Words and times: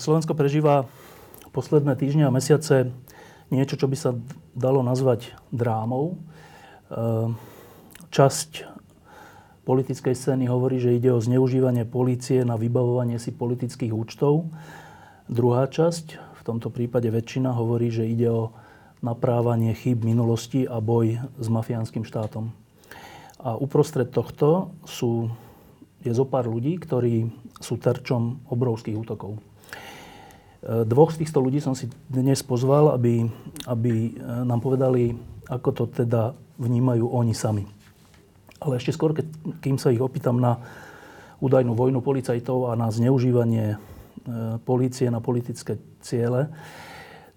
Slovensko 0.00 0.32
prežíva 0.32 0.88
posledné 1.52 1.92
týždne 1.92 2.24
a 2.24 2.32
mesiace 2.32 2.88
niečo, 3.52 3.76
čo 3.76 3.84
by 3.84 3.96
sa 4.00 4.16
dalo 4.56 4.80
nazvať 4.80 5.36
drámou. 5.52 6.16
Ehm, 6.88 7.36
časť 8.08 8.64
politickej 9.68 10.16
scény 10.16 10.48
hovorí, 10.48 10.80
že 10.80 10.96
ide 10.96 11.12
o 11.12 11.20
zneužívanie 11.20 11.84
polície 11.84 12.40
na 12.48 12.56
vybavovanie 12.56 13.20
si 13.20 13.28
politických 13.28 13.92
účtov. 13.92 14.48
Druhá 15.28 15.68
časť, 15.68 16.16
v 16.16 16.42
tomto 16.48 16.72
prípade 16.72 17.12
väčšina, 17.12 17.52
hovorí, 17.52 17.92
že 17.92 18.08
ide 18.08 18.32
o 18.32 18.56
naprávanie 19.04 19.76
chýb 19.76 20.00
minulosti 20.00 20.64
a 20.64 20.80
boj 20.80 21.20
s 21.36 21.46
mafiánskym 21.52 22.08
štátom. 22.08 22.56
A 23.36 23.52
uprostred 23.52 24.08
tohto 24.08 24.72
sú, 24.88 25.28
je 26.00 26.12
zo 26.16 26.24
pár 26.24 26.48
ľudí, 26.48 26.80
ktorí 26.80 27.28
sú 27.60 27.76
terčom 27.76 28.40
obrovských 28.48 28.96
útokov. 28.96 29.49
Dvoch 30.60 31.08
z 31.08 31.24
týchto 31.24 31.40
ľudí 31.40 31.56
som 31.64 31.72
si 31.72 31.88
dnes 32.12 32.44
pozval, 32.44 32.92
aby, 32.92 33.24
aby 33.64 34.12
e, 34.12 34.44
nám 34.44 34.60
povedali, 34.60 35.16
ako 35.48 35.68
to 35.72 35.84
teda 35.88 36.36
vnímajú 36.60 37.08
oni 37.08 37.32
sami. 37.32 37.64
Ale 38.60 38.76
ešte 38.76 38.92
skôr, 38.92 39.16
keď, 39.16 39.24
kým 39.64 39.80
sa 39.80 39.88
ich 39.88 40.04
opýtam 40.04 40.36
na 40.36 40.60
údajnú 41.40 41.72
vojnu 41.72 42.04
policajtov 42.04 42.68
a 42.68 42.76
na 42.76 42.92
zneužívanie 42.92 43.72
e, 43.72 43.76
polície 44.60 45.08
na 45.08 45.24
politické 45.24 45.80
ciele, 46.04 46.52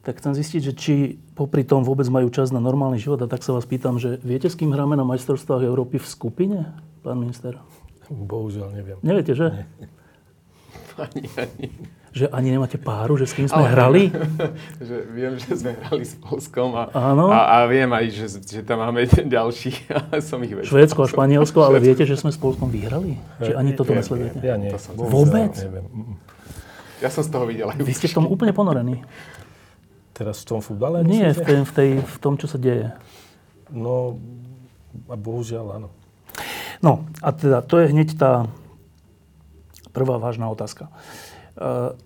tak 0.04 0.20
chcem 0.20 0.36
zistiť, 0.36 0.60
že 0.60 0.74
či 0.76 0.94
popri 1.32 1.64
tom 1.64 1.88
vôbec 1.88 2.12
majú 2.12 2.28
čas 2.28 2.52
na 2.52 2.60
normálny 2.60 3.00
život. 3.00 3.24
A 3.24 3.32
tak 3.32 3.40
sa 3.40 3.56
vás 3.56 3.64
pýtam, 3.64 4.04
že 4.04 4.20
viete, 4.20 4.52
s 4.52 4.60
kým 4.60 4.76
hráme 4.76 5.00
na 5.00 5.08
majstrovstvách 5.08 5.64
Európy 5.64 5.96
v 5.96 6.12
skupine, 6.12 6.58
pán 7.00 7.24
minister? 7.24 7.56
Bohužiaľ 8.12 8.76
neviem. 8.76 9.00
Neviete, 9.00 9.32
že? 9.32 9.48
Nie. 9.48 9.88
Ani, 10.94 11.26
ani 11.40 12.03
že 12.14 12.30
ani 12.30 12.54
nemáte 12.54 12.78
páru, 12.78 13.18
že 13.18 13.26
s 13.26 13.34
kým 13.34 13.50
sme 13.50 13.66
Ale, 13.66 13.74
hrali? 13.74 14.04
že 14.88 14.96
viem, 15.10 15.34
že 15.42 15.58
sme 15.58 15.74
hrali 15.74 16.06
s 16.06 16.14
Polskom 16.22 16.78
a, 16.78 16.94
a, 16.94 17.42
a 17.42 17.58
viem 17.66 17.90
aj, 17.90 18.06
že, 18.14 18.28
že 18.38 18.62
tam 18.62 18.86
máme 18.86 19.10
ďalších, 19.10 19.90
ale 19.98 20.22
som 20.22 20.38
ich 20.46 20.54
vedel. 20.54 20.70
Švédsko 20.70 21.04
a 21.04 21.08
Španielsko, 21.10 21.60
ale 21.66 21.82
viete, 21.82 22.06
že 22.06 22.14
sme 22.14 22.30
s 22.30 22.38
Polskom 22.38 22.70
vyhrali? 22.70 23.18
Či 23.42 23.58
ani 23.58 23.74
toto 23.74 23.98
nesledujete? 23.98 24.46
Ja 24.46 24.62
nie. 24.62 24.70
To 24.70 24.78
Vôbec? 25.10 25.58
Neviem. 25.58 26.22
Ja 27.02 27.10
som 27.10 27.26
z 27.26 27.34
toho 27.34 27.50
videl 27.50 27.68
aj 27.68 27.82
Vy 27.82 27.94
ste 27.98 28.08
v 28.08 28.16
tom 28.22 28.30
úplne 28.30 28.54
ponorení. 28.54 29.02
Teraz 30.14 30.46
v 30.46 30.56
tom 30.56 30.62
futbale? 30.62 31.02
Nie, 31.02 31.34
v, 31.34 31.42
tej, 31.42 31.58
v, 31.66 31.72
tej, 31.74 31.90
v 32.06 32.18
tom, 32.22 32.38
čo 32.38 32.46
sa 32.46 32.62
deje. 32.62 32.94
No, 33.74 34.22
a 35.10 35.18
bohužiaľ 35.18 35.82
áno. 35.82 35.90
No, 36.86 37.10
a 37.26 37.34
teda 37.34 37.66
to 37.66 37.82
je 37.82 37.90
hneď 37.90 38.14
tá 38.14 38.46
prvá 39.90 40.22
vážna 40.22 40.46
otázka. 40.54 40.94
Eh, 40.94 41.33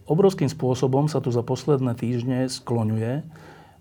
obrovským 0.05 0.51
spôsobom 0.51 1.07
sa 1.07 1.23
tu 1.23 1.31
za 1.31 1.43
posledné 1.43 1.95
týždne 1.95 2.51
skloňuje, 2.51 3.23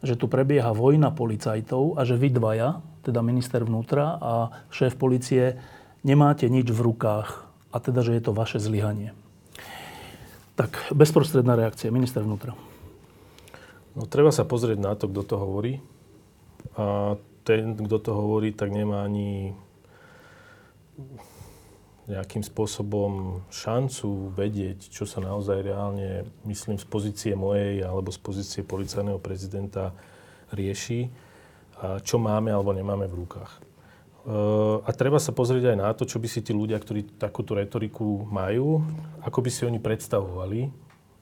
že 0.04 0.14
tu 0.14 0.30
prebieha 0.30 0.70
vojna 0.70 1.10
policajtov 1.10 1.98
a 1.98 2.06
že 2.06 2.14
vy 2.14 2.30
dvaja, 2.30 2.84
teda 3.02 3.22
minister 3.22 3.66
vnútra 3.66 4.18
a 4.18 4.32
šéf 4.70 4.94
policie, 4.94 5.58
nemáte 6.06 6.46
nič 6.46 6.70
v 6.70 6.80
rukách 6.86 7.46
a 7.74 7.76
teda, 7.82 8.06
že 8.06 8.14
je 8.14 8.22
to 8.22 8.36
vaše 8.36 8.62
zlyhanie. 8.62 9.10
Tak, 10.56 10.94
bezprostredná 10.94 11.52
reakcia, 11.58 11.92
minister 11.92 12.24
vnútra. 12.24 12.56
No, 13.92 14.08
treba 14.08 14.32
sa 14.32 14.44
pozrieť 14.48 14.78
na 14.80 14.92
to, 14.96 15.08
kto 15.08 15.22
to 15.24 15.36
hovorí. 15.36 15.84
A 16.76 17.16
ten, 17.44 17.76
kto 17.76 17.96
to 18.00 18.12
hovorí, 18.12 18.52
tak 18.56 18.72
nemá 18.72 19.04
ani 19.04 19.52
nejakým 22.06 22.46
spôsobom 22.46 23.42
šancu 23.50 24.30
vedieť, 24.30 24.94
čo 24.94 25.10
sa 25.10 25.18
naozaj 25.18 25.58
reálne, 25.66 26.22
myslím, 26.46 26.78
z 26.78 26.86
pozície 26.86 27.32
mojej 27.34 27.82
alebo 27.82 28.14
z 28.14 28.20
pozície 28.22 28.62
policajného 28.62 29.18
prezidenta 29.18 29.90
rieši 30.54 31.10
a 31.82 31.98
čo 31.98 32.22
máme 32.22 32.54
alebo 32.54 32.70
nemáme 32.70 33.10
v 33.10 33.26
rukách. 33.26 33.52
E, 33.58 33.60
a 34.86 34.90
treba 34.94 35.18
sa 35.18 35.34
pozrieť 35.34 35.74
aj 35.74 35.78
na 35.82 35.90
to, 35.98 36.06
čo 36.06 36.22
by 36.22 36.30
si 36.30 36.46
tí 36.46 36.54
ľudia, 36.54 36.78
ktorí 36.78 37.18
takúto 37.18 37.58
retoriku 37.58 38.22
majú, 38.30 38.86
ako 39.26 39.38
by 39.42 39.50
si 39.50 39.66
oni 39.66 39.82
predstavovali, 39.82 40.70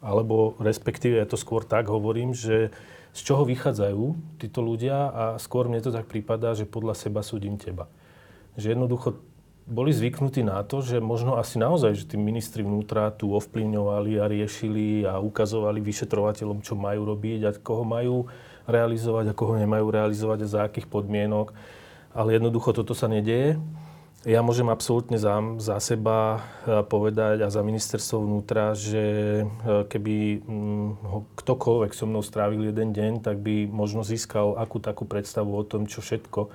alebo 0.04 0.52
respektíve 0.60 1.16
ja 1.16 1.24
to 1.24 1.40
skôr 1.40 1.64
tak 1.64 1.88
hovorím, 1.88 2.36
že 2.36 2.68
z 3.14 3.20
čoho 3.24 3.48
vychádzajú 3.48 4.36
títo 4.36 4.60
ľudia 4.60 4.96
a 5.08 5.24
skôr 5.40 5.64
mne 5.64 5.80
to 5.80 5.94
tak 5.94 6.10
prípada, 6.10 6.52
že 6.52 6.68
podľa 6.68 6.92
seba 6.92 7.24
súdim 7.24 7.56
teba. 7.56 7.88
Že 8.60 8.76
jednoducho 8.76 9.16
boli 9.64 9.96
zvyknutí 9.96 10.44
na 10.44 10.60
to, 10.60 10.84
že 10.84 11.00
možno 11.00 11.40
asi 11.40 11.56
naozaj, 11.56 11.96
že 11.96 12.04
tí 12.04 12.16
ministri 12.20 12.60
vnútra 12.60 13.08
tu 13.08 13.32
ovplyvňovali 13.32 14.20
a 14.20 14.28
riešili 14.28 15.08
a 15.08 15.16
ukazovali 15.24 15.80
vyšetrovateľom, 15.80 16.60
čo 16.60 16.76
majú 16.76 17.08
robiť 17.08 17.40
a 17.48 17.50
koho 17.56 17.84
majú 17.84 18.28
realizovať 18.68 19.32
a 19.32 19.36
koho 19.36 19.56
nemajú 19.56 19.88
realizovať 19.88 20.38
a 20.44 20.50
za 20.52 20.60
akých 20.68 20.88
podmienok. 20.88 21.56
Ale 22.12 22.36
jednoducho 22.36 22.76
toto 22.76 22.92
sa 22.92 23.08
nedieje. 23.08 23.56
Ja 24.24 24.40
môžem 24.40 24.72
absolútne 24.72 25.20
za, 25.20 25.36
za 25.60 25.76
seba 25.84 26.40
e, 26.64 26.80
povedať 26.88 27.44
a 27.44 27.52
za 27.52 27.60
ministerstvo 27.60 28.24
vnútra, 28.24 28.72
že 28.72 29.04
e, 29.04 29.84
keby 29.84 30.40
mm, 30.40 30.88
ho 31.04 31.18
ktokoľvek 31.36 31.92
so 31.92 32.08
mnou 32.08 32.24
strávil 32.24 32.64
jeden 32.64 32.96
deň, 32.96 33.20
tak 33.20 33.44
by 33.44 33.68
možno 33.68 34.00
získal 34.00 34.56
akú 34.56 34.80
takú 34.80 35.04
predstavu 35.04 35.52
o 35.52 35.60
tom, 35.60 35.84
čo 35.84 36.00
všetko 36.00 36.48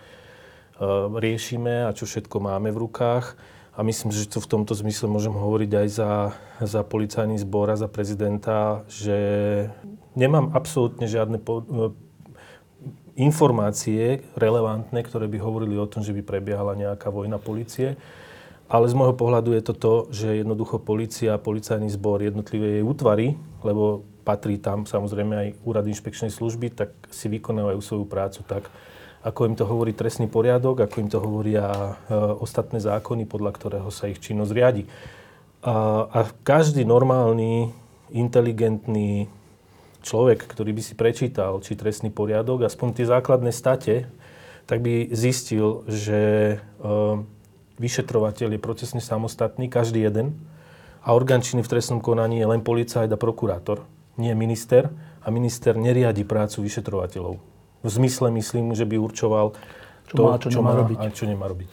riešime 1.19 1.85
a 1.87 1.95
čo 1.95 2.07
všetko 2.07 2.39
máme 2.39 2.71
v 2.71 2.81
rukách. 2.87 3.35
A 3.79 3.83
myslím, 3.83 4.11
že 4.11 4.27
to 4.27 4.43
v 4.43 4.59
tomto 4.59 4.75
zmysle 4.75 5.07
môžem 5.07 5.31
hovoriť 5.31 5.71
aj 5.71 5.87
za, 5.87 6.11
za 6.59 6.81
policajný 6.83 7.39
zbor 7.39 7.71
a 7.71 7.79
za 7.79 7.87
prezidenta, 7.87 8.83
že 8.91 9.15
nemám 10.19 10.51
absolútne 10.51 11.07
žiadne 11.07 11.39
po, 11.39 11.63
eh, 11.63 11.91
informácie 13.19 14.23
relevantné, 14.35 14.99
ktoré 15.03 15.27
by 15.27 15.39
hovorili 15.39 15.75
o 15.75 15.87
tom, 15.87 16.03
že 16.03 16.15
by 16.15 16.23
prebiehala 16.23 16.75
nejaká 16.75 17.11
vojna 17.11 17.39
policie. 17.39 17.99
Ale 18.69 18.85
z 18.87 18.95
môjho 18.95 19.15
pohľadu 19.17 19.55
je 19.55 19.63
to 19.65 19.73
to, 19.75 19.93
že 20.13 20.39
jednoducho 20.43 20.79
policia, 20.79 21.41
policajný 21.41 21.89
zbor, 21.89 22.21
jednotlivé 22.21 22.79
jej 22.79 22.83
útvary, 22.85 23.35
lebo 23.65 24.07
patrí 24.21 24.61
tam 24.61 24.85
samozrejme 24.85 25.33
aj 25.35 25.47
úrad 25.65 25.89
inšpekčnej 25.89 26.29
služby, 26.29 26.69
tak 26.77 26.93
si 27.09 27.27
vykonávajú 27.33 27.79
svoju 27.81 28.05
prácu 28.05 28.45
tak, 28.45 28.69
ako 29.19 29.51
im 29.51 29.55
to 29.55 29.67
hovorí 29.67 29.91
trestný 29.91 30.31
poriadok, 30.31 30.87
ako 30.87 30.95
im 31.03 31.09
to 31.11 31.19
hovoria 31.19 31.67
e, 31.67 32.15
ostatné 32.39 32.79
zákony, 32.79 33.27
podľa 33.27 33.51
ktorého 33.51 33.89
sa 33.91 34.07
ich 34.07 34.23
činnosť 34.23 34.51
riadi. 34.55 34.83
A, 35.59 36.07
a 36.07 36.19
každý 36.47 36.87
normálny, 36.87 37.75
inteligentný 38.15 39.27
človek, 39.99 40.47
ktorý 40.47 40.71
by 40.71 40.81
si 40.81 40.93
prečítal, 40.95 41.59
či 41.59 41.75
trestný 41.75 42.15
poriadok, 42.15 42.63
aspoň 42.63 42.87
tie 42.95 43.05
základné 43.11 43.51
state, 43.51 44.07
tak 44.63 44.79
by 44.79 45.11
zistil, 45.11 45.83
že 45.91 46.19
e, 46.55 46.87
vyšetrovateľ 47.75 48.55
je 48.55 48.61
procesne 48.63 49.03
samostatný, 49.03 49.67
každý 49.67 50.07
jeden, 50.07 50.39
a 51.03 51.15
orgán 51.15 51.43
činný 51.43 51.63
v 51.63 51.71
trestnom 51.75 51.99
konaní 52.03 52.39
je 52.39 52.47
len 52.47 52.59
policajt 52.63 53.11
a 53.11 53.19
prokurátor, 53.19 53.83
nie 54.19 54.31
minister. 54.35 54.91
A 55.19 55.31
minister 55.31 55.75
neriadi 55.75 56.23
prácu 56.23 56.63
vyšetrovateľov 56.63 57.58
v 57.83 57.89
zmysle, 57.89 58.27
myslím, 58.35 58.75
že 58.75 58.83
by 58.83 58.95
určoval 58.99 59.55
čo 60.09 60.15
to, 60.17 60.21
má, 60.25 60.35
čo, 60.41 60.49
čo 60.49 60.59
nemá 60.59 60.73
má 60.73 60.79
robiť. 60.81 60.97
a 60.97 61.05
čo 61.13 61.25
nemá 61.29 61.45
robiť. 61.47 61.69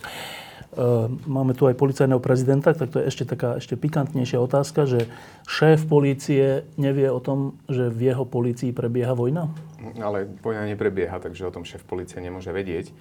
Uh, 0.77 1.09
máme 1.25 1.57
tu 1.57 1.65
aj 1.65 1.73
policajného 1.73 2.21
prezidenta, 2.21 2.77
tak 2.77 2.93
to 2.93 3.01
je 3.01 3.09
ešte 3.09 3.25
taká 3.25 3.57
ešte 3.57 3.81
pikantnejšia 3.81 4.37
otázka, 4.37 4.85
že 4.85 5.09
šéf 5.49 5.89
polície 5.89 6.69
nevie 6.77 7.09
o 7.09 7.17
tom, 7.17 7.57
že 7.65 7.89
v 7.89 8.13
jeho 8.13 8.29
polícii 8.29 8.77
prebieha 8.77 9.17
vojna? 9.17 9.49
Ale 9.97 10.29
vojna 10.45 10.69
neprebieha, 10.69 11.17
takže 11.17 11.49
o 11.49 11.55
tom 11.55 11.65
šéf 11.65 11.81
polície 11.89 12.21
nemôže 12.21 12.53
vedieť. 12.53 12.93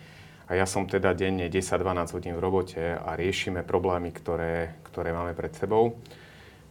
A 0.47 0.55
ja 0.55 0.63
som 0.63 0.87
teda 0.87 1.11
denne 1.11 1.51
10-12 1.51 2.15
hodín 2.15 2.39
v 2.39 2.41
robote 2.47 2.95
a 2.95 3.11
riešime 3.17 3.67
problémy, 3.67 4.15
ktoré, 4.15 4.79
ktoré 4.87 5.11
máme 5.11 5.35
pred 5.35 5.51
sebou. 5.51 5.99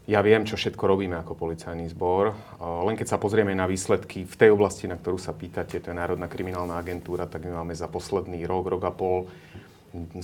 Ja 0.05 0.21
viem, 0.21 0.45
čo 0.45 0.61
všetko 0.61 0.85
robíme 0.85 1.17
ako 1.17 1.33
policajný 1.33 1.89
zbor. 1.97 2.37
Len 2.61 2.93
keď 2.93 3.17
sa 3.17 3.19
pozrieme 3.21 3.57
na 3.57 3.65
výsledky 3.65 4.29
v 4.29 4.37
tej 4.37 4.53
oblasti, 4.53 4.85
na 4.85 5.01
ktorú 5.01 5.17
sa 5.17 5.33
pýtate, 5.33 5.81
to 5.81 5.89
je 5.89 5.97
Národná 5.97 6.29
kriminálna 6.29 6.77
agentúra, 6.77 7.25
tak 7.25 7.49
my 7.49 7.65
máme 7.65 7.73
za 7.73 7.89
posledný 7.89 8.45
rok, 8.45 8.69
rok 8.69 8.85
a 8.85 8.93
pol 8.93 9.33
100 9.97 10.21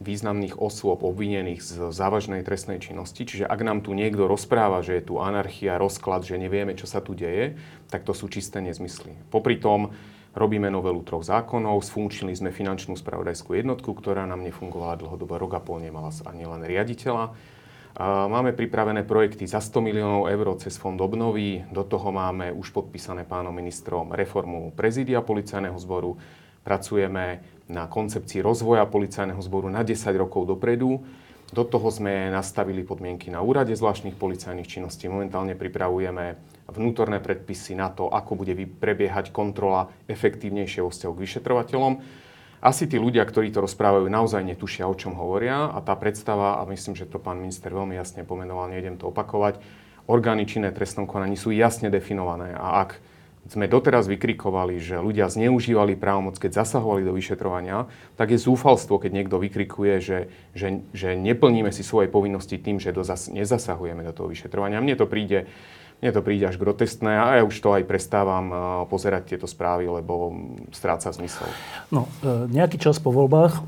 významných 0.00 0.56
osôb 0.56 1.04
obvinených 1.04 1.60
z 1.60 1.92
závažnej 1.92 2.40
trestnej 2.40 2.80
činnosti. 2.80 3.28
Čiže 3.28 3.44
ak 3.44 3.60
nám 3.60 3.84
tu 3.84 3.92
niekto 3.92 4.24
rozpráva, 4.24 4.80
že 4.80 4.96
je 4.96 5.12
tu 5.12 5.20
anarchia, 5.20 5.76
rozklad, 5.76 6.24
že 6.24 6.40
nevieme, 6.40 6.72
čo 6.72 6.88
sa 6.88 7.04
tu 7.04 7.12
deje, 7.12 7.58
tak 7.92 8.08
to 8.08 8.16
sú 8.16 8.32
čisté 8.32 8.64
nezmysly. 8.64 9.12
Popri 9.28 9.60
tom 9.60 9.92
robíme 10.32 10.72
novelu 10.72 11.04
troch 11.04 11.26
zákonov, 11.26 11.84
sfunkčnili 11.84 12.32
sme 12.32 12.48
finančnú 12.48 12.96
spravodajskú 12.96 13.58
jednotku, 13.58 13.92
ktorá 13.92 14.24
nám 14.24 14.40
nefungovala 14.40 14.96
dlhodobo, 14.96 15.36
rok 15.36 15.52
a 15.58 15.60
pol 15.60 15.84
nemala 15.84 16.14
ani 16.24 16.48
len 16.48 16.64
riaditeľa. 16.64 17.57
Máme 18.06 18.54
pripravené 18.54 19.02
projekty 19.02 19.50
za 19.50 19.58
100 19.58 19.82
miliónov 19.82 20.30
eur 20.30 20.54
cez 20.62 20.78
Fond 20.78 20.94
obnovy. 21.02 21.66
Do 21.66 21.82
toho 21.82 22.14
máme 22.14 22.54
už 22.54 22.70
podpísané 22.70 23.26
pánom 23.26 23.50
ministrom 23.50 24.14
reformu 24.14 24.70
prezídia 24.70 25.18
policajného 25.18 25.74
zboru. 25.82 26.14
Pracujeme 26.62 27.42
na 27.66 27.90
koncepcii 27.90 28.38
rozvoja 28.38 28.86
policajného 28.86 29.42
zboru 29.42 29.66
na 29.66 29.82
10 29.82 30.14
rokov 30.14 30.46
dopredu. 30.46 31.02
Do 31.50 31.66
toho 31.66 31.90
sme 31.90 32.30
nastavili 32.30 32.86
podmienky 32.86 33.34
na 33.34 33.42
úrade 33.42 33.74
zvláštnych 33.74 34.14
policajných 34.14 34.78
činností. 34.78 35.10
Momentálne 35.10 35.58
pripravujeme 35.58 36.38
vnútorné 36.70 37.18
predpisy 37.18 37.74
na 37.74 37.90
to, 37.90 38.06
ako 38.14 38.38
bude 38.38 38.54
prebiehať 38.78 39.34
kontrola 39.34 39.90
efektívnejšie 40.06 40.86
vo 40.86 40.94
vzťahu 40.94 41.12
k 41.18 41.22
vyšetrovateľom 41.26 41.92
asi 42.58 42.90
tí 42.90 42.98
ľudia, 42.98 43.22
ktorí 43.22 43.54
to 43.54 43.62
rozprávajú, 43.62 44.10
naozaj 44.10 44.42
netušia, 44.42 44.90
o 44.90 44.94
čom 44.94 45.14
hovoria 45.14 45.70
a 45.70 45.78
tá 45.78 45.94
predstava, 45.94 46.58
a 46.58 46.66
myslím, 46.66 46.98
že 46.98 47.06
to 47.06 47.22
pán 47.22 47.38
minister 47.38 47.70
veľmi 47.70 47.94
jasne 47.94 48.26
pomenoval, 48.26 48.70
nejdem 48.70 48.98
to 48.98 49.10
opakovať, 49.10 49.62
orgány 50.10 50.48
činné 50.48 50.74
trestnom 50.74 51.06
konaní 51.06 51.38
sú 51.38 51.54
jasne 51.54 51.92
definované 51.92 52.56
a 52.56 52.82
ak 52.82 52.98
sme 53.48 53.64
doteraz 53.64 54.04
vykrikovali, 54.04 54.76
že 54.76 55.00
ľudia 55.00 55.24
zneužívali 55.32 55.96
právomoc, 55.96 56.36
keď 56.36 56.64
zasahovali 56.64 57.00
do 57.00 57.16
vyšetrovania, 57.16 57.88
tak 58.20 58.36
je 58.36 58.38
zúfalstvo, 58.44 59.00
keď 59.00 59.10
niekto 59.14 59.40
vykrikuje, 59.40 60.04
že, 60.04 60.18
že, 60.52 60.84
že 60.92 61.16
neplníme 61.16 61.72
si 61.72 61.80
svoje 61.80 62.12
povinnosti 62.12 62.60
tým, 62.60 62.76
že 62.76 62.92
do 62.92 63.00
zas, 63.00 63.32
nezasahujeme 63.32 64.04
do 64.04 64.12
toho 64.12 64.28
vyšetrovania. 64.28 64.84
Mne 64.84 65.00
to 65.00 65.08
príde 65.08 65.48
mne 65.98 66.10
to 66.14 66.22
príde 66.22 66.46
až 66.46 66.56
grotestné 66.62 67.10
a 67.18 67.42
ja 67.42 67.42
už 67.42 67.58
to 67.58 67.74
aj 67.74 67.82
prestávam 67.82 68.46
eh, 68.50 68.58
pozerať 68.86 69.34
tieto 69.34 69.50
správy, 69.50 69.90
lebo 69.90 70.30
stráca 70.70 71.10
zmysel. 71.10 71.50
No, 71.90 72.06
eh, 72.22 72.46
nejaký 72.46 72.78
čas 72.78 73.02
po 73.02 73.10
voľbách 73.10 73.58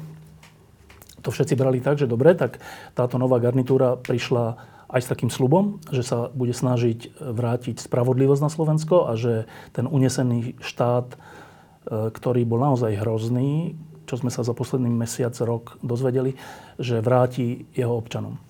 to 1.21 1.29
všetci 1.29 1.53
brali 1.59 1.85
tak, 1.85 2.00
že 2.00 2.09
dobre, 2.09 2.32
tak 2.32 2.62
táto 2.97 3.21
nová 3.21 3.37
garnitúra 3.43 4.00
prišla 4.00 4.56
aj 4.91 5.00
s 5.05 5.11
takým 5.11 5.31
slubom, 5.31 5.79
že 5.93 6.03
sa 6.03 6.32
bude 6.32 6.50
snažiť 6.56 7.21
vrátiť 7.21 7.79
spravodlivosť 7.79 8.43
na 8.43 8.50
Slovensko 8.50 9.06
a 9.06 9.15
že 9.15 9.47
ten 9.77 9.87
unesený 9.87 10.56
štát, 10.62 11.15
eh, 11.15 12.15
ktorý 12.15 12.47
bol 12.47 12.62
naozaj 12.62 12.94
hrozný, 12.94 13.75
čo 14.06 14.19
sme 14.19 14.31
sa 14.31 14.43
za 14.43 14.55
posledný 14.55 14.91
mesiac, 14.91 15.35
rok 15.43 15.79
dozvedeli, 15.82 16.35
že 16.79 17.03
vráti 17.03 17.67
jeho 17.75 17.94
občanom. 17.94 18.43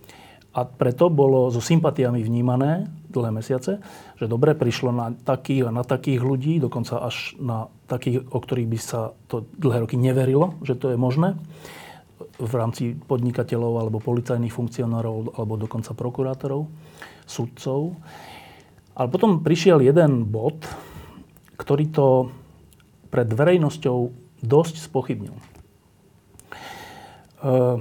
A 0.57 0.65
preto 0.67 1.13
bolo 1.13 1.53
so 1.53 1.61
sympatiami 1.61 2.25
vnímané 2.25 2.89
dlhé 3.11 3.31
mesiace, 3.35 3.83
že 4.17 4.31
dobre 4.31 4.55
prišlo 4.55 4.95
na 4.95 5.13
takých 5.13 5.69
a 5.69 5.75
na 5.75 5.83
takých 5.83 6.23
ľudí, 6.23 6.63
dokonca 6.63 7.03
až 7.03 7.35
na 7.43 7.67
takých, 7.91 8.25
o 8.31 8.39
ktorých 8.39 8.71
by 8.71 8.79
sa 8.79 9.13
to 9.27 9.45
dlhé 9.59 9.85
roky 9.85 9.99
neverilo, 9.99 10.57
že 10.63 10.79
to 10.79 10.95
je 10.95 10.99
možné 10.99 11.35
v 12.41 12.53
rámci 12.57 12.97
podnikateľov 12.97 13.85
alebo 13.85 14.01
policajných 14.01 14.53
funkcionárov 14.53 15.37
alebo 15.37 15.61
dokonca 15.61 15.93
prokurátorov, 15.93 16.71
sudcov. 17.29 17.99
Ale 18.97 19.09
potom 19.13 19.45
prišiel 19.45 19.85
jeden 19.85 20.25
bod, 20.29 20.65
ktorý 21.61 21.85
to 21.93 22.07
pred 23.13 23.29
verejnosťou 23.29 23.99
dosť 24.41 24.75
spochybnil. 24.89 25.37
Uh, 27.41 27.81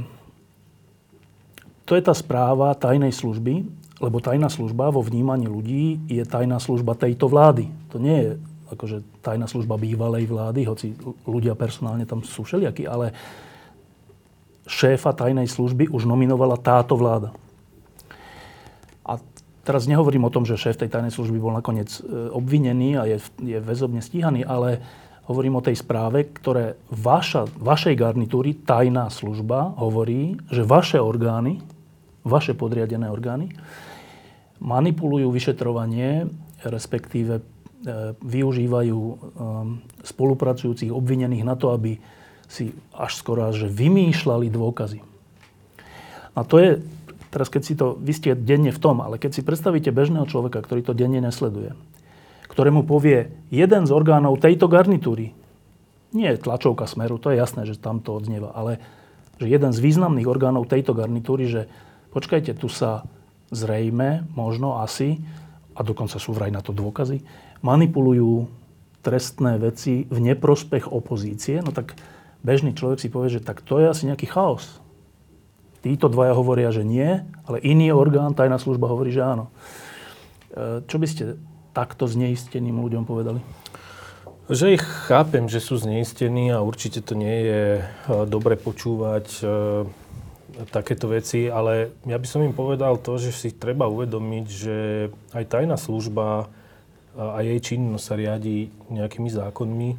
to 1.84 1.98
je 1.98 2.04
tá 2.06 2.14
správa 2.14 2.76
tajnej 2.78 3.12
služby, 3.12 3.66
lebo 4.00 4.24
tajná 4.24 4.48
služba 4.48 4.92
vo 4.96 5.04
vnímaní 5.04 5.52
ľudí 5.52 6.00
je 6.08 6.24
tajná 6.24 6.60
služba 6.60 6.96
tejto 6.96 7.28
vlády. 7.28 7.68
To 7.92 8.00
nie 8.00 8.18
je 8.18 8.32
akože 8.70 8.98
tajná 9.26 9.50
služba 9.50 9.82
bývalej 9.82 10.30
vlády, 10.30 10.62
hoci 10.70 10.94
ľudia 11.26 11.58
personálne 11.58 12.06
tam 12.06 12.22
sú 12.22 12.46
všelijakí, 12.46 12.86
ale 12.86 13.12
šéfa 14.70 15.12
tajnej 15.18 15.50
služby 15.50 15.90
už 15.90 16.06
nominovala 16.06 16.56
táto 16.62 16.94
vláda. 16.94 17.34
A 19.02 19.18
teraz 19.66 19.90
nehovorím 19.90 20.30
o 20.30 20.34
tom, 20.34 20.46
že 20.46 20.62
šéf 20.62 20.78
tej 20.78 20.94
tajnej 20.94 21.10
služby 21.10 21.42
bol 21.42 21.50
nakoniec 21.50 21.90
e, 21.98 22.30
obvinený 22.30 23.02
a 23.02 23.10
je, 23.10 23.18
je 23.42 23.58
väzobne 23.58 24.06
stíhaný, 24.06 24.46
ale 24.46 24.78
hovorím 25.26 25.58
o 25.58 25.66
tej 25.66 25.82
správe, 25.82 26.30
ktoré 26.30 26.78
vaša, 26.94 27.50
vašej 27.58 27.98
garnitúry, 27.98 28.54
tajná 28.66 29.10
služba, 29.10 29.74
hovorí, 29.82 30.38
že 30.54 30.62
vaše 30.62 31.02
orgány, 31.02 31.62
vaše 32.22 32.54
podriadené 32.54 33.10
orgány, 33.10 33.50
manipulujú 34.60 35.32
vyšetrovanie, 35.32 36.28
respektíve 36.64 37.40
e, 37.40 37.44
využívajú 38.20 39.00
e, 39.00 39.16
spolupracujúcich 40.04 40.92
obvinených 40.92 41.48
na 41.48 41.56
to, 41.56 41.72
aby 41.72 42.00
si 42.50 42.76
až 42.92 43.16
skoro 43.16 43.48
až 43.48 43.70
vymýšľali 43.70 44.52
dôkazy. 44.52 45.00
A 46.34 46.42
to 46.44 46.56
je, 46.60 46.72
teraz 47.30 47.48
keď 47.48 47.62
si 47.64 47.74
to, 47.78 47.96
vy 47.96 48.14
ste 48.16 48.36
denne 48.36 48.74
v 48.74 48.82
tom, 48.82 49.00
ale 49.00 49.22
keď 49.22 49.40
si 49.40 49.42
predstavíte 49.46 49.94
bežného 49.94 50.26
človeka, 50.26 50.66
ktorý 50.66 50.82
to 50.84 50.98
denne 50.98 51.22
nesleduje, 51.22 51.78
ktorému 52.50 52.84
povie 52.84 53.30
jeden 53.54 53.86
z 53.86 53.92
orgánov 53.94 54.42
tejto 54.42 54.66
garnitúry, 54.66 55.38
nie 56.10 56.30
tlačovka 56.42 56.90
smeru, 56.90 57.22
to 57.22 57.30
je 57.30 57.38
jasné, 57.38 57.70
že 57.70 57.78
tam 57.78 58.02
to 58.02 58.18
odznieva, 58.18 58.50
ale 58.58 58.82
že 59.38 59.46
jeden 59.46 59.72
z 59.72 59.80
významných 59.80 60.26
orgánov 60.26 60.66
tejto 60.66 60.98
garnitúry, 60.98 61.46
že 61.46 61.62
počkajte, 62.12 62.58
tu 62.58 62.66
sa 62.66 63.06
zrejme, 63.50 64.30
možno 64.34 64.82
asi, 64.82 65.22
a 65.74 65.82
dokonca 65.82 66.18
sú 66.22 66.36
vraj 66.36 66.54
na 66.54 66.62
to 66.62 66.76
dôkazy, 66.76 67.24
manipulujú 67.64 68.48
trestné 69.00 69.60
veci 69.60 70.06
v 70.08 70.18
neprospech 70.20 70.92
opozície, 70.92 71.64
no 71.64 71.72
tak 71.72 71.96
bežný 72.44 72.76
človek 72.76 73.00
si 73.00 73.10
povie, 73.12 73.40
že 73.40 73.44
tak 73.44 73.64
to 73.64 73.80
je 73.80 73.88
asi 73.88 74.08
nejaký 74.08 74.28
chaos. 74.28 74.80
Títo 75.80 76.12
dvaja 76.12 76.36
hovoria, 76.36 76.76
že 76.76 76.84
nie, 76.84 77.24
ale 77.48 77.64
iný 77.64 77.96
orgán, 77.96 78.36
tajná 78.36 78.60
služba 78.60 78.92
hovorí, 78.92 79.16
že 79.16 79.24
áno. 79.24 79.48
E, 80.52 80.84
čo 80.84 81.00
by 81.00 81.08
ste 81.08 81.40
takto 81.72 82.04
zneisteným 82.04 82.76
ľuďom 82.76 83.08
povedali? 83.08 83.40
Že 84.52 84.76
ich 84.76 84.84
chápem, 84.84 85.48
že 85.48 85.64
sú 85.64 85.80
zneistení 85.80 86.52
a 86.52 86.60
určite 86.60 87.00
to 87.00 87.16
nie 87.16 87.38
je 87.48 87.64
e, 87.80 87.84
dobre 88.28 88.60
počúvať 88.60 89.28
e, 89.40 89.44
takéto 90.68 91.08
veci, 91.08 91.48
ale 91.48 91.96
ja 92.04 92.20
by 92.20 92.28
som 92.28 92.44
im 92.44 92.52
povedal 92.52 93.00
to, 93.00 93.16
že 93.16 93.32
si 93.32 93.50
treba 93.56 93.88
uvedomiť, 93.88 94.46
že 94.52 94.78
aj 95.32 95.46
tajná 95.48 95.80
služba 95.80 96.52
a 97.16 97.40
jej 97.40 97.60
činnosť 97.60 98.04
sa 98.04 98.16
riadi 98.20 98.68
nejakými 98.92 99.32
zákonmi. 99.32 99.92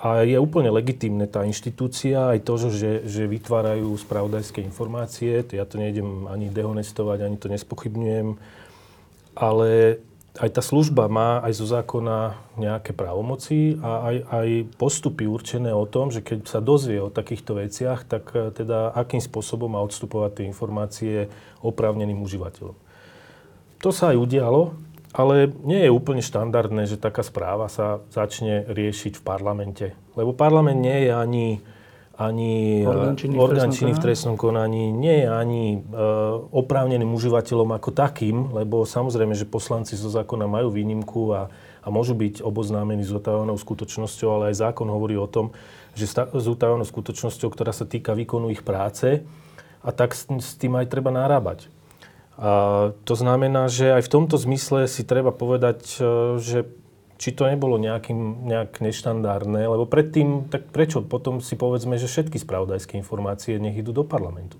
A 0.00 0.24
je 0.24 0.40
úplne 0.40 0.72
legitímne 0.72 1.28
tá 1.28 1.44
inštitúcia, 1.44 2.32
aj 2.32 2.40
to, 2.48 2.56
že, 2.72 3.04
že 3.04 3.28
vytvárajú 3.28 3.92
spravodajské 4.00 4.64
informácie, 4.64 5.44
ja 5.44 5.68
to 5.68 5.76
nejdem 5.76 6.24
ani 6.24 6.48
dehonestovať, 6.48 7.18
ani 7.20 7.36
to 7.36 7.52
nespochybňujem, 7.52 8.40
ale 9.36 10.00
aj 10.40 10.56
tá 10.56 10.62
služba 10.64 11.04
má 11.12 11.44
aj 11.44 11.52
zo 11.52 11.68
zákona 11.68 12.32
nejaké 12.56 12.96
právomoci 12.96 13.76
a 13.84 14.08
aj, 14.08 14.16
aj 14.24 14.48
postupy 14.80 15.28
určené 15.28 15.68
o 15.76 15.84
tom, 15.84 16.08
že 16.08 16.24
keď 16.24 16.48
sa 16.48 16.64
dozvie 16.64 16.96
o 16.96 17.12
takýchto 17.12 17.60
veciach, 17.60 18.08
tak 18.08 18.32
e, 18.32 18.48
teda 18.48 18.96
akým 18.96 19.20
spôsobom 19.20 19.68
má 19.68 19.84
odstupovať 19.84 20.40
tie 20.40 20.48
informácie 20.48 21.14
oprávneným 21.60 22.24
užívateľom. 22.24 22.72
To 23.84 23.90
sa 23.92 24.16
aj 24.16 24.16
udialo, 24.16 24.72
ale 25.12 25.52
nie 25.60 25.84
je 25.84 25.92
úplne 25.92 26.24
štandardné, 26.24 26.88
že 26.88 26.96
taká 26.96 27.20
správa 27.20 27.68
sa 27.68 28.00
začne 28.08 28.64
riešiť 28.64 29.20
v 29.20 29.26
parlamente. 29.26 29.86
Lebo 30.16 30.32
parlament 30.32 30.80
nie 30.80 31.04
je 31.04 31.12
ani 31.12 31.46
ani 32.20 32.84
orgán 32.84 33.72
činný 33.72 33.96
v 33.96 34.04
trestnom 34.04 34.36
konaní, 34.36 34.92
nie 34.92 35.24
je 35.24 35.26
ani 35.26 35.62
e, 35.72 35.98
oprávneným 36.52 37.08
užívateľom 37.16 37.72
ako 37.80 37.90
takým, 37.96 38.52
lebo 38.52 38.84
samozrejme, 38.84 39.32
že 39.32 39.48
poslanci 39.48 39.96
zo 39.96 40.12
zákona 40.12 40.44
majú 40.44 40.68
výnimku 40.68 41.32
a, 41.32 41.48
a 41.80 41.88
môžu 41.88 42.12
byť 42.12 42.44
oboznámení 42.44 43.00
s 43.00 43.16
utajovanou 43.16 43.56
skutočnosťou, 43.56 44.28
ale 44.36 44.44
aj 44.52 44.68
zákon 44.68 44.84
hovorí 44.92 45.16
o 45.16 45.24
tom, 45.24 45.56
že 45.96 46.04
s 46.12 46.44
utajovanou 46.44 46.84
skutočnosťou, 46.84 47.48
ktorá 47.48 47.72
sa 47.72 47.88
týka 47.88 48.12
výkonu 48.12 48.52
ich 48.52 48.60
práce, 48.60 49.24
a 49.80 49.90
tak 49.96 50.12
s, 50.12 50.28
s 50.28 50.60
tým 50.60 50.76
aj 50.76 50.92
treba 50.92 51.08
narábať. 51.08 51.72
A 52.36 52.92
to 53.08 53.16
znamená, 53.16 53.68
že 53.72 53.96
aj 53.96 54.08
v 54.08 54.12
tomto 54.12 54.36
zmysle 54.36 54.88
si 54.92 55.08
treba 55.08 55.32
povedať, 55.32 55.96
e, 55.96 56.36
že 56.36 56.68
či 57.20 57.36
to 57.36 57.44
nebolo 57.44 57.76
nejakým, 57.76 58.48
nejak 58.48 58.80
neštandardné, 58.80 59.68
lebo 59.68 59.84
predtým, 59.84 60.48
tak 60.48 60.72
prečo 60.72 61.04
potom 61.04 61.44
si 61.44 61.52
povedzme, 61.52 62.00
že 62.00 62.08
všetky 62.08 62.40
spravodajské 62.40 62.96
informácie 62.96 63.60
nech 63.60 63.76
idú 63.76 63.92
do 63.92 64.08
parlamentu. 64.08 64.56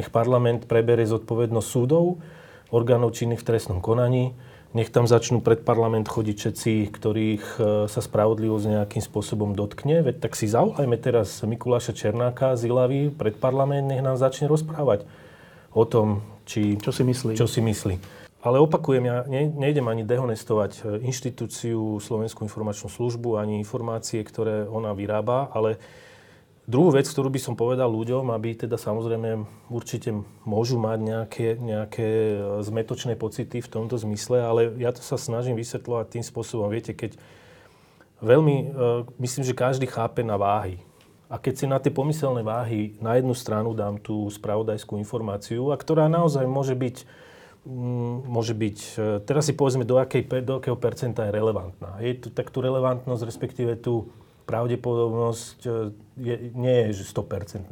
Nech 0.00 0.08
parlament 0.08 0.64
prebere 0.64 1.04
zodpovednosť 1.04 1.68
súdov, 1.68 2.24
orgánov 2.72 3.12
činných 3.12 3.44
v 3.44 3.48
trestnom 3.52 3.84
konaní, 3.84 4.32
nech 4.72 4.88
tam 4.88 5.04
začnú 5.04 5.42
pred 5.42 5.60
parlament 5.60 6.06
chodiť 6.06 6.36
všetci, 6.40 6.72
ktorých 6.94 7.44
e, 7.58 7.60
sa 7.90 8.00
spravodlivosť 8.00 8.80
nejakým 8.80 9.02
spôsobom 9.02 9.52
dotkne. 9.58 10.00
Veď 10.06 10.24
tak 10.24 10.38
si 10.38 10.46
zavolajme 10.46 10.94
teraz 10.94 11.42
Mikuláša 11.42 11.90
Černáka 11.90 12.54
z 12.54 12.70
Ilavy 12.70 13.10
pred 13.10 13.34
parlament, 13.34 13.90
nech 13.90 13.98
nám 13.98 14.14
začne 14.14 14.46
rozprávať 14.46 15.04
o 15.74 15.82
tom, 15.82 16.22
či, 16.46 16.78
čo 16.78 16.94
si 16.94 17.02
myslí. 17.02 17.34
Čo 17.34 17.50
si 17.50 17.58
myslí. 17.58 18.19
Ale 18.40 18.56
opakujem, 18.56 19.04
ja 19.04 19.18
ne, 19.28 19.52
nejdem 19.52 19.84
ani 19.84 20.00
dehonestovať 20.04 20.72
e, 20.80 20.80
inštitúciu 21.04 22.00
Slovenskú 22.00 22.48
informačnú 22.48 22.88
službu, 22.88 23.36
ani 23.36 23.60
informácie, 23.60 24.24
ktoré 24.24 24.64
ona 24.64 24.96
vyrába, 24.96 25.52
ale 25.52 25.76
Druhú 26.70 26.94
vec, 26.94 27.10
ktorú 27.10 27.34
by 27.34 27.40
som 27.42 27.58
povedal 27.58 27.90
ľuďom, 27.90 28.30
aby 28.30 28.54
teda 28.54 28.78
samozrejme 28.78 29.42
určite 29.74 30.14
môžu 30.46 30.78
mať 30.78 30.98
nejaké, 31.02 31.46
nejaké 31.58 32.08
e, 32.38 32.62
zmetočné 32.62 33.18
pocity 33.18 33.58
v 33.58 33.66
tomto 33.66 33.98
zmysle, 33.98 34.38
ale 34.38 34.60
ja 34.78 34.94
to 34.94 35.02
sa 35.02 35.18
snažím 35.18 35.58
vysvetľovať 35.58 36.06
tým 36.14 36.22
spôsobom. 36.22 36.70
Viete, 36.70 36.94
keď 36.94 37.18
veľmi, 38.22 38.56
uh, 38.70 39.02
myslím, 39.18 39.42
že 39.48 39.56
každý 39.56 39.90
chápe 39.90 40.22
na 40.22 40.38
váhy. 40.38 40.78
A 41.26 41.42
keď 41.42 41.54
si 41.58 41.66
na 41.66 41.82
tie 41.82 41.90
pomyselné 41.90 42.46
váhy 42.46 42.94
na 43.02 43.18
jednu 43.18 43.34
stranu 43.34 43.74
dám 43.74 43.98
tú 43.98 44.30
spravodajskú 44.30 44.94
informáciu, 44.94 45.72
a 45.72 45.80
ktorá 45.80 46.06
naozaj 46.06 46.46
môže 46.46 46.78
byť, 46.78 46.96
môže 48.24 48.56
byť 48.56 48.78
uh, 48.96 49.20
teraz 49.24 49.48
si 49.48 49.52
povedzme, 49.52 49.84
do, 49.84 50.00
akej, 50.00 50.24
do 50.42 50.60
akého 50.60 50.76
percenta 50.80 51.28
je 51.28 51.36
relevantná. 51.36 52.00
Je 52.00 52.16
tu, 52.16 52.32
tak 52.32 52.48
tú 52.48 52.64
relevantnosť, 52.64 53.22
respektíve 53.26 53.76
tú 53.76 54.08
pravdepodobnosť 54.50 55.58
e, 55.62 55.70
je, 56.18 56.34
nie 56.58 56.90
je 56.90 57.06
100%. 57.06 57.70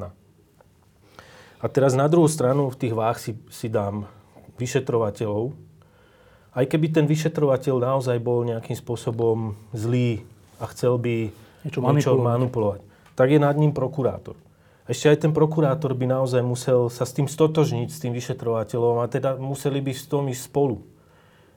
A 1.58 1.66
teraz 1.66 1.98
na 1.98 2.06
druhú 2.06 2.30
stranu 2.30 2.70
v 2.70 2.78
tých 2.78 2.94
váh 2.94 3.18
si, 3.18 3.34
si 3.50 3.66
dám 3.66 4.06
vyšetrovateľov. 4.62 5.58
Aj 6.54 6.62
keby 6.62 6.94
ten 6.94 7.10
vyšetrovateľ 7.10 7.82
naozaj 7.82 8.22
bol 8.22 8.46
nejakým 8.46 8.78
spôsobom 8.78 9.58
zlý 9.74 10.22
a 10.62 10.70
chcel 10.70 11.02
by 11.02 11.34
niečo, 11.66 12.14
manipulovať, 12.14 12.80
tak 13.18 13.34
je 13.34 13.42
nad 13.42 13.58
ním 13.58 13.74
prokurátor. 13.74 14.38
Ešte 14.88 15.12
aj 15.12 15.18
ten 15.28 15.32
prokurátor 15.36 15.92
by 15.92 16.08
naozaj 16.08 16.40
musel 16.40 16.88
sa 16.88 17.04
s 17.04 17.12
tým 17.12 17.28
stotožniť, 17.28 17.88
s 17.92 18.00
tým 18.00 18.16
vyšetrovateľom 18.16 19.04
a 19.04 19.06
teda 19.06 19.36
museli 19.36 19.84
by 19.84 19.92
s 19.92 20.08
tom 20.08 20.32
ísť 20.32 20.48
spolu, 20.48 20.80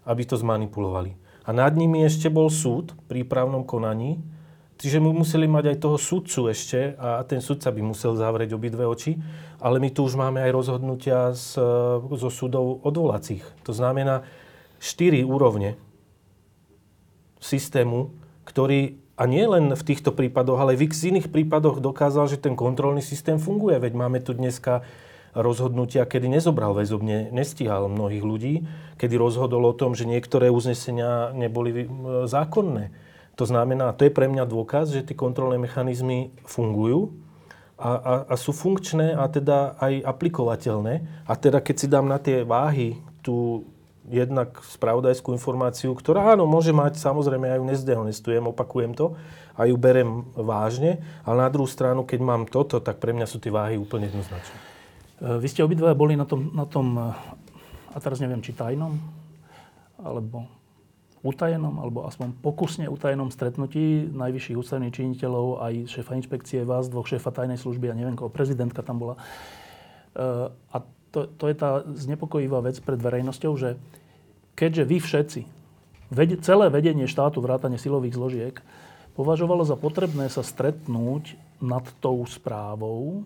aby 0.03 0.27
to 0.27 0.35
zmanipulovali. 0.35 1.15
A 1.47 1.55
nad 1.55 1.71
nimi 1.73 2.03
ešte 2.03 2.27
bol 2.27 2.51
súd 2.51 2.91
pri 3.07 3.23
právnom 3.23 3.63
konaní, 3.63 4.19
Čiže 4.81 4.97
my 4.97 5.13
museli 5.13 5.45
mať 5.45 5.77
aj 5.77 5.77
toho 5.77 5.97
sudcu 6.01 6.49
ešte 6.49 6.97
a 6.97 7.21
ten 7.21 7.37
sudca 7.37 7.69
by 7.69 7.85
musel 7.85 8.17
zavrieť 8.17 8.57
obidve 8.57 8.81
oči, 8.89 9.13
ale 9.61 9.77
my 9.77 9.93
tu 9.93 10.01
už 10.01 10.17
máme 10.17 10.41
aj 10.41 10.57
rozhodnutia 10.57 11.37
z, 11.37 11.53
zo 12.01 12.29
súdov 12.33 12.81
odvolacích. 12.81 13.45
To 13.61 13.77
znamená 13.77 14.25
štyri 14.81 15.21
úrovne 15.21 15.77
systému, 17.37 18.09
ktorý 18.41 19.00
a 19.21 19.29
nie 19.29 19.45
len 19.45 19.69
v 19.77 19.83
týchto 19.85 20.09
prípadoch, 20.09 20.57
ale 20.57 20.73
v 20.73 20.89
x 20.89 21.05
iných 21.05 21.29
prípadoch 21.29 21.77
dokázal, 21.77 22.25
že 22.25 22.41
ten 22.41 22.57
kontrolný 22.57 23.05
systém 23.05 23.37
funguje. 23.37 23.77
Veď 23.77 23.93
máme 23.93 24.17
tu 24.17 24.33
dneska 24.33 24.81
rozhodnutia, 25.37 26.09
kedy 26.09 26.25
nezobral 26.25 26.73
väzobne, 26.73 27.29
nestíhal 27.29 27.85
mnohých 27.85 28.25
ľudí, 28.25 28.53
kedy 28.97 29.15
rozhodol 29.21 29.69
o 29.69 29.77
tom, 29.77 29.93
že 29.93 30.09
niektoré 30.09 30.49
uznesenia 30.49 31.29
neboli 31.37 31.85
zákonné 32.25 33.11
to 33.41 33.49
znamená, 33.49 33.89
to 33.95 34.05
je 34.05 34.13
pre 34.13 34.29
mňa 34.29 34.45
dôkaz, 34.45 34.93
že 34.93 35.01
tie 35.01 35.17
kontrolné 35.17 35.57
mechanizmy 35.57 36.29
fungujú 36.43 37.09
a, 37.73 37.89
a, 37.97 38.13
a 38.29 38.33
sú 38.37 38.53
funkčné 38.53 39.17
a 39.17 39.25
teda 39.31 39.81
aj 39.81 40.03
aplikovateľné. 40.05 41.25
A 41.25 41.33
teda 41.33 41.57
keď 41.57 41.75
si 41.81 41.87
dám 41.89 42.05
na 42.05 42.21
tie 42.21 42.45
váhy 42.45 43.01
tú 43.25 43.65
jednak 44.11 44.59
spravodajskú 44.59 45.31
informáciu, 45.31 45.95
ktorá 45.95 46.35
áno, 46.35 46.43
môže 46.43 46.75
mať, 46.75 46.99
samozrejme, 46.99 47.47
ja 47.47 47.55
ju 47.55 47.63
nezdehonestujem, 47.63 48.43
opakujem 48.43 48.91
to, 48.91 49.15
a 49.55 49.65
ju 49.71 49.79
berem 49.79 50.27
vážne, 50.35 50.99
ale 51.23 51.47
na 51.47 51.49
druhú 51.49 51.67
stranu, 51.67 52.03
keď 52.03 52.19
mám 52.19 52.43
toto, 52.43 52.83
tak 52.83 52.99
pre 52.99 53.15
mňa 53.15 53.23
sú 53.23 53.39
tie 53.39 53.49
váhy 53.55 53.79
úplne 53.79 54.11
jednoznačné. 54.11 54.57
E, 54.59 55.39
vy 55.39 55.47
ste 55.47 55.63
obidva 55.63 55.95
boli 55.95 56.19
na 56.19 56.27
tom, 56.27 56.51
na 56.51 56.67
tom, 56.67 56.99
a 57.91 57.97
teraz 58.03 58.19
neviem, 58.19 58.43
či 58.43 58.51
tajnom, 58.51 58.99
alebo 59.95 60.45
utajenom, 61.21 61.77
alebo 61.77 62.03
aspoň 62.09 62.33
pokusne 62.41 62.89
utajenom 62.89 63.29
stretnutí 63.29 64.09
najvyšších 64.11 64.57
ústavných 64.57 64.91
činiteľov, 64.91 65.61
aj 65.61 65.73
šéfa 65.87 66.17
inšpekcie, 66.17 66.65
vás, 66.65 66.89
dvoch 66.89 67.05
šéfa 67.05 67.29
tajnej 67.29 67.61
služby 67.61 67.93
a 67.93 67.97
neviem 67.97 68.17
koho, 68.17 68.33
prezidentka 68.33 68.81
tam 68.81 68.97
bola. 68.97 69.15
E, 69.15 70.49
a 70.51 70.77
to, 71.11 71.27
to 71.37 71.45
je 71.51 71.55
tá 71.55 71.83
znepokojivá 71.85 72.63
vec 72.63 72.79
pred 72.81 72.97
verejnosťou, 72.97 73.53
že 73.59 73.75
keďže 74.61 74.83
vy 74.85 74.97
všetci, 75.01 75.41
celé 76.45 76.65
vedenie 76.69 77.09
štátu, 77.09 77.41
vrátane 77.41 77.81
silových 77.81 78.13
zložiek, 78.13 78.55
považovalo 79.17 79.65
za 79.65 79.73
potrebné 79.73 80.29
sa 80.29 80.45
stretnúť 80.45 81.33
nad 81.57 81.81
tou 81.97 82.21
správou, 82.29 83.25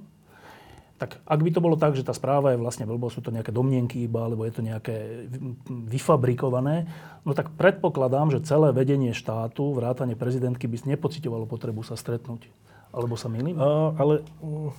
tak 0.95 1.19
ak 1.27 1.39
by 1.43 1.51
to 1.51 1.59
bolo 1.59 1.75
tak, 1.75 1.91
že 1.99 2.07
tá 2.07 2.15
správa 2.15 2.55
je 2.55 2.61
vlastne, 2.63 2.87
lebo 2.87 3.11
sú 3.11 3.19
to 3.19 3.27
nejaké 3.27 3.51
domnienky 3.51 4.07
iba, 4.07 4.31
alebo 4.31 4.47
je 4.47 4.55
to 4.55 4.63
nejaké 4.63 5.27
vyfabrikované, 5.67 6.87
no 7.27 7.35
tak 7.35 7.51
predpokladám, 7.59 8.31
že 8.31 8.47
celé 8.47 8.71
vedenie 8.71 9.11
štátu, 9.11 9.75
vrátanie 9.75 10.15
prezidentky 10.15 10.71
by 10.71 10.87
nepocitovalo 10.95 11.51
potrebu 11.51 11.83
sa 11.83 11.99
stretnúť. 11.99 12.47
Alebo 12.95 13.19
sa 13.19 13.27
milím? 13.27 13.59
Uh, 13.59 13.91
ale 13.99 14.13
uh, 14.39 14.71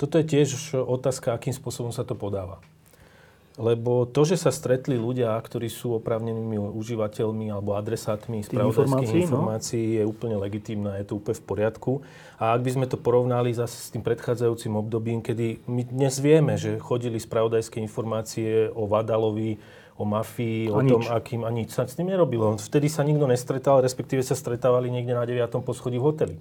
toto 0.00 0.16
je 0.16 0.24
tiež 0.24 0.80
otázka, 0.80 1.36
akým 1.36 1.52
spôsobom 1.52 1.92
sa 1.92 2.08
to 2.08 2.16
podáva. 2.16 2.64
Lebo 3.54 4.02
to, 4.02 4.26
že 4.26 4.34
sa 4.34 4.50
stretli 4.50 4.98
ľudia, 4.98 5.38
ktorí 5.38 5.70
sú 5.70 5.94
oprávnenými 6.02 6.58
užívateľmi 6.74 7.54
alebo 7.54 7.78
adresátmi 7.78 8.42
spravodajských 8.42 9.14
informácií, 9.14 9.22
informácií, 9.22 9.84
no? 9.86 9.94
je 9.94 10.02
úplne 10.10 10.36
legitímne, 10.42 10.90
je 10.98 11.06
to 11.06 11.22
úplne 11.22 11.38
v 11.38 11.46
poriadku. 11.46 11.92
A 12.42 12.50
ak 12.50 12.66
by 12.66 12.70
sme 12.74 12.86
to 12.90 12.98
porovnali 12.98 13.54
zase 13.54 13.78
s 13.78 13.88
tým 13.94 14.02
predchádzajúcim 14.02 14.74
obdobím, 14.74 15.22
kedy 15.22 15.70
my 15.70 15.86
dnes 15.86 16.18
vieme, 16.18 16.58
že 16.58 16.82
chodili 16.82 17.22
spravodajské 17.22 17.78
informácie 17.78 18.74
o 18.74 18.90
Vadalovi, 18.90 19.54
o 19.94 20.02
mafii, 20.02 20.74
a 20.74 20.74
o 20.74 20.82
nič. 20.82 20.90
tom, 20.90 21.02
akým 21.14 21.46
a 21.46 21.50
nič 21.54 21.70
sa 21.78 21.86
s 21.86 21.94
tým 21.94 22.10
nerobilo. 22.10 22.58
Vtedy 22.58 22.90
sa 22.90 23.06
nikto 23.06 23.30
nestretal, 23.30 23.78
respektíve 23.78 24.26
sa 24.26 24.34
stretávali 24.34 24.90
niekde 24.90 25.14
na 25.14 25.22
9. 25.22 25.62
poschodí 25.62 26.02
v 26.02 26.06
hoteli. 26.10 26.36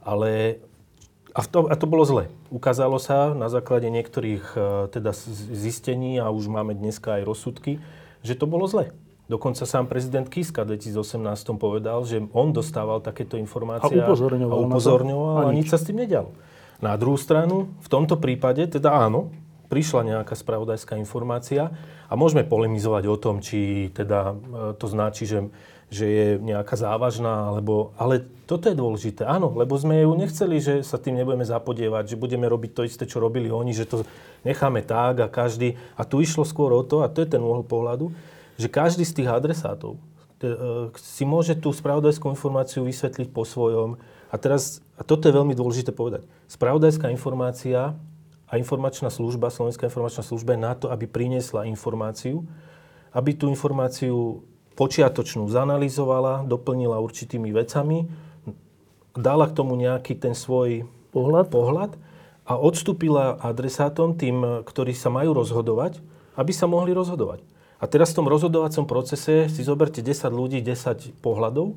Ale 0.00 0.56
a 1.34 1.40
to, 1.46 1.70
a 1.70 1.74
to 1.78 1.86
bolo 1.86 2.02
zle. 2.02 2.24
Ukázalo 2.50 2.98
sa 2.98 3.32
na 3.34 3.46
základe 3.46 3.86
niektorých 3.90 4.44
e, 4.54 4.60
teda 4.90 5.14
zistení, 5.54 6.18
a 6.18 6.30
už 6.30 6.50
máme 6.50 6.74
dneska 6.74 7.20
aj 7.20 7.22
rozsudky, 7.26 7.78
že 8.26 8.34
to 8.34 8.50
bolo 8.50 8.66
zle. 8.66 8.90
Dokonca 9.30 9.62
sám 9.62 9.86
prezident 9.86 10.26
Kiska 10.26 10.66
v 10.66 10.74
2018 10.74 11.54
povedal, 11.54 12.02
že 12.02 12.18
on 12.34 12.50
dostával 12.50 12.98
takéto 12.98 13.38
informácie 13.38 14.02
a 14.02 14.10
upozorňoval, 14.10 14.58
a, 14.58 14.66
upozorňoval 14.66 15.34
a, 15.38 15.42
a 15.46 15.54
nič 15.54 15.70
sa 15.70 15.78
s 15.78 15.86
tým 15.86 16.02
nedialo. 16.02 16.34
Na 16.82 16.98
druhú 16.98 17.14
stranu, 17.14 17.70
v 17.78 17.88
tomto 17.88 18.18
prípade, 18.18 18.66
teda 18.66 18.90
áno, 18.90 19.30
prišla 19.70 20.02
nejaká 20.02 20.34
spravodajská 20.34 20.98
informácia 20.98 21.70
a 22.10 22.12
môžeme 22.18 22.42
polemizovať 22.42 23.04
o 23.06 23.16
tom, 23.16 23.38
či 23.38 23.88
teda 23.94 24.34
e, 24.34 24.74
to 24.74 24.86
značí, 24.90 25.30
že 25.30 25.46
že 25.90 26.06
je 26.06 26.26
nejaká 26.38 26.78
závažná, 26.78 27.50
alebo, 27.50 27.90
ale 27.98 28.22
toto 28.46 28.70
je 28.70 28.78
dôležité. 28.78 29.26
Áno, 29.26 29.50
lebo 29.58 29.74
sme 29.74 30.06
ju 30.06 30.14
nechceli, 30.14 30.62
že 30.62 30.74
sa 30.86 31.02
tým 31.02 31.18
nebudeme 31.18 31.42
zapodievať, 31.42 32.14
že 32.14 32.20
budeme 32.20 32.46
robiť 32.46 32.70
to 32.70 32.82
isté, 32.86 33.04
čo 33.10 33.18
robili 33.18 33.50
oni, 33.50 33.74
že 33.74 33.90
to 33.90 34.06
necháme 34.46 34.86
tak 34.86 35.18
a 35.18 35.26
každý. 35.26 35.74
A 35.98 36.06
tu 36.06 36.22
išlo 36.22 36.46
skôr 36.46 36.70
o 36.70 36.86
to, 36.86 37.02
a 37.02 37.10
to 37.10 37.26
je 37.26 37.34
ten 37.34 37.42
môj 37.42 37.66
pohľadu, 37.66 38.14
že 38.54 38.70
každý 38.70 39.02
z 39.02 39.18
tých 39.18 39.28
adresátov 39.34 39.98
e, 40.38 40.94
si 40.94 41.26
môže 41.26 41.58
tú 41.58 41.74
spravodajskú 41.74 42.30
informáciu 42.30 42.86
vysvetliť 42.86 43.34
po 43.34 43.42
svojom. 43.42 43.98
A 44.30 44.34
teraz, 44.38 44.78
a 44.94 45.02
toto 45.02 45.26
je 45.26 45.34
veľmi 45.34 45.58
dôležité 45.58 45.90
povedať, 45.90 46.22
spravodajská 46.46 47.10
informácia 47.10 47.98
a 48.46 48.52
informačná 48.58 49.10
služba, 49.10 49.50
Slovenská 49.50 49.90
informačná 49.90 50.22
služba 50.22 50.54
je 50.54 50.62
na 50.62 50.74
to, 50.78 50.86
aby 50.86 51.10
priniesla 51.10 51.66
informáciu, 51.66 52.46
aby 53.10 53.34
tú 53.34 53.50
informáciu 53.50 54.46
počiatočnú 54.80 55.44
zanalizovala, 55.52 56.48
doplnila 56.48 56.96
určitými 57.04 57.52
vecami, 57.52 58.08
dala 59.12 59.44
k 59.44 59.52
tomu 59.52 59.76
nejaký 59.76 60.16
ten 60.16 60.32
svoj 60.32 60.88
pohľad, 61.12 61.52
pohľad 61.52 62.00
a 62.48 62.56
odstúpila 62.56 63.36
adresátom, 63.44 64.16
tým, 64.16 64.64
ktorí 64.64 64.96
sa 64.96 65.12
majú 65.12 65.36
rozhodovať, 65.36 66.00
aby 66.40 66.52
sa 66.56 66.64
mohli 66.64 66.96
rozhodovať. 66.96 67.44
A 67.76 67.84
teraz 67.84 68.16
v 68.16 68.24
tom 68.24 68.26
rozhodovacom 68.32 68.88
procese 68.88 69.52
si 69.52 69.60
zoberte 69.60 70.00
10 70.00 70.32
ľudí, 70.32 70.64
10 70.64 71.20
pohľadov 71.20 71.76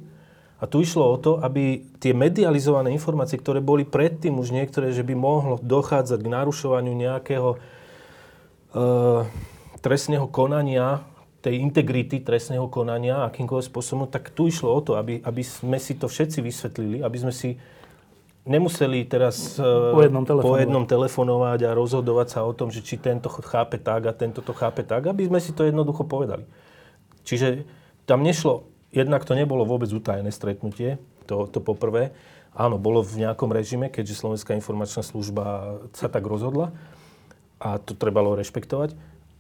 a 0.60 0.64
tu 0.64 0.80
išlo 0.80 1.12
o 1.12 1.20
to, 1.20 1.44
aby 1.44 1.84
tie 2.00 2.16
medializované 2.16 2.96
informácie, 2.96 3.36
ktoré 3.36 3.60
boli 3.60 3.84
predtým 3.84 4.40
už 4.40 4.56
niektoré, 4.56 4.96
že 4.96 5.04
by 5.04 5.12
mohlo 5.12 5.60
dochádzať 5.60 6.20
k 6.24 6.32
narušovaniu 6.32 6.96
nejakého 6.96 7.50
e, 7.52 7.58
trestného 9.84 10.28
konania 10.32 11.04
tej 11.44 11.60
integrity 11.60 12.24
trestného 12.24 12.72
konania 12.72 13.28
akýmkoľvek 13.28 13.68
spôsobom, 13.68 14.08
tak 14.08 14.32
tu 14.32 14.48
išlo 14.48 14.72
o 14.72 14.80
to, 14.80 14.96
aby, 14.96 15.20
aby 15.20 15.44
sme 15.44 15.76
si 15.76 16.00
to 16.00 16.08
všetci 16.08 16.40
vysvetlili, 16.40 17.04
aby 17.04 17.18
sme 17.20 17.36
si 17.36 17.60
nemuseli 18.48 19.04
teraz 19.08 19.60
po 19.60 20.00
jednom, 20.00 20.24
po 20.24 20.56
jednom 20.56 20.88
telefonovať 20.88 21.60
a 21.68 21.76
rozhodovať 21.76 22.28
sa 22.32 22.40
o 22.48 22.56
tom, 22.56 22.72
že 22.72 22.80
či 22.80 22.96
tento 22.96 23.28
chápe 23.28 23.76
tak 23.76 24.08
a 24.08 24.16
tento 24.16 24.40
to 24.40 24.56
chápe 24.56 24.88
tak, 24.88 25.04
aby 25.04 25.28
sme 25.28 25.44
si 25.44 25.52
to 25.52 25.68
jednoducho 25.68 26.08
povedali. 26.08 26.48
Čiže 27.28 27.68
tam 28.08 28.24
nešlo, 28.24 28.68
jednak 28.96 29.28
to 29.28 29.36
nebolo 29.36 29.68
vôbec 29.68 29.92
utajené 29.92 30.32
stretnutie, 30.32 30.96
to, 31.28 31.48
to 31.52 31.60
poprvé. 31.60 32.16
Áno, 32.56 32.80
bolo 32.80 33.04
v 33.04 33.24
nejakom 33.28 33.52
režime, 33.52 33.92
keďže 33.92 34.24
Slovenská 34.24 34.56
informačná 34.56 35.04
služba 35.04 35.80
sa 35.92 36.08
tak 36.08 36.24
rozhodla 36.24 36.72
a 37.60 37.80
to 37.80 37.96
trebalo 37.96 38.36
rešpektovať. 38.36 38.96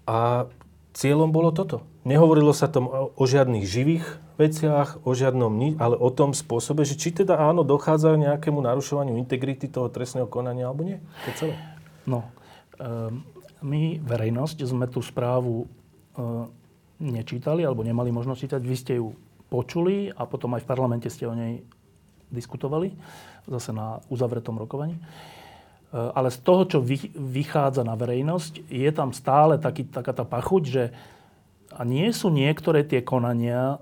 A 0.08 0.52
cieľom 0.94 1.34
bolo 1.34 1.50
toto. 1.50 1.84
Nehovorilo 2.06 2.54
sa 2.54 2.70
tam 2.70 2.86
o, 2.90 3.26
žiadnych 3.26 3.66
živých 3.66 4.06
veciach, 4.38 5.04
o 5.04 5.12
žiadnom 5.18 5.50
nič, 5.50 5.74
ale 5.82 5.98
o 5.98 6.10
tom 6.14 6.38
spôsobe, 6.38 6.86
že 6.86 6.96
či 6.96 7.14
teda 7.14 7.38
áno, 7.42 7.66
dochádza 7.66 8.14
k 8.14 8.24
nejakému 8.30 8.62
narušovaniu 8.62 9.18
integrity 9.18 9.68
toho 9.70 9.90
trestného 9.90 10.30
konania, 10.30 10.70
alebo 10.70 10.86
nie. 10.86 11.02
To 11.28 11.32
celé. 11.34 11.56
No, 12.06 12.30
um, 12.78 13.26
my, 13.66 13.98
verejnosť, 14.06 14.64
sme 14.70 14.86
tú 14.86 15.02
správu 15.02 15.66
um, 15.66 16.50
nečítali 17.02 17.66
alebo 17.66 17.82
nemali 17.82 18.14
možnosť 18.14 18.40
čítať. 18.40 18.62
Vy 18.62 18.76
ste 18.78 18.94
ju 19.02 19.18
počuli 19.50 20.14
a 20.14 20.24
potom 20.30 20.54
aj 20.54 20.66
v 20.66 20.70
parlamente 20.70 21.08
ste 21.10 21.26
o 21.26 21.34
nej 21.34 21.66
diskutovali, 22.34 22.94
zase 23.46 23.70
na 23.74 24.02
uzavretom 24.10 24.58
rokovaní. 24.58 24.98
Uh, 24.98 25.43
ale 25.94 26.34
z 26.34 26.42
toho, 26.42 26.66
čo 26.66 26.80
vychádza 27.14 27.86
na 27.86 27.94
verejnosť, 27.94 28.66
je 28.66 28.90
tam 28.90 29.14
stále 29.14 29.62
taký, 29.62 29.86
taká 29.86 30.10
tá 30.10 30.26
pachuť, 30.26 30.64
že 30.66 30.84
a 31.74 31.86
nie 31.86 32.10
sú 32.14 32.34
niektoré 32.34 32.82
tie 32.82 33.06
konania 33.06 33.78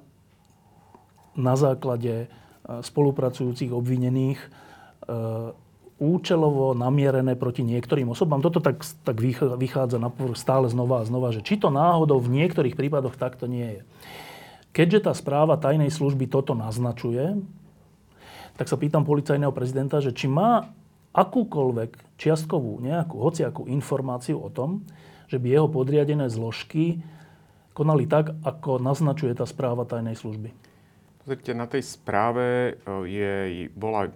na 1.36 1.56
základe 1.56 2.27
spolupracujúcich 2.68 3.72
obvinených 3.72 4.39
účelovo 6.01 6.74
namierené 6.74 7.36
proti 7.36 7.62
niektorým 7.62 8.12
osobám. 8.12 8.41
Toto 8.41 8.58
tak, 8.63 8.84
tak 9.03 9.20
vychádza 9.60 10.00
na 10.01 10.10
povrch 10.10 10.39
stále 10.39 10.65
znova 10.72 11.03
a 11.03 11.08
znova, 11.08 11.32
že 11.32 11.44
či 11.44 11.60
to 11.60 11.68
náhodou 11.68 12.18
v 12.20 12.41
niektorých 12.41 12.75
prípadoch 12.80 13.20
takto 13.20 13.48
nie 13.48 13.80
je. 13.80 13.82
Keďže 14.72 15.12
tá 15.12 15.13
správa 15.13 15.60
tajnej 15.60 15.91
služby 15.91 16.32
toto 16.32 16.56
naznačuje, 16.56 17.44
tak 18.56 18.72
sa 18.72 18.80
pýtam 18.80 19.03
policajného 19.03 19.51
prezidenta, 19.51 20.00
že 20.00 20.15
či 20.15 20.32
má 20.32 20.72
akúkoľvek 21.12 22.15
čiastkovú, 22.15 22.80
nejakú, 22.80 23.15
hociakú 23.20 23.68
informáciu 23.68 24.39
o 24.39 24.48
tom, 24.48 24.88
že 25.27 25.39
by 25.39 25.48
jeho 25.48 25.68
podriadené 25.72 26.27
zložky 26.27 27.00
konali 27.72 28.08
tak, 28.08 28.36
ako 28.44 28.84
naznačuje 28.84 29.32
tá 29.32 29.48
správa 29.48 29.88
tajnej 29.88 30.20
služby. 30.20 30.51
Pozrite, 31.24 31.56
na 31.56 31.70
tej 31.70 31.86
správe 31.86 32.46
e, 32.48 32.72
je, 33.08 33.32
bola 33.72 34.12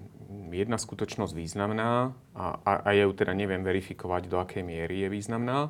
jedna 0.52 0.76
skutočnosť 0.76 1.34
významná 1.38 2.12
a, 2.34 2.46
a, 2.66 2.72
a 2.82 2.90
ju 2.98 3.14
teda 3.14 3.32
neviem 3.32 3.62
verifikovať, 3.62 4.28
do 4.28 4.42
akej 4.42 4.64
miery 4.66 5.06
je 5.06 5.10
významná. 5.14 5.70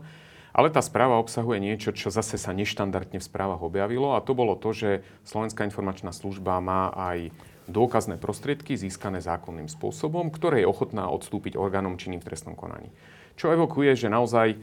Ale 0.55 0.71
tá 0.71 0.79
správa 0.79 1.19
obsahuje 1.19 1.59
niečo, 1.59 1.91
čo 1.91 2.07
zase 2.07 2.39
sa 2.39 2.55
neštandardne 2.55 3.19
v 3.19 3.27
správach 3.27 3.59
objavilo 3.59 4.15
a 4.15 4.23
to 4.23 4.31
bolo 4.31 4.55
to, 4.55 4.71
že 4.71 5.03
Slovenská 5.27 5.67
informačná 5.67 6.15
služba 6.15 6.63
má 6.63 6.95
aj 6.95 7.35
dôkazné 7.69 8.21
prostriedky 8.21 8.77
získané 8.77 9.21
zákonným 9.21 9.69
spôsobom, 9.69 10.29
ktoré 10.29 10.63
je 10.63 10.69
ochotná 10.69 11.09
odstúpiť 11.09 11.57
orgánom 11.57 11.97
činným 11.97 12.21
v 12.21 12.27
trestnom 12.29 12.53
konaní. 12.53 12.89
Čo 13.35 13.51
evokuje, 13.51 13.93
že 13.97 14.07
naozaj 14.07 14.55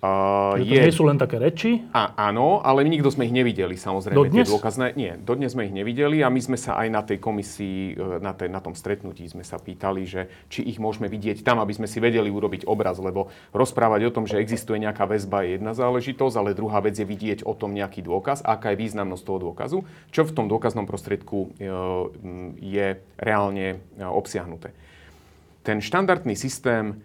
Uh, 0.00 0.56
je, 0.56 0.80
to 0.80 0.88
nie 0.88 0.96
sú 0.96 1.04
len 1.04 1.20
také 1.20 1.36
reči? 1.36 1.84
A, 1.92 2.16
áno, 2.16 2.64
ale 2.64 2.88
nikto 2.88 3.12
sme 3.12 3.28
ich 3.28 3.36
nevideli, 3.36 3.76
samozrejme. 3.76 4.16
Dodnes? 4.16 4.48
Tie 4.48 4.56
dôkazné, 4.56 4.96
nie, 4.96 5.12
dodnes 5.20 5.52
sme 5.52 5.68
ich 5.68 5.76
nevideli 5.76 6.24
a 6.24 6.32
my 6.32 6.40
sme 6.40 6.56
sa 6.56 6.80
aj 6.80 6.88
na 6.88 7.04
tej 7.04 7.20
komisii, 7.20 8.00
e, 8.00 8.16
na, 8.16 8.32
tej, 8.32 8.48
na 8.48 8.64
tom 8.64 8.72
stretnutí 8.72 9.28
sme 9.28 9.44
sa 9.44 9.60
pýtali, 9.60 10.08
že 10.08 10.32
či 10.48 10.64
ich 10.64 10.80
môžeme 10.80 11.04
vidieť 11.04 11.44
tam, 11.44 11.60
aby 11.60 11.76
sme 11.76 11.84
si 11.84 12.00
vedeli 12.00 12.32
urobiť 12.32 12.64
obraz, 12.64 12.96
lebo 12.96 13.28
rozprávať 13.52 14.08
o 14.08 14.14
tom, 14.16 14.24
že 14.24 14.40
existuje 14.40 14.80
nejaká 14.80 15.04
väzba 15.04 15.44
je 15.44 15.60
jedna 15.60 15.76
záležitosť, 15.76 16.34
ale 16.40 16.56
druhá 16.56 16.80
vec 16.80 16.96
je 16.96 17.04
vidieť 17.04 17.44
o 17.44 17.52
tom 17.52 17.76
nejaký 17.76 18.00
dôkaz, 18.00 18.40
aká 18.40 18.72
je 18.72 18.80
významnosť 18.80 19.20
toho 19.20 19.52
dôkazu, 19.52 19.84
čo 20.16 20.24
v 20.24 20.32
tom 20.32 20.48
dôkaznom 20.48 20.88
prostriedku 20.88 21.52
e, 21.60 21.68
je 22.56 22.96
reálne 23.20 23.76
e, 23.76 24.00
obsiahnuté. 24.00 24.72
Ten 25.60 25.84
štandardný 25.84 26.40
systém, 26.40 27.04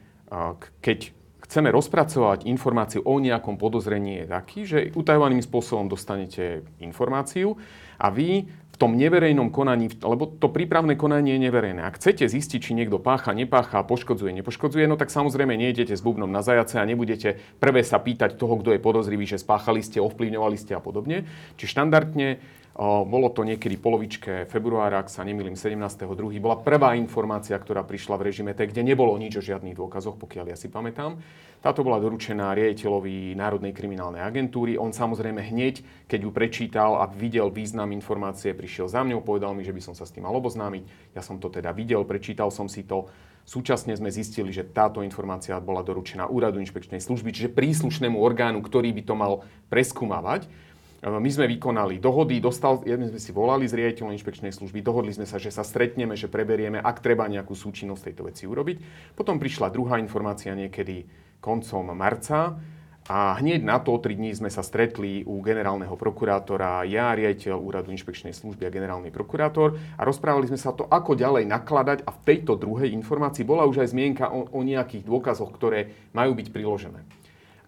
keď 0.79 1.11
chceme 1.45 1.69
rozpracovať 1.69 2.49
informáciu 2.49 3.05
o 3.05 3.21
nejakom 3.21 3.55
podozrení 3.61 4.21
je 4.21 4.25
taký, 4.25 4.59
že 4.65 4.77
utajovaným 4.97 5.45
spôsobom 5.45 5.85
dostanete 5.85 6.65
informáciu 6.81 7.55
a 8.01 8.09
vy 8.09 8.49
v 8.75 8.77
tom 8.83 8.99
neverejnom 8.99 9.55
konaní, 9.55 9.87
lebo 10.03 10.27
to 10.27 10.51
prípravné 10.51 10.99
konanie 10.99 11.39
je 11.39 11.47
neverejné. 11.47 11.79
Ak 11.79 11.95
chcete 11.95 12.27
zistiť, 12.27 12.59
či 12.59 12.75
niekto 12.75 12.99
pácha, 12.99 13.31
nepácha, 13.31 13.79
poškodzuje, 13.87 14.35
nepoškodzuje, 14.35 14.83
no 14.83 14.99
tak 14.99 15.15
samozrejme 15.15 15.55
nejdete 15.55 15.95
s 15.95 16.03
bubnom 16.03 16.27
na 16.27 16.43
zajace 16.43 16.75
a 16.75 16.83
nebudete 16.83 17.39
prvé 17.63 17.87
sa 17.87 18.03
pýtať 18.03 18.35
toho, 18.35 18.59
kto 18.59 18.75
je 18.75 18.83
podozrivý, 18.83 19.23
že 19.23 19.39
spáchali 19.39 19.79
ste, 19.79 20.03
ovplyvňovali 20.03 20.59
ste 20.59 20.75
a 20.75 20.83
podobne. 20.83 21.23
Či 21.55 21.71
štandardne 21.71 22.43
bolo 22.83 23.31
to 23.31 23.47
niekedy 23.47 23.79
polovičke 23.79 24.51
februára, 24.51 24.99
ak 24.99 25.07
sa 25.07 25.23
nemýlim, 25.23 25.55
17.2. 25.55 26.11
Bola 26.43 26.59
prvá 26.59 26.91
informácia, 26.99 27.55
ktorá 27.55 27.87
prišla 27.87 28.19
v 28.19 28.25
režime 28.27 28.51
T, 28.51 28.67
kde 28.67 28.83
nebolo 28.83 29.15
nič 29.15 29.39
o 29.39 29.45
žiadnych 29.45 29.79
dôkazoch, 29.79 30.19
pokiaľ 30.19 30.51
ja 30.51 30.57
si 30.59 30.67
pamätám. 30.67 31.15
Táto 31.63 31.87
bola 31.87 32.03
doručená 32.03 32.51
riaditeľovi 32.51 33.31
Národnej 33.33 33.71
kriminálnej 33.71 34.19
agentúry. 34.19 34.75
On 34.75 34.91
samozrejme 34.91 35.39
hneď, 35.39 35.81
keď 36.11 36.19
ju 36.27 36.31
prečítal 36.35 36.99
a 36.99 37.07
videl 37.07 37.47
význam 37.47 37.95
informácie, 37.95 38.51
prišiel 38.51 38.91
za 38.91 39.07
mňou, 39.07 39.23
povedal 39.23 39.55
mi, 39.55 39.63
že 39.63 39.71
by 39.71 39.81
som 39.81 39.95
sa 39.95 40.03
s 40.03 40.11
tým 40.11 40.27
mal 40.27 40.35
oboznámiť. 40.35 41.15
Ja 41.15 41.23
som 41.23 41.39
to 41.39 41.47
teda 41.47 41.71
videl, 41.71 42.03
prečítal 42.03 42.51
som 42.51 42.67
si 42.67 42.83
to. 42.83 43.07
Súčasne 43.47 43.95
sme 43.95 44.11
zistili, 44.11 44.51
že 44.51 44.67
táto 44.67 44.99
informácia 44.99 45.55
bola 45.63 45.79
doručená 45.79 46.27
úradu 46.27 46.59
inšpekčnej 46.59 46.99
služby, 46.99 47.31
čiže 47.31 47.55
príslušnému 47.55 48.19
orgánu, 48.19 48.59
ktorý 48.59 48.91
by 48.91 49.03
to 49.07 49.15
mal 49.15 49.33
preskúmavať. 49.71 50.64
My 51.05 51.29
sme 51.29 51.45
vykonali 51.45 52.01
dohody, 52.01 52.41
dostal, 52.41 52.81
my 52.81 53.13
sme 53.13 53.21
si 53.21 53.29
volali 53.29 53.69
z 53.69 53.77
riaditeľom 53.77 54.17
inšpekčnej 54.17 54.49
služby, 54.49 54.81
dohodli 54.81 55.13
sme 55.13 55.29
sa, 55.29 55.37
že 55.37 55.53
sa 55.53 55.61
stretneme, 55.61 56.17
že 56.17 56.25
preberieme, 56.25 56.81
ak 56.81 56.97
treba 56.97 57.29
nejakú 57.29 57.53
súčinnosť 57.53 58.09
tejto 58.09 58.25
veci 58.25 58.49
urobiť. 58.49 58.77
Potom 59.13 59.37
prišla 59.37 59.69
druhá 59.69 60.01
informácia 60.01 60.57
niekedy 60.57 61.05
koncom 61.37 61.93
marca 61.93 62.57
a 63.05 63.37
hneď 63.37 63.61
na 63.61 63.77
to, 63.77 64.01
tri 64.01 64.17
dní 64.17 64.33
sme 64.33 64.49
sa 64.49 64.65
stretli 64.65 65.21
u 65.29 65.45
generálneho 65.45 65.93
prokurátora, 65.93 66.89
ja, 66.89 67.13
riaditeľ 67.13 67.53
úradu 67.53 67.93
inšpekčnej 67.93 68.33
služby 68.33 68.65
a 68.65 68.73
generálny 68.73 69.13
prokurátor 69.13 69.77
a 69.77 70.01
rozprávali 70.01 70.49
sme 70.49 70.57
sa 70.57 70.73
to, 70.73 70.89
ako 70.89 71.13
ďalej 71.13 71.45
nakladať 71.45 72.01
a 72.01 72.09
v 72.09 72.23
tejto 72.25 72.57
druhej 72.57 72.89
informácii 72.97 73.45
bola 73.45 73.69
už 73.69 73.85
aj 73.85 73.93
zmienka 73.93 74.33
o, 74.33 74.49
o 74.49 74.59
nejakých 74.65 75.05
dôkazoch, 75.05 75.53
ktoré 75.53 76.09
majú 76.17 76.33
byť 76.33 76.49
priložené. 76.49 77.05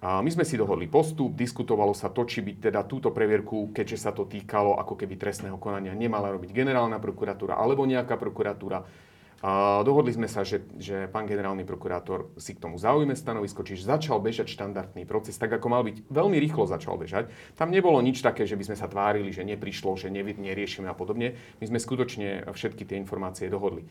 A 0.02 0.22
my 0.22 0.30
sme 0.30 0.46
si 0.46 0.60
dohodli 0.62 0.86
postup, 0.86 1.34
diskutovalo 1.34 1.90
sa 1.98 2.14
to, 2.14 2.22
či 2.22 2.46
by 2.46 2.70
teda 2.70 2.86
túto 2.86 3.10
previerku, 3.10 3.74
keďže 3.74 3.98
sa 3.98 4.12
to 4.14 4.30
týkalo 4.30 4.78
ako 4.78 4.94
keby 4.94 5.18
trestného 5.18 5.58
konania, 5.58 5.98
nemala 5.98 6.30
robiť 6.30 6.54
generálna 6.54 7.02
prokuratúra 7.02 7.58
alebo 7.58 7.82
nejaká 7.90 8.14
prokuratúra. 8.14 8.86
A 9.38 9.86
dohodli 9.86 10.10
sme 10.10 10.26
sa, 10.26 10.42
že, 10.42 10.66
že 10.82 11.06
pán 11.14 11.30
generálny 11.30 11.62
prokurátor 11.62 12.34
si 12.42 12.58
k 12.58 12.62
tomu 12.62 12.82
zaujme 12.82 13.14
stanovisko, 13.14 13.62
čiže 13.62 13.86
začal 13.86 14.18
bežať 14.18 14.50
štandardný 14.50 15.06
proces, 15.06 15.38
tak 15.38 15.54
ako 15.54 15.70
mal 15.70 15.86
byť, 15.86 16.10
veľmi 16.10 16.42
rýchlo 16.42 16.66
začal 16.66 16.98
bežať. 16.98 17.30
Tam 17.54 17.70
nebolo 17.70 18.02
nič 18.02 18.26
také, 18.26 18.50
že 18.50 18.58
by 18.58 18.74
sme 18.74 18.78
sa 18.82 18.90
tvárili, 18.90 19.30
že 19.30 19.46
neprišlo, 19.46 19.94
že 19.94 20.10
neriešime 20.10 20.90
a 20.90 20.98
podobne. 20.98 21.38
My 21.62 21.66
sme 21.70 21.78
skutočne 21.78 22.50
všetky 22.50 22.82
tie 22.90 22.98
informácie 22.98 23.46
dohodli. 23.46 23.86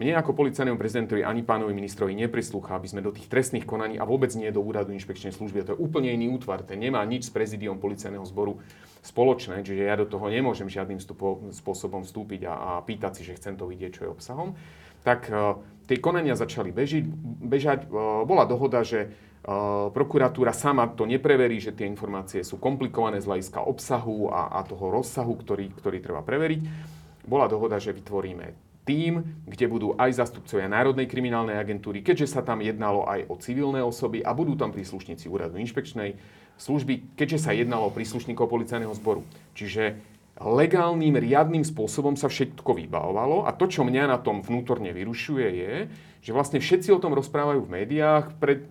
Mne 0.00 0.16
ako 0.16 0.32
policajnému 0.32 0.80
prezidentovi 0.80 1.20
ani 1.20 1.44
pánovi 1.44 1.76
ministrovi 1.76 2.16
neprislúcha, 2.16 2.80
aby 2.80 2.88
sme 2.88 3.04
do 3.04 3.12
tých 3.12 3.28
trestných 3.28 3.68
konaní 3.68 4.00
a 4.00 4.08
vôbec 4.08 4.32
nie 4.32 4.48
do 4.48 4.64
úradu 4.64 4.96
inšpekčnej 4.96 5.36
služby. 5.36 5.68
To 5.68 5.72
je 5.76 5.82
úplne 5.84 6.08
iný 6.08 6.32
útvar, 6.32 6.64
ten 6.64 6.80
nemá 6.80 7.04
nič 7.04 7.28
s 7.28 7.34
prezidiom 7.34 7.76
policajného 7.76 8.24
zboru 8.24 8.56
spoločné, 9.04 9.60
čiže 9.60 9.84
ja 9.84 10.00
do 10.00 10.08
toho 10.08 10.32
nemôžem 10.32 10.70
žiadnym 10.70 10.96
stupo, 10.96 11.44
spôsobom 11.52 12.08
vstúpiť 12.08 12.48
a, 12.48 12.54
a 12.54 12.70
pýtať 12.80 13.20
si, 13.20 13.22
že 13.28 13.36
chcem 13.36 13.58
to 13.58 13.68
vidieť, 13.68 14.00
čo 14.00 14.02
je 14.08 14.14
obsahom. 14.16 14.56
Tak 15.04 15.20
uh, 15.28 15.60
tie 15.84 16.00
konania 16.00 16.38
začali 16.38 16.72
bežiť, 16.72 17.04
bežať. 17.42 17.90
Uh, 17.90 18.24
bola 18.24 18.48
dohoda, 18.48 18.80
že 18.86 19.10
uh, 19.10 19.92
prokuratúra 19.92 20.56
sama 20.56 20.88
to 20.88 21.04
nepreverí, 21.04 21.60
že 21.60 21.76
tie 21.76 21.84
informácie 21.84 22.40
sú 22.46 22.56
komplikované 22.62 23.20
z 23.20 23.28
hľadiska 23.28 23.60
obsahu 23.60 24.32
a, 24.32 24.56
a 24.56 24.64
toho 24.64 25.02
rozsahu, 25.02 25.34
ktorý, 25.36 25.74
ktorý 25.74 25.98
treba 26.00 26.22
preveriť. 26.24 26.60
Bola 27.26 27.50
dohoda, 27.50 27.82
že 27.82 27.92
vytvoríme 27.92 28.71
tým, 28.82 29.42
kde 29.46 29.66
budú 29.70 29.94
aj 29.94 30.18
zastupcovia 30.18 30.66
Národnej 30.66 31.06
kriminálnej 31.06 31.54
agentúry, 31.54 32.02
keďže 32.02 32.34
sa 32.34 32.42
tam 32.42 32.58
jednalo 32.58 33.06
aj 33.06 33.30
o 33.30 33.38
civilné 33.38 33.78
osoby 33.78 34.26
a 34.26 34.34
budú 34.34 34.58
tam 34.58 34.74
príslušníci 34.74 35.30
úradu 35.30 35.58
inšpekčnej 35.62 36.18
služby, 36.58 37.14
keďže 37.14 37.38
sa 37.46 37.54
jednalo 37.54 37.90
o 37.90 37.94
príslušníkov 37.94 38.50
policajného 38.50 38.94
zboru. 38.98 39.22
Čiže 39.54 40.02
legálnym, 40.42 41.14
riadnym 41.14 41.62
spôsobom 41.62 42.18
sa 42.18 42.26
všetko 42.26 42.74
vybavovalo 42.74 43.46
a 43.46 43.54
to, 43.54 43.70
čo 43.70 43.86
mňa 43.86 44.10
na 44.10 44.18
tom 44.18 44.42
vnútorne 44.42 44.90
vyrušuje, 44.90 45.46
je, 45.46 45.74
že 46.22 46.30
vlastne 46.30 46.62
všetci 46.62 46.94
o 46.94 47.02
tom 47.02 47.18
rozprávajú 47.18 47.66
v 47.66 47.82
médiách, 47.82 48.38
pred, 48.38 48.62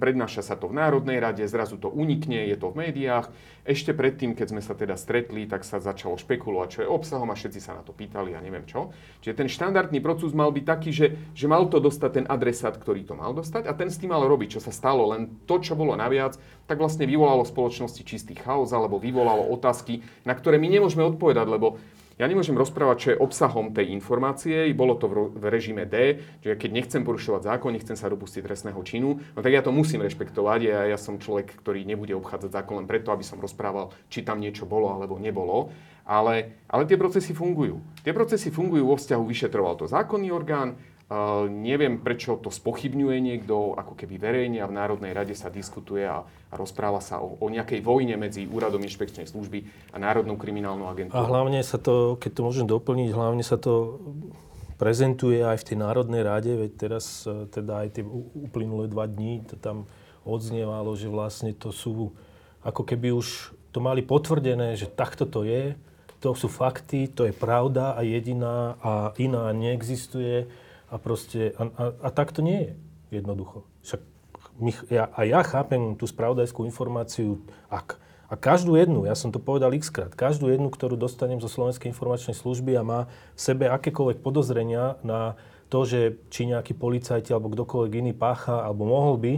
prednáša 0.00 0.40
sa 0.40 0.56
to 0.56 0.72
v 0.72 0.80
Národnej 0.80 1.20
rade, 1.20 1.44
zrazu 1.44 1.76
to 1.76 1.92
unikne, 1.92 2.48
je 2.48 2.56
to 2.56 2.72
v 2.72 2.88
médiách. 2.88 3.28
Ešte 3.68 3.92
predtým, 3.92 4.32
keď 4.32 4.56
sme 4.56 4.62
sa 4.64 4.72
teda 4.72 4.96
stretli, 4.96 5.44
tak 5.44 5.68
sa 5.68 5.84
začalo 5.84 6.16
špekulovať, 6.16 6.68
čo 6.72 6.80
je 6.80 6.88
obsahom 6.88 7.28
a 7.28 7.36
všetci 7.36 7.60
sa 7.60 7.76
na 7.76 7.84
to 7.84 7.92
pýtali 7.92 8.32
a 8.32 8.40
neviem 8.40 8.64
čo. 8.64 8.88
Čiže 9.20 9.36
ten 9.36 9.48
štandardný 9.52 10.00
proces 10.00 10.32
mal 10.32 10.48
byť 10.48 10.64
taký, 10.64 10.90
že, 10.96 11.06
že 11.36 11.44
mal 11.44 11.68
to 11.68 11.76
dostať 11.76 12.24
ten 12.24 12.26
adresát, 12.28 12.72
ktorý 12.72 13.04
to 13.04 13.12
mal 13.12 13.36
dostať 13.36 13.68
a 13.68 13.76
ten 13.76 13.92
s 13.92 14.00
tým 14.00 14.08
mal 14.08 14.24
robiť, 14.24 14.56
čo 14.56 14.60
sa 14.64 14.72
stalo. 14.72 15.12
Len 15.12 15.44
to, 15.44 15.60
čo 15.60 15.76
bolo 15.76 15.92
naviac, 15.92 16.40
tak 16.64 16.80
vlastne 16.80 17.04
vyvolalo 17.04 17.44
spoločnosti 17.44 18.00
čistý 18.00 18.32
chaos 18.32 18.72
alebo 18.72 18.96
vyvolalo 18.96 19.52
otázky, 19.52 20.00
na 20.24 20.32
ktoré 20.32 20.56
my 20.56 20.72
nemôžeme 20.72 21.04
odpovedať, 21.04 21.52
lebo 21.52 21.76
ja 22.14 22.30
nemôžem 22.30 22.54
rozprávať, 22.54 22.96
čo 22.96 23.08
je 23.10 23.22
obsahom 23.22 23.74
tej 23.74 23.90
informácie, 23.90 24.70
bolo 24.70 24.94
to 24.94 25.10
v 25.10 25.44
režime 25.50 25.82
D, 25.82 26.22
že 26.42 26.54
keď 26.54 26.70
nechcem 26.70 27.02
porušovať 27.02 27.50
zákon, 27.50 27.74
nechcem 27.74 27.98
sa 27.98 28.06
dopustiť 28.06 28.46
trestného 28.46 28.78
činu, 28.86 29.18
no 29.18 29.40
tak 29.42 29.50
ja 29.50 29.62
to 29.66 29.74
musím 29.74 30.06
rešpektovať. 30.06 30.60
Ja, 30.62 30.80
ja 30.86 30.98
som 30.98 31.18
človek, 31.18 31.58
ktorý 31.58 31.82
nebude 31.82 32.14
obchádzať 32.14 32.50
zákon 32.54 32.78
len 32.78 32.86
preto, 32.86 33.10
aby 33.10 33.26
som 33.26 33.42
rozprával, 33.42 33.90
či 34.06 34.22
tam 34.22 34.38
niečo 34.38 34.62
bolo 34.62 34.94
alebo 34.94 35.18
nebolo. 35.18 35.74
Ale, 36.04 36.60
ale 36.68 36.84
tie 36.84 37.00
procesy 37.00 37.32
fungujú. 37.32 37.80
Tie 38.04 38.12
procesy 38.12 38.52
fungujú 38.52 38.84
vo 38.84 39.00
vzťahu, 39.00 39.24
vyšetroval 39.24 39.80
to 39.80 39.88
zákonný 39.88 40.28
orgán, 40.30 40.76
Neviem, 41.52 42.00
prečo 42.00 42.40
to 42.40 42.48
spochybňuje 42.48 43.20
niekto, 43.20 43.76
ako 43.76 43.92
keby 43.92 44.16
verejne 44.16 44.64
a 44.64 44.66
v 44.66 44.76
Národnej 44.80 45.12
rade 45.12 45.36
sa 45.36 45.52
diskutuje 45.52 46.00
a, 46.00 46.24
a 46.24 46.54
rozpráva 46.56 47.04
sa 47.04 47.20
o, 47.20 47.36
o 47.36 47.46
nejakej 47.52 47.84
vojne 47.84 48.16
medzi 48.16 48.48
Úradom 48.48 48.80
inšpekčnej 48.80 49.28
služby 49.28 49.92
a 49.92 50.00
Národnou 50.00 50.40
kriminálnou 50.40 50.88
agentúrou. 50.88 51.20
A 51.20 51.28
hlavne 51.28 51.60
sa 51.60 51.76
to, 51.76 52.16
keď 52.16 52.30
to 52.32 52.40
môžem 52.40 52.66
doplniť, 52.66 53.08
hlavne 53.12 53.44
sa 53.44 53.60
to 53.60 54.00
prezentuje 54.80 55.44
aj 55.44 55.60
v 55.60 55.66
tej 55.68 55.76
Národnej 55.76 56.22
rade, 56.24 56.56
veď 56.56 56.70
teraz 56.72 57.28
e, 57.28 57.52
teda 57.52 57.84
aj 57.84 58.00
tie 58.00 58.04
uplynulé 58.34 58.88
dva 58.88 59.04
dní 59.04 59.44
to 59.44 59.60
tam 59.60 59.84
odznievalo, 60.24 60.96
že 60.96 61.12
vlastne 61.12 61.52
to 61.52 61.68
sú 61.68 62.16
ako 62.64 62.80
keby 62.80 63.12
už 63.12 63.52
to 63.76 63.78
mali 63.84 64.00
potvrdené, 64.00 64.72
že 64.74 64.88
takto 64.88 65.28
to 65.28 65.44
je, 65.44 65.76
to 66.24 66.32
sú 66.32 66.48
fakty, 66.48 67.12
to 67.12 67.28
je 67.28 67.34
pravda 67.36 67.92
a 67.92 68.00
jediná 68.00 68.80
a 68.80 69.12
iná 69.20 69.52
neexistuje 69.52 70.48
a 70.94 70.96
proste, 71.02 71.50
a, 71.58 71.66
a, 71.74 71.84
a 72.06 72.08
tak 72.14 72.30
to 72.30 72.38
nie 72.38 72.70
je 72.70 72.72
jednoducho. 73.18 73.66
Však 73.82 74.00
my, 74.62 74.70
ja, 74.86 75.10
a 75.10 75.26
ja 75.26 75.42
chápem 75.42 75.98
tú 75.98 76.06
spravodajskú 76.06 76.62
informáciu, 76.62 77.42
ak, 77.66 77.98
a 78.30 78.38
každú 78.38 78.78
jednu, 78.78 79.10
ja 79.10 79.18
som 79.18 79.34
to 79.34 79.42
povedal 79.42 79.74
x 79.74 79.90
krát, 79.90 80.14
každú 80.14 80.46
jednu, 80.54 80.70
ktorú 80.70 80.94
dostanem 80.94 81.42
zo 81.42 81.50
Slovenskej 81.50 81.90
informačnej 81.90 82.38
služby 82.38 82.78
a 82.78 82.86
má 82.86 83.00
v 83.34 83.40
sebe 83.42 83.66
akékoľvek 83.66 84.22
podozrenia 84.22 85.02
na 85.02 85.34
to, 85.66 85.82
že 85.82 86.22
či 86.30 86.46
nejaký 86.46 86.78
policajti 86.78 87.34
alebo 87.34 87.50
kdokoľvek 87.50 87.92
iný 87.98 88.12
pácha, 88.14 88.62
alebo 88.62 88.86
mohol 88.86 89.18
by, 89.18 89.32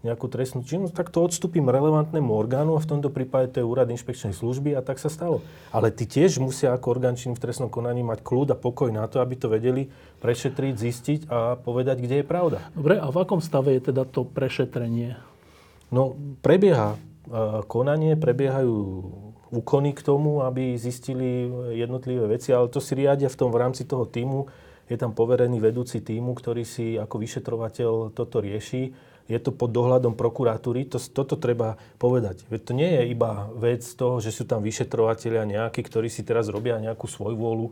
nejakú 0.00 0.32
trestnú 0.32 0.64
činnosť, 0.64 0.96
tak 0.96 1.12
to 1.12 1.20
odstúpim 1.20 1.68
relevantnému 1.68 2.32
orgánu 2.32 2.72
a 2.72 2.80
v 2.80 2.88
tomto 2.88 3.12
prípade 3.12 3.52
to 3.52 3.60
je 3.60 3.68
úrad 3.68 3.92
inšpekčnej 3.92 4.32
služby 4.32 4.72
a 4.72 4.80
tak 4.80 4.96
sa 4.96 5.12
stalo. 5.12 5.44
Ale 5.76 5.92
ty 5.92 6.08
tiež 6.08 6.40
musia 6.40 6.72
ako 6.72 6.96
orgán 6.96 7.20
činný 7.20 7.36
v 7.36 7.44
trestnom 7.44 7.68
konaní 7.68 8.00
mať 8.00 8.24
kľud 8.24 8.48
a 8.52 8.56
pokoj 8.56 8.88
na 8.88 9.04
to, 9.12 9.20
aby 9.20 9.36
to 9.36 9.52
vedeli 9.52 9.92
prešetriť, 10.24 10.74
zistiť 10.74 11.20
a 11.28 11.60
povedať, 11.60 12.00
kde 12.00 12.24
je 12.24 12.26
pravda. 12.26 12.64
Dobre, 12.72 12.96
a 12.96 13.12
v 13.12 13.16
akom 13.20 13.44
stave 13.44 13.76
je 13.76 13.92
teda 13.92 14.08
to 14.08 14.24
prešetrenie? 14.24 15.20
No, 15.92 16.16
prebieha 16.40 16.96
konanie, 17.68 18.16
prebiehajú 18.16 18.74
úkony 19.50 19.92
k 19.92 20.00
tomu, 20.00 20.40
aby 20.46 20.78
zistili 20.78 21.50
jednotlivé 21.74 22.38
veci, 22.38 22.54
ale 22.54 22.70
to 22.72 22.80
si 22.80 22.96
riadia 22.96 23.28
v 23.28 23.36
tom 23.36 23.50
v 23.52 23.60
rámci 23.60 23.84
toho 23.84 24.06
týmu. 24.06 24.48
Je 24.90 24.98
tam 24.98 25.14
poverený 25.14 25.62
vedúci 25.62 26.02
týmu, 26.02 26.34
ktorý 26.34 26.66
si 26.66 26.98
ako 26.98 27.22
vyšetrovateľ 27.22 28.10
toto 28.10 28.42
rieši 28.42 29.09
je 29.30 29.38
to 29.38 29.54
pod 29.54 29.70
dohľadom 29.70 30.18
prokuratúry, 30.18 30.90
to, 30.90 30.98
toto 30.98 31.38
treba 31.38 31.78
povedať. 32.02 32.42
Veď 32.50 32.60
to 32.66 32.72
nie 32.74 32.90
je 32.90 33.02
iba 33.14 33.46
vec 33.54 33.86
toho, 33.86 34.18
že 34.18 34.34
sú 34.34 34.42
tam 34.42 34.58
vyšetrovateľia 34.66 35.46
nejakí, 35.46 35.86
ktorí 35.86 36.10
si 36.10 36.26
teraz 36.26 36.50
robia 36.50 36.82
nejakú 36.82 37.06
svoju 37.06 37.38
vôľu, 37.38 37.66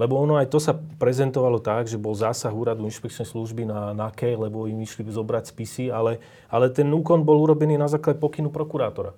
lebo 0.00 0.18
ono 0.18 0.40
aj 0.40 0.50
to 0.50 0.58
sa 0.58 0.74
prezentovalo 0.74 1.62
tak, 1.62 1.86
že 1.86 2.00
bol 2.00 2.18
zásah 2.18 2.50
úradu 2.50 2.82
inšpekčnej 2.88 3.28
služby 3.28 3.68
na 3.68 3.94
NAKE, 3.94 4.34
lebo 4.34 4.66
im 4.66 4.82
išli 4.82 5.06
zobrať 5.06 5.54
spisy, 5.54 5.92
ale, 5.92 6.18
ale 6.50 6.72
ten 6.72 6.90
úkon 6.90 7.22
bol 7.22 7.38
urobený 7.38 7.78
na 7.78 7.86
základe 7.86 8.18
pokynu 8.18 8.50
prokurátora. 8.50 9.14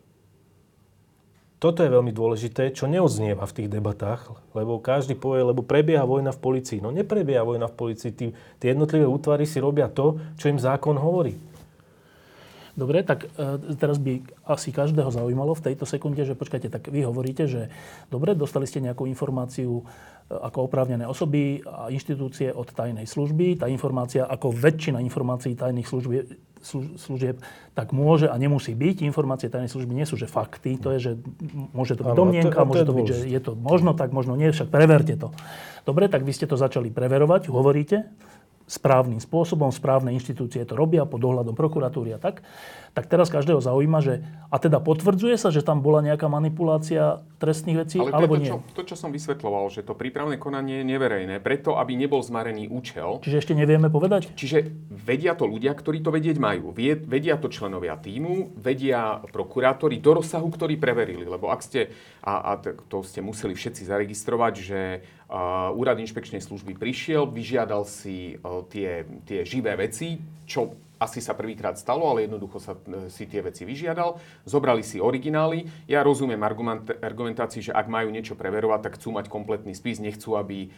Toto 1.62 1.80
je 1.80 1.88
veľmi 1.88 2.12
dôležité, 2.12 2.76
čo 2.76 2.84
neodznieva 2.84 3.48
v 3.48 3.56
tých 3.56 3.72
debatách, 3.72 4.28
lebo 4.52 4.82
každý 4.84 5.16
povie, 5.16 5.48
lebo 5.48 5.64
prebieha 5.64 6.04
vojna 6.04 6.28
v 6.28 6.42
policii. 6.42 6.84
No 6.84 6.92
neprebieha 6.92 7.40
vojna 7.40 7.72
v 7.72 7.76
policii, 7.78 8.12
tie 8.60 8.68
jednotlivé 8.68 9.08
útvary 9.08 9.48
si 9.48 9.64
robia 9.64 9.88
to, 9.88 10.20
čo 10.36 10.52
im 10.52 10.60
zákon 10.60 11.00
hovorí. 11.00 11.32
Dobre, 12.74 13.06
tak 13.06 13.30
e, 13.38 13.74
teraz 13.78 14.02
by 14.02 14.26
asi 14.50 14.74
každého 14.74 15.06
zaujímalo 15.14 15.54
v 15.54 15.70
tejto 15.70 15.86
sekunde, 15.86 16.26
že 16.26 16.34
počkajte, 16.34 16.66
tak 16.74 16.90
vy 16.90 17.06
hovoríte, 17.06 17.46
že 17.46 17.70
dobre, 18.10 18.34
dostali 18.34 18.66
ste 18.66 18.82
nejakú 18.82 19.06
informáciu 19.06 19.78
e, 19.78 19.82
ako 20.34 20.66
oprávnené 20.66 21.06
osoby 21.06 21.62
a 21.62 21.94
inštitúcie 21.94 22.50
od 22.50 22.66
tajnej 22.74 23.06
služby. 23.06 23.62
Tá 23.62 23.70
informácia, 23.70 24.26
ako 24.26 24.50
väčšina 24.50 24.98
informácií 25.06 25.54
tajných 25.54 25.86
služieb, 25.86 26.26
služieb, 26.98 27.38
tak 27.78 27.94
môže 27.94 28.26
a 28.26 28.34
nemusí 28.34 28.74
byť. 28.74 29.06
Informácie 29.06 29.46
tajnej 29.46 29.70
služby 29.70 29.94
nie 29.94 30.08
sú, 30.08 30.18
že 30.18 30.26
fakty. 30.26 30.74
To 30.82 30.90
je, 30.96 30.98
že 30.98 31.12
môže 31.70 31.94
to 31.94 32.02
byť 32.02 32.16
domnienka, 32.16 32.66
môže 32.66 32.88
to 32.88 32.96
byť, 32.96 33.06
že 33.06 33.16
je 33.30 33.38
to 33.38 33.54
možno 33.54 33.94
tak, 33.94 34.10
možno 34.10 34.34
nie, 34.34 34.50
však 34.50 34.72
preverte 34.72 35.14
to. 35.14 35.30
Dobre, 35.86 36.10
tak 36.10 36.26
vy 36.26 36.32
ste 36.34 36.50
to 36.50 36.58
začali 36.58 36.90
preverovať, 36.90 37.52
hovoríte 37.52 38.10
správnym 38.64 39.20
spôsobom, 39.20 39.68
správne 39.68 40.12
inštitúcie 40.16 40.64
to 40.64 40.72
robia 40.72 41.04
pod 41.04 41.20
dohľadom 41.20 41.52
prokuratúry 41.52 42.16
a 42.16 42.18
tak 42.18 42.40
tak 42.94 43.10
teraz 43.10 43.26
každého 43.26 43.58
zaujíma, 43.58 43.98
že 43.98 44.22
a 44.54 44.56
teda 44.62 44.78
potvrdzuje 44.78 45.34
sa, 45.34 45.50
že 45.50 45.66
tam 45.66 45.82
bola 45.82 45.98
nejaká 45.98 46.30
manipulácia 46.30 47.26
trestných 47.42 47.82
vecí, 47.82 47.98
Ale 47.98 48.14
to 48.14 48.16
alebo 48.22 48.34
to, 48.38 48.40
nie? 48.40 48.50
Čo, 48.54 48.58
to, 48.70 48.82
čo 48.86 48.96
som 48.96 49.10
vysvetloval, 49.10 49.66
že 49.74 49.82
to 49.82 49.98
prípravné 49.98 50.38
konanie 50.38 50.80
je 50.80 50.94
neverejné, 50.94 51.42
preto, 51.42 51.74
aby 51.74 51.98
nebol 51.98 52.22
zmarený 52.22 52.70
účel. 52.70 53.18
Čiže 53.26 53.42
ešte 53.42 53.54
nevieme 53.58 53.90
povedať? 53.90 54.30
Čiže 54.38 54.70
vedia 54.94 55.34
to 55.34 55.50
ľudia, 55.50 55.74
ktorí 55.74 56.06
to 56.06 56.14
vedieť 56.14 56.38
majú. 56.38 56.70
Vedia 57.02 57.34
to 57.34 57.50
členovia 57.50 57.98
týmu, 57.98 58.54
vedia 58.54 59.18
prokurátori 59.26 59.98
do 59.98 60.22
rozsahu, 60.22 60.46
ktorý 60.54 60.78
preverili. 60.78 61.26
Lebo 61.26 61.50
ak 61.50 61.66
ste, 61.66 61.90
a, 62.24 62.56
a 62.56 62.62
to 62.88 63.04
ste 63.04 63.20
museli 63.20 63.52
všetci 63.52 63.84
zaregistrovať, 63.84 64.54
že 64.56 64.80
uh, 65.28 65.68
úrad 65.76 66.00
inšpekčnej 66.00 66.40
služby 66.40 66.72
prišiel, 66.72 67.28
vyžiadal 67.28 67.84
si 67.84 68.40
uh, 68.40 68.64
tie, 68.72 69.04
tie 69.28 69.44
živé 69.44 69.76
veci, 69.76 70.16
čo 70.48 70.72
asi 71.04 71.20
sa 71.20 71.36
prvýkrát 71.36 71.76
stalo, 71.76 72.06
ale 72.08 72.24
jednoducho 72.24 72.62
sa 72.62 72.72
e, 72.78 73.10
si 73.10 73.26
tie 73.26 73.42
veci 73.42 73.66
vyžiadal. 73.66 74.16
Zobrali 74.48 74.80
si 74.80 75.02
originály. 75.02 75.66
Ja 75.90 76.06
rozumiem 76.06 76.40
argumentácii, 77.02 77.70
že 77.70 77.72
ak 77.76 77.90
majú 77.90 78.08
niečo 78.14 78.38
preverovať, 78.38 78.80
tak 78.80 78.96
chcú 78.96 79.12
mať 79.12 79.26
kompletný 79.28 79.76
spis, 79.76 79.98
nechcú, 79.98 80.38
aby 80.38 80.58
e, 80.64 80.68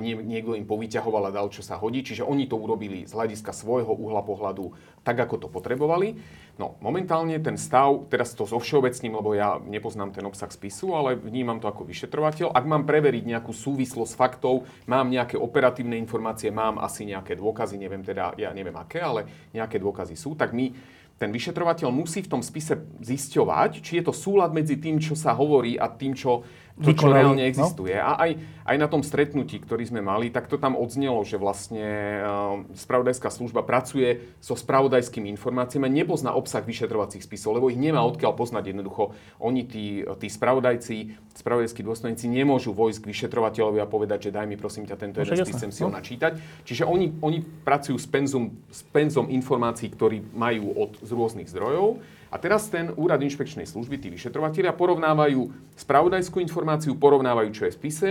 niekto 0.00 0.56
im 0.56 0.64
povyťahoval 0.64 1.28
a 1.28 1.34
dal, 1.34 1.52
čo 1.52 1.60
sa 1.60 1.76
hodí. 1.76 2.00
Čiže 2.00 2.24
oni 2.24 2.48
to 2.48 2.56
urobili 2.56 3.04
z 3.04 3.12
hľadiska 3.12 3.50
svojho 3.50 3.92
uhla 3.92 4.22
pohľadu 4.22 4.72
tak, 5.04 5.20
ako 5.20 5.46
to 5.46 5.48
potrebovali. 5.52 6.16
No, 6.56 6.80
momentálne 6.80 7.36
ten 7.38 7.60
stav, 7.60 8.08
teraz 8.08 8.32
to 8.32 8.48
so 8.48 8.56
všeobecným, 8.56 9.12
lebo 9.12 9.36
ja 9.36 9.60
nepoznám 9.60 10.16
ten 10.16 10.24
obsah 10.24 10.48
spisu, 10.48 10.96
ale 10.96 11.20
vnímam 11.20 11.60
to 11.60 11.68
ako 11.68 11.84
vyšetrovateľ. 11.84 12.56
Ak 12.56 12.64
mám 12.64 12.88
preveriť 12.88 13.28
nejakú 13.28 13.52
súvislosť 13.52 14.16
faktov, 14.16 14.64
mám 14.88 15.12
nejaké 15.12 15.36
operatívne 15.36 16.00
informácie, 16.00 16.48
mám 16.48 16.80
asi 16.80 17.04
nejaké 17.04 17.36
dôkazy, 17.36 17.76
neviem 17.76 18.00
teda, 18.00 18.32
ja 18.40 18.50
neviem 18.56 18.74
aké, 18.74 19.04
ale 19.04 19.28
nejaké 19.52 19.76
dôkazy 19.76 20.16
sú, 20.16 20.32
tak 20.34 20.56
my 20.56 20.72
ten 21.14 21.30
vyšetrovateľ 21.30 21.94
musí 21.94 22.26
v 22.26 22.30
tom 22.30 22.42
spise 22.42 22.74
zisťovať, 22.98 23.86
či 23.86 24.02
je 24.02 24.04
to 24.10 24.10
súlad 24.10 24.50
medzi 24.50 24.74
tým, 24.74 24.98
čo 24.98 25.14
sa 25.14 25.30
hovorí 25.30 25.78
a 25.78 25.86
tým, 25.86 26.10
čo, 26.10 26.42
to, 26.74 26.90
čo 26.90 27.06
reálne 27.06 27.46
no. 27.46 27.46
existuje. 27.46 27.94
No? 27.94 28.02
A 28.02 28.10
aj, 28.18 28.30
aj 28.66 28.76
na 28.82 28.90
tom 28.90 29.06
stretnutí, 29.06 29.62
ktorý 29.62 29.86
sme 29.86 30.02
mali, 30.02 30.34
tak 30.34 30.50
to 30.50 30.58
tam 30.58 30.74
odznelo, 30.74 31.22
že 31.22 31.38
vlastne 31.38 31.86
uh, 32.18 32.66
spravodajská 32.74 33.30
služba 33.30 33.62
pracuje 33.62 34.34
so 34.42 34.58
spravodajskými 34.58 35.30
informáciami 35.38 35.86
a 35.86 35.94
nepozná 36.02 36.34
obsah 36.34 36.66
vyšetrovacích 36.66 37.22
spisov, 37.22 37.62
lebo 37.62 37.70
ich 37.70 37.78
nemá 37.78 38.02
odkiaľ 38.02 38.34
poznať 38.34 38.74
jednoducho. 38.74 39.14
Oni, 39.38 39.62
tí, 39.62 40.02
tí 40.02 40.26
spravodajci, 40.26 41.14
spravodajskí 41.38 41.86
dôstojníci 41.86 42.26
nemôžu 42.26 42.74
vojsť 42.74 43.06
k 43.06 43.10
vyšetrovateľovi 43.14 43.78
a 43.78 43.86
povedať, 43.86 44.30
že 44.30 44.34
daj 44.34 44.46
mi 44.50 44.58
prosím 44.58 44.90
ťa 44.90 44.98
tento 44.98 45.22
no, 45.22 45.30
jeden 45.30 45.46
spis, 45.46 45.54
chcem 45.54 45.70
si 45.70 45.86
ho 45.86 45.90
no. 45.90 45.94
načítať. 45.94 46.42
Čiže 46.66 46.90
oni, 46.90 47.22
oni 47.22 47.38
pracujú 47.62 47.94
s 47.94 48.10
penzum, 48.10 48.50
s 48.66 48.82
penzom 48.90 49.30
informácií, 49.30 49.94
ktorí 49.94 50.26
majú 50.34 50.74
od, 50.74 50.98
z 51.06 51.10
rôznych 51.14 51.46
zdrojov 51.46 52.02
a 52.34 52.36
teraz 52.42 52.66
ten 52.66 52.90
úrad 52.98 53.22
inšpekčnej 53.22 53.62
služby, 53.62 54.02
tí 54.02 54.10
vyšetrovateľia, 54.10 54.74
porovnávajú 54.74 55.54
spravodajskú 55.78 56.42
informáciu, 56.42 56.98
porovnávajú, 56.98 57.48
čo 57.54 57.70
je 57.70 57.72
v 57.72 57.78
spise, 57.78 58.08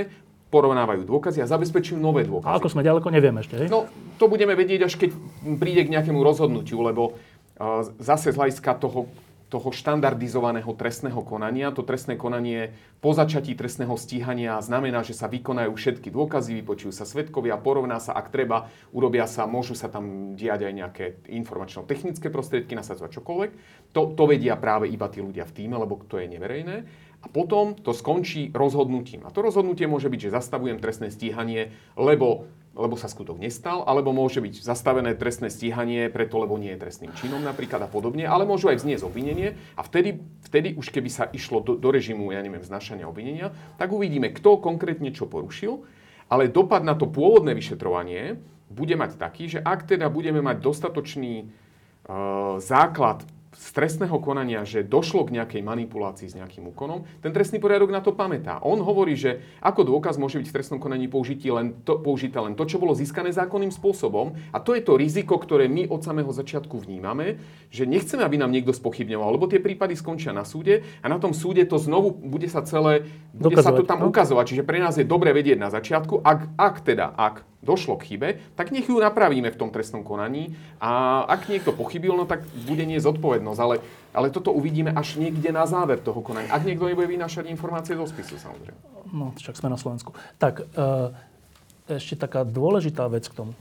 porovnávajú 0.48 1.04
dôkazy 1.04 1.44
a 1.44 1.50
zabezpečujú 1.50 2.00
nové 2.00 2.24
dôkazy. 2.24 2.48
A 2.48 2.56
ako 2.56 2.72
sme 2.72 2.88
ďaleko, 2.88 3.12
nevieme 3.12 3.44
ešte, 3.44 3.60
hej? 3.60 3.68
No, 3.68 3.92
to 4.16 4.32
budeme 4.32 4.56
vedieť, 4.56 4.88
až 4.88 4.96
keď 4.96 5.12
príde 5.60 5.84
k 5.84 5.92
nejakému 6.00 6.24
rozhodnutiu, 6.24 6.80
lebo 6.80 7.20
uh, 7.60 7.84
zase 8.00 8.32
z 8.32 8.40
hľadiska 8.40 8.80
toho, 8.80 9.12
toho 9.54 9.70
štandardizovaného 9.70 10.74
trestného 10.74 11.22
konania. 11.22 11.70
To 11.70 11.86
trestné 11.86 12.18
konanie 12.18 12.74
po 13.06 13.14
začatí 13.14 13.54
trestného 13.54 13.94
stíhania 13.94 14.58
znamená, 14.66 15.06
že 15.06 15.14
sa 15.14 15.30
vykonajú 15.30 15.70
všetky 15.78 16.10
dôkazy, 16.10 16.66
vypočujú 16.66 16.90
sa 16.90 17.06
svetkovia, 17.06 17.62
porovná 17.62 18.02
sa, 18.02 18.18
ak 18.18 18.34
treba, 18.34 18.74
urobia 18.90 19.30
sa, 19.30 19.46
môžu 19.46 19.78
sa 19.78 19.94
tam 19.94 20.34
diať 20.34 20.66
aj 20.66 20.74
nejaké 20.74 21.06
informačno-technické 21.30 22.34
prostriedky, 22.34 22.74
nasadzovať 22.74 23.22
čokoľvek. 23.22 23.52
To, 23.94 24.18
to 24.18 24.24
vedia 24.26 24.58
práve 24.58 24.90
iba 24.90 25.06
tí 25.06 25.22
ľudia 25.22 25.46
v 25.46 25.54
týme, 25.54 25.78
lebo 25.78 26.02
to 26.10 26.18
je 26.18 26.26
neverejné. 26.26 26.90
A 27.24 27.30
potom 27.30 27.78
to 27.78 27.94
skončí 27.94 28.50
rozhodnutím. 28.52 29.24
A 29.24 29.32
to 29.32 29.46
rozhodnutie 29.46 29.86
môže 29.86 30.10
byť, 30.10 30.28
že 30.28 30.36
zastavujem 30.36 30.82
trestné 30.82 31.14
stíhanie, 31.14 31.72
lebo 31.94 32.50
lebo 32.74 32.98
sa 32.98 33.06
skutok 33.06 33.38
nestal, 33.38 33.86
alebo 33.86 34.10
môže 34.10 34.42
byť 34.42 34.66
zastavené 34.66 35.14
trestné 35.14 35.54
stíhanie 35.54 36.10
preto, 36.10 36.42
lebo 36.42 36.58
nie 36.58 36.74
je 36.74 36.82
trestným 36.82 37.14
činom 37.14 37.46
napríklad 37.46 37.86
a 37.86 37.90
podobne, 37.90 38.26
ale 38.26 38.50
môžu 38.50 38.74
aj 38.74 38.82
vzniesť 38.82 39.06
obvinenie 39.06 39.54
a 39.78 39.82
vtedy, 39.86 40.18
vtedy 40.50 40.74
už 40.74 40.90
keby 40.90 41.10
sa 41.14 41.30
išlo 41.30 41.62
do, 41.62 41.78
do 41.78 41.90
režimu, 41.94 42.34
ja 42.34 42.42
neviem, 42.42 42.66
znašania 42.66 43.06
obvinenia, 43.06 43.54
tak 43.78 43.94
uvidíme, 43.94 44.34
kto 44.34 44.58
konkrétne 44.58 45.14
čo 45.14 45.30
porušil, 45.30 45.86
ale 46.34 46.50
dopad 46.50 46.82
na 46.82 46.98
to 46.98 47.06
pôvodné 47.06 47.54
vyšetrovanie 47.54 48.42
bude 48.74 48.98
mať 48.98 49.22
taký, 49.22 49.54
že 49.54 49.60
ak 49.62 49.86
teda 49.86 50.10
budeme 50.10 50.42
mať 50.42 50.58
dostatočný 50.66 51.46
uh, 51.46 52.58
základ 52.58 53.22
z 53.64 53.70
trestného 53.72 54.20
konania, 54.20 54.68
že 54.68 54.84
došlo 54.84 55.24
k 55.24 55.40
nejakej 55.40 55.64
manipulácii 55.64 56.28
s 56.28 56.36
nejakým 56.36 56.68
úkonom, 56.76 57.08
ten 57.24 57.32
trestný 57.32 57.64
poriadok 57.64 57.96
na 57.96 58.04
to 58.04 58.12
pamätá. 58.12 58.60
On 58.60 58.76
hovorí, 58.84 59.16
že 59.16 59.40
ako 59.64 59.88
dôkaz 59.88 60.20
môže 60.20 60.36
byť 60.44 60.48
v 60.52 60.56
trestnom 60.60 60.84
konaní 60.84 61.08
použití 61.08 61.48
len 61.48 61.80
to, 61.88 61.96
použité 61.96 62.44
len 62.44 62.60
to, 62.60 62.68
čo 62.68 62.76
bolo 62.76 62.92
získané 62.92 63.32
zákonným 63.32 63.72
spôsobom. 63.72 64.36
A 64.52 64.60
to 64.60 64.76
je 64.76 64.84
to 64.84 65.00
riziko, 65.00 65.40
ktoré 65.40 65.72
my 65.72 65.88
od 65.88 66.04
samého 66.04 66.28
začiatku 66.36 66.76
vnímame, 66.76 67.40
že 67.72 67.88
nechceme, 67.88 68.20
aby 68.28 68.36
nám 68.36 68.52
niekto 68.52 68.76
spochybňoval, 68.76 69.40
lebo 69.40 69.48
tie 69.48 69.64
prípady 69.64 69.96
skončia 69.96 70.36
na 70.36 70.44
súde 70.44 70.84
a 71.00 71.08
na 71.08 71.16
tom 71.16 71.32
súde 71.32 71.64
to 71.64 71.80
znovu 71.80 72.12
bude 72.12 72.52
sa 72.52 72.68
celé, 72.68 73.08
bude 73.32 73.56
Dokazovať, 73.56 73.64
sa 73.64 73.80
to 73.80 73.88
tam 73.88 74.00
no? 74.04 74.12
ukazovať. 74.12 74.46
Čiže 74.52 74.68
pre 74.68 74.84
nás 74.84 75.00
je 75.00 75.08
dobre 75.08 75.32
vedieť 75.32 75.56
na 75.56 75.72
začiatku, 75.72 76.20
ak, 76.20 76.52
ak 76.60 76.76
teda, 76.84 77.16
ak 77.16 77.53
došlo 77.64 77.96
k 77.96 78.14
chybe, 78.14 78.30
tak 78.60 78.76
nech 78.76 78.86
ju 78.86 79.00
napravíme 79.00 79.48
v 79.48 79.60
tom 79.60 79.72
trestnom 79.72 80.04
konaní 80.04 80.54
a 80.84 81.24
ak 81.26 81.48
niekto 81.48 81.72
pochybil, 81.72 82.14
no 82.14 82.28
tak 82.28 82.44
bude 82.68 82.84
nie 82.84 83.00
zodpovednosť. 83.00 83.60
Ale, 83.64 83.76
ale 84.12 84.28
toto 84.30 84.52
uvidíme 84.52 84.92
až 84.92 85.16
niekde 85.16 85.50
na 85.56 85.64
záver 85.64 86.04
toho 86.04 86.20
konania. 86.20 86.52
Ak 86.52 86.68
niekto 86.68 86.86
nebude 86.92 87.08
vynášať 87.08 87.48
informácie 87.48 87.96
do 87.96 88.04
spisu, 88.04 88.36
samozrejme. 88.36 88.78
No, 89.16 89.32
však 89.40 89.56
sme 89.56 89.72
na 89.72 89.80
Slovensku. 89.80 90.12
Tak, 90.38 90.68
e, 90.68 91.96
ešte 91.96 92.20
taká 92.20 92.44
dôležitá 92.44 93.08
vec 93.08 93.26
k 93.26 93.38
tomu. 93.40 93.54
E, 93.56 93.58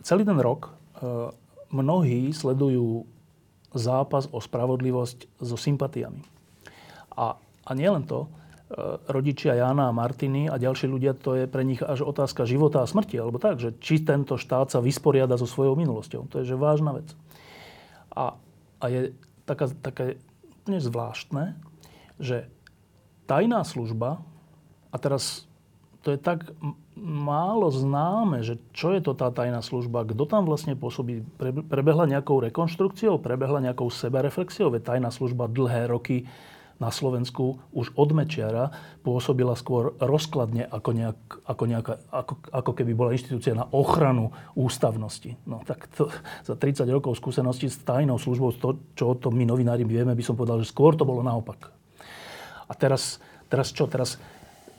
celý 0.00 0.24
ten 0.24 0.40
rok 0.40 0.72
e, 0.72 0.72
mnohí 1.68 2.32
sledujú 2.32 3.04
zápas 3.74 4.30
o 4.30 4.38
spravodlivosť 4.38 5.42
so 5.42 5.58
sympatiami. 5.58 6.22
A, 7.18 7.34
a 7.66 7.70
nielen 7.74 8.06
to, 8.06 8.30
rodičia 9.06 9.54
Jana 9.54 9.90
a 9.90 9.96
Martiny 9.96 10.50
a 10.50 10.58
ďalší 10.58 10.90
ľudia, 10.90 11.14
to 11.14 11.38
je 11.38 11.46
pre 11.46 11.62
nich 11.62 11.78
až 11.78 12.02
otázka 12.02 12.42
života 12.42 12.82
a 12.82 12.90
smrti. 12.90 13.16
Alebo 13.18 13.38
tak, 13.38 13.62
že 13.62 13.74
či 13.78 14.02
tento 14.02 14.34
štát 14.34 14.74
sa 14.74 14.82
vysporiada 14.82 15.38
so 15.38 15.46
svojou 15.46 15.78
minulosťou. 15.78 16.26
To 16.30 16.42
je 16.42 16.48
že 16.48 16.58
vážna 16.58 16.98
vec. 16.98 17.08
A, 18.14 18.34
a 18.82 18.84
je 18.90 19.14
taká, 19.46 19.70
také 19.70 20.18
úplne 20.64 20.80
zvláštne, 20.82 21.44
že 22.18 22.50
tajná 23.30 23.62
služba, 23.62 24.22
a 24.90 24.96
teraz 24.96 25.46
to 26.04 26.12
je 26.12 26.20
tak 26.20 26.52
málo 26.94 27.72
známe, 27.74 28.46
že 28.46 28.60
čo 28.70 28.94
je 28.94 29.02
to 29.02 29.18
tá 29.18 29.32
tajná 29.34 29.64
služba, 29.64 30.06
kto 30.06 30.28
tam 30.30 30.46
vlastne 30.46 30.78
pôsobí. 30.78 31.26
Prebehla 31.66 32.06
nejakou 32.06 32.38
rekonštrukciou, 32.38 33.18
prebehla 33.18 33.58
nejakou 33.58 33.90
sebareflexiou, 33.90 34.70
veď 34.70 34.94
tajná 34.94 35.10
služba 35.10 35.50
dlhé 35.50 35.90
roky 35.90 36.30
na 36.82 36.90
Slovensku 36.90 37.62
už 37.70 37.94
od 37.94 38.10
Mečiara 38.10 38.74
pôsobila 39.06 39.54
skôr 39.54 39.94
rozkladne 40.02 40.66
ako, 40.66 40.90
nejak, 40.90 41.18
ako, 41.46 41.64
nejaká, 41.70 41.94
ako, 42.10 42.34
ako 42.50 42.70
keby 42.74 42.92
bola 42.98 43.14
inštitúcia 43.14 43.54
na 43.54 43.70
ochranu 43.70 44.34
ústavnosti. 44.58 45.38
No 45.46 45.62
tak 45.62 45.86
to, 45.94 46.10
za 46.42 46.58
30 46.58 46.90
rokov 46.90 47.14
skúsenosti 47.14 47.70
s 47.70 47.78
tajnou 47.86 48.18
službou, 48.18 48.50
to, 48.58 48.82
čo 48.98 49.14
o 49.14 49.18
tom 49.18 49.38
my 49.38 49.46
novinári 49.46 49.86
vieme, 49.86 50.18
by 50.18 50.24
som 50.26 50.34
povedal, 50.34 50.58
že 50.58 50.70
skôr 50.70 50.98
to 50.98 51.06
bolo 51.06 51.22
naopak. 51.22 51.70
A 52.66 52.72
teraz, 52.74 53.22
teraz 53.46 53.70
čo? 53.70 53.86
Teraz 53.86 54.18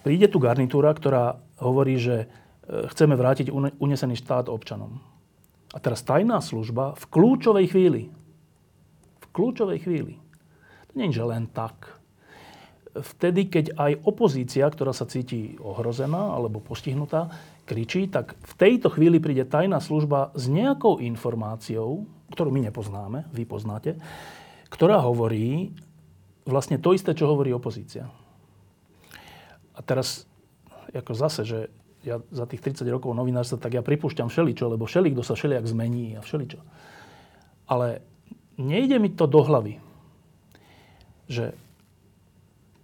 príde 0.03 0.27
tu 0.27 0.41
garnitúra, 0.41 0.91
ktorá 0.91 1.39
hovorí, 1.63 1.95
že 1.95 2.25
e, 2.25 2.27
chceme 2.91 3.15
vrátiť 3.15 3.53
unesený 3.79 4.19
štát 4.19 4.51
občanom. 4.51 4.99
A 5.71 5.77
teraz 5.79 6.03
tajná 6.03 6.43
služba 6.43 6.95
v 6.99 7.03
kľúčovej 7.07 7.65
chvíli, 7.71 8.01
v 9.23 9.25
kľúčovej 9.31 9.79
chvíli 9.79 10.24
nie 10.95 11.11
že 11.11 11.23
len 11.27 11.51
tak. 11.51 11.99
Vtedy, 12.95 13.51
keď 13.51 13.75
aj 13.75 14.07
opozícia, 14.07 14.63
ktorá 14.71 14.95
sa 14.95 15.03
cíti 15.03 15.59
ohrozená 15.59 16.31
alebo 16.31 16.63
postihnutá, 16.63 17.27
kričí, 17.67 18.07
tak 18.07 18.39
v 18.39 18.53
tejto 18.55 18.87
chvíli 18.87 19.19
príde 19.19 19.43
tajná 19.43 19.83
služba 19.83 20.31
s 20.31 20.47
nejakou 20.47 21.03
informáciou, 21.03 22.07
ktorú 22.31 22.49
my 22.55 22.71
nepoznáme, 22.71 23.27
vy 23.35 23.43
poznáte, 23.43 23.99
ktorá 24.71 25.03
hovorí 25.03 25.75
vlastne 26.47 26.79
to 26.79 26.95
isté, 26.95 27.11
čo 27.11 27.27
hovorí 27.27 27.51
opozícia. 27.51 28.07
A 29.75 29.79
teraz, 29.83 30.23
ako 30.95 31.11
zase, 31.11 31.43
že 31.43 31.59
ja 32.05 32.21
za 32.31 32.45
tých 32.47 32.63
30 32.63 32.85
rokov 32.87 33.11
novinárstva, 33.11 33.59
tak 33.59 33.75
ja 33.75 33.83
pripúšťam 33.83 34.29
všeličo, 34.29 34.71
lebo 34.71 34.87
všelikto 34.87 35.25
sa 35.25 35.35
všelijak 35.35 35.65
zmení 35.67 36.15
a 36.15 36.23
všeličo. 36.23 36.61
Ale 37.65 38.05
nejde 38.61 39.01
mi 39.01 39.09
to 39.11 39.25
do 39.25 39.41
hlavy 39.41 39.81
že 41.25 41.53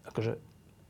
akože 0.08 0.38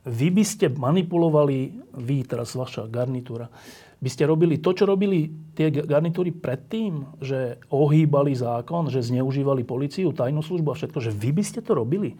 vy 0.01 0.27
by 0.33 0.43
ste 0.43 0.65
manipulovali, 0.73 1.77
vy 1.93 2.25
teraz 2.25 2.57
vaša 2.57 2.89
garnitúra, 2.89 3.53
by 4.01 4.09
ste 4.09 4.25
robili 4.25 4.57
to, 4.57 4.73
čo 4.73 4.89
robili 4.89 5.29
tie 5.53 5.69
garnitúry 5.69 6.33
predtým, 6.33 7.21
že 7.21 7.61
ohýbali 7.69 8.33
zákon, 8.33 8.89
že 8.89 9.05
zneužívali 9.05 9.61
policiu, 9.61 10.09
tajnú 10.09 10.41
službu 10.41 10.73
a 10.73 10.77
všetko, 10.81 10.99
že 11.05 11.13
vy 11.13 11.29
by 11.37 11.43
ste 11.45 11.61
to 11.61 11.77
robili. 11.77 12.17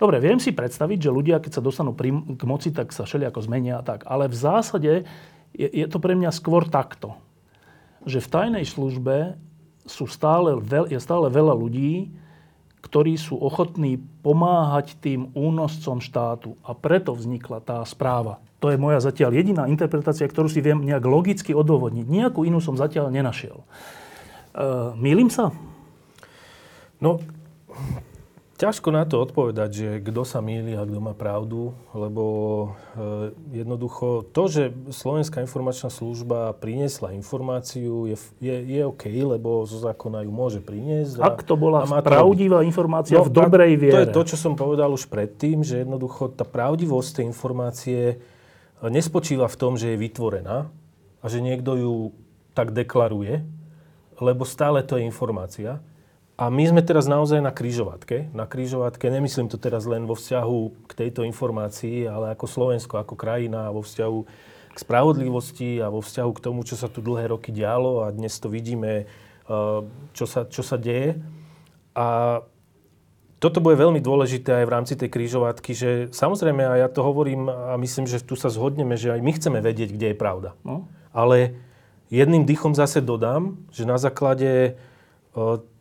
Dobre, 0.00 0.24
viem 0.24 0.40
si 0.40 0.56
predstaviť, 0.56 0.98
že 1.04 1.12
ľudia, 1.12 1.36
keď 1.38 1.60
sa 1.60 1.62
dostanú 1.62 1.92
k 1.92 2.42
moci, 2.48 2.72
tak 2.72 2.96
sa 2.96 3.04
všelijako 3.04 3.44
zmenia 3.44 3.78
a 3.78 3.86
tak. 3.86 4.08
Ale 4.08 4.24
v 4.24 4.34
zásade 4.34 4.92
je, 5.52 5.68
je 5.68 5.86
to 5.86 6.00
pre 6.00 6.16
mňa 6.16 6.32
skôr 6.32 6.64
takto. 6.64 7.20
Že 8.08 8.24
v 8.24 8.32
tajnej 8.32 8.64
službe 8.64 9.36
sú 9.84 10.08
stále, 10.08 10.56
je 10.88 10.96
stále 10.96 11.28
veľa 11.28 11.54
ľudí, 11.54 12.08
ktorí 12.82 13.14
sú 13.14 13.38
ochotní 13.38 14.02
pomáhať 14.26 14.98
tým 14.98 15.30
únoscom 15.32 16.02
štátu. 16.02 16.58
A 16.66 16.74
preto 16.74 17.14
vznikla 17.14 17.62
tá 17.62 17.78
správa. 17.86 18.42
To 18.58 18.70
je 18.70 18.78
moja 18.78 18.98
zatiaľ 19.02 19.38
jediná 19.38 19.66
interpretácia, 19.70 20.26
ktorú 20.26 20.50
si 20.50 20.62
viem 20.62 20.82
nejak 20.82 21.02
logicky 21.06 21.54
odôvodniť. 21.54 22.06
Nejakú 22.06 22.42
inú 22.42 22.58
som 22.58 22.78
zatiaľ 22.78 23.10
nenašiel. 23.10 23.58
E, 23.58 23.64
mýlim 24.98 25.30
sa? 25.30 25.54
No, 27.02 27.18
Ťažko 28.62 28.94
na 28.94 29.02
to 29.02 29.18
odpovedať, 29.18 29.70
že 29.74 29.88
kto 30.06 30.22
sa 30.22 30.38
mýli 30.38 30.78
a 30.78 30.86
kto 30.86 31.02
má 31.02 31.18
pravdu, 31.18 31.74
lebo 31.90 32.22
e, 32.94 33.34
jednoducho 33.58 34.22
to, 34.30 34.46
že 34.46 34.70
Slovenská 34.94 35.42
informačná 35.42 35.90
služba 35.90 36.54
priniesla 36.62 37.10
informáciu, 37.10 38.06
je, 38.06 38.14
je, 38.38 38.54
je 38.54 38.86
OK, 38.86 39.10
lebo 39.10 39.66
zo 39.66 39.82
zákona 39.82 40.22
ju 40.22 40.30
môže 40.30 40.62
priniesť. 40.62 41.18
A, 41.18 41.34
Ak 41.34 41.42
to 41.42 41.58
bola 41.58 41.82
pravdivá 42.06 42.62
informácia 42.62 43.18
no, 43.18 43.26
v 43.26 43.34
dobrej 43.34 43.74
viere. 43.82 43.98
To 43.98 44.02
je 44.06 44.14
to, 44.14 44.22
čo 44.30 44.36
som 44.38 44.54
povedal 44.54 44.94
už 44.94 45.10
predtým, 45.10 45.66
že 45.66 45.82
jednoducho 45.82 46.30
tá 46.30 46.46
pravdivosť 46.46 47.18
tej 47.18 47.24
informácie 47.34 48.00
e, 48.14 48.16
nespočíva 48.86 49.50
v 49.50 49.58
tom, 49.58 49.74
že 49.74 49.90
je 49.90 49.98
vytvorená 49.98 50.70
a 51.18 51.24
že 51.26 51.42
niekto 51.42 51.74
ju 51.74 51.94
tak 52.54 52.70
deklaruje, 52.70 53.42
lebo 54.22 54.46
stále 54.46 54.86
to 54.86 55.02
je 55.02 55.02
informácia 55.02 55.82
a 56.40 56.48
my 56.48 56.64
sme 56.64 56.80
teraz 56.80 57.04
naozaj 57.04 57.44
na 57.44 57.52
kryžovatke. 57.52 58.32
Na 58.32 58.48
kryžovatke, 58.48 59.12
nemyslím 59.12 59.52
to 59.52 59.60
teraz 59.60 59.84
len 59.84 60.08
vo 60.08 60.16
vzťahu 60.16 60.88
k 60.88 60.92
tejto 60.96 61.28
informácii, 61.28 62.08
ale 62.08 62.32
ako 62.32 62.46
Slovensko, 62.48 62.96
ako 62.96 63.14
krajina, 63.20 63.68
vo 63.68 63.84
vzťahu 63.84 64.18
k 64.72 64.78
spravodlivosti 64.80 65.84
a 65.84 65.92
vo 65.92 66.00
vzťahu 66.00 66.30
k 66.32 66.42
tomu, 66.42 66.64
čo 66.64 66.80
sa 66.80 66.88
tu 66.88 67.04
dlhé 67.04 67.28
roky 67.28 67.52
dialo 67.52 68.08
a 68.08 68.10
dnes 68.10 68.32
to 68.40 68.48
vidíme, 68.48 69.04
eh, 69.04 69.78
čo 70.16 70.24
sa, 70.24 70.48
čo 70.48 70.64
sa 70.64 70.80
deje. 70.80 71.20
A 71.92 72.40
toto 73.36 73.60
bude 73.60 73.76
veľmi 73.76 74.00
dôležité 74.00 74.62
aj 74.62 74.64
v 74.64 74.74
rámci 74.74 74.94
tej 74.96 75.12
krížovatky, 75.12 75.76
že 75.76 75.90
samozrejme, 76.16 76.64
a 76.64 76.80
ja 76.80 76.88
to 76.88 77.04
hovorím 77.04 77.52
a 77.52 77.76
myslím, 77.76 78.08
že 78.08 78.24
tu 78.24 78.38
sa 78.38 78.48
zhodneme, 78.48 78.96
že 78.96 79.12
aj 79.12 79.20
my 79.20 79.32
chceme 79.36 79.58
vedieť, 79.60 79.92
kde 79.92 80.06
je 80.14 80.16
pravda. 80.16 80.56
No. 80.64 80.88
Ale 81.12 81.60
jedným 82.08 82.48
dýchom 82.48 82.72
zase 82.72 83.04
dodám, 83.04 83.60
že 83.68 83.84
na 83.84 84.00
základe 84.00 84.80
eh, 84.80 85.71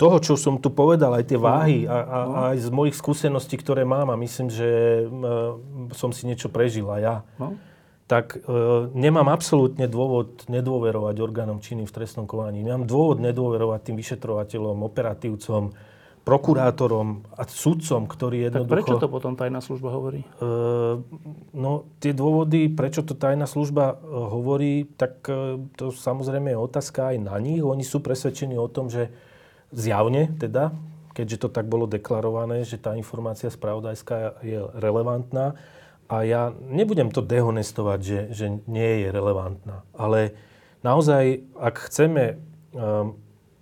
toho, 0.00 0.16
čo 0.16 0.32
som 0.40 0.56
tu 0.56 0.72
povedal, 0.72 1.12
aj 1.12 1.28
tie 1.28 1.36
no. 1.36 1.44
váhy 1.44 1.84
a, 1.84 1.92
a, 1.92 2.18
no. 2.24 2.32
a 2.32 2.40
aj 2.56 2.58
z 2.64 2.68
mojich 2.72 2.96
skúseností, 2.96 3.60
ktoré 3.60 3.84
mám 3.84 4.08
a 4.08 4.16
myslím, 4.16 4.48
že 4.48 4.68
uh, 5.04 5.60
som 5.92 6.08
si 6.08 6.24
niečo 6.24 6.48
prežil 6.48 6.88
aj 6.88 7.00
ja, 7.04 7.16
no. 7.36 7.60
tak 8.08 8.40
uh, 8.40 8.88
nemám 8.96 9.28
absolútne 9.28 9.84
dôvod 9.84 10.48
nedôverovať 10.48 11.20
orgánom 11.20 11.60
činy 11.60 11.84
v 11.84 11.92
trestnom 11.92 12.24
konaní. 12.24 12.64
Nemám 12.64 12.88
dôvod 12.88 13.20
nedôverovať 13.20 13.92
tým 13.92 13.96
vyšetrovateľom, 14.00 14.80
operatívcom, 14.80 15.76
prokurátorom 16.24 17.24
a 17.36 17.44
sudcom, 17.44 18.08
ktorí 18.08 18.44
Tak 18.44 18.46
jednoducho... 18.52 18.72
prečo 18.72 18.94
to 19.04 19.08
potom 19.08 19.36
tajná 19.36 19.60
služba 19.60 19.88
hovorí? 19.92 20.24
Uh, 20.40 21.04
no, 21.52 21.92
tie 22.00 22.16
dôvody, 22.16 22.72
prečo 22.72 23.04
to 23.04 23.12
tajná 23.12 23.44
služba 23.44 24.00
hovorí, 24.08 24.88
tak 24.96 25.28
uh, 25.28 25.60
to 25.76 25.92
samozrejme 25.92 26.56
je 26.56 26.58
otázka 26.60 27.12
aj 27.12 27.16
na 27.20 27.36
nich. 27.36 27.60
Oni 27.60 27.84
sú 27.84 28.00
presvedčení 28.00 28.56
o 28.56 28.64
tom, 28.64 28.88
že 28.88 29.12
zjavne 29.70 30.30
teda, 30.38 30.74
keďže 31.14 31.46
to 31.46 31.48
tak 31.50 31.66
bolo 31.66 31.90
deklarované, 31.90 32.62
že 32.62 32.78
tá 32.78 32.94
informácia 32.94 33.50
spravodajská 33.50 34.42
je 34.42 34.62
relevantná. 34.78 35.58
A 36.10 36.26
ja 36.26 36.50
nebudem 36.66 37.10
to 37.14 37.22
dehonestovať, 37.22 37.98
že, 38.02 38.20
že 38.34 38.46
nie 38.66 39.06
je 39.06 39.08
relevantná. 39.14 39.86
Ale 39.94 40.34
naozaj, 40.82 41.46
ak 41.54 41.86
chceme 41.86 42.38
um, 42.74 43.14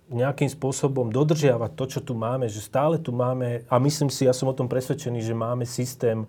nejakým 0.09 0.49
spôsobom 0.49 1.13
dodržiavať 1.13 1.71
to, 1.77 1.85
čo 1.85 1.99
tu 2.01 2.17
máme, 2.17 2.49
že 2.49 2.65
stále 2.65 2.97
tu 2.97 3.13
máme, 3.13 3.69
a 3.69 3.75
myslím 3.77 4.09
si, 4.09 4.25
ja 4.25 4.33
som 4.33 4.49
o 4.49 4.57
tom 4.57 4.65
presvedčený, 4.65 5.21
že 5.21 5.37
máme 5.37 5.69
systém 5.69 6.25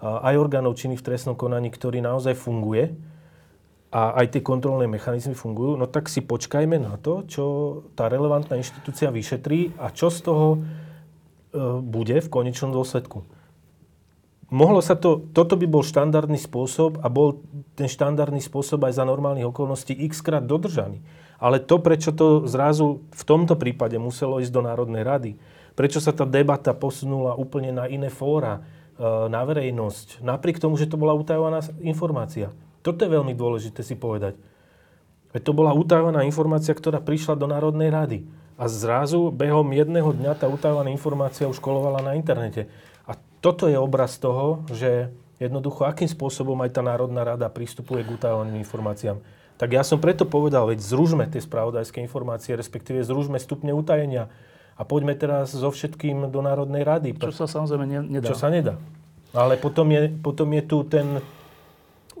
aj 0.00 0.32
orgánov 0.40 0.80
činných 0.80 1.04
v 1.04 1.12
trestnom 1.12 1.36
konaní, 1.36 1.68
ktorý 1.68 2.00
naozaj 2.00 2.32
funguje 2.32 2.96
a 3.90 4.22
aj 4.22 4.38
tie 4.38 4.42
kontrolné 4.46 4.86
mechanizmy 4.86 5.34
fungujú, 5.34 5.74
no 5.74 5.90
tak 5.90 6.06
si 6.06 6.22
počkajme 6.22 6.78
na 6.78 6.94
to, 6.94 7.26
čo 7.26 7.44
tá 7.98 8.06
relevantná 8.06 8.54
inštitúcia 8.54 9.10
vyšetrí 9.10 9.74
a 9.82 9.90
čo 9.90 10.14
z 10.14 10.30
toho 10.30 10.46
e, 10.54 10.58
bude 11.82 12.22
v 12.22 12.28
konečnom 12.30 12.70
dôsledku. 12.70 13.26
Mohlo 14.50 14.82
sa 14.82 14.94
to, 14.94 15.26
toto 15.34 15.58
by 15.58 15.66
bol 15.66 15.82
štandardný 15.82 16.38
spôsob 16.38 17.02
a 17.02 17.10
bol 17.10 17.42
ten 17.74 17.90
štandardný 17.90 18.38
spôsob 18.42 18.82
aj 18.86 18.98
za 18.98 19.04
normálnych 19.06 19.46
okolností 19.50 19.94
x 20.06 20.22
krát 20.22 20.46
dodržaný. 20.46 21.02
Ale 21.42 21.58
to, 21.58 21.82
prečo 21.82 22.14
to 22.14 22.46
zrazu 22.46 23.02
v 23.10 23.22
tomto 23.26 23.58
prípade 23.58 23.98
muselo 23.98 24.38
ísť 24.38 24.54
do 24.54 24.62
Národnej 24.62 25.02
rady, 25.02 25.30
prečo 25.74 25.98
sa 25.98 26.14
tá 26.14 26.22
debata 26.22 26.78
posunula 26.78 27.34
úplne 27.34 27.74
na 27.74 27.90
iné 27.90 28.06
fóra, 28.06 28.62
e, 28.62 28.62
na 29.26 29.42
verejnosť, 29.42 30.22
napriek 30.22 30.62
tomu, 30.62 30.78
že 30.78 30.86
to 30.86 30.94
bola 30.94 31.18
utajovaná 31.18 31.58
informácia. 31.82 32.54
Toto 32.80 33.04
je 33.04 33.10
veľmi 33.12 33.36
dôležité 33.36 33.84
si 33.84 33.96
povedať. 33.96 34.36
Veď 35.30 35.42
to 35.46 35.52
bola 35.54 35.76
utajovaná 35.76 36.26
informácia, 36.26 36.74
ktorá 36.74 36.98
prišla 36.98 37.38
do 37.38 37.46
Národnej 37.46 37.92
rady. 37.92 38.18
A 38.60 38.68
zrazu 38.68 39.32
behom 39.32 39.72
jedného 39.72 40.10
dňa 40.12 40.36
tá 40.36 40.50
utajovaná 40.50 40.90
informácia 40.92 41.48
už 41.48 41.62
kolovala 41.62 42.02
na 42.04 42.12
internete. 42.18 42.68
A 43.06 43.16
toto 43.40 43.70
je 43.70 43.78
obraz 43.78 44.18
toho, 44.20 44.66
že 44.68 45.08
jednoducho 45.40 45.88
akým 45.88 46.10
spôsobom 46.10 46.58
aj 46.60 46.76
tá 46.76 46.82
Národná 46.84 47.24
rada 47.24 47.48
pristupuje 47.48 48.04
k 48.04 48.12
utajovaným 48.12 48.60
informáciám. 48.60 49.22
Tak 49.56 49.76
ja 49.76 49.84
som 49.84 50.00
preto 50.00 50.24
povedal, 50.24 50.68
veď 50.68 50.80
zružme 50.80 51.28
tie 51.28 51.40
spravodajské 51.40 52.00
informácie, 52.00 52.56
respektíve 52.56 53.04
zružme 53.04 53.36
stupne 53.36 53.76
utajenia 53.76 54.32
a 54.72 54.82
poďme 54.88 55.12
teraz 55.12 55.52
so 55.52 55.68
všetkým 55.68 56.32
do 56.32 56.40
Národnej 56.40 56.80
rady. 56.80 57.12
Čo 57.16 57.44
sa 57.44 57.46
samozrejme 57.48 57.84
ne, 57.84 58.00
nedá. 58.20 58.32
Čo 58.32 58.40
sa 58.40 58.48
nedá. 58.48 58.80
Ale 59.36 59.60
potom 59.60 59.84
je, 59.92 60.08
potom 60.16 60.48
je 60.56 60.62
tu 60.64 60.80
ten, 60.88 61.20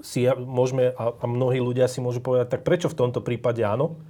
si 0.00 0.28
môžeme, 0.32 0.92
a, 0.96 1.14
a 1.14 1.24
mnohí 1.24 1.60
ľudia 1.60 1.88
si 1.88 2.02
môžu 2.02 2.20
povedať, 2.24 2.58
tak 2.58 2.62
prečo 2.64 2.88
v 2.88 2.98
tomto 2.98 3.20
prípade 3.20 3.60
áno? 3.64 4.00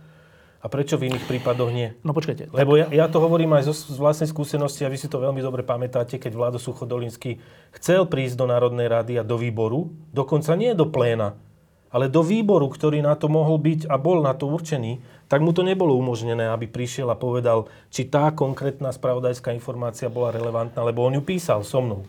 A 0.61 0.69
prečo 0.69 1.01
v 1.01 1.09
iných 1.09 1.25
prípadoch 1.25 1.73
nie? 1.73 1.97
No 2.05 2.13
počkajte. 2.13 2.53
Lebo 2.53 2.77
ja, 2.77 2.85
ja 2.93 3.09
to 3.09 3.17
hovorím 3.17 3.57
aj 3.57 3.73
zo, 3.73 3.73
z 3.73 3.97
vlastnej 3.97 4.29
skúsenosti 4.29 4.85
a 4.85 4.93
vy 4.93 5.01
si 5.01 5.09
to 5.09 5.17
veľmi 5.17 5.41
dobre 5.41 5.65
pamätáte, 5.65 6.21
keď 6.21 6.37
Vlado 6.37 6.61
Suchodolinský 6.61 7.41
chcel 7.81 8.05
prísť 8.05 8.37
do 8.37 8.45
Národnej 8.45 8.93
rady 8.93 9.17
a 9.17 9.25
do 9.25 9.41
výboru, 9.41 9.89
dokonca 10.13 10.53
nie 10.61 10.77
do 10.77 10.85
pléna, 10.85 11.41
ale 11.89 12.13
do 12.13 12.21
výboru, 12.21 12.69
ktorý 12.69 13.01
na 13.01 13.17
to 13.17 13.33
mohol 13.33 13.57
byť 13.57 13.89
a 13.89 13.97
bol 13.97 14.21
na 14.21 14.37
to 14.37 14.53
určený, 14.53 15.01
tak 15.33 15.41
mu 15.41 15.57
to 15.57 15.65
nebolo 15.65 15.97
umožnené, 15.97 16.53
aby 16.53 16.69
prišiel 16.69 17.09
a 17.09 17.17
povedal, 17.17 17.67
či 17.89 18.07
tá 18.07 18.29
konkrétna 18.29 18.93
spravodajská 18.93 19.57
informácia 19.57 20.13
bola 20.13 20.29
relevantná, 20.29 20.85
lebo 20.85 21.03
on 21.09 21.17
ju 21.17 21.23
písal 21.25 21.65
so 21.65 21.81
mnou. 21.81 22.05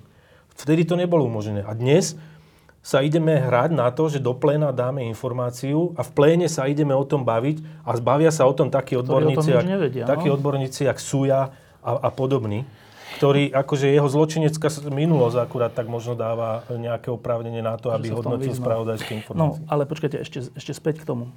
Vtedy 0.59 0.83
to 0.83 0.99
nebolo 0.99 1.23
umožnené. 1.25 1.63
A 1.63 1.71
dnes 1.71 2.19
sa 2.81 3.05
ideme 3.05 3.37
hrať 3.37 3.77
na 3.77 3.93
to, 3.93 4.09
že 4.09 4.17
do 4.17 4.33
pléna 4.33 4.73
dáme 4.73 5.05
informáciu 5.05 5.93
a 5.93 6.01
v 6.01 6.11
pléne 6.17 6.49
sa 6.49 6.65
ideme 6.65 6.97
o 6.97 7.05
tom 7.05 7.21
baviť 7.21 7.85
a 7.85 7.93
zbavia 7.93 8.33
sa 8.33 8.49
o 8.49 8.53
tom 8.57 8.73
takí 8.73 8.97
odborníci, 8.97 9.53
tom 9.53 9.69
nevedia, 9.69 10.09
takí 10.09 10.33
no? 10.33 10.35
odborníci, 10.41 10.89
jak 10.89 10.97
Suja 10.97 11.53
a, 11.85 11.91
a 11.93 12.09
podobní 12.09 12.65
ktorý, 13.11 13.51
akože 13.51 13.91
jeho 13.91 14.07
zločinecká 14.07 14.71
minulosť 14.87 15.37
akurát 15.43 15.69
tak 15.75 15.91
možno 15.91 16.15
dáva 16.15 16.63
nejaké 16.71 17.11
oprávnenie 17.11 17.59
na 17.59 17.75
to, 17.75 17.91
aby 17.91 18.07
hodnotil 18.09 18.55
spravodajské 18.55 19.19
informácie. 19.19 19.61
No, 19.61 19.67
ale 19.67 19.83
počkajte, 19.83 20.23
ešte, 20.23 20.49
ešte 20.55 20.71
späť 20.71 21.03
k 21.03 21.11
tomu. 21.11 21.29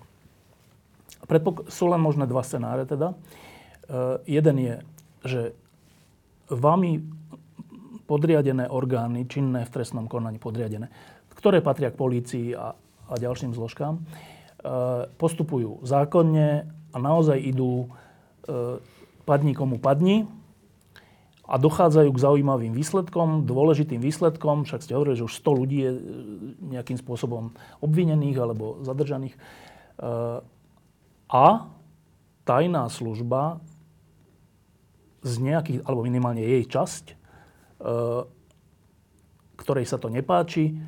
Predpok- 1.27 1.67
sú 1.69 1.91
len 1.91 1.99
možné 1.99 2.31
dva 2.31 2.47
scenáre 2.47 2.87
teda. 2.87 3.13
Uh, 3.85 4.23
jeden 4.25 4.57
je, 4.63 4.77
že 5.27 5.41
vami 6.49 7.05
podriadené 8.05 8.69
orgány, 8.69 9.25
činné 9.25 9.65
v 9.65 9.73
trestnom 9.73 10.07
konaní 10.07 10.37
podriadené, 10.37 10.93
ktoré 11.45 11.61
patria 11.61 11.93
k 11.93 12.01
polícii 12.01 12.57
a, 12.57 12.73
a 13.05 13.15
ďalším 13.21 13.53
zložkám, 13.53 14.01
uh, 14.01 15.05
postupujú 15.21 15.85
zákonne 15.85 16.65
a 16.65 16.97
naozaj 16.97 17.37
idú 17.37 17.93
uh, 17.93 18.81
padni 19.29 19.53
komu 19.53 19.77
padni, 19.77 20.25
a 21.45 21.61
dochádzajú 21.61 22.09
k 22.09 22.23
zaujímavým 22.25 22.73
výsledkom, 22.73 23.45
dôležitým 23.45 24.01
výsledkom. 24.01 24.65
Však 24.65 24.81
ste 24.81 24.97
hovorili, 24.97 25.21
že 25.21 25.29
už 25.29 25.45
100 25.45 25.61
ľudí 25.61 25.79
je 25.85 25.93
e, 25.93 26.01
nejakým 26.73 26.97
spôsobom 26.97 27.53
obvinených 27.85 28.37
alebo 28.41 28.81
zadržaných. 28.81 29.37
E, 29.37 29.41
a 31.29 31.47
tajná 32.49 32.89
služba 32.89 33.61
z 35.21 35.35
nejakých, 35.41 35.81
alebo 35.85 36.01
minimálne 36.09 36.41
jej 36.41 36.65
časť, 36.65 37.05
e, 37.13 37.15
ktorej 39.61 39.85
sa 39.85 40.01
to 40.01 40.09
nepáči, 40.09 40.81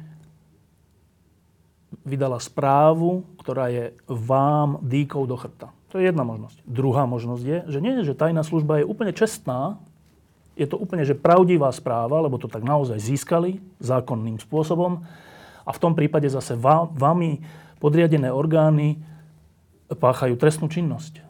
vydala 2.02 2.42
správu, 2.42 3.22
ktorá 3.38 3.70
je 3.70 3.94
vám 4.06 4.82
dýkou 4.82 5.24
do 5.26 5.38
chrbta. 5.38 5.70
To 5.94 6.02
je 6.02 6.10
jedna 6.10 6.26
možnosť. 6.26 6.60
Druhá 6.66 7.06
možnosť 7.06 7.42
je, 7.46 7.58
že 7.70 7.78
nie, 7.78 8.02
že 8.02 8.18
tajná 8.18 8.42
služba 8.42 8.82
je 8.82 8.88
úplne 8.90 9.14
čestná 9.14 9.78
je 10.56 10.64
to 10.64 10.80
úplne 10.80 11.04
že 11.04 11.12
pravdivá 11.12 11.68
správa, 11.68 12.16
lebo 12.24 12.40
to 12.40 12.48
tak 12.48 12.64
naozaj 12.64 12.96
získali 12.96 13.60
zákonným 13.78 14.40
spôsobom. 14.40 15.04
A 15.68 15.70
v 15.70 15.78
tom 15.82 15.92
prípade 15.92 16.26
zase 16.32 16.56
vami 16.56 17.44
podriadené 17.76 18.32
orgány 18.32 18.96
páchajú 19.92 20.34
trestnú 20.40 20.72
činnosť. 20.72 21.20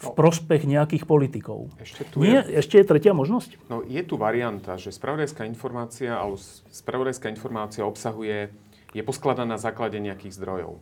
V 0.00 0.08
no. 0.08 0.16
prospech 0.16 0.64
nejakých 0.64 1.04
politikov. 1.04 1.72
Ešte, 1.76 2.08
tu 2.08 2.24
Nie, 2.24 2.40
je, 2.44 2.64
ešte 2.64 2.80
je 2.80 2.88
tretia 2.88 3.12
možnosť? 3.12 3.68
No, 3.68 3.84
je 3.84 4.00
tu 4.00 4.16
varianta, 4.16 4.80
že 4.80 4.96
spravodajská 4.96 5.44
informácia, 5.44 6.16
alebo 6.16 6.40
spravodajská 6.72 7.28
informácia 7.28 7.84
obsahuje, 7.84 8.48
je 8.90 9.02
poskladaná 9.02 9.54
na 9.54 9.60
základe 9.60 9.98
nejakých 9.98 10.36
zdrojov. 10.36 10.78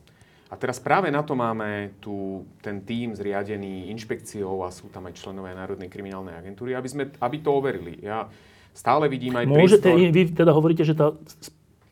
A 0.49 0.57
teraz 0.57 0.81
práve 0.81 1.13
na 1.13 1.21
to 1.21 1.37
máme 1.37 2.01
tu 2.01 2.45
ten 2.65 2.81
tím 2.81 3.13
zriadený 3.13 3.93
inšpekciou 3.93 4.65
a 4.65 4.73
sú 4.73 4.89
tam 4.89 5.05
aj 5.05 5.21
členovia 5.21 5.53
Národnej 5.53 5.93
kriminálnej 5.93 6.33
agentúry, 6.41 6.73
aby, 6.73 6.89
sme, 6.89 7.05
aby 7.21 7.37
to 7.45 7.53
overili. 7.53 8.01
Ja 8.01 8.33
stále 8.73 9.13
vidím 9.13 9.37
aj 9.37 9.45
Môžete, 9.45 9.93
priestor... 9.93 10.17
Vy 10.17 10.23
teda 10.33 10.53
hovoríte, 10.57 10.89
že 10.89 10.97
tá 10.97 11.13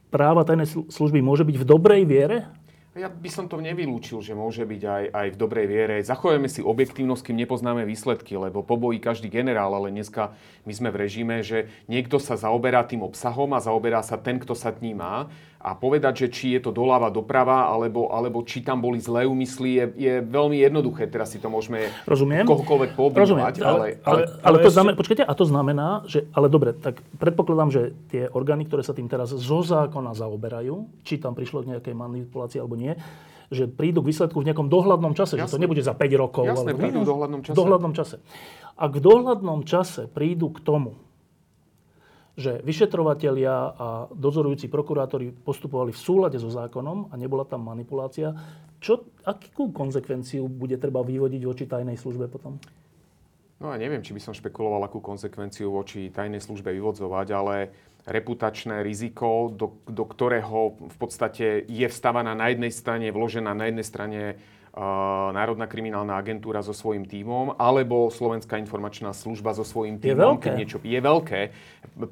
práva 0.09 0.49
tajnej 0.49 0.89
služby 0.89 1.21
môže 1.21 1.45
byť 1.45 1.57
v 1.61 1.69
dobrej 1.69 2.03
viere? 2.09 2.49
Ja 2.97 3.13
by 3.13 3.29
som 3.29 3.45
to 3.45 3.61
nevylúčil, 3.61 4.25
že 4.25 4.33
môže 4.33 4.65
byť 4.65 4.83
aj, 4.89 5.05
aj 5.13 5.29
v 5.29 5.37
dobrej 5.37 5.67
viere. 5.69 6.01
Zachovajme 6.01 6.49
si 6.49 6.65
objektívnosť, 6.65 7.29
kým 7.29 7.37
nepoznáme 7.45 7.85
výsledky, 7.85 8.41
lebo 8.41 8.65
pobojí 8.65 8.97
každý 9.05 9.29
generál, 9.29 9.77
ale 9.77 9.93
dneska 9.93 10.33
my 10.65 10.73
sme 10.73 10.89
v 10.89 11.05
režime, 11.05 11.45
že 11.45 11.69
niekto 11.93 12.17
sa 12.17 12.41
zaoberá 12.41 12.89
tým 12.89 13.05
obsahom 13.05 13.53
a 13.53 13.61
zaoberá 13.61 14.01
sa 14.01 14.17
ten, 14.17 14.41
kto 14.41 14.57
sa 14.57 14.73
tým 14.73 14.97
má 14.97 15.29
a 15.67 15.75
povedať, 15.75 16.15
že 16.23 16.29
či 16.31 16.47
je 16.55 16.61
to 16.63 16.71
doľava, 16.71 17.11
doprava, 17.11 17.67
alebo, 17.67 18.07
alebo 18.15 18.47
či 18.47 18.63
tam 18.63 18.79
boli 18.79 19.03
zlé 19.03 19.27
úmysly, 19.27 19.83
je, 19.83 19.85
je 19.99 20.15
veľmi 20.23 20.63
jednoduché. 20.63 21.11
Teraz 21.11 21.35
si 21.35 21.43
to 21.43 21.51
môžeme 21.51 21.91
Rozumiem. 22.07 22.47
kohokoľvek 22.47 22.95
poobvinovať. 22.95 23.55
Ale, 23.59 23.67
ale, 23.67 23.89
ale, 24.07 24.23
ale, 24.31 24.47
ale 24.47 24.57
to 24.63 24.71
znamená, 24.71 24.95
počkajte, 24.95 25.27
a 25.27 25.33
to 25.35 25.43
znamená, 25.43 25.89
že, 26.07 26.31
ale 26.31 26.47
dobre, 26.47 26.71
tak 26.71 27.03
predpokladám, 27.19 27.75
že 27.75 27.83
tie 28.15 28.31
orgány, 28.31 28.71
ktoré 28.71 28.87
sa 28.87 28.95
tým 28.95 29.11
teraz 29.11 29.35
zo 29.35 29.59
zákona 29.67 30.15
zaoberajú, 30.15 30.87
či 31.03 31.19
tam 31.19 31.35
prišlo 31.35 31.67
k 31.67 31.75
nejakej 31.75 31.99
manipulácii 31.99 32.63
alebo 32.63 32.79
nie, 32.79 32.95
že 33.51 33.67
prídu 33.67 34.07
k 34.07 34.15
výsledku 34.15 34.39
v 34.39 34.47
nejakom 34.47 34.71
dohľadnom 34.71 35.19
čase, 35.19 35.35
Jasne. 35.35 35.51
že 35.51 35.55
to 35.59 35.63
nebude 35.63 35.83
za 35.83 35.99
5 35.99 36.23
rokov. 36.23 36.47
Jasne, 36.47 36.79
prídu 36.79 37.03
v 37.03 37.09
dohľadnom 37.11 37.41
čase. 37.43 37.57
Dohľadnom 37.59 37.93
čase. 37.95 38.17
Ak 38.79 38.91
v 38.95 39.03
dohľadnom 39.03 39.61
čase 39.67 40.07
prídu 40.11 40.55
k 40.55 40.63
tomu, 40.63 40.95
že 42.37 42.61
vyšetrovatelia 42.61 43.73
a 43.73 43.89
dozorujúci 44.13 44.69
prokurátori 44.69 45.33
postupovali 45.33 45.91
v 45.91 45.99
súlade 45.99 46.37
so 46.37 46.53
zákonom 46.53 47.09
a 47.09 47.17
nebola 47.17 47.49
tam 47.49 47.65
manipulácia. 47.65 48.37
Čo, 48.77 49.09
akú 49.25 49.73
konsekvenciu 49.73 50.45
bude 50.45 50.77
treba 50.77 51.01
vyvodiť 51.01 51.43
voči 51.49 51.65
tajnej 51.65 51.97
službe 51.97 52.29
potom? 52.29 52.61
No 53.57 53.73
a 53.73 53.81
neviem, 53.81 54.05
či 54.05 54.13
by 54.13 54.21
som 54.21 54.37
špekuloval, 54.37 54.85
akú 54.85 55.01
konsekvenciu 55.01 55.73
voči 55.73 56.13
tajnej 56.13 56.45
službe 56.45 56.77
vyvodzovať, 56.77 57.27
ale 57.33 57.73
reputačné 58.05 58.85
riziko, 58.85 59.49
do, 59.49 59.81
do 59.89 60.05
ktorého 60.05 60.77
v 60.77 60.97
podstate 61.01 61.65
je 61.65 61.87
vstávaná 61.89 62.37
na 62.37 62.53
jednej 62.53 62.69
strane, 62.69 63.09
vložená 63.09 63.57
na 63.57 63.73
jednej 63.73 63.87
strane 63.89 64.21
Národná 65.33 65.65
kriminálna 65.65 66.21
agentúra 66.21 66.61
so 66.61 66.77
svojím 66.77 67.09
tímom, 67.09 67.57
alebo 67.57 68.13
Slovenská 68.13 68.61
informačná 68.61 69.17
služba 69.17 69.57
so 69.57 69.65
svojím 69.65 69.97
tímom. 69.97 70.13
Je 70.13 70.17
veľké. 70.21 70.49
Niečo, 70.53 70.79
je 70.85 71.01
veľké. 71.01 71.41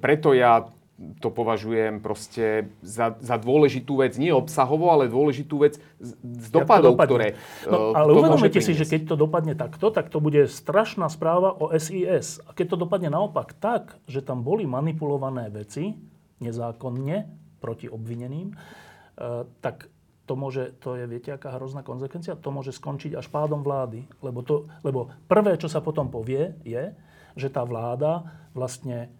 Preto 0.00 0.32
ja 0.32 0.64
to 0.94 1.28
považujem 1.28 1.98
proste 1.98 2.70
za, 2.78 3.18
za 3.18 3.34
dôležitú 3.34 3.98
vec, 3.98 4.14
nie 4.14 4.30
obsahovo, 4.30 4.94
ale 4.94 5.10
dôležitú 5.10 5.66
vec 5.66 5.82
z, 5.98 6.10
z 6.22 6.48
dopadov, 6.54 6.94
ktoré 6.94 7.34
no, 7.66 7.90
uh, 7.90 7.98
Ale 7.98 8.14
môže 8.14 8.62
si, 8.62 8.78
že 8.78 8.86
keď 8.86 9.12
to 9.12 9.16
dopadne 9.18 9.58
takto, 9.58 9.90
tak 9.90 10.06
to 10.06 10.22
bude 10.22 10.46
strašná 10.46 11.10
správa 11.10 11.50
o 11.50 11.74
SIS. 11.74 12.38
A 12.46 12.54
keď 12.54 12.78
to 12.78 12.86
dopadne 12.86 13.10
naopak 13.10 13.58
tak, 13.58 13.98
že 14.06 14.22
tam 14.22 14.46
boli 14.46 14.70
manipulované 14.70 15.50
veci 15.50 15.98
nezákonne 16.38 17.26
proti 17.58 17.90
obvineným, 17.90 18.54
uh, 18.54 19.50
tak 19.58 19.90
to 20.24 20.32
môže, 20.34 20.72
to 20.80 20.96
je, 20.96 21.04
viete, 21.04 21.28
aká 21.32 21.52
hrozná 21.56 21.84
konsekvencia? 21.84 22.36
To 22.40 22.48
môže 22.48 22.72
skončiť 22.72 23.12
až 23.20 23.28
pádom 23.28 23.60
vlády. 23.60 24.08
Lebo, 24.24 24.40
to, 24.40 24.68
lebo 24.80 25.12
prvé, 25.28 25.60
čo 25.60 25.68
sa 25.68 25.84
potom 25.84 26.08
povie, 26.08 26.56
je, 26.64 26.96
že 27.36 27.48
tá 27.52 27.60
vláda 27.66 28.24
vlastne 28.56 29.12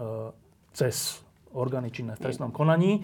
uh, 0.00 0.34
cez 0.74 1.22
orgány 1.52 1.92
činné 1.92 2.16
v 2.16 2.22
trestnom 2.24 2.48
konaní 2.48 2.96
e, 2.96 3.02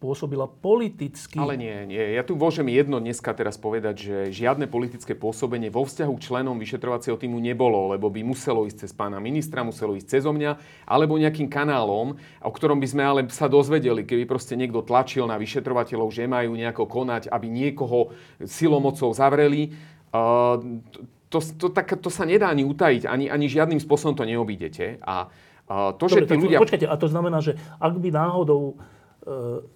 pôsobila 0.00 0.48
politicky. 0.48 1.36
Ale 1.36 1.60
nie, 1.60 1.84
nie. 1.84 2.00
Ja 2.16 2.24
tu 2.24 2.32
môžem 2.32 2.64
jedno 2.72 2.96
dneska 2.96 3.36
teraz 3.36 3.60
povedať, 3.60 3.94
že 4.00 4.16
žiadne 4.32 4.64
politické 4.64 5.12
pôsobenie 5.12 5.68
vo 5.68 5.84
vzťahu 5.84 6.12
k 6.16 6.24
členom 6.24 6.56
vyšetrovacieho 6.56 7.20
týmu 7.20 7.36
nebolo, 7.36 7.92
lebo 7.92 8.08
by 8.08 8.24
muselo 8.24 8.64
ísť 8.64 8.88
cez 8.88 8.92
pána 8.96 9.20
ministra, 9.20 9.60
muselo 9.60 9.92
ísť 9.92 10.08
cez 10.08 10.24
mňa, 10.24 10.56
alebo 10.88 11.20
nejakým 11.20 11.52
kanálom, 11.52 12.16
o 12.40 12.50
ktorom 12.50 12.80
by 12.80 12.88
sme 12.88 13.02
ale 13.04 13.20
sa 13.28 13.44
dozvedeli, 13.44 14.08
keby 14.08 14.24
proste 14.24 14.56
niekto 14.56 14.80
tlačil 14.80 15.28
na 15.28 15.36
vyšetrovateľov, 15.36 16.08
že 16.08 16.24
majú 16.24 16.56
nejako 16.56 16.88
konať, 16.88 17.28
aby 17.28 17.52
niekoho 17.52 18.16
silomocou 18.40 19.12
zavreli. 19.12 19.76
Uh, 20.16 20.80
to, 21.28 21.38
to, 21.60 21.68
tak, 21.70 21.92
to 22.00 22.08
sa 22.08 22.24
nedá 22.24 22.48
ani 22.48 22.64
utajiť, 22.64 23.04
ani, 23.04 23.28
ani 23.28 23.46
žiadnym 23.46 23.78
spôsobom 23.78 24.16
to 24.16 24.24
neobídete. 24.24 24.98
A 25.04 25.28
a 25.70 25.94
to, 25.94 26.10
Dobre, 26.10 26.26
že 26.26 26.34
tí 26.34 26.34
ľudia... 26.34 26.58
Počkajte, 26.58 26.90
a 26.90 26.98
to 26.98 27.06
znamená, 27.06 27.38
že 27.38 27.54
ak 27.78 27.94
by 27.94 28.10
náhodou, 28.10 28.74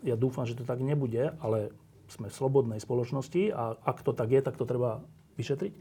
ja 0.02 0.16
dúfam, 0.18 0.44
že 0.44 0.59
to 0.59 0.66
tak 0.66 0.82
nebude, 0.82 1.34
ale 1.38 1.70
sme 2.11 2.28
v 2.28 2.36
slobodnej 2.36 2.80
spoločnosti 2.82 3.50
a 3.55 3.78
ak 3.80 4.05
to 4.05 4.12
tak 4.12 4.30
je, 4.30 4.40
tak 4.44 4.59
to 4.61 4.68
treba 4.68 5.02
vyšetriť. 5.34 5.72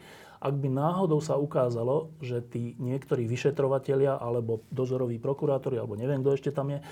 Ak 0.43 0.53
by 0.59 0.67
náhodou 0.67 1.23
sa 1.23 1.39
ukázalo, 1.39 2.11
že 2.19 2.43
tí 2.43 2.75
niektorí 2.75 3.23
vyšetrovatelia 3.29 4.19
alebo 4.19 4.65
dozoroví 4.73 5.15
prokurátori, 5.15 5.79
alebo 5.79 5.95
neviem, 5.95 6.19
kto 6.19 6.35
ešte 6.35 6.51
tam 6.51 6.73
je, 6.75 6.79
e, 6.79 6.83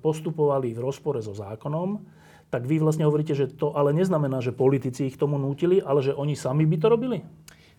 postupovali 0.00 0.72
v 0.72 0.80
rozpore 0.80 1.20
so 1.20 1.36
zákonom, 1.36 2.00
tak 2.48 2.64
vy 2.68 2.80
vlastne 2.80 3.04
hovoríte, 3.04 3.36
že 3.36 3.48
to 3.48 3.72
ale 3.76 3.96
neznamená, 3.96 4.40
že 4.40 4.56
politici 4.56 5.08
ich 5.08 5.20
tomu 5.20 5.36
nútili, 5.40 5.80
ale 5.80 6.04
že 6.04 6.16
oni 6.16 6.36
sami 6.36 6.64
by 6.68 6.76
to 6.80 6.86
robili? 6.88 7.18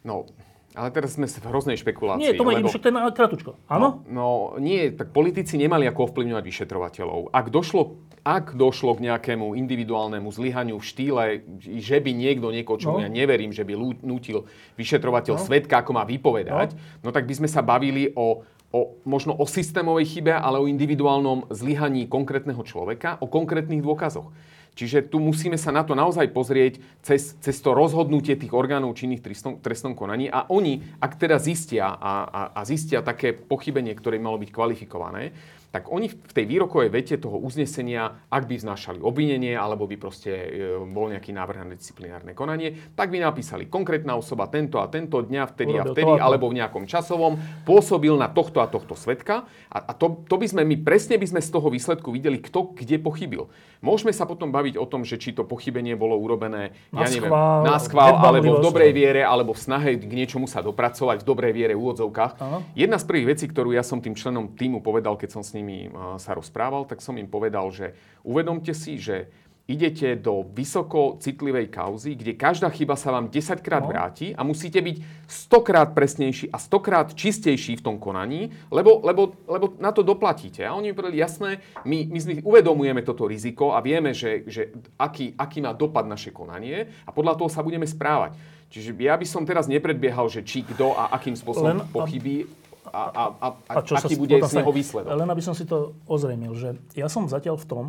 No, 0.06 0.30
ale 0.74 0.90
teraz 0.90 1.14
sme 1.14 1.30
v 1.30 1.46
hroznej 1.46 1.78
špekulácii. 1.78 2.34
Nie, 2.34 2.34
to 2.34 2.42
lebo... 2.42 2.66
však 2.66 2.82
to 2.82 2.90
je 2.90 3.14
kratučko. 3.14 3.52
Áno? 3.70 4.02
No, 4.10 4.58
no, 4.58 4.58
nie, 4.58 4.90
tak 4.90 5.14
politici 5.14 5.54
nemali 5.62 5.86
ako 5.86 6.10
ovplyvňovať 6.10 6.44
vyšetrovateľov. 6.44 7.30
Ak 7.30 7.54
došlo, 7.54 8.02
ak 8.26 8.58
došlo 8.58 8.98
k 8.98 9.06
nejakému 9.12 9.54
individuálnemu 9.54 10.26
zlyhaniu 10.34 10.82
v 10.82 10.86
štýle, 10.86 11.26
že 11.62 12.02
by 12.02 12.12
niekto 12.18 12.50
niekoho, 12.50 12.82
čo 12.82 12.90
no. 12.98 13.06
ja 13.06 13.10
neverím, 13.12 13.54
že 13.54 13.62
by 13.62 13.78
nútil 14.02 14.50
vyšetrovateľ 14.82 15.36
no. 15.38 15.44
svetka, 15.46 15.86
ako 15.86 15.92
má 15.94 16.04
vypovedať, 16.10 16.74
no. 16.74 17.10
no 17.10 17.14
tak 17.14 17.30
by 17.30 17.34
sme 17.38 17.50
sa 17.52 17.62
bavili 17.62 18.10
o, 18.18 18.42
o, 18.74 18.80
možno 19.06 19.38
o 19.38 19.46
systémovej 19.46 20.10
chybe, 20.10 20.34
ale 20.34 20.58
o 20.58 20.66
individuálnom 20.66 21.54
zlyhaní 21.54 22.10
konkrétneho 22.10 22.66
človeka, 22.66 23.22
o 23.22 23.30
konkrétnych 23.30 23.86
dôkazoch. 23.86 24.34
Čiže 24.74 25.06
tu 25.06 25.22
musíme 25.22 25.54
sa 25.54 25.70
na 25.70 25.86
to 25.86 25.94
naozaj 25.94 26.34
pozrieť 26.34 26.82
cez, 27.06 27.38
cez 27.38 27.56
to 27.62 27.78
rozhodnutie 27.78 28.34
tých 28.34 28.50
orgánov 28.50 28.98
činných 28.98 29.22
trestnom, 29.22 29.62
trestnom 29.62 29.94
konaní 29.94 30.34
a 30.34 30.50
oni, 30.50 30.82
ak 30.98 31.22
teda 31.22 31.38
zistia 31.38 31.94
a, 31.94 32.14
a, 32.26 32.42
a 32.58 32.62
zistia 32.66 33.06
také 33.06 33.38
pochybenie, 33.38 33.94
ktoré 33.94 34.18
malo 34.18 34.42
byť 34.42 34.50
kvalifikované, 34.50 35.30
tak 35.74 35.90
oni 35.90 36.06
v 36.06 36.34
tej 36.38 36.46
výrokovej 36.46 36.94
vete 36.94 37.18
toho 37.18 37.42
uznesenia, 37.42 38.22
ak 38.30 38.46
by 38.46 38.62
vznášali 38.62 39.02
obvinenie 39.02 39.58
alebo 39.58 39.90
by 39.90 39.98
proste 39.98 40.30
e, 40.30 40.78
bol 40.86 41.10
nejaký 41.10 41.34
návrh 41.34 41.66
na 41.66 41.74
disciplinárne 41.74 42.38
konanie, 42.38 42.94
tak 42.94 43.10
by 43.10 43.18
napísali 43.18 43.66
konkrétna 43.66 44.14
osoba 44.14 44.46
tento 44.54 44.78
a 44.78 44.86
tento 44.86 45.18
dňa, 45.26 45.50
vtedy 45.50 45.74
a 45.74 45.84
vtedy, 45.90 46.14
alebo 46.22 46.54
v 46.54 46.62
nejakom 46.62 46.86
časovom, 46.86 47.42
pôsobil 47.66 48.14
na 48.14 48.30
tohto 48.30 48.62
a 48.62 48.70
tohto 48.70 48.94
svetka. 48.94 49.50
A, 49.74 49.78
a 49.82 49.92
to, 49.98 50.22
to 50.30 50.38
by 50.38 50.46
sme 50.46 50.62
my 50.62 50.78
presne 50.78 51.18
by 51.18 51.26
sme 51.26 51.42
z 51.42 51.50
toho 51.50 51.74
výsledku 51.74 52.14
videli, 52.14 52.38
kto 52.38 52.78
kde 52.78 53.02
pochybil. 53.02 53.50
Môžeme 53.82 54.14
sa 54.14 54.30
potom 54.30 54.54
baviť 54.54 54.78
o 54.78 54.86
tom, 54.86 55.02
že 55.02 55.18
či 55.18 55.34
to 55.34 55.42
pochybenie 55.42 55.98
bolo 55.98 56.16
urobené, 56.22 56.78
na 56.94 57.04
ja 57.04 57.18
neviem, 57.18 57.34
schvál, 57.34 57.60
na 57.66 57.76
schvál, 57.82 58.14
alebo 58.22 58.62
v 58.62 58.64
dobrej 58.64 58.92
viere, 58.94 59.26
alebo 59.26 59.58
v 59.58 59.60
snahe 59.60 59.98
k 59.98 60.06
niečomu 60.08 60.46
sa 60.46 60.62
dopracovať, 60.62 61.20
v 61.20 61.26
dobrej 61.26 61.52
viere 61.52 61.74
v 61.74 61.82
úvodzovkách. 61.82 62.32
Aha. 62.38 62.58
Jedna 62.78 63.02
z 63.02 63.10
prvých 63.10 63.36
vecí, 63.36 63.46
ktorú 63.50 63.74
ja 63.74 63.82
som 63.82 64.00
tým 64.00 64.14
členom 64.14 64.54
týmu 64.54 64.80
povedal, 64.80 65.18
keď 65.18 65.36
som 65.36 65.42
s 65.44 65.52
ním 65.52 65.63
nimi 65.64 65.88
sa 66.20 66.36
rozprával, 66.36 66.84
tak 66.84 67.00
som 67.00 67.16
im 67.16 67.32
povedal, 67.32 67.72
že 67.72 67.96
uvedomte 68.28 68.76
si, 68.76 69.00
že 69.00 69.32
idete 69.64 70.20
do 70.20 70.44
vysoko 70.44 71.16
citlivej 71.24 71.72
kauzy, 71.72 72.20
kde 72.20 72.36
každá 72.36 72.68
chyba 72.68 73.00
sa 73.00 73.16
vám 73.16 73.32
10 73.32 73.64
krát 73.64 73.88
no. 73.88 73.96
vráti 73.96 74.36
a 74.36 74.44
musíte 74.44 74.84
byť 74.84 75.24
100 75.24 75.64
krát 75.64 75.90
presnejší 75.96 76.52
a 76.52 76.60
100 76.60 76.84
krát 76.84 77.08
čistejší 77.16 77.80
v 77.80 77.86
tom 77.88 77.96
konaní, 77.96 78.52
lebo, 78.68 79.00
lebo, 79.00 79.32
lebo 79.48 79.80
na 79.80 79.96
to 79.96 80.04
doplatíte. 80.04 80.68
A 80.68 80.76
oni 80.76 80.92
mi 80.92 80.96
povedali, 80.96 81.16
jasné, 81.16 81.64
my, 81.88 82.12
my 82.12 82.20
si 82.20 82.44
uvedomujeme 82.44 83.08
toto 83.08 83.24
riziko 83.24 83.72
a 83.72 83.80
vieme, 83.80 84.12
že, 84.12 84.44
že 84.52 84.68
aký, 85.00 85.32
aký 85.40 85.64
má 85.64 85.72
dopad 85.72 86.04
naše 86.12 86.36
konanie 86.36 86.92
a 87.08 87.16
podľa 87.16 87.40
toho 87.40 87.48
sa 87.48 87.64
budeme 87.64 87.88
správať. 87.88 88.36
Čiže 88.68 88.92
ja 89.00 89.16
by 89.16 89.24
som 89.24 89.48
teraz 89.48 89.72
nepredbiehal, 89.72 90.28
že 90.28 90.44
či 90.44 90.68
kto 90.68 90.98
a 90.98 91.14
akým 91.16 91.40
spôsobom 91.40 91.88
Len, 91.88 91.94
pochybí 91.94 92.50
a, 92.90 93.02
a, 93.08 93.24
a, 93.32 93.48
a, 93.70 93.74
a 93.80 93.82
čo 93.86 93.96
aký 93.96 94.16
sa 94.16 94.20
bude 94.20 94.36
z 94.44 94.54
neho 94.60 94.74
výsledok. 94.74 95.14
Len 95.14 95.30
aby 95.30 95.44
som 95.44 95.56
si 95.56 95.64
to 95.64 95.96
ozrejmil, 96.10 96.54
že 96.58 96.76
ja 96.98 97.08
som 97.08 97.30
zatiaľ 97.32 97.56
v 97.62 97.68
tom, 97.70 97.86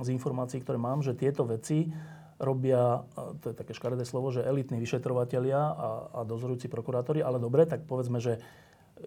z 0.00 0.08
informácií, 0.12 0.64
ktoré 0.64 0.80
mám, 0.80 1.04
že 1.04 1.12
tieto 1.12 1.44
veci 1.44 1.92
robia, 2.40 3.04
to 3.44 3.52
je 3.52 3.54
také 3.54 3.76
škaredé 3.76 4.08
slovo, 4.08 4.32
že 4.32 4.40
elitní 4.40 4.80
vyšetrovatelia 4.80 5.60
a, 5.60 5.88
a 6.08 6.20
dozorujúci 6.24 6.72
prokurátori, 6.72 7.20
ale 7.20 7.36
dobre, 7.36 7.68
tak 7.68 7.84
povedzme, 7.84 8.16
že 8.16 8.40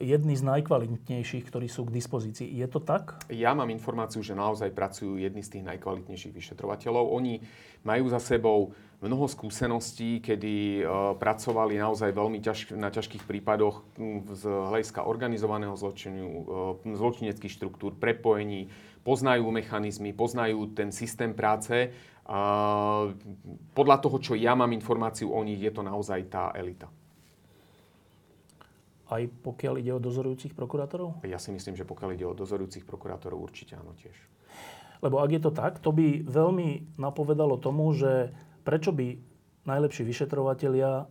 jedni 0.02 0.34
z 0.34 0.44
najkvalitnejších, 0.46 1.46
ktorí 1.50 1.70
sú 1.70 1.86
k 1.86 1.96
dispozícii. 1.98 2.48
Je 2.50 2.68
to 2.70 2.82
tak? 2.82 3.20
Ja 3.30 3.54
mám 3.54 3.70
informáciu, 3.70 4.24
že 4.26 4.34
naozaj 4.38 4.74
pracujú 4.74 5.22
jedni 5.22 5.46
z 5.46 5.60
tých 5.60 5.68
najkvalitnejších 5.70 6.34
vyšetrovateľov. 6.34 7.14
Oni 7.14 7.44
majú 7.86 8.10
za 8.10 8.18
sebou 8.18 8.74
mnoho 9.04 9.28
skúseností, 9.28 10.24
kedy 10.24 10.82
uh, 10.82 11.14
pracovali 11.20 11.76
naozaj 11.76 12.16
veľmi 12.16 12.40
ťaž, 12.40 12.80
na 12.80 12.88
ťažkých 12.88 13.28
prípadoch 13.28 13.84
z 14.32 14.44
hľadiska 14.48 15.04
organizovaného 15.04 15.76
zločinu, 15.76 16.24
uh, 16.24 16.42
zločineckých 16.88 17.52
štruktúr, 17.52 18.00
prepojení, 18.00 18.72
poznajú 19.04 19.52
mechanizmy, 19.52 20.16
poznajú 20.16 20.72
ten 20.72 20.88
systém 20.96 21.36
práce. 21.36 21.92
Podľa 23.76 23.98
toho, 24.00 24.16
čo 24.24 24.32
ja 24.40 24.56
mám 24.56 24.72
informáciu 24.72 25.36
o 25.36 25.44
nich, 25.44 25.60
je 25.60 25.76
to 25.76 25.84
naozaj 25.84 26.24
tá 26.32 26.56
elita. 26.56 26.88
Aj 29.12 29.24
pokiaľ 29.28 29.84
ide 29.84 29.92
o 29.92 30.00
dozorujúcich 30.00 30.56
prokurátorov? 30.56 31.20
Ja 31.28 31.42
si 31.42 31.52
myslím, 31.52 31.76
že 31.76 31.84
pokiaľ 31.84 32.10
ide 32.16 32.26
o 32.28 32.38
dozorujúcich 32.38 32.88
prokurátorov, 32.88 33.44
určite 33.44 33.76
áno 33.76 33.92
tiež. 34.00 34.16
Lebo 35.04 35.20
ak 35.20 35.30
je 35.36 35.42
to 35.44 35.52
tak, 35.52 35.84
to 35.84 35.92
by 35.92 36.24
veľmi 36.24 36.96
napovedalo 36.96 37.60
tomu, 37.60 37.92
že 37.92 38.32
prečo 38.64 38.96
by 38.96 39.20
najlepší 39.68 40.08
vyšetrovatelia 40.08 41.08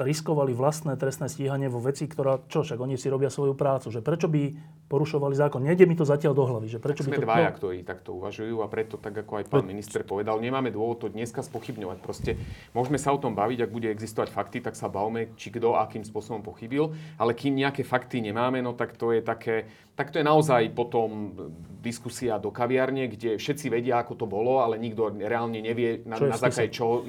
riskovali 0.00 0.56
vlastné 0.56 0.96
trestné 0.96 1.28
stíhanie 1.28 1.68
vo 1.68 1.76
veci, 1.76 2.08
ktorá, 2.08 2.40
čo 2.48 2.64
však 2.64 2.80
oni 2.80 2.96
si 2.96 3.12
robia 3.12 3.28
svoju 3.28 3.52
prácu, 3.52 3.92
že 3.92 4.00
prečo 4.00 4.24
by 4.24 4.56
porušovali 4.88 5.36
zákon. 5.36 5.60
Nejde 5.60 5.84
mi 5.84 5.92
to 5.92 6.08
zatiaľ 6.08 6.32
do 6.32 6.44
hlavy. 6.48 6.68
Že 6.68 6.80
prečo 6.80 7.04
tak 7.04 7.12
by 7.12 7.12
sme 7.12 7.20
to... 7.20 7.28
dvaja, 7.28 7.50
no... 7.52 7.56
ktorí 7.60 7.78
takto 7.84 8.10
uvažujú 8.16 8.56
a 8.64 8.66
preto, 8.72 8.96
tak 8.96 9.12
ako 9.20 9.32
aj 9.40 9.44
pán 9.52 9.64
minister 9.68 10.00
povedal, 10.00 10.40
nemáme 10.40 10.72
dôvod 10.72 11.04
to 11.04 11.06
dneska 11.12 11.44
spochybňovať. 11.44 11.98
Proste 12.00 12.40
môžeme 12.72 12.96
sa 12.96 13.12
o 13.12 13.20
tom 13.20 13.36
baviť, 13.36 13.68
ak 13.68 13.70
bude 13.72 13.88
existovať 13.92 14.32
fakty, 14.32 14.64
tak 14.64 14.76
sa 14.76 14.88
bavme, 14.88 15.36
či 15.36 15.52
kto 15.52 15.76
akým 15.76 16.04
spôsobom 16.04 16.40
pochybil, 16.40 16.92
ale 17.20 17.36
kým 17.36 17.56
nejaké 17.56 17.84
fakty 17.84 18.24
nemáme, 18.24 18.64
no 18.64 18.72
tak 18.72 18.96
to 18.96 19.12
je 19.12 19.20
také, 19.20 19.68
tak 19.92 20.08
to 20.08 20.20
je 20.20 20.24
naozaj 20.24 20.72
potom 20.72 21.36
diskusia 21.84 22.40
do 22.40 22.48
kaviarne, 22.48 23.12
kde 23.12 23.36
všetci 23.36 23.68
vedia, 23.68 24.00
ako 24.00 24.24
to 24.24 24.26
bolo, 24.28 24.60
ale 24.60 24.80
nikto 24.80 25.12
reálne 25.20 25.60
nevie, 25.60 26.00
na, 26.08 26.16
na 26.16 26.36
základe 26.36 26.72
čoho 26.72 27.04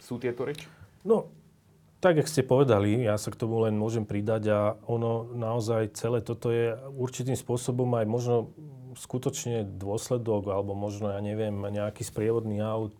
sú 0.00 0.20
tieto 0.20 0.44
reči. 0.44 0.68
No, 1.04 1.43
tak, 2.04 2.20
jak 2.20 2.28
ste 2.28 2.44
povedali, 2.44 3.00
ja 3.08 3.16
sa 3.16 3.32
k 3.32 3.40
tomu 3.40 3.64
len 3.64 3.72
môžem 3.80 4.04
pridať 4.04 4.52
a 4.52 4.60
ono 4.84 5.24
naozaj 5.32 5.96
celé 5.96 6.20
toto 6.20 6.52
je 6.52 6.76
určitým 7.00 7.32
spôsobom 7.32 7.88
aj 7.96 8.04
možno 8.04 8.52
skutočne 8.92 9.64
dôsledok 9.64 10.52
alebo 10.52 10.76
možno, 10.76 11.08
ja 11.16 11.20
neviem, 11.24 11.56
nejaký 11.56 12.04
sprievodný 12.04 12.60
aut 12.60 12.92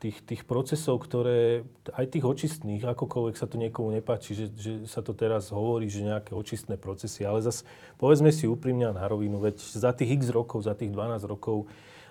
tých, 0.00 0.24
tých 0.24 0.42
procesov, 0.48 1.04
ktoré, 1.04 1.68
aj 1.92 2.06
tých 2.16 2.24
očistných, 2.24 2.80
akokoľvek 2.80 3.36
sa 3.36 3.44
to 3.44 3.60
niekomu 3.60 3.92
nepáči, 3.92 4.32
že, 4.32 4.46
že 4.56 4.72
sa 4.88 5.04
to 5.04 5.12
teraz 5.12 5.52
hovorí, 5.52 5.92
že 5.92 6.06
nejaké 6.06 6.32
očistné 6.32 6.80
procesy, 6.80 7.28
ale 7.28 7.44
zase 7.44 7.68
povedzme 8.00 8.32
si 8.32 8.48
úprimne 8.48 8.88
a 8.88 8.96
na 8.96 9.04
rovinu, 9.04 9.36
veď 9.36 9.60
za 9.60 9.92
tých 9.92 10.16
x 10.16 10.32
rokov, 10.32 10.64
za 10.64 10.72
tých 10.72 10.96
12 10.96 11.28
rokov 11.28 11.68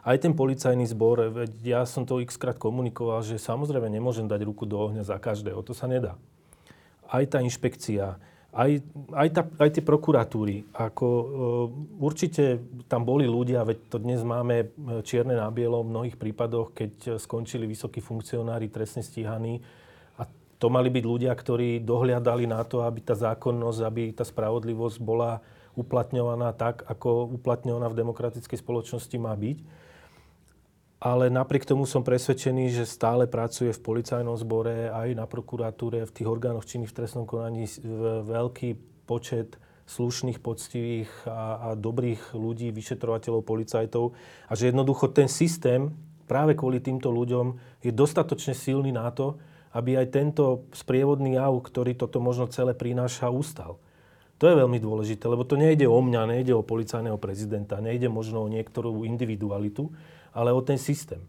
aj 0.08 0.18
ten 0.24 0.32
policajný 0.32 0.88
zbor, 0.88 1.28
veď 1.36 1.51
ja 1.68 1.82
som 1.84 2.08
to 2.08 2.24
x 2.24 2.39
krát 2.39 2.55
komunikoval, 2.55 3.28
že 3.28 3.36
samozrejme 3.36 3.91
nemôžem 3.91 4.24
dať 4.24 4.47
ruku 4.47 4.64
do 4.64 4.80
ohňa 4.80 5.03
za 5.03 5.20
každého, 5.20 5.60
to 5.68 5.76
sa 5.76 5.91
nedá. 5.91 6.16
Aj 7.12 7.28
tá 7.28 7.43
inšpekcia, 7.43 8.16
aj, 8.55 8.72
aj, 9.12 9.28
tá, 9.36 9.43
aj 9.60 9.70
tie 9.76 9.84
prokuratúry. 9.84 10.64
Ako, 10.72 11.08
e, 11.08 11.26
určite 11.99 12.64
tam 12.88 13.03
boli 13.03 13.28
ľudia, 13.28 13.68
veď 13.68 13.78
to 13.91 13.97
dnes 13.99 14.24
máme 14.24 14.55
e, 14.64 14.68
čierne 15.03 15.36
na 15.36 15.51
bielo 15.51 15.84
v 15.84 15.91
mnohých 15.91 16.16
prípadoch, 16.16 16.72
keď 16.72 17.20
skončili 17.20 17.68
vysokí 17.68 17.99
funkcionári 17.99 18.72
trestne 18.72 19.03
stíhaní. 19.03 19.60
A 20.16 20.24
to 20.58 20.72
mali 20.72 20.88
byť 20.88 21.03
ľudia, 21.03 21.36
ktorí 21.36 21.84
dohliadali 21.84 22.47
na 22.47 22.64
to, 22.64 22.88
aby 22.88 23.03
tá 23.03 23.14
zákonnosť, 23.14 23.80
aby 23.84 24.16
tá 24.16 24.24
spravodlivosť 24.24 24.97
bola 25.03 25.43
uplatňovaná 25.78 26.55
tak, 26.55 26.88
ako 26.88 27.38
uplatňovaná 27.38 27.91
v 27.91 27.99
demokratickej 27.99 28.58
spoločnosti 28.58 29.18
má 29.20 29.36
byť 29.36 29.87
ale 30.98 31.30
napriek 31.30 31.66
tomu 31.66 31.86
som 31.86 32.02
presvedčený, 32.02 32.74
že 32.74 32.89
stále 32.89 33.30
pracuje 33.30 33.70
v 33.70 33.84
policajnom 33.84 34.34
zbore, 34.34 34.89
aj 34.89 35.14
na 35.14 35.30
prokuratúre, 35.30 36.10
v 36.10 36.14
tých 36.14 36.28
orgánoch 36.28 36.66
činných 36.66 36.89
v 36.89 36.98
trestnom 36.98 37.30
konaní 37.30 37.70
veľký 38.26 39.06
počet 39.06 39.62
slušných, 39.88 40.43
poctivých 40.43 41.30
a, 41.30 41.72
a 41.72 41.80
dobrých 41.80 42.36
ľudí, 42.36 42.74
vyšetrovateľov, 42.76 43.48
policajtov 43.48 44.12
a 44.50 44.54
že 44.58 44.74
jednoducho 44.74 45.16
ten 45.16 45.32
systém 45.32 45.95
práve 46.28 46.60
kvôli 46.60 46.84
týmto 46.84 47.08
ľuďom 47.08 47.80
je 47.86 47.95
dostatočne 47.95 48.52
silný 48.52 48.91
na 48.91 49.08
to, 49.16 49.39
aby 49.72 49.95
aj 49.95 50.12
tento 50.12 50.68
sprievodný 50.76 51.39
jav, 51.39 51.56
ktorý 51.56 51.95
toto 51.95 52.20
možno 52.20 52.52
celé 52.52 52.76
prináša, 52.76 53.32
ustal. 53.32 53.80
To 54.38 54.45
je 54.45 54.60
veľmi 54.60 54.78
dôležité, 54.78 55.26
lebo 55.26 55.48
to 55.48 55.58
nejde 55.58 55.89
o 55.89 55.98
mňa, 55.98 56.30
nejde 56.30 56.54
o 56.54 56.68
policajného 56.68 57.18
prezidenta, 57.18 57.82
nejde 57.82 58.06
možno 58.06 58.45
o 58.45 58.52
niektorú 58.52 59.08
individualitu, 59.08 59.89
ale 60.38 60.54
o 60.54 60.62
ten 60.62 60.78
systém. 60.78 61.26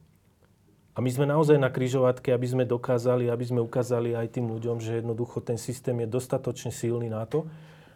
A 0.92 1.00
my 1.00 1.08
sme 1.08 1.24
naozaj 1.24 1.56
na 1.56 1.72
kryžovatke, 1.72 2.28
aby 2.28 2.44
sme 2.44 2.64
dokázali, 2.68 3.32
aby 3.32 3.44
sme 3.46 3.64
ukázali 3.64 4.12
aj 4.12 4.36
tým 4.36 4.52
ľuďom, 4.52 4.82
že 4.82 5.00
jednoducho 5.00 5.40
ten 5.40 5.56
systém 5.56 5.96
je 6.04 6.10
dostatočne 6.10 6.68
silný 6.68 7.08
na 7.08 7.24
to, 7.24 7.48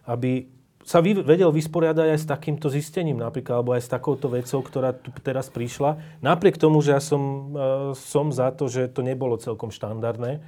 aby 0.09 0.49
sa 0.83 0.99
vedel 0.99 1.51
vysporiadať 1.51 2.07
aj 2.15 2.19
s 2.19 2.27
takýmto 2.27 2.67
zistením 2.67 3.19
napríklad, 3.19 3.59
alebo 3.59 3.71
aj 3.75 3.87
s 3.87 3.91
takouto 3.91 4.27
vecou, 4.27 4.59
ktorá 4.59 4.91
tu 4.91 5.15
teraz 5.23 5.47
prišla. 5.47 5.99
Napriek 6.19 6.59
tomu, 6.59 6.83
že 6.83 6.91
ja 6.95 7.01
som, 7.03 7.21
e, 7.55 7.95
som 7.95 8.31
za 8.35 8.51
to, 8.51 8.67
že 8.67 8.91
to 8.91 8.99
nebolo 8.99 9.39
celkom 9.39 9.71
štandardné, 9.71 10.43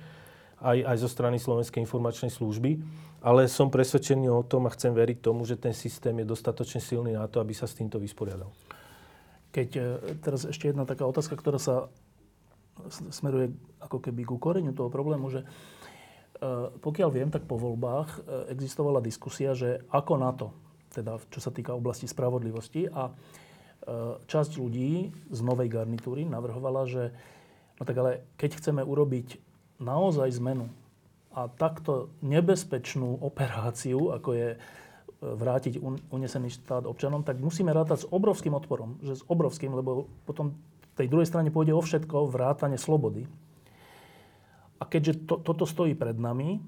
aj, 0.59 0.78
aj 0.82 0.97
zo 0.99 1.09
strany 1.11 1.39
Slovenskej 1.39 1.84
informačnej 1.84 2.32
služby, 2.32 2.80
ale 3.24 3.47
som 3.51 3.72
presvedčený 3.72 4.28
o 4.32 4.43
tom 4.43 4.68
a 4.68 4.74
chcem 4.76 4.91
veriť 4.91 5.24
tomu, 5.24 5.43
že 5.43 5.59
ten 5.59 5.76
systém 5.76 6.16
je 6.20 6.28
dostatočne 6.28 6.84
silný 6.84 7.16
na 7.16 7.28
to, 7.28 7.39
aby 7.39 7.51
sa 7.55 7.68
s 7.68 7.76
týmto 7.76 7.99
vysporiadal. 7.99 8.51
Keď 9.55 9.69
e, 9.79 9.83
teraz 10.19 10.43
ešte 10.43 10.67
jedna 10.67 10.83
taká 10.83 11.07
otázka, 11.07 11.39
ktorá 11.39 11.55
sa 11.55 11.87
smeruje 12.91 13.55
ako 13.79 14.03
keby 14.03 14.27
ku 14.27 14.35
koreňu 14.35 14.75
toho 14.75 14.91
problému, 14.91 15.31
že 15.31 15.41
e, 15.41 15.47
pokiaľ 16.75 17.09
viem, 17.15 17.31
tak 17.31 17.47
po 17.47 17.55
voľbách 17.55 18.09
e, 18.11 18.19
existovala 18.51 18.99
diskusia, 18.99 19.55
že 19.55 19.79
ako 19.95 20.13
na 20.19 20.35
to, 20.35 20.51
teda 20.91 21.23
čo 21.31 21.39
sa 21.39 21.55
týka 21.55 21.71
oblasti 21.71 22.03
spravodlivosti 22.07 22.91
a 22.91 23.15
časť 24.25 24.57
ľudí 24.57 25.13
z 25.29 25.39
novej 25.45 25.69
garnitúry 25.69 26.25
navrhovala, 26.25 26.89
že 26.89 27.13
no 27.77 27.85
tak 27.85 27.93
ale 28.01 28.25
keď 28.33 28.57
chceme 28.57 28.81
urobiť 28.81 29.37
naozaj 29.77 30.41
zmenu 30.41 30.73
a 31.37 31.45
takto 31.53 32.09
nebezpečnú 32.25 33.21
operáciu, 33.21 34.09
ako 34.09 34.29
je 34.33 34.49
vrátiť 35.24 35.80
unesený 36.11 36.51
štát 36.51 36.84
občanom, 36.84 37.24
tak 37.24 37.39
musíme 37.39 37.72
rátať 37.72 38.05
s 38.05 38.09
obrovským 38.11 38.53
odporom. 38.53 38.99
Že 38.99 39.13
s 39.20 39.24
obrovským, 39.26 39.72
lebo 39.72 40.11
potom 40.28 40.55
tej 40.95 41.11
druhej 41.11 41.28
strane 41.28 41.51
pôjde 41.51 41.76
o 41.76 41.84
všetko 41.84 42.32
vrátane 42.32 42.80
slobody. 42.80 43.28
A 44.80 44.84
keďže 44.88 45.28
to, 45.28 45.36
toto 45.43 45.68
stojí 45.68 45.95
pred 45.95 46.16
nami, 46.16 46.63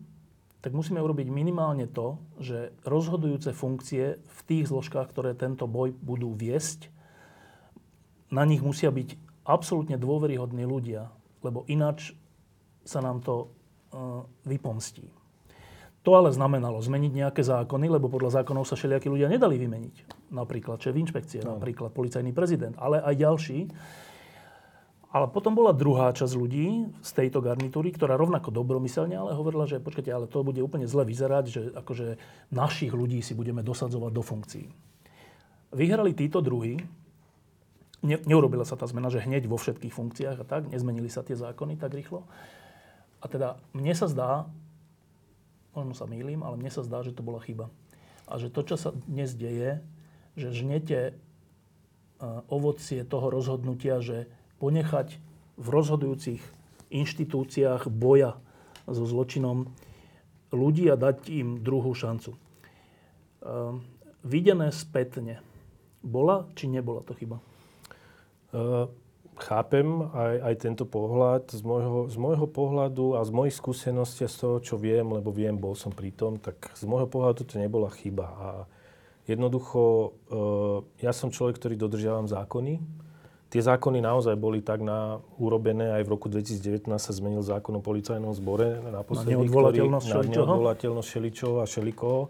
tak 0.60 0.76
musíme 0.76 1.00
urobiť 1.00 1.28
minimálne 1.32 1.88
to, 1.88 2.20
že 2.44 2.76
rozhodujúce 2.84 3.56
funkcie 3.56 4.20
v 4.20 4.40
tých 4.44 4.68
zložkách, 4.68 5.08
ktoré 5.12 5.32
tento 5.32 5.64
boj 5.64 5.96
budú 5.96 6.36
viesť, 6.36 6.92
na 8.28 8.44
nich 8.44 8.60
musia 8.60 8.92
byť 8.92 9.16
absolútne 9.48 9.96
dôveryhodní 9.96 10.68
ľudia, 10.68 11.08
lebo 11.40 11.64
ináč 11.72 12.12
sa 12.84 13.00
nám 13.00 13.24
to 13.24 13.48
uh, 13.48 14.28
vypomstí. 14.44 15.08
To 16.08 16.16
ale 16.16 16.32
znamenalo 16.32 16.80
zmeniť 16.80 17.12
nejaké 17.12 17.44
zákony, 17.44 17.92
lebo 17.92 18.08
podľa 18.08 18.40
zákonov 18.40 18.64
sa 18.64 18.80
všelijakí 18.80 19.12
ľudia 19.12 19.28
nedali 19.28 19.60
vymeniť. 19.60 20.32
Napríklad 20.32 20.80
šéf 20.80 20.96
inšpekcie, 20.96 21.44
no. 21.44 21.60
napríklad 21.60 21.92
policajný 21.92 22.32
prezident, 22.32 22.80
ale 22.80 23.04
aj 23.04 23.28
ďalší. 23.28 23.68
Ale 25.12 25.28
potom 25.28 25.52
bola 25.52 25.76
druhá 25.76 26.16
časť 26.16 26.32
ľudí 26.32 26.88
z 27.04 27.12
tejto 27.12 27.44
garnitúry, 27.44 27.92
ktorá 27.92 28.16
rovnako 28.16 28.56
dobromyselne 28.56 29.20
ale 29.20 29.36
hovorila, 29.36 29.68
že 29.68 29.84
počkajte, 29.84 30.08
ale 30.08 30.32
to 30.32 30.48
bude 30.48 30.64
úplne 30.64 30.88
zle 30.88 31.04
vyzerať, 31.04 31.46
že 31.52 31.62
akože 31.76 32.16
našich 32.56 32.96
ľudí 32.96 33.20
si 33.20 33.36
budeme 33.36 33.60
dosadzovať 33.60 34.12
do 34.16 34.24
funkcií. 34.24 34.68
Vyhrali 35.76 36.16
títo 36.16 36.40
druhí, 36.40 36.80
ne, 38.00 38.16
neurobila 38.24 38.64
sa 38.64 38.80
tá 38.80 38.88
zmena, 38.88 39.12
že 39.12 39.20
hneď 39.20 39.52
vo 39.52 39.60
všetkých 39.60 39.92
funkciách 39.92 40.40
a 40.40 40.46
tak, 40.48 40.72
nezmenili 40.72 41.12
sa 41.12 41.20
tie 41.20 41.36
zákony 41.36 41.76
tak 41.76 41.92
rýchlo. 41.92 42.24
A 43.20 43.28
teda 43.28 43.60
mne 43.76 43.92
sa 43.92 44.08
zdá, 44.08 44.48
možno 45.78 45.94
sa 45.94 46.10
mýlim, 46.10 46.42
ale 46.42 46.58
mne 46.58 46.74
sa 46.74 46.82
zdá, 46.82 47.06
že 47.06 47.14
to 47.14 47.22
bola 47.22 47.38
chyba. 47.38 47.70
A 48.26 48.42
že 48.42 48.50
to, 48.50 48.66
čo 48.66 48.76
sa 48.82 48.90
dnes 49.06 49.38
deje, 49.38 49.86
že 50.34 50.50
žnete 50.50 51.00
e, 51.06 51.14
ovocie 52.50 53.06
toho 53.06 53.30
rozhodnutia, 53.30 54.02
že 54.02 54.26
ponechať 54.58 55.22
v 55.62 55.68
rozhodujúcich 55.70 56.42
inštitúciách 56.90 57.86
boja 57.94 58.42
so 58.90 59.06
zločinom 59.06 59.70
ľudí 60.50 60.90
a 60.90 60.98
dať 60.98 61.30
im 61.30 61.62
druhú 61.62 61.94
šancu. 61.94 62.34
E, 62.34 62.40
videné 64.26 64.74
spätne, 64.74 65.46
bola 66.02 66.50
či 66.58 66.66
nebola 66.66 67.06
to 67.06 67.14
chyba? 67.14 67.38
Uh 68.50 68.90
chápem 69.38 70.10
aj, 70.14 70.36
aj 70.42 70.56
tento 70.60 70.86
pohľad. 70.86 71.50
Z 71.54 71.62
môjho, 71.62 72.10
z 72.10 72.18
môjho 72.18 72.48
pohľadu 72.50 73.18
a 73.18 73.24
z 73.24 73.32
mojich 73.32 73.56
skúseností 73.56 74.26
z 74.26 74.36
toho, 74.38 74.58
čo 74.60 74.76
viem, 74.76 75.06
lebo 75.06 75.30
viem, 75.30 75.56
bol 75.56 75.78
som 75.78 75.94
pri 75.94 76.10
tom, 76.12 76.42
tak 76.42 76.58
z 76.74 76.84
môjho 76.90 77.08
pohľadu 77.08 77.46
to 77.46 77.62
nebola 77.62 77.94
chyba. 77.94 78.26
A 78.28 78.48
jednoducho, 79.30 79.82
e, 80.30 81.06
ja 81.06 81.14
som 81.14 81.30
človek, 81.30 81.62
ktorý 81.62 81.76
dodržiavam 81.78 82.26
zákony. 82.26 82.82
Tie 83.48 83.62
zákony 83.64 84.04
naozaj 84.04 84.36
boli 84.36 84.60
tak 84.60 84.84
na, 84.84 85.24
urobené, 85.40 85.96
aj 85.96 86.04
v 86.04 86.10
roku 86.12 86.28
2019 86.28 86.92
sa 87.00 87.14
zmenil 87.16 87.40
zákon 87.40 87.80
o 87.80 87.82
policajnom 87.82 88.36
zbore. 88.36 88.84
Na, 88.84 89.02
na 89.02 89.24
neodvolateľnosť 90.28 91.08
šeličoho 91.08 91.64
a 91.64 91.66
šelikoho 91.66 92.28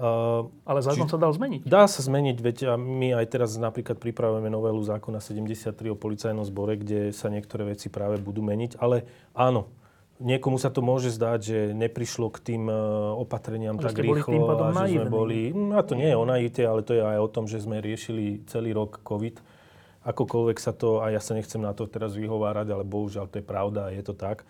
Uh, 0.00 0.48
Ale 0.64 0.80
zákon 0.80 1.04
či, 1.04 1.12
sa 1.12 1.20
dal 1.20 1.36
zmeniť? 1.36 1.60
Dá 1.68 1.84
sa 1.84 2.00
zmeniť, 2.00 2.36
veď 2.40 2.58
my 2.80 3.20
aj 3.20 3.26
teraz 3.36 3.60
napríklad 3.60 4.00
pripravujeme 4.00 4.48
novelu 4.48 4.80
zákona 4.80 5.20
73 5.20 5.76
o 5.92 5.96
policajnom 5.96 6.40
zbore, 6.48 6.80
kde 6.80 7.12
sa 7.12 7.28
niektoré 7.28 7.76
veci 7.76 7.92
práve 7.92 8.16
budú 8.16 8.40
meniť. 8.40 8.80
Ale 8.80 9.04
áno, 9.36 9.68
niekomu 10.16 10.56
sa 10.56 10.72
to 10.72 10.80
môže 10.80 11.12
zdať, 11.12 11.38
že 11.44 11.58
neprišlo 11.76 12.32
k 12.32 12.38
tým 12.40 12.68
e, 12.68 12.76
opatreniam 13.16 13.76
tak 13.76 13.96
rýchlo. 13.96 14.24
Boli 14.24 14.72
a 14.72 14.72
že 14.72 15.04
sme 15.04 15.08
boli, 15.08 15.38
hm, 15.52 15.76
a 15.76 15.80
to 15.84 15.92
nie 15.96 16.08
je 16.08 16.16
o 16.16 16.24
naivite, 16.24 16.62
ale 16.64 16.80
to 16.80 16.92
je 16.96 17.02
aj 17.04 17.18
o 17.20 17.28
tom, 17.28 17.44
že 17.44 17.60
sme 17.60 17.84
riešili 17.84 18.44
celý 18.48 18.76
rok 18.76 19.04
COVID. 19.04 19.36
Akokoľvek 20.00 20.56
sa 20.56 20.72
to, 20.72 21.04
a 21.04 21.12
ja 21.12 21.20
sa 21.20 21.36
nechcem 21.36 21.60
na 21.60 21.76
to 21.76 21.84
teraz 21.84 22.16
vyhovárať, 22.16 22.72
ale 22.72 22.88
bohužiaľ 22.88 23.28
to 23.28 23.40
je 23.40 23.44
pravda 23.44 23.88
a 23.88 23.92
je 23.92 24.00
to 24.00 24.16
tak. 24.16 24.48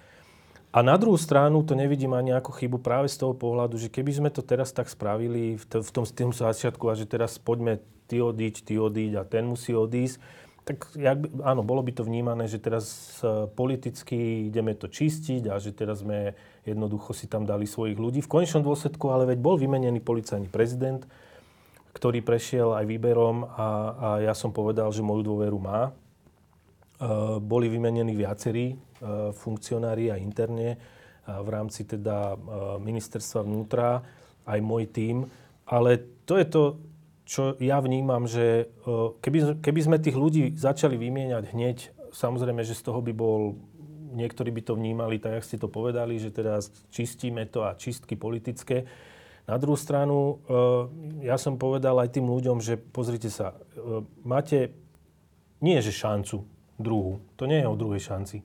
A 0.71 0.87
na 0.87 0.95
druhú 0.95 1.19
stranu 1.19 1.67
to 1.67 1.75
nevidím 1.75 2.15
ani 2.15 2.31
ako 2.31 2.55
chybu 2.55 2.79
práve 2.79 3.11
z 3.11 3.19
toho 3.19 3.35
pohľadu, 3.35 3.75
že 3.75 3.91
keby 3.91 4.23
sme 4.23 4.31
to 4.31 4.39
teraz 4.39 4.71
tak 4.71 4.87
spravili 4.87 5.59
v, 5.59 5.65
to, 5.67 5.83
v 5.83 5.91
tom, 5.91 6.07
tom 6.07 6.31
začiatku 6.31 6.87
a 6.87 6.95
že 6.95 7.11
teraz 7.11 7.43
poďme 7.43 7.83
ty 8.07 8.23
odiť, 8.23 8.55
ty 8.63 8.79
odiť 8.79 9.13
a 9.19 9.27
ten 9.27 9.51
musí 9.51 9.75
odísť, 9.75 10.23
tak 10.63 10.87
jak 10.95 11.19
by, 11.19 11.43
áno, 11.43 11.67
bolo 11.67 11.83
by 11.83 11.91
to 11.91 12.07
vnímané, 12.07 12.47
že 12.47 12.63
teraz 12.63 13.19
uh, 13.27 13.51
politicky 13.51 14.47
ideme 14.47 14.71
to 14.79 14.87
čistiť 14.87 15.51
a 15.51 15.59
že 15.59 15.75
teraz 15.75 16.07
sme 16.07 16.39
jednoducho 16.63 17.19
si 17.19 17.27
tam 17.27 17.43
dali 17.43 17.67
svojich 17.67 17.99
ľudí. 17.99 18.23
V 18.23 18.31
konečnom 18.31 18.63
dôsledku 18.63 19.11
ale 19.11 19.27
veď 19.27 19.43
bol 19.43 19.59
vymenený 19.59 19.99
policajný 19.99 20.47
prezident, 20.47 21.03
ktorý 21.99 22.23
prešiel 22.23 22.79
aj 22.79 22.87
výberom 22.87 23.43
a, 23.43 23.67
a 23.99 24.09
ja 24.23 24.35
som 24.39 24.55
povedal, 24.55 24.95
že 24.95 25.03
moju 25.03 25.27
dôveru 25.27 25.59
má. 25.59 25.91
Uh, 27.01 27.43
boli 27.43 27.67
vymenení 27.67 28.15
viacerí 28.15 28.79
funkcionári 29.33 30.13
aj 30.13 30.21
interne 30.21 30.77
eh, 30.77 30.79
v 31.27 31.49
rámci 31.49 31.89
teda 31.89 32.35
eh, 32.35 32.39
ministerstva 32.79 33.45
vnútra, 33.45 34.05
aj 34.45 34.59
môj 34.61 34.85
tím. 34.93 35.17
Ale 35.65 36.03
to 36.27 36.37
je 36.37 36.47
to, 36.47 36.63
čo 37.23 37.43
ja 37.63 37.79
vnímam, 37.79 38.27
že 38.27 38.67
keby, 39.23 39.63
keby 39.63 39.81
sme 39.87 40.03
tých 40.03 40.19
ľudí 40.19 40.51
začali 40.59 40.99
vymieňať 40.99 41.45
hneď, 41.55 41.79
samozrejme, 42.11 42.67
že 42.67 42.75
z 42.75 42.91
toho 42.91 42.99
by 42.99 43.15
bol, 43.15 43.55
niektorí 44.11 44.51
by 44.51 44.67
to 44.67 44.75
vnímali, 44.75 45.23
tak 45.23 45.39
jak 45.39 45.47
ste 45.47 45.63
to 45.63 45.71
povedali, 45.71 46.19
že 46.19 46.35
teraz 46.35 46.75
čistíme 46.91 47.47
to 47.47 47.63
a 47.63 47.79
čistky 47.79 48.19
politické. 48.19 48.83
Na 49.47 49.63
druhú 49.63 49.79
stranu, 49.79 50.43
ja 51.23 51.39
som 51.39 51.55
povedal 51.55 52.03
aj 52.03 52.19
tým 52.19 52.27
ľuďom, 52.27 52.59
že 52.59 52.75
pozrite 52.75 53.31
sa, 53.31 53.55
máte 54.27 54.75
nie 55.63 55.79
že 55.79 55.95
šancu 55.95 56.43
druhú. 56.81 57.21
To 57.37 57.45
nie 57.45 57.61
je 57.61 57.69
o 57.69 57.79
druhej 57.79 58.01
šanci. 58.01 58.43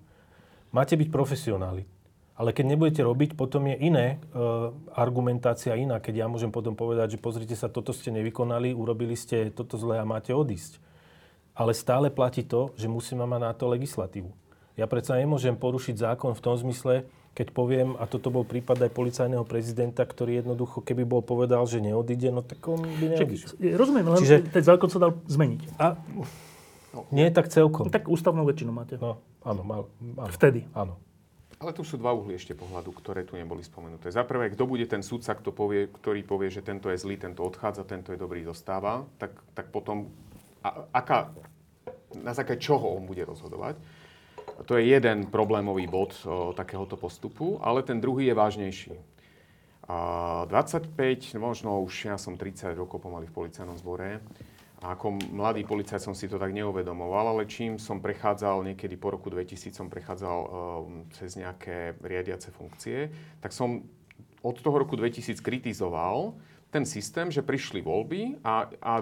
Máte 0.75 0.99
byť 0.99 1.07
profesionáli. 1.07 1.87
Ale 2.35 2.51
keď 2.51 2.75
nebudete 2.75 2.99
robiť, 2.99 3.39
potom 3.39 3.63
je 3.71 3.79
iné, 3.79 4.19
e, 4.35 4.35
argumentácia 4.91 5.71
iná, 5.79 6.03
keď 6.03 6.13
ja 6.19 6.27
môžem 6.27 6.51
potom 6.51 6.75
povedať, 6.75 7.15
že 7.15 7.23
pozrite 7.23 7.55
sa, 7.55 7.71
toto 7.71 7.95
ste 7.95 8.11
nevykonali, 8.11 8.75
urobili 8.75 9.15
ste 9.15 9.55
toto 9.55 9.79
zle 9.79 9.95
a 9.95 10.03
máte 10.03 10.35
odísť. 10.35 10.83
Ale 11.55 11.71
stále 11.71 12.11
platí 12.11 12.43
to, 12.43 12.75
že 12.75 12.91
musíme 12.91 13.23
mať 13.23 13.39
na 13.39 13.55
to 13.55 13.71
legislatívu. 13.71 14.27
Ja 14.75 14.83
predsa 14.91 15.15
nemôžem 15.15 15.55
porušiť 15.55 15.95
zákon 15.95 16.35
v 16.35 16.43
tom 16.43 16.59
zmysle, 16.59 17.07
keď 17.31 17.55
poviem, 17.55 17.95
a 17.95 18.03
toto 18.03 18.27
bol 18.27 18.43
prípad 18.43 18.83
aj 18.83 18.91
policajného 18.91 19.47
prezidenta, 19.47 20.03
ktorý 20.03 20.43
jednoducho, 20.43 20.83
keby 20.83 21.07
bol 21.07 21.23
povedal, 21.23 21.63
že 21.63 21.79
neodíde, 21.79 22.35
no 22.35 22.43
tak 22.43 22.59
on 22.67 22.83
by 22.83 23.15
neodišiel. 23.15 23.79
Rozumiem, 23.79 24.07
len 24.11 24.19
Čiže, 24.19 24.51
ten 24.51 24.63
zákon 24.63 24.91
sa 24.91 24.99
dal 24.99 25.15
zmeniť. 25.23 25.79
A, 25.79 25.95
nie 27.15 27.27
tak 27.31 27.47
celkom. 27.47 27.87
Tak 27.91 28.11
ústavnú 28.11 28.43
väčšinu 28.43 28.71
máte. 28.71 28.99
No, 28.99 29.23
áno, 29.45 29.61
mal, 29.61 29.81
áno. 30.17 30.31
Vtedy. 30.33 30.65
Áno. 30.73 30.97
Ale 31.55 31.71
tu 31.71 31.87
sú 31.87 31.95
dva 31.95 32.11
uhly 32.11 32.35
ešte 32.35 32.51
pohľadu, 32.51 32.91
ktoré 32.99 33.23
tu 33.23 33.39
neboli 33.39 33.63
spomenuté. 33.63 34.11
Za 34.11 34.27
prvé, 34.27 34.51
kto 34.51 34.67
bude 34.67 34.83
ten 34.91 34.99
sudca, 34.99 35.31
kto 35.39 35.55
povie, 35.55 35.87
ktorý 35.87 36.21
povie, 36.27 36.51
že 36.51 36.59
tento 36.59 36.91
je 36.91 36.99
zlý, 36.99 37.15
tento 37.15 37.47
odchádza, 37.47 37.87
tento 37.87 38.11
je 38.11 38.19
dobrý, 38.19 38.43
zostáva, 38.43 39.07
tak, 39.15 39.39
tak 39.55 39.71
potom 39.71 40.11
a, 40.65 40.89
aká, 40.91 41.31
na 42.17 42.33
základe 42.33 42.59
čoho 42.59 42.97
on 42.99 43.07
bude 43.07 43.21
rozhodovať. 43.23 43.77
To 44.67 44.75
je 44.75 44.83
jeden 44.87 45.27
problémový 45.31 45.87
bod 45.87 46.15
o, 46.23 46.51
takéhoto 46.51 46.99
postupu, 46.99 47.59
ale 47.63 47.83
ten 47.87 48.03
druhý 48.03 48.31
je 48.31 48.35
vážnejší. 48.35 48.95
A 49.85 49.97
25, 50.49 51.37
možno 51.37 51.77
už 51.85 52.09
ja 52.09 52.17
som 52.17 52.33
30 52.33 52.73
rokov 52.73 53.05
pomaly 53.05 53.29
v 53.29 53.35
policajnom 53.35 53.77
zbore, 53.77 54.17
ako 54.91 55.17
mladý 55.33 55.65
policajt 55.65 56.03
som 56.03 56.13
si 56.13 56.29
to 56.29 56.37
tak 56.37 56.53
neuvedomoval, 56.53 57.33
ale 57.33 57.49
čím 57.49 57.81
som 57.81 58.03
prechádzal, 58.03 58.61
niekedy 58.61 58.99
po 58.99 59.15
roku 59.15 59.33
2000 59.33 59.73
som 59.73 59.87
prechádzal 59.89 60.39
um, 60.45 60.49
cez 61.15 61.39
nejaké 61.39 61.97
riadiace 62.03 62.53
funkcie, 62.53 63.09
tak 63.41 63.55
som 63.55 63.87
od 64.45 64.55
toho 64.61 64.77
roku 64.77 64.93
2000 64.93 65.41
kritizoval 65.41 66.37
ten 66.69 66.85
systém, 66.85 67.31
že 67.31 67.41
prišli 67.41 67.81
voľby 67.81 68.43
a, 68.45 68.69
a, 68.83 68.93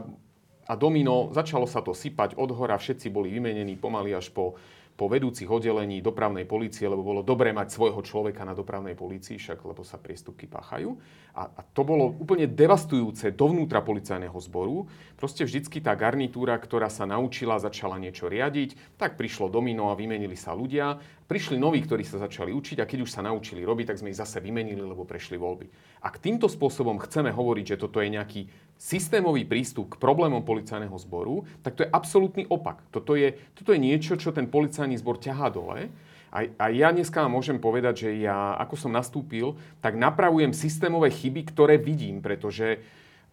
a 0.69 0.73
domino, 0.77 1.34
začalo 1.36 1.67
sa 1.67 1.84
to 1.84 1.91
sypať 1.91 2.39
od 2.39 2.53
hora, 2.55 2.79
všetci 2.79 3.11
boli 3.11 3.34
vymenení 3.34 3.75
pomaly 3.75 4.15
až 4.15 4.31
po 4.31 4.55
po 4.94 5.10
vedúcich 5.10 5.50
oddelení 5.50 6.06
dopravnej 6.06 6.46
polície, 6.46 6.86
lebo 6.86 7.02
bolo 7.02 7.26
dobré 7.26 7.50
mať 7.50 7.74
svojho 7.74 8.02
človeka 8.06 8.46
na 8.46 8.54
dopravnej 8.54 8.94
polícii, 8.94 9.41
však 9.41 9.66
lebo 9.66 9.82
sa 9.82 9.98
priestupky 9.98 10.46
páchajú. 10.46 10.94
A, 11.34 11.50
a 11.50 11.62
to 11.66 11.82
bolo 11.82 12.14
úplne 12.22 12.46
devastujúce 12.46 13.34
dovnútra 13.34 13.82
policajného 13.82 14.38
zboru. 14.38 14.86
Proste 15.18 15.50
vždycky 15.50 15.82
tá 15.82 15.98
garnitúra, 15.98 16.54
ktorá 16.62 16.94
sa 16.94 17.10
naučila, 17.10 17.58
začala 17.58 17.98
niečo 17.98 18.30
riadiť, 18.30 18.98
tak 19.02 19.18
prišlo 19.18 19.50
domino 19.50 19.89
a 19.89 19.98
vymenili 19.98 20.38
sa 20.38 20.54
ľudia. 20.54 21.02
Prišli 21.24 21.55
noví, 21.55 21.80
ktorí 21.80 22.03
sa 22.03 22.19
začali 22.19 22.51
učiť 22.51 22.84
a 22.84 22.89
keď 22.89 23.07
už 23.07 23.13
sa 23.15 23.24
naučili 23.24 23.63
robiť, 23.63 23.89
tak 23.89 23.99
sme 24.03 24.11
ich 24.11 24.19
zase 24.19 24.43
vymenili, 24.43 24.84
lebo 24.84 25.07
prešli 25.07 25.39
voľby. 25.39 25.71
Ak 26.03 26.19
týmto 26.19 26.51
spôsobom 26.51 26.99
chceme 26.99 27.32
hovoriť, 27.32 27.76
že 27.76 27.80
toto 27.80 28.03
je 28.03 28.11
nejaký 28.11 28.41
systémový 28.76 29.47
prístup 29.47 29.95
k 29.95 29.99
problémom 30.03 30.43
policajného 30.43 30.95
zboru, 30.99 31.47
tak 31.63 31.80
to 31.80 31.88
je 31.88 31.93
absolútny 31.95 32.43
opak. 32.51 32.84
Toto 32.91 33.15
je, 33.15 33.39
toto 33.55 33.71
je 33.71 33.80
niečo, 33.80 34.19
čo 34.19 34.36
ten 34.36 34.51
policajný 34.51 34.99
zbor 34.99 35.15
ťahá 35.24 35.47
dole. 35.47 35.88
A, 36.34 36.49
a 36.59 36.65
ja 36.74 36.89
dneska 36.89 37.24
môžem 37.30 37.61
povedať, 37.61 38.09
že 38.09 38.09
ja, 38.26 38.57
ako 38.59 38.76
som 38.76 38.91
nastúpil, 38.91 39.55
tak 39.80 39.95
napravujem 39.95 40.51
systémové 40.51 41.13
chyby, 41.13 41.53
ktoré 41.53 41.80
vidím, 41.80 42.19
pretože 42.19 42.82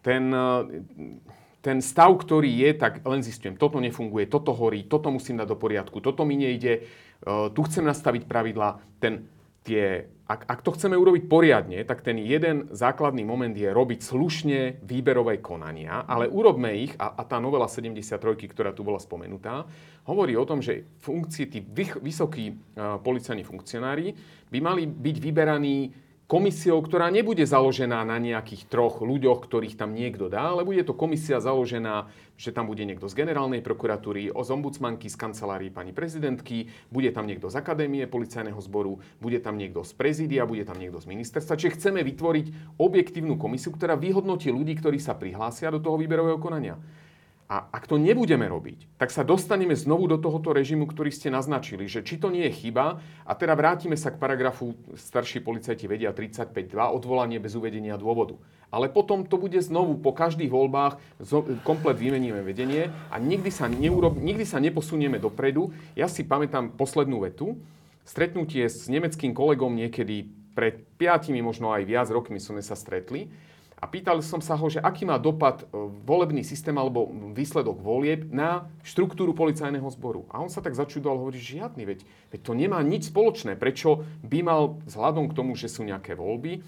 ten, 0.05 0.29
ten 1.65 1.81
stav, 1.85 2.13
ktorý 2.17 2.49
je, 2.61 2.71
tak 2.77 3.01
len 3.05 3.25
zistujem, 3.25 3.57
toto 3.57 3.81
nefunguje, 3.81 4.29
toto 4.29 4.53
horí, 4.53 4.85
toto 4.85 5.13
musím 5.13 5.41
dať 5.41 5.49
do 5.49 5.57
poriadku, 5.57 6.01
toto 6.01 6.25
mi 6.25 6.37
nejde, 6.41 6.85
tu 7.27 7.61
chcem 7.69 7.85
nastaviť 7.85 8.25
pravidla. 8.25 8.81
Ten, 9.01 9.29
tie 9.65 10.09
ak, 10.31 10.47
ak 10.47 10.61
to 10.63 10.71
chceme 10.79 10.95
urobiť 10.95 11.27
poriadne, 11.27 11.83
tak 11.83 12.07
ten 12.07 12.15
jeden 12.23 12.71
základný 12.71 13.27
moment 13.27 13.51
je 13.51 13.67
robiť 13.67 13.99
slušne 13.99 14.59
výberové 14.87 15.43
konania, 15.43 16.07
ale 16.07 16.31
urobme 16.31 16.71
ich, 16.79 16.95
a, 17.03 17.19
a 17.19 17.23
tá 17.27 17.43
novela 17.43 17.67
73, 17.67 18.15
ktorá 18.47 18.71
tu 18.71 18.87
bola 18.87 19.03
spomenutá, 19.03 19.67
hovorí 20.07 20.39
o 20.39 20.47
tom, 20.47 20.63
že 20.63 20.87
funkcie, 21.03 21.51
tí 21.51 21.59
vysokí 21.99 22.55
uh, 22.55 23.03
policajní 23.03 23.43
funkcionári 23.43 24.15
by 24.47 24.59
mali 24.63 24.87
byť 24.87 25.17
vyberaní 25.19 25.91
komisiou, 26.31 26.79
ktorá 26.79 27.11
nebude 27.11 27.43
založená 27.43 28.07
na 28.07 28.23
nejakých 28.23 28.71
troch 28.71 29.03
ľuďoch, 29.03 29.43
ktorých 29.43 29.75
tam 29.75 29.99
niekto 29.99 30.31
dá, 30.31 30.55
ale 30.55 30.63
bude 30.63 30.87
to 30.87 30.95
komisia 30.95 31.43
založená, 31.43 32.07
že 32.39 32.55
tam 32.55 32.71
bude 32.71 32.87
niekto 32.87 33.11
z 33.11 33.19
generálnej 33.19 33.59
prokuratúry, 33.67 34.31
z 34.31 34.49
ombudsmanky, 34.55 35.11
z 35.11 35.19
kancelárii 35.19 35.75
pani 35.75 35.91
prezidentky, 35.91 36.71
bude 36.95 37.11
tam 37.11 37.27
niekto 37.27 37.51
z 37.51 37.59
akadémie 37.59 38.07
policajného 38.07 38.63
zboru, 38.63 39.03
bude 39.19 39.43
tam 39.43 39.59
niekto 39.59 39.83
z 39.83 39.91
prezídia, 39.99 40.47
bude 40.47 40.63
tam 40.63 40.79
niekto 40.79 41.03
z 41.03 41.11
ministerstva. 41.11 41.59
Čiže 41.59 41.75
chceme 41.75 42.07
vytvoriť 42.07 42.79
objektívnu 42.79 43.35
komisiu, 43.35 43.75
ktorá 43.75 43.99
vyhodnotí 43.99 44.55
ľudí, 44.55 44.79
ktorí 44.79 45.03
sa 45.03 45.19
prihlásia 45.19 45.75
do 45.75 45.83
toho 45.83 45.99
výberového 45.99 46.39
konania. 46.39 46.79
A 47.51 47.67
ak 47.75 47.91
to 47.91 47.99
nebudeme 47.99 48.47
robiť, 48.47 48.95
tak 48.95 49.11
sa 49.11 49.27
dostaneme 49.27 49.75
znovu 49.75 50.07
do 50.07 50.23
tohoto 50.23 50.55
režimu, 50.55 50.87
ktorý 50.87 51.11
ste 51.11 51.35
naznačili, 51.35 51.91
že 51.91 52.07
či 52.07 52.15
to 52.15 52.31
nie 52.31 52.47
je 52.47 52.55
chyba, 52.63 53.03
a 53.27 53.33
teda 53.35 53.59
vrátime 53.59 53.99
sa 53.99 54.15
k 54.15 54.23
paragrafu 54.23 54.79
starší 54.95 55.43
policajti 55.43 55.91
vedia 55.91 56.15
35.2, 56.15 56.71
odvolanie 56.79 57.43
bez 57.43 57.59
uvedenia 57.59 57.99
dôvodu. 57.99 58.39
Ale 58.71 58.87
potom 58.87 59.27
to 59.27 59.35
bude 59.35 59.59
znovu 59.59 59.99
po 59.99 60.15
každých 60.15 60.47
voľbách 60.47 61.03
komplet 61.67 61.99
vymeníme 61.99 62.39
vedenie 62.47 62.87
a 63.11 63.19
nikdy 63.19 63.51
sa, 63.51 63.67
neurob, 63.67 64.15
nikdy 64.15 64.47
sa 64.47 64.63
neposunieme 64.63 65.19
dopredu. 65.19 65.75
Ja 65.99 66.07
si 66.07 66.23
pamätám 66.23 66.79
poslednú 66.79 67.27
vetu. 67.27 67.59
Stretnutie 68.07 68.71
s 68.71 68.87
nemeckým 68.87 69.35
kolegom 69.35 69.75
niekedy 69.75 70.31
pred 70.55 70.87
piatimi, 71.03 71.43
možno 71.43 71.75
aj 71.75 71.83
viac 71.83 72.07
rokmi 72.15 72.39
sme 72.39 72.63
sa 72.63 72.79
stretli 72.79 73.27
a 73.81 73.89
pýtal 73.89 74.21
som 74.21 74.45
sa 74.45 74.61
ho, 74.61 74.67
že 74.69 74.77
aký 74.77 75.09
má 75.09 75.17
dopad 75.17 75.65
e, 75.65 75.73
volebný 76.05 76.45
systém 76.45 76.77
alebo 76.77 77.09
výsledok 77.33 77.81
volieb 77.81 78.29
na 78.29 78.69
štruktúru 78.85 79.33
policajného 79.33 79.89
zboru. 79.97 80.29
A 80.29 80.45
on 80.45 80.53
sa 80.53 80.61
tak 80.61 80.77
začudol, 80.77 81.17
hovorí, 81.17 81.41
žiadny, 81.41 81.89
veď, 81.89 82.05
veď 82.29 82.41
to 82.45 82.53
nemá 82.53 82.85
nič 82.85 83.09
spoločné. 83.09 83.57
Prečo 83.57 84.05
by 84.21 84.39
mal, 84.45 84.77
vzhľadom 84.85 85.33
k 85.33 85.37
tomu, 85.37 85.57
že 85.57 85.73
sú 85.73 85.89
nejaké 85.89 86.13
voľby, 86.13 86.61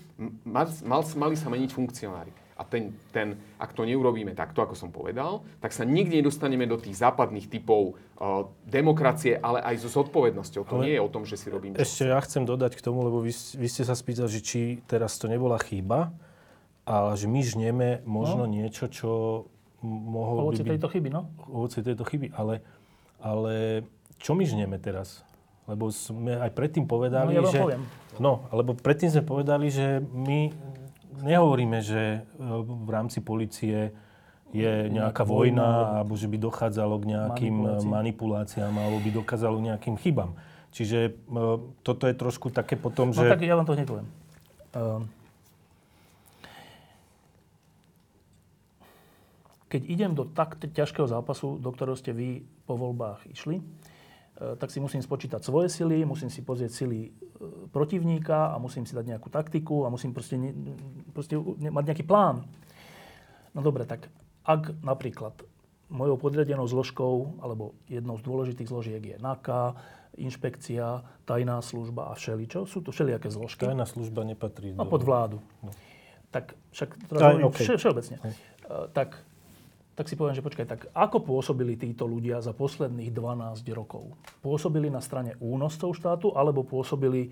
mal, 0.48 0.72
mal, 0.88 1.04
mali 1.04 1.36
sa 1.36 1.52
meniť 1.52 1.70
funkcionári. 1.76 2.32
A 2.56 2.64
ten, 2.64 2.94
ten, 3.10 3.36
ak 3.58 3.74
to 3.74 3.82
neurobíme 3.82 4.32
takto, 4.38 4.62
ako 4.62 4.78
som 4.78 4.88
povedal, 4.94 5.42
tak 5.58 5.74
sa 5.74 5.82
nikdy 5.82 6.22
nedostaneme 6.22 6.64
do 6.64 6.78
tých 6.78 6.94
západných 6.94 7.50
typov 7.50 7.98
uh, 7.98 8.46
demokracie, 8.62 9.34
ale 9.34 9.58
aj 9.66 9.82
so 9.82 9.90
zodpovednosťou. 9.90 10.62
To 10.70 10.78
ale 10.78 10.84
nie 10.86 10.94
je 10.94 11.02
o 11.02 11.10
tom, 11.10 11.26
že 11.26 11.40
si 11.40 11.50
robím... 11.50 11.74
Ešte 11.74 12.12
ja 12.12 12.22
chcem 12.22 12.46
dodať 12.46 12.78
k 12.78 12.84
tomu, 12.84 13.02
lebo 13.02 13.18
vy, 13.18 13.34
vy 13.34 13.66
ste 13.66 13.82
sa 13.82 13.98
spýtali, 13.98 14.30
že 14.30 14.40
či 14.44 14.60
teraz 14.86 15.18
to 15.18 15.26
nebola 15.26 15.58
chyba 15.58 16.14
a 16.82 17.14
že 17.14 17.30
my 17.30 17.40
žneme 17.42 17.88
možno 18.02 18.44
no. 18.44 18.50
niečo, 18.50 18.90
čo 18.90 19.10
mohol 19.82 20.50
Ovoci 20.50 20.62
by 20.66 20.78
tejto 20.78 20.88
chyby, 20.90 21.08
no? 21.10 21.30
Ovoci 21.46 21.78
tejto 21.82 22.02
chyby, 22.06 22.34
ale, 22.34 22.62
ale 23.22 23.86
čo 24.18 24.34
my 24.34 24.42
žneme 24.46 24.78
teraz? 24.78 25.22
Lebo 25.70 25.94
sme 25.94 26.38
aj 26.38 26.50
predtým 26.54 26.90
povedali, 26.90 27.38
no, 27.38 27.46
ja 27.46 27.50
že... 27.50 27.60
Poviem. 27.62 27.82
No, 28.18 28.46
lebo 28.50 28.74
predtým 28.74 29.14
sme 29.14 29.22
povedali, 29.22 29.70
že 29.70 30.02
my 30.02 30.50
nehovoríme, 31.22 31.78
že 31.82 32.02
e, 32.18 32.42
v 32.62 32.90
rámci 32.90 33.22
policie 33.22 33.94
je 34.52 34.72
nejaká 34.92 35.24
vojna, 35.24 36.02
alebo 36.02 36.12
že 36.12 36.28
by 36.28 36.36
dochádzalo 36.36 36.94
k 37.00 37.04
nejakým 37.16 37.54
Manipulácii. 37.56 37.88
manipuláciám, 37.88 38.72
alebo 38.74 38.98
by 39.00 39.10
dokázalo 39.16 39.56
nejakým 39.64 39.96
chybám. 39.96 40.36
Čiže 40.74 40.98
e, 41.08 41.40
toto 41.86 42.04
je 42.10 42.14
trošku 42.18 42.50
také 42.50 42.74
potom, 42.74 43.14
no, 43.14 43.16
že... 43.16 43.24
No 43.28 43.32
tak 43.32 43.46
ja 43.46 43.54
vám 43.54 43.64
to 43.64 43.72
hneď 43.78 43.86
poviem. 43.86 44.08
Uh, 44.72 45.04
keď 49.72 49.88
idem 49.88 50.12
do 50.12 50.28
tak 50.28 50.60
ťažkého 50.60 51.08
zápasu, 51.08 51.56
do 51.56 51.72
ktorého 51.72 51.96
ste 51.96 52.12
vy 52.12 52.44
po 52.68 52.76
voľbách 52.76 53.24
išli, 53.32 53.56
e, 53.56 53.64
tak 54.60 54.68
si 54.68 54.84
musím 54.84 55.00
spočítať 55.00 55.40
svoje 55.40 55.72
sily, 55.72 56.04
musím 56.04 56.28
si 56.28 56.44
pozrieť 56.44 56.84
sily 56.84 57.08
e, 57.08 57.10
protivníka 57.72 58.52
a 58.52 58.60
musím 58.60 58.84
si 58.84 58.92
dať 58.92 59.16
nejakú 59.16 59.32
taktiku 59.32 59.88
a 59.88 59.92
musím 59.92 60.12
proste, 60.12 60.36
proste 61.16 61.40
mať 61.72 61.84
nejaký 61.88 62.04
plán. 62.04 62.44
No 63.56 63.64
dobre, 63.64 63.88
tak 63.88 64.12
ak 64.44 64.76
napríklad 64.84 65.40
mojou 65.88 66.20
podriadenou 66.20 66.68
zložkou 66.68 67.40
alebo 67.40 67.72
jednou 67.88 68.20
z 68.20 68.24
dôležitých 68.28 68.68
zložiek 68.68 69.02
je 69.04 69.16
NAKA, 69.20 69.72
inšpekcia, 70.20 71.00
tajná 71.24 71.64
služba 71.64 72.12
a 72.12 72.16
všeličo. 72.16 72.68
Sú 72.68 72.84
to 72.84 72.92
všelijaké 72.92 73.32
zložky. 73.32 73.64
Tajná 73.64 73.88
služba 73.88 74.28
nepatrí 74.28 74.76
do... 74.76 74.80
A 74.80 74.84
pod 74.84 75.00
vládu. 75.00 75.40
No. 75.64 75.72
Tak 76.28 76.56
však 76.72 76.90
teraz 77.08 77.20
okay. 77.40 77.76
všeobecne. 77.76 78.16
Hej. 78.20 78.32
Uh, 78.68 78.88
tak 78.92 79.20
tak 79.92 80.08
si 80.08 80.16
poviem, 80.16 80.32
že 80.32 80.44
počkaj, 80.44 80.66
tak 80.66 80.80
ako 80.96 81.20
pôsobili 81.20 81.76
títo 81.76 82.08
ľudia 82.08 82.40
za 82.40 82.56
posledných 82.56 83.12
12 83.12 83.60
rokov? 83.76 84.16
Pôsobili 84.40 84.88
na 84.88 85.04
strane 85.04 85.36
únoscov 85.36 85.92
štátu 85.92 86.32
alebo 86.32 86.64
pôsobili 86.64 87.28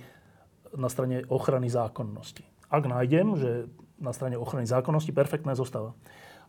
na 0.76 0.92
strane 0.92 1.24
ochrany 1.32 1.72
zákonnosti? 1.72 2.44
Ak 2.68 2.84
nájdem, 2.84 3.34
že 3.34 3.66
na 4.00 4.16
strane 4.16 4.40
ochrany 4.40 4.64
zákonnosti 4.64 5.12
perfektné 5.12 5.52
zostáva. 5.52 5.92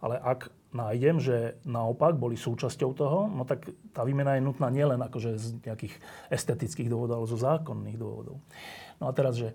Ale 0.01 0.17
ak 0.17 0.49
nájdem, 0.73 1.21
že 1.21 1.61
naopak 1.61 2.17
boli 2.17 2.33
súčasťou 2.33 2.91
toho, 2.97 3.29
no 3.29 3.45
tak 3.45 3.69
tá 3.93 4.01
výmena 4.01 4.39
je 4.39 4.47
nutná 4.47 4.73
nielen 4.73 4.97
akože 4.97 5.37
z 5.37 5.45
nejakých 5.61 5.93
estetických 6.33 6.89
dôvodov, 6.89 7.21
ale 7.21 7.29
zo 7.29 7.37
zákonných 7.37 8.01
dôvodov. 8.01 8.41
No 8.97 9.05
a 9.05 9.11
teraz, 9.13 9.37
že 9.37 9.53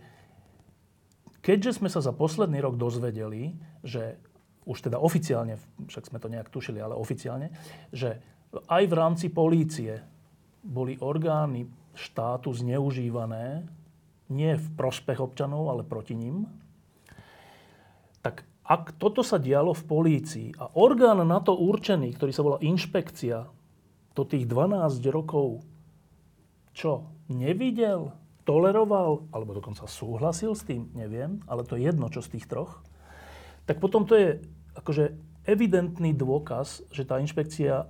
keďže 1.42 1.82
sme 1.82 1.90
sa 1.90 1.98
za 1.98 2.14
posledný 2.14 2.62
rok 2.62 2.78
dozvedeli, 2.78 3.58
že 3.82 4.20
už 4.66 4.90
teda 4.90 4.98
oficiálne, 4.98 5.62
však 5.86 6.10
sme 6.10 6.18
to 6.18 6.28
nejak 6.28 6.50
tušili, 6.50 6.82
ale 6.82 6.98
oficiálne, 6.98 7.54
že 7.94 8.18
aj 8.66 8.82
v 8.90 8.94
rámci 8.94 9.26
polície 9.30 10.02
boli 10.66 10.98
orgány 10.98 11.70
štátu 11.94 12.50
zneužívané 12.50 13.64
nie 14.26 14.58
v 14.58 14.66
prospech 14.74 15.22
občanov, 15.22 15.70
ale 15.70 15.86
proti 15.86 16.18
ním, 16.18 16.50
tak 18.26 18.42
ak 18.66 18.98
toto 18.98 19.22
sa 19.22 19.38
dialo 19.38 19.70
v 19.70 19.86
polícii 19.86 20.48
a 20.58 20.66
orgán 20.74 21.22
na 21.22 21.38
to 21.38 21.54
určený, 21.54 22.10
ktorý 22.18 22.32
sa 22.34 22.42
volá 22.42 22.58
inšpekcia, 22.58 23.46
to 24.18 24.22
tých 24.26 24.50
12 24.50 24.98
rokov 25.14 25.62
čo, 26.76 27.08
nevidel, 27.32 28.12
toleroval, 28.44 29.30
alebo 29.32 29.56
dokonca 29.56 29.88
súhlasil 29.88 30.52
s 30.52 30.66
tým, 30.66 30.92
neviem, 30.92 31.40
ale 31.48 31.64
to 31.64 31.78
je 31.78 31.88
jedno, 31.88 32.12
čo 32.12 32.20
z 32.20 32.36
tých 32.36 32.46
troch, 32.50 32.84
tak 33.64 33.80
potom 33.80 34.04
to 34.04 34.14
je 34.14 34.28
akože 34.76 35.16
evidentný 35.48 36.12
dôkaz, 36.12 36.84
že 36.92 37.06
tá 37.06 37.18
inšpekcia 37.22 37.88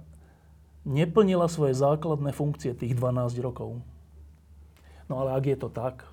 neplnila 0.87 1.51
svoje 1.51 1.75
základné 1.75 2.31
funkcie 2.31 2.77
tých 2.77 2.95
12 2.95 3.43
rokov. 3.43 3.83
No 5.11 5.23
ale 5.23 5.35
ak 5.35 5.45
je 5.51 5.59
to 5.59 5.69
tak, 5.71 6.07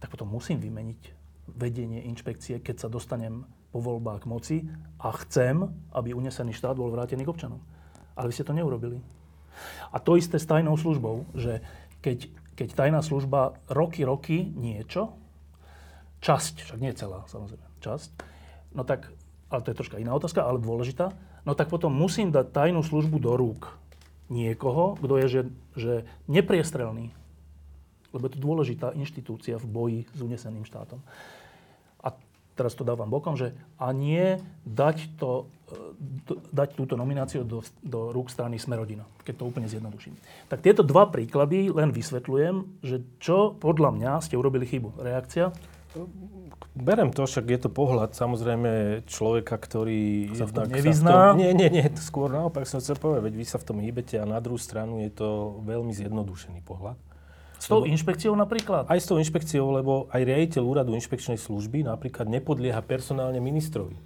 tak 0.00 0.08
potom 0.08 0.32
musím 0.32 0.56
vymeniť 0.60 1.00
vedenie 1.52 2.08
inšpekcie, 2.08 2.64
keď 2.64 2.86
sa 2.86 2.88
dostanem 2.88 3.44
po 3.70 3.78
voľbách 3.78 4.24
moci 4.26 4.66
a 4.98 5.12
chcem, 5.24 5.62
aby 5.92 6.16
unesený 6.16 6.56
štát 6.56 6.74
bol 6.74 6.90
vrátený 6.90 7.28
k 7.28 7.32
občanom. 7.32 7.60
Ale 8.16 8.32
vy 8.32 8.34
ste 8.34 8.46
to 8.46 8.56
neurobili. 8.56 8.98
A 9.92 10.00
to 10.00 10.16
isté 10.16 10.40
s 10.40 10.48
tajnou 10.48 10.74
službou, 10.80 11.28
že 11.36 11.60
keď, 12.00 12.32
keď 12.56 12.68
tajná 12.74 13.00
služba 13.04 13.60
roky, 13.68 14.02
roky 14.02 14.48
niečo, 14.48 15.14
časť, 16.24 16.64
však 16.64 16.80
nie 16.80 16.92
celá, 16.96 17.24
samozrejme, 17.28 17.66
časť, 17.84 18.10
no 18.76 18.82
tak, 18.84 19.12
ale 19.50 19.62
to 19.66 19.70
je 19.74 19.78
troška 19.82 19.98
iná 19.98 20.14
otázka, 20.14 20.46
ale 20.46 20.62
dôležitá, 20.62 21.10
no 21.42 21.52
tak 21.58 21.68
potom 21.68 21.90
musím 21.90 22.30
dať 22.30 22.54
tajnú 22.54 22.80
službu 22.86 23.18
do 23.18 23.34
rúk 23.34 23.74
niekoho, 24.30 24.94
kto 25.02 25.14
je 25.20 25.26
že, 25.26 25.42
že 25.74 25.94
nepriestrelný. 26.30 27.10
Lebo 28.10 28.26
je 28.26 28.34
to 28.34 28.42
dôležitá 28.42 28.94
inštitúcia 28.94 29.58
v 29.58 29.66
boji 29.66 30.00
s 30.14 30.20
uneseným 30.22 30.62
štátom 30.66 31.02
teraz 32.60 32.76
to 32.76 32.84
dávam 32.84 33.08
bokom, 33.08 33.40
že 33.40 33.56
a 33.80 33.88
nie 33.96 34.36
dať, 34.68 35.16
to, 35.16 35.48
e, 35.72 36.36
dať 36.52 36.76
túto 36.76 36.92
nomináciu 36.92 37.40
do, 37.40 37.64
do 37.80 38.12
rúk 38.12 38.28
strany 38.28 38.60
Smerodina, 38.60 39.08
keď 39.24 39.40
to 39.40 39.48
úplne 39.48 39.64
zjednoduším. 39.64 40.12
Tak 40.52 40.60
tieto 40.60 40.84
dva 40.84 41.08
príklady 41.08 41.72
len 41.72 41.88
vysvetľujem, 41.88 42.84
že 42.84 43.00
čo 43.16 43.56
podľa 43.56 43.96
mňa 43.96 44.12
ste 44.20 44.36
urobili 44.36 44.68
chybu. 44.68 45.00
Reakcia? 45.00 45.56
Berem 46.70 47.10
to, 47.10 47.26
však 47.26 47.50
je 47.50 47.58
to 47.66 47.70
pohľad 47.70 48.14
samozrejme 48.14 49.02
človeka, 49.10 49.58
ktorý... 49.58 50.30
Sa 50.38 50.46
v 50.46 50.54
tom 50.54 50.70
nevyzná? 50.70 51.10
Sa 51.10 51.16
v 51.18 51.22
tom, 51.34 51.38
nie, 51.42 51.50
nie, 51.50 51.68
nie, 51.68 51.86
skôr 51.98 52.30
naopak 52.30 52.62
som 52.62 52.78
chcel 52.78 52.94
povedať, 52.94 53.26
veď 53.26 53.34
vy 53.34 53.46
sa 53.46 53.58
v 53.58 53.64
tom 53.66 53.78
hýbete 53.82 54.14
a 54.22 54.24
na 54.24 54.38
druhú 54.38 54.58
stranu 54.58 55.02
je 55.02 55.10
to 55.10 55.60
veľmi 55.66 55.90
zjednodušený 55.90 56.62
pohľad. 56.62 56.94
S 57.60 57.68
tou 57.68 57.84
inšpekciou 57.84 58.32
napríklad? 58.38 58.88
Aj 58.88 58.96
s 58.96 59.04
tou 59.04 59.20
inšpekciou, 59.20 59.68
lebo 59.76 60.08
aj 60.14 60.24
riaditeľ 60.24 60.62
úradu 60.64 60.96
inšpekčnej 60.96 61.36
služby 61.36 61.84
napríklad 61.84 62.24
nepodlieha 62.24 62.80
personálne 62.80 63.36
ministrovi. 63.42 63.98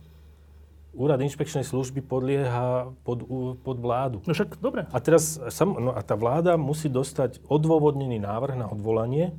Úrad 0.94 1.22
inšpekčnej 1.22 1.62
služby 1.62 2.02
podlieha 2.02 2.90
pod, 3.06 3.26
pod 3.62 3.76
vládu. 3.78 4.22
No 4.26 4.34
však, 4.34 4.58
dobre. 4.58 4.86
A 4.90 4.98
teraz 4.98 5.38
sam, 5.50 5.74
no 5.78 5.90
a 5.94 6.02
tá 6.02 6.18
vláda 6.18 6.54
musí 6.58 6.90
dostať 6.90 7.42
odôvodnený 7.46 8.22
návrh 8.22 8.58
na 8.58 8.66
odvolanie. 8.70 9.34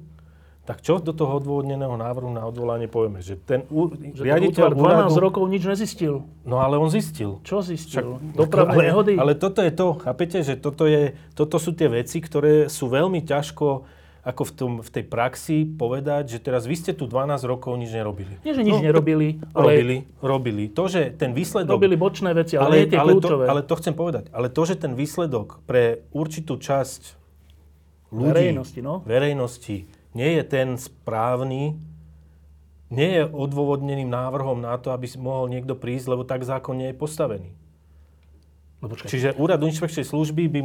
Tak 0.66 0.82
čo 0.82 0.98
do 0.98 1.14
toho 1.14 1.38
odôvodneného 1.38 1.94
návrhu 1.94 2.34
na 2.34 2.42
odvolanie 2.50 2.90
povieme? 2.90 3.22
Že 3.22 3.36
ten 3.46 3.62
ú, 3.70 3.94
že 3.94 4.26
riaditeľ 4.26 4.74
12 4.74 4.82
úradu, 4.82 5.22
rokov 5.22 5.44
nič 5.46 5.62
nezistil. 5.62 6.26
No 6.42 6.58
ale 6.58 6.82
on 6.82 6.90
zistil. 6.90 7.38
Čo 7.46 7.62
zistil? 7.62 8.18
Však, 8.18 8.34
Dopravné 8.34 8.74
ale, 8.74 8.84
nehody? 8.90 9.14
Ale 9.14 9.38
toto 9.38 9.62
je 9.62 9.70
to, 9.70 9.94
chápete, 10.02 10.42
že 10.42 10.58
toto, 10.58 10.90
je, 10.90 11.14
toto 11.38 11.62
sú 11.62 11.78
tie 11.78 11.86
veci, 11.86 12.18
ktoré 12.18 12.66
sú 12.66 12.90
veľmi 12.90 13.22
ťažko 13.22 13.86
ako 14.26 14.42
v, 14.42 14.52
tom, 14.58 14.72
v 14.82 14.90
tej 14.90 15.06
praxi 15.06 15.70
povedať, 15.70 16.34
že 16.34 16.42
teraz 16.42 16.66
vy 16.66 16.74
ste 16.74 16.98
tu 16.98 17.06
12 17.06 17.46
rokov 17.46 17.78
nič 17.78 17.94
nerobili. 17.94 18.42
Nie, 18.42 18.58
že 18.58 18.66
nič 18.66 18.74
no, 18.74 18.82
nerobili. 18.82 19.38
Ale... 19.54 19.78
Robili, 19.78 19.98
robili. 20.18 20.64
To, 20.74 20.90
že 20.90 21.14
ten 21.14 21.38
výsledok... 21.38 21.78
Robili 21.78 21.94
bočné 21.94 22.34
veci, 22.34 22.58
ale, 22.58 22.66
ale 22.66 22.76
nie 22.82 22.90
tie 22.90 22.98
ale 22.98 23.14
kľúčové. 23.14 23.46
To, 23.46 23.52
ale 23.54 23.62
to 23.62 23.76
chcem 23.78 23.94
povedať. 23.94 24.34
Ale 24.34 24.50
to, 24.50 24.62
že 24.66 24.82
ten 24.82 24.98
výsledok 24.98 25.62
pre 25.70 26.02
určitú 26.10 26.58
časť 26.58 27.22
ľudí, 28.10 28.34
verejnosti, 28.34 28.80
no? 28.82 29.06
verejnosti 29.06 29.86
nie 30.16 30.40
je 30.40 30.44
ten 30.48 30.80
správny, 30.80 31.76
nie 32.88 33.10
je 33.20 33.24
odôvodneným 33.28 34.08
návrhom 34.08 34.64
na 34.64 34.80
to, 34.80 34.96
aby 34.96 35.12
mohol 35.20 35.52
niekto 35.52 35.76
prísť, 35.76 36.16
lebo 36.16 36.24
tak 36.24 36.48
zákon 36.48 36.80
nie 36.80 36.96
je 36.96 36.98
postavený. 36.98 37.52
No, 38.80 38.92
Čiže 38.92 39.36
úrad 39.36 39.60
inšpekčnej 39.60 40.06
služby 40.06 40.44
by, 40.48 40.60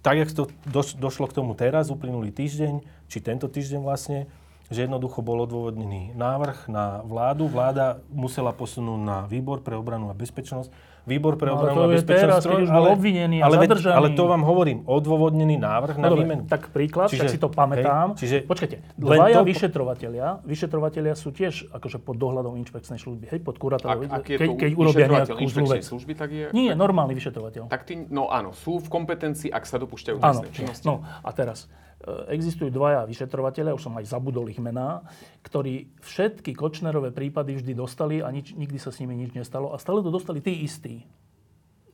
tak 0.00 0.16
jak 0.18 0.30
to 0.32 0.48
došlo 0.96 1.28
k 1.28 1.36
tomu 1.36 1.52
teraz, 1.52 1.92
uplynulý 1.92 2.32
týždeň, 2.32 2.82
či 3.06 3.18
tento 3.20 3.46
týždeň 3.46 3.80
vlastne, 3.84 4.26
že 4.72 4.86
jednoducho 4.88 5.22
bol 5.22 5.46
odôvodnený 5.46 6.16
návrh 6.18 6.66
na 6.66 7.04
vládu. 7.06 7.46
Vláda 7.46 8.02
musela 8.10 8.50
posunúť 8.50 9.00
na 9.02 9.18
výbor 9.30 9.62
pre 9.62 9.78
obranu 9.78 10.10
a 10.10 10.16
bezpečnosť 10.16 10.72
výbor 11.06 11.38
pre 11.38 11.54
no, 11.54 11.56
obranu 11.56 11.86
a 11.86 11.88
bezpečnosť. 11.94 12.44
Teraz, 12.44 12.66
už 12.66 12.68
ale, 12.68 12.88
obvinený 12.98 13.38
a 13.40 13.46
ale, 13.46 13.56
zadržaný. 13.62 13.94
ale 13.94 14.08
to 14.18 14.24
vám 14.26 14.42
hovorím, 14.42 14.82
odôvodnený 14.84 15.54
návrh 15.54 15.96
no, 15.96 16.02
na 16.02 16.08
dobre, 16.10 16.20
výmenu. 16.26 16.42
Tak 16.50 16.74
príklad, 16.74 17.08
čiže, 17.08 17.22
tak 17.22 17.26
si 17.30 17.38
to 17.38 17.48
pamätám. 17.48 18.18
Hej, 18.18 18.20
čiže 18.20 18.36
Počkajte, 18.44 18.76
dvaja 18.98 19.40
to... 19.40 19.46
vyšetrovatelia, 19.46 20.26
vyšetrovatelia 20.42 21.14
sú 21.14 21.30
tiež 21.30 21.70
akože 21.70 22.02
pod 22.02 22.18
dohľadom 22.18 22.58
inšpekčnej 22.58 22.98
služby, 22.98 23.24
hej, 23.30 23.40
pod 23.40 23.56
kurátorom. 23.62 24.10
Ak, 24.10 24.20
ak 24.20 24.26
je 24.26 24.36
keď, 24.36 24.48
keď 24.58 24.70
urobia 24.74 25.06
nejakú 25.06 25.46
zlú 25.46 25.66
vec. 25.70 25.86
služby, 25.86 26.12
tak 26.18 26.28
je... 26.34 26.44
Nie, 26.50 26.74
normálny 26.74 27.14
vyšetrovateľ. 27.14 27.70
Tak 27.70 27.86
tí, 27.86 27.94
no 28.10 28.26
áno, 28.26 28.50
sú 28.50 28.82
v 28.82 28.90
kompetencii, 28.90 29.54
ak 29.54 29.62
sa 29.62 29.78
dopúšťajú 29.78 30.18
trestnej 30.18 30.50
činnosti. 30.50 30.84
No 30.90 31.06
a 31.06 31.30
teraz, 31.30 31.70
existujú 32.04 32.68
dvaja 32.68 33.08
vyšetrovateľia, 33.08 33.74
už 33.74 33.88
som 33.88 33.96
aj 33.96 34.06
zabudol 34.06 34.46
ich 34.52 34.60
mená, 34.60 35.02
ktorí 35.42 35.90
všetky 36.04 36.52
Kočnerové 36.52 37.10
prípady 37.10 37.56
vždy 37.56 37.72
dostali 37.72 38.16
a 38.20 38.28
nič, 38.28 38.52
nikdy 38.52 38.76
sa 38.76 38.92
s 38.92 39.00
nimi 39.00 39.16
nič 39.16 39.32
nestalo. 39.32 39.72
A 39.72 39.80
stále 39.80 40.04
to 40.04 40.12
dostali 40.12 40.44
tí 40.44 40.62
istí. 40.62 41.08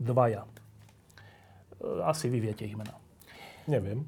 Dvaja. 0.03 0.42
E, 0.42 0.50
asi 2.03 2.26
vy 2.26 2.38
viete 2.42 2.66
ich 2.66 2.74
mená. 2.74 2.98
Neviem. 3.70 4.05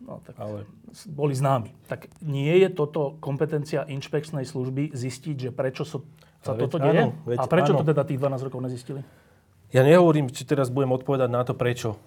No, 0.00 0.24
tak 0.24 0.40
ale... 0.40 0.64
Boli 1.04 1.36
známi. 1.36 1.76
Tak 1.84 2.08
nie 2.24 2.56
je 2.64 2.72
toto 2.72 3.20
kompetencia 3.20 3.84
inšpekčnej 3.84 4.48
služby 4.48 4.96
zistiť, 4.96 5.36
že 5.36 5.50
prečo 5.52 5.84
so, 5.84 6.08
sa 6.40 6.56
ale 6.56 6.64
toto 6.64 6.80
veď, 6.80 6.84
deje? 6.88 7.02
Áno, 7.04 7.12
veď, 7.28 7.36
a 7.36 7.44
prečo 7.44 7.72
áno. 7.76 7.78
to 7.84 7.92
teda 7.92 8.02
tých 8.08 8.18
12 8.18 8.46
rokov 8.48 8.60
nezistili? 8.64 9.00
Ja 9.70 9.84
nehovorím, 9.84 10.32
či 10.32 10.48
teraz 10.48 10.72
budem 10.72 10.96
odpovedať 10.96 11.28
na 11.28 11.44
to, 11.44 11.52
prečo. 11.52 12.00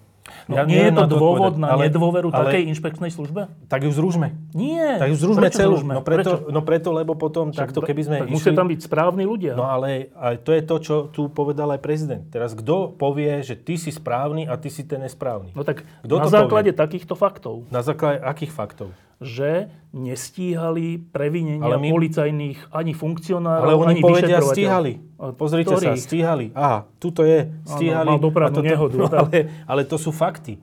No, 0.48 0.56
ja 0.56 0.64
nie 0.64 0.80
je 0.80 0.92
to 0.92 1.04
dôvod 1.04 1.60
na 1.60 1.76
ale, 1.76 1.88
nedôveru 1.88 2.32
ale, 2.32 2.48
takej 2.48 2.62
inšpekčnej 2.72 3.12
službe? 3.12 3.48
Tak 3.68 3.84
ju 3.84 3.92
zružme. 3.92 4.32
Nie. 4.56 4.96
Tak 4.96 5.12
ju 5.12 5.16
zružme 5.20 5.48
Prečo 5.48 5.60
celú. 5.60 5.76
Zružme? 5.76 5.92
No, 5.96 6.00
preto, 6.00 6.48
no 6.48 6.60
preto, 6.64 6.88
lebo 6.96 7.12
potom 7.12 7.52
tak, 7.52 7.68
takto, 7.68 7.84
keby 7.84 8.02
sme 8.08 8.16
tak 8.24 8.28
išli... 8.28 8.34
musia 8.36 8.52
tam 8.56 8.68
byť 8.72 8.80
správni 8.80 9.24
ľudia. 9.28 9.52
No 9.52 9.68
ale 9.68 10.08
to 10.40 10.56
je 10.56 10.62
to, 10.64 10.76
čo 10.80 10.94
tu 11.12 11.28
povedal 11.28 11.68
aj 11.76 11.80
prezident. 11.84 12.24
Teraz 12.32 12.56
kto 12.56 12.96
povie, 12.96 13.44
že 13.44 13.52
ty 13.56 13.76
si 13.76 13.92
správny 13.92 14.48
a 14.48 14.56
ty 14.56 14.72
si 14.72 14.88
ten 14.88 15.04
nesprávny? 15.04 15.52
No 15.52 15.60
tak 15.60 15.84
kto 16.04 16.14
na 16.16 16.28
základe 16.28 16.72
povie? 16.72 16.80
takýchto 16.80 17.14
faktov. 17.16 17.68
Na 17.68 17.84
základe 17.84 18.24
akých 18.24 18.52
faktov? 18.52 18.88
Že 19.22 19.70
nestíhali 19.94 20.98
previnenia 20.98 21.78
my... 21.78 21.90
policajných 21.90 22.74
ani 22.74 22.92
funkcionárov, 22.92 23.66
Ale 23.66 23.74
oni 23.78 23.94
ani 23.94 24.02
povedia, 24.02 24.38
stíhali. 24.42 24.92
Pozrite 25.38 25.70
Ktorý? 25.70 25.86
sa, 25.86 25.92
stíhali. 25.94 26.46
Aha, 26.52 26.78
tuto 26.98 27.22
je, 27.22 27.50
stíhali. 27.62 28.08
Ano, 28.10 28.18
mal 28.18 28.20
dopravnú 28.20 28.58
toto, 28.58 28.66
nehodu. 28.66 28.96
No, 29.04 29.06
ale, 29.06 29.38
ale 29.64 29.82
to 29.86 29.96
sú 29.96 30.10
fakty. 30.10 30.58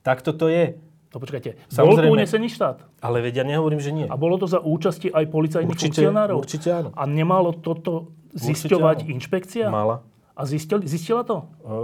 Tak 0.00 0.22
toto 0.22 0.46
je. 0.46 0.78
No 1.10 1.18
počkajte, 1.18 1.66
Samozrejme, 1.66 2.06
bol 2.06 2.14
unesený 2.22 2.46
štát? 2.54 2.86
Ale 3.02 3.18
vedia, 3.18 3.42
nehovorím, 3.42 3.82
že 3.82 3.90
nie. 3.90 4.06
A 4.06 4.14
bolo 4.14 4.38
to 4.38 4.46
za 4.46 4.62
účasti 4.62 5.10
aj 5.10 5.26
policajných 5.26 5.74
určite, 5.74 6.06
funkcionárov? 6.06 6.36
Určite 6.38 6.68
áno. 6.70 6.88
A 6.94 7.02
nemalo 7.10 7.50
toto 7.50 8.14
zisťovať 8.38 9.10
inšpekcia? 9.10 9.66
Mala. 9.74 10.06
A 10.38 10.46
zistil, 10.46 10.86
zistila 10.86 11.26
to? 11.26 11.50
E, 11.66 11.74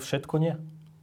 všetko 0.00 0.34
nie. 0.40 0.56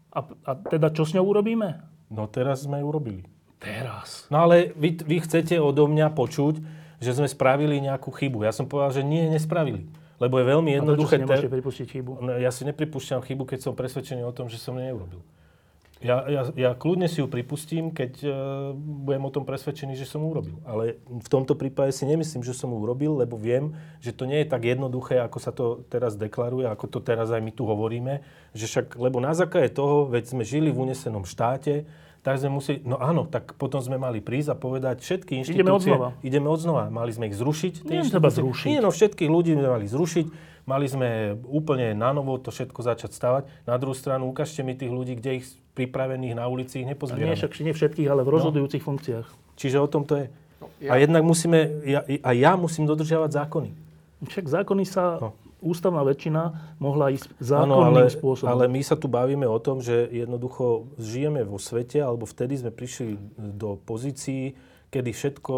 A, 0.09 0.19
a 0.25 0.51
teda 0.57 0.89
čo 0.89 1.05
s 1.05 1.13
ňou 1.13 1.29
urobíme? 1.29 1.85
No 2.09 2.25
teraz 2.25 2.65
sme 2.65 2.81
ju 2.81 2.89
urobili. 2.89 3.21
Teraz. 3.59 4.23
No 4.31 4.47
ale 4.47 4.71
vy, 4.79 5.03
vy 5.03 5.19
chcete 5.19 5.59
odo 5.59 5.85
mňa 5.91 6.15
počuť, 6.15 6.63
že 7.03 7.11
sme 7.11 7.27
spravili 7.27 7.79
nejakú 7.83 8.11
chybu. 8.11 8.47
Ja 8.47 8.55
som 8.55 8.67
povedal, 8.67 8.99
že 8.99 9.03
nie, 9.03 9.27
nespravili. 9.27 9.87
Lebo 10.19 10.39
je 10.39 10.45
veľmi 10.51 10.71
jednoduché... 10.75 11.19
A 11.19 11.27
prečo 11.27 11.47
si 11.47 11.51
pripustiť 11.51 11.87
chybu? 11.95 12.11
No, 12.23 12.29
ja 12.35 12.51
si 12.51 12.67
nepripúšťam 12.67 13.23
chybu, 13.23 13.47
keď 13.47 13.59
som 13.67 13.73
presvedčený 13.75 14.23
o 14.27 14.35
tom, 14.35 14.51
že 14.51 14.59
som 14.59 14.75
neurobil. 14.75 15.23
Ja, 15.99 16.23
ja, 16.31 16.47
ja 16.55 16.71
kľudne 16.79 17.11
si 17.11 17.19
ju 17.19 17.27
pripustím, 17.27 17.91
keď 17.91 18.23
uh, 18.23 18.31
budem 18.79 19.19
o 19.27 19.31
tom 19.35 19.43
presvedčený, 19.43 19.99
že 19.99 20.07
som 20.07 20.23
urobil. 20.23 20.55
Ale 20.63 20.95
v 21.03 21.27
tomto 21.27 21.59
prípade 21.59 21.91
si 21.91 22.07
nemyslím, 22.07 22.39
že 22.39 22.55
som 22.55 22.71
urobil, 22.71 23.19
lebo 23.19 23.35
viem, 23.35 23.75
že 23.99 24.15
to 24.15 24.23
nie 24.23 24.39
je 24.43 24.47
tak 24.47 24.63
jednoduché, 24.63 25.19
ako 25.19 25.37
sa 25.43 25.51
to 25.51 25.83
teraz 25.91 26.15
deklaruje, 26.15 26.71
ako 26.71 26.87
to 26.87 26.99
teraz 27.03 27.35
aj 27.35 27.43
my 27.43 27.51
tu 27.51 27.67
hovoríme. 27.67 28.23
Že 28.55 28.65
však, 28.71 28.87
lebo 28.95 29.19
na 29.19 29.35
základe 29.35 29.75
toho, 29.75 30.07
veď 30.07 30.31
sme 30.31 30.47
žili 30.47 30.71
v 30.71 30.87
unesenom 30.87 31.27
štáte, 31.27 31.83
tak 32.19 32.35
sme 32.35 32.51
museli, 32.51 32.83
no 32.83 32.99
áno, 32.99 33.23
tak 33.25 33.55
potom 33.55 33.79
sme 33.79 33.95
mali 33.95 34.19
prísť 34.19 34.51
a 34.51 34.55
povedať 34.59 34.99
všetky 34.99 35.39
inštitúcie. 35.39 35.63
Ideme 35.63 35.71
odznova. 35.71 36.07
Ideme 36.19 36.47
odznova. 36.51 36.83
Mali 36.91 37.11
sme 37.15 37.31
ich 37.31 37.37
zrušiť. 37.39 37.87
Nie 37.87 38.03
treba 38.07 38.27
zrušiť. 38.27 38.67
Nie, 38.67 38.79
no 38.83 38.91
všetkých 38.91 39.29
ľudí 39.31 39.55
sme 39.55 39.67
mali 39.71 39.87
zrušiť 39.87 40.49
Mali 40.69 40.85
sme 40.85 41.33
úplne 41.49 41.97
na 41.97 42.13
novo 42.13 42.37
to 42.37 42.53
všetko 42.53 42.85
začať 42.85 43.17
stavať. 43.17 43.43
Na 43.65 43.81
druhú 43.81 43.97
stranu, 43.97 44.29
ukážte 44.29 44.61
mi 44.61 44.77
tých 44.77 44.93
ľudí, 44.93 45.17
kde 45.17 45.41
ich 45.41 45.49
pripravených 45.73 46.37
na 46.37 46.45
ulici 46.45 46.85
ich 46.85 46.87
nepozbierame. 46.89 47.33
Nie, 47.33 47.41
však 47.41 47.57
nie 47.65 47.73
všetkých, 47.73 48.05
ale 48.05 48.21
v 48.21 48.29
no. 48.29 48.33
rozhodujúcich 48.37 48.85
no. 48.85 48.87
funkciách. 48.93 49.27
Čiže 49.57 49.81
o 49.81 49.89
tom 49.89 50.05
to 50.05 50.21
je. 50.21 50.25
No, 50.61 50.69
ja... 50.77 50.93
A 50.93 50.95
jednak 51.01 51.25
musíme, 51.25 51.81
ja, 51.89 52.05
a 52.05 52.29
ja 52.37 52.53
musím 52.53 52.85
dodržiavať 52.85 53.29
zákony. 53.33 53.69
Však 54.29 54.45
zákony 54.45 54.83
sa 54.85 55.17
no. 55.17 55.33
Ústavná 55.59 56.01
väčšina 56.07 56.75
mohla 56.79 57.11
ísť 57.11 57.35
zákonným 57.39 57.95
ano, 57.95 58.03
ale, 58.03 58.11
spôsobom. 58.11 58.49
Ale 58.49 58.65
my 58.71 58.81
sa 58.83 58.95
tu 58.95 59.11
bavíme 59.11 59.45
o 59.45 59.59
tom, 59.59 59.83
že 59.83 60.07
jednoducho 60.09 60.89
žijeme 60.95 61.43
vo 61.43 61.59
svete, 61.59 61.99
alebo 61.99 62.23
vtedy 62.23 62.59
sme 62.59 62.71
prišli 62.71 63.19
do 63.37 63.79
pozícií, 63.83 64.55
kedy 64.89 65.13
všetko, 65.13 65.53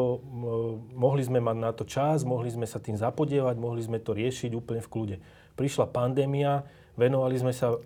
mohli 0.98 1.24
sme 1.24 1.40
mať 1.40 1.58
na 1.58 1.72
to 1.72 1.88
čas, 1.88 2.28
mohli 2.28 2.52
sme 2.52 2.68
sa 2.68 2.84
tým 2.84 3.00
zapodievať, 3.00 3.56
mohli 3.56 3.80
sme 3.80 4.04
to 4.04 4.12
riešiť 4.12 4.52
úplne 4.52 4.84
v 4.84 4.92
kľude. 4.92 5.16
Prišla 5.56 5.88
pandémia, 5.88 6.68
venovali 7.00 7.40
sme 7.40 7.56
sa 7.56 7.80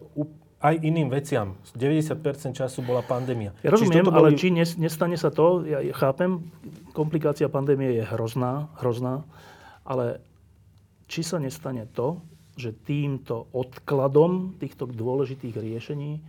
aj 0.65 0.81
iným 0.81 1.13
veciam. 1.13 1.53
90% 1.77 2.57
času 2.57 2.81
bola 2.81 3.05
pandémia. 3.05 3.53
Ja 3.61 3.69
rozumiem, 3.69 4.09
boli... 4.09 4.17
ale 4.17 4.29
či 4.33 4.49
nestane 4.55 5.13
sa 5.21 5.29
to, 5.29 5.61
ja 5.61 5.85
chápem, 5.93 6.41
komplikácia 6.97 7.45
pandémie 7.45 8.01
je 8.01 8.03
hrozná, 8.09 8.65
hrozná, 8.81 9.21
ale 9.85 10.25
či 11.05 11.21
sa 11.21 11.37
nestane 11.37 11.85
to, 11.91 12.21
že 12.55 12.71
týmto 12.87 13.51
odkladom 13.51 14.55
týchto 14.57 14.87
dôležitých 14.87 15.55
riešení 15.59 16.23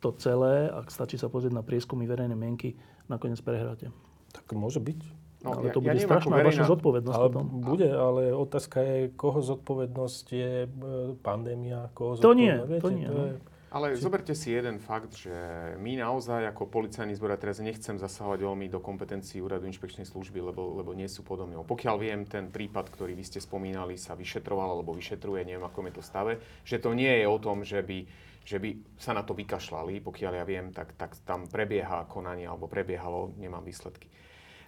to 0.00 0.12
celé, 0.16 0.68
ak 0.68 0.88
stačí 0.88 1.16
sa 1.20 1.28
pozrieť 1.28 1.56
na 1.56 1.64
prieskumy 1.64 2.04
verejnej 2.08 2.36
mienky, 2.36 2.76
nakoniec 3.08 3.40
prehráte. 3.40 3.92
Tak 4.32 4.48
môže 4.52 4.80
byť. 4.80 5.00
No, 5.44 5.62
ale 5.62 5.70
to 5.70 5.84
ja, 5.84 5.92
bude 5.92 6.00
ja 6.00 6.08
strašná 6.08 6.36
vaša 6.42 6.64
zodpovednosť 6.66 7.16
ale 7.16 7.28
potom. 7.28 7.46
Bude, 7.62 7.88
ale 7.92 8.22
otázka 8.32 8.82
je, 8.82 8.96
koho 9.14 9.38
zodpovednosť 9.44 10.26
je 10.32 10.52
e, 10.64 10.68
pandémia, 11.20 11.92
koho 11.92 12.16
to 12.18 12.32
nie, 12.32 12.50
viete, 12.66 12.82
to 12.82 12.90
nie. 12.90 13.06
To 13.06 13.20
je... 13.20 13.34
Ale 13.70 13.98
Či... 13.98 14.06
zoberte 14.06 14.34
si 14.34 14.54
jeden 14.54 14.78
fakt, 14.78 15.18
že 15.18 15.34
my 15.82 15.98
naozaj 15.98 16.54
ako 16.54 16.70
policajný 16.70 17.18
zbor, 17.18 17.34
a 17.34 17.40
teraz 17.40 17.58
nechcem 17.58 17.98
zasahovať 17.98 18.46
veľmi 18.46 18.70
do 18.70 18.78
kompetencií 18.78 19.42
úradu 19.42 19.66
inšpekčnej 19.66 20.06
služby, 20.06 20.38
lebo, 20.38 20.78
lebo 20.78 20.94
nie 20.94 21.10
sú 21.10 21.26
podobne. 21.26 21.58
Pokiaľ 21.58 21.96
viem, 21.98 22.22
ten 22.24 22.48
prípad, 22.54 22.94
ktorý 22.94 23.18
vy 23.18 23.24
ste 23.26 23.42
spomínali, 23.42 23.98
sa 23.98 24.14
vyšetroval 24.14 24.78
alebo 24.78 24.94
vyšetruje, 24.94 25.42
neviem, 25.42 25.66
ako 25.66 25.82
je 25.90 25.94
to 25.98 26.02
stave, 26.02 26.32
že 26.62 26.78
to 26.78 26.94
nie 26.94 27.10
je 27.10 27.26
o 27.26 27.38
tom, 27.42 27.66
že 27.66 27.82
by 27.82 28.06
že 28.46 28.62
by 28.62 28.78
sa 28.94 29.10
na 29.10 29.26
to 29.26 29.34
vykašľali, 29.34 29.98
pokiaľ 30.06 30.32
ja 30.38 30.46
viem, 30.46 30.70
tak, 30.70 30.94
tak 30.94 31.18
tam 31.26 31.50
prebieha 31.50 32.06
konanie 32.06 32.46
alebo 32.46 32.70
prebiehalo, 32.70 33.34
nemám 33.42 33.66
výsledky. 33.66 34.06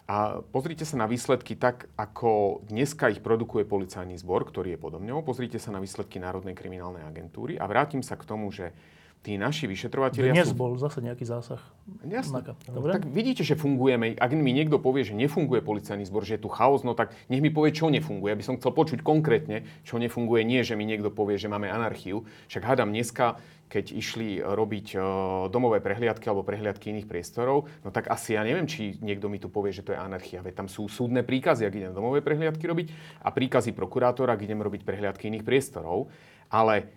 A 0.09 0.41
pozrite 0.41 0.89
sa 0.89 0.97
na 0.97 1.05
výsledky 1.05 1.53
tak, 1.53 1.93
ako 2.01 2.65
dneska 2.65 3.13
ich 3.13 3.21
produkuje 3.21 3.69
policajný 3.69 4.17
zbor, 4.17 4.49
ktorý 4.49 4.73
je 4.73 4.81
podo 4.81 4.97
mňou. 4.97 5.21
Pozrite 5.21 5.61
sa 5.61 5.69
na 5.69 5.85
výsledky 5.85 6.17
Národnej 6.17 6.57
kriminálnej 6.57 7.05
agentúry 7.05 7.61
a 7.61 7.69
vrátim 7.69 8.01
sa 8.01 8.17
k 8.17 8.25
tomu, 8.25 8.49
že 8.49 8.73
tí 9.21 9.37
naši 9.37 9.69
vyšetrovateľia 9.69 10.33
Dnes 10.33 10.49
sú... 10.49 10.57
bol 10.57 10.73
zase 10.81 11.05
nejaký 11.05 11.29
zásah. 11.29 11.61
Jasne. 12.09 12.41
Dobre? 12.73 12.97
Tak 12.97 13.05
vidíte, 13.05 13.45
že 13.45 13.53
fungujeme. 13.53 14.17
Ak 14.17 14.33
mi 14.33 14.57
niekto 14.57 14.81
povie, 14.81 15.05
že 15.05 15.13
nefunguje 15.13 15.61
policajný 15.61 16.09
zbor, 16.09 16.25
že 16.25 16.41
je 16.41 16.47
tu 16.47 16.49
chaos, 16.49 16.81
no 16.89 16.97
tak 16.97 17.13
nech 17.29 17.45
mi 17.45 17.53
povie, 17.53 17.77
čo 17.77 17.93
nefunguje. 17.93 18.33
Ja 18.33 18.39
by 18.41 18.47
som 18.49 18.57
chcel 18.57 18.73
počuť 18.73 19.05
konkrétne, 19.05 19.69
čo 19.85 20.01
nefunguje. 20.01 20.41
Nie, 20.41 20.65
že 20.65 20.73
mi 20.73 20.89
niekto 20.89 21.13
povie, 21.13 21.37
že 21.37 21.53
máme 21.53 21.69
anarchiu. 21.69 22.25
Však 22.49 22.65
hádam 22.65 22.97
dneska 22.97 23.37
keď 23.69 23.93
išli 23.93 24.41
robiť 24.41 24.97
e, 24.97 24.99
domové 25.53 25.85
prehliadky 25.85 26.25
alebo 26.27 26.43
prehliadky 26.43 26.89
iných 26.89 27.05
priestorov, 27.05 27.69
no 27.85 27.93
tak 27.93 28.09
asi 28.09 28.35
ja 28.35 28.43
neviem, 28.43 28.65
či 28.65 28.97
niekto 29.05 29.29
mi 29.29 29.37
tu 29.37 29.53
povie, 29.53 29.77
že 29.77 29.85
to 29.85 29.93
je 29.93 30.01
anarchia. 30.01 30.41
Veď 30.41 30.65
tam 30.65 30.69
sú 30.73 30.89
súdne 30.89 31.21
príkazy, 31.21 31.69
ak 31.69 31.77
idem 31.77 31.93
domové 31.93 32.25
prehliadky 32.25 32.65
robiť 32.65 32.87
a 33.21 33.29
príkazy 33.29 33.77
prokurátora, 33.77 34.35
ak 34.35 34.45
idem 34.49 34.65
robiť 34.65 34.83
prehliadky 34.89 35.29
iných 35.29 35.45
priestorov. 35.45 36.09
Ale 36.49 36.89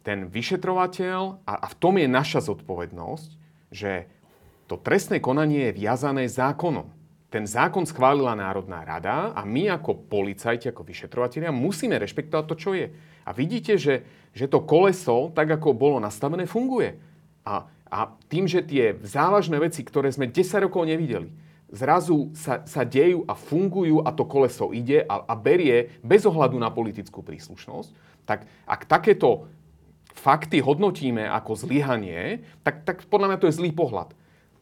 ten 0.00 0.26
vyšetrovateľ, 0.26 1.44
a 1.44 1.66
v 1.68 1.76
tom 1.76 2.00
je 2.00 2.08
naša 2.08 2.40
zodpovednosť, 2.48 3.30
že 3.68 4.08
to 4.66 4.80
trestné 4.80 5.20
konanie 5.20 5.70
je 5.70 5.78
viazané 5.84 6.24
zákonom. 6.26 6.88
Ten 7.30 7.46
zákon 7.46 7.86
schválila 7.86 8.34
Národná 8.34 8.82
rada 8.82 9.30
a 9.30 9.46
my 9.46 9.70
ako 9.70 10.10
policajti, 10.10 10.72
ako 10.72 10.82
vyšetrovateľia 10.82 11.54
musíme 11.54 11.94
rešpektovať 11.94 12.44
to, 12.50 12.56
čo 12.58 12.70
je. 12.74 12.90
A 13.24 13.30
vidíte, 13.32 13.76
že, 13.76 14.06
že 14.32 14.46
to 14.50 14.64
koleso, 14.64 15.32
tak 15.34 15.50
ako 15.50 15.76
bolo 15.76 15.98
nastavené, 15.98 16.46
funguje. 16.46 16.96
A, 17.44 17.66
a 17.88 17.98
tým, 18.30 18.46
že 18.46 18.64
tie 18.64 18.96
závažné 19.02 19.58
veci, 19.58 19.82
ktoré 19.82 20.12
sme 20.12 20.30
10 20.30 20.66
rokov 20.66 20.86
nevideli, 20.86 21.32
zrazu 21.70 22.34
sa, 22.34 22.66
sa 22.66 22.82
dejú 22.82 23.22
a 23.30 23.34
fungujú 23.38 24.02
a 24.02 24.10
to 24.10 24.26
koleso 24.26 24.74
ide 24.74 25.06
a, 25.06 25.22
a 25.22 25.34
berie 25.38 25.94
bez 26.02 26.26
ohľadu 26.26 26.58
na 26.58 26.68
politickú 26.68 27.22
príslušnosť, 27.22 27.90
tak 28.26 28.46
ak 28.66 28.90
takéto 28.90 29.46
fakty 30.10 30.58
hodnotíme 30.58 31.24
ako 31.30 31.54
zlyhanie, 31.54 32.42
tak, 32.66 32.82
tak 32.82 33.06
podľa 33.06 33.34
mňa 33.34 33.38
to 33.38 33.48
je 33.48 33.58
zlý 33.58 33.70
pohľad. 33.70 34.12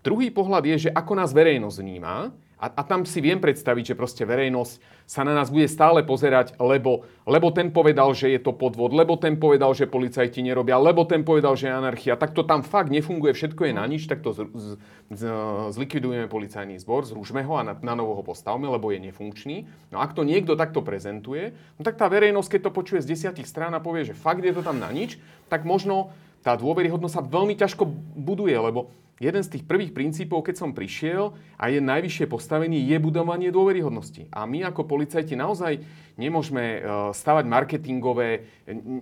Druhý 0.05 0.31
pohľad 0.31 0.65
je, 0.69 0.89
že 0.89 0.91
ako 0.95 1.19
nás 1.19 1.35
verejnosť 1.35 1.79
vníma, 1.81 2.31
a, 2.59 2.67
a 2.75 2.83
tam 2.83 3.07
si 3.07 3.23
viem 3.23 3.39
predstaviť, 3.39 3.95
že 3.95 3.99
proste 3.99 4.27
verejnosť 4.27 5.07
sa 5.07 5.23
na 5.23 5.31
nás 5.31 5.47
bude 5.47 5.71
stále 5.71 6.03
pozerať, 6.03 6.59
lebo, 6.59 7.07
lebo 7.23 7.55
ten 7.55 7.71
povedal, 7.71 8.11
že 8.19 8.35
je 8.35 8.41
to 8.43 8.51
podvod, 8.51 8.91
lebo 8.91 9.15
ten 9.15 9.39
povedal, 9.39 9.71
že 9.79 9.87
policajti 9.87 10.43
nerobia, 10.43 10.75
lebo 10.75 11.07
ten 11.07 11.23
povedal, 11.23 11.55
že 11.55 11.71
je 11.71 11.79
anarchia. 11.79 12.19
Tak 12.19 12.35
to 12.35 12.43
tam 12.43 12.67
fakt 12.67 12.91
nefunguje, 12.91 13.31
všetko 13.31 13.63
je 13.71 13.73
na 13.73 13.87
nič, 13.87 14.11
tak 14.11 14.27
to 14.27 14.35
z, 14.35 14.51
z, 14.51 14.67
z, 15.15 15.23
zlikvidujeme 15.71 16.27
policajný 16.27 16.83
zbor, 16.83 17.07
zrušme 17.07 17.47
ho 17.47 17.55
a 17.57 17.63
na, 17.63 17.75
na 17.79 17.95
novo 17.95 18.19
ho 18.19 18.27
postavme, 18.27 18.67
lebo 18.67 18.91
je 18.91 19.01
nefunkčný. 19.07 19.65
No 19.95 20.03
ak 20.03 20.19
to 20.19 20.27
niekto 20.27 20.59
takto 20.59 20.83
prezentuje, 20.83 21.55
no 21.79 21.87
tak 21.87 21.95
tá 21.95 22.11
verejnosť, 22.11 22.59
keď 22.59 22.61
to 22.69 22.75
počuje 22.75 23.01
z 23.07 23.15
desiatich 23.15 23.47
strán 23.47 23.71
a 23.73 23.81
povie, 23.81 24.03
že 24.03 24.19
fakt 24.19 24.43
je 24.43 24.51
to 24.51 24.67
tam 24.67 24.83
na 24.83 24.91
nič, 24.91 25.17
tak 25.47 25.63
možno 25.63 26.11
tá 26.43 26.59
dôveryhodnosť 26.59 27.15
sa 27.15 27.23
veľmi 27.23 27.55
ťažko 27.55 27.87
buduje, 28.19 28.55
lebo 28.55 28.91
jeden 29.19 29.43
z 29.43 29.59
tých 29.59 29.65
prvých 29.67 29.93
princípov, 29.95 30.47
keď 30.47 30.57
som 30.63 30.71
prišiel 30.75 31.35
a 31.59 31.71
je 31.71 31.83
najvyššie 31.83 32.27
postavený, 32.31 32.87
je 32.87 32.97
budovanie 33.03 33.51
dôveryhodnosti. 33.51 34.31
A 34.31 34.47
my 34.47 34.63
ako 34.67 34.87
policajti 34.87 35.35
naozaj 35.35 35.83
nemôžeme 36.19 36.63
e, 36.63 36.79
stavať 37.15 37.45
marketingové 37.47 38.43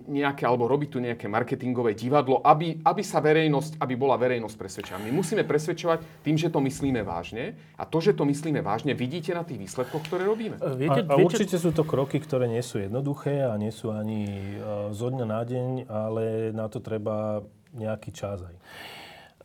nejaké, 0.05 0.45
alebo 0.45 0.69
robiť 0.69 0.89
tu 0.93 0.99
nejaké 1.01 1.25
marketingové 1.25 1.97
divadlo, 1.97 2.45
aby, 2.45 2.77
aby 2.85 3.01
sa 3.01 3.17
verejnosť, 3.17 3.81
aby 3.81 3.93
bola 3.97 4.15
verejnosť 4.21 4.53
presvedčená. 4.53 5.01
My 5.01 5.09
musíme 5.09 5.41
presvedčovať 5.41 6.21
tým, 6.21 6.37
že 6.37 6.53
to 6.53 6.61
myslíme 6.61 7.01
vážne. 7.01 7.57
A 7.77 7.89
to, 7.89 7.97
že 7.97 8.13
to 8.13 8.21
myslíme 8.25 8.61
vážne, 8.61 8.93
vidíte 8.93 9.33
na 9.33 9.41
tých 9.41 9.57
výsledkoch, 9.57 10.05
ktoré 10.05 10.29
robíme. 10.29 10.61
E, 10.61 10.77
viete, 10.77 11.01
a, 11.09 11.09
a 11.09 11.15
viete... 11.17 11.41
určite 11.41 11.57
sú 11.57 11.73
to 11.73 11.81
kroky, 11.81 12.21
ktoré 12.21 12.45
nie 12.45 12.61
sú 12.61 12.77
jednoduché 12.77 13.49
a 13.49 13.57
nie 13.57 13.73
sú 13.73 13.89
ani 13.89 14.29
e, 14.29 14.93
zo 14.93 15.09
dňa 15.09 15.25
na 15.25 15.41
deň, 15.41 15.69
ale 15.89 16.23
na 16.53 16.69
to 16.69 16.81
treba 16.81 17.41
nejaký 17.73 18.13
čas 18.13 18.45
aj. 18.45 18.55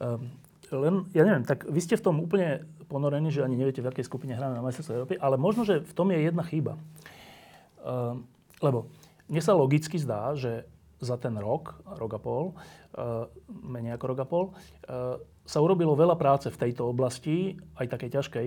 Um, 0.03 0.42
len, 0.79 1.09
ja 1.13 1.27
neviem, 1.27 1.45
tak 1.45 1.69
vy 1.69 1.81
ste 1.81 1.99
v 1.99 2.05
tom 2.05 2.17
úplne 2.23 2.65
ponorení, 2.89 3.29
že 3.33 3.45
ani 3.45 3.57
neviete, 3.57 3.85
v 3.85 3.91
akej 3.93 4.09
skupine 4.09 4.37
hráme 4.37 4.57
na 4.57 4.65
majstrovstve 4.65 4.97
Európy, 4.97 5.15
ale 5.21 5.37
možno, 5.41 5.65
že 5.65 5.81
v 5.81 5.93
tom 5.97 6.09
je 6.13 6.19
jedna 6.21 6.45
chyba. 6.45 6.77
Uh, 7.83 8.21
lebo 8.61 8.89
mne 9.27 9.43
sa 9.43 9.57
logicky 9.57 9.97
zdá, 9.99 10.37
že 10.37 10.69
za 11.03 11.19
ten 11.19 11.35
rok, 11.35 11.83
rok 11.99 12.13
a 12.15 12.21
pol, 12.21 12.45
uh, 12.55 13.27
menej 13.49 13.99
ako 13.99 14.05
rok 14.15 14.19
a 14.23 14.27
pol, 14.29 14.45
uh, 14.53 15.19
sa 15.43 15.59
urobilo 15.59 15.99
veľa 15.99 16.15
práce 16.15 16.47
v 16.47 16.61
tejto 16.69 16.87
oblasti, 16.87 17.59
aj 17.75 17.91
takej 17.91 18.11
ťažkej, 18.21 18.47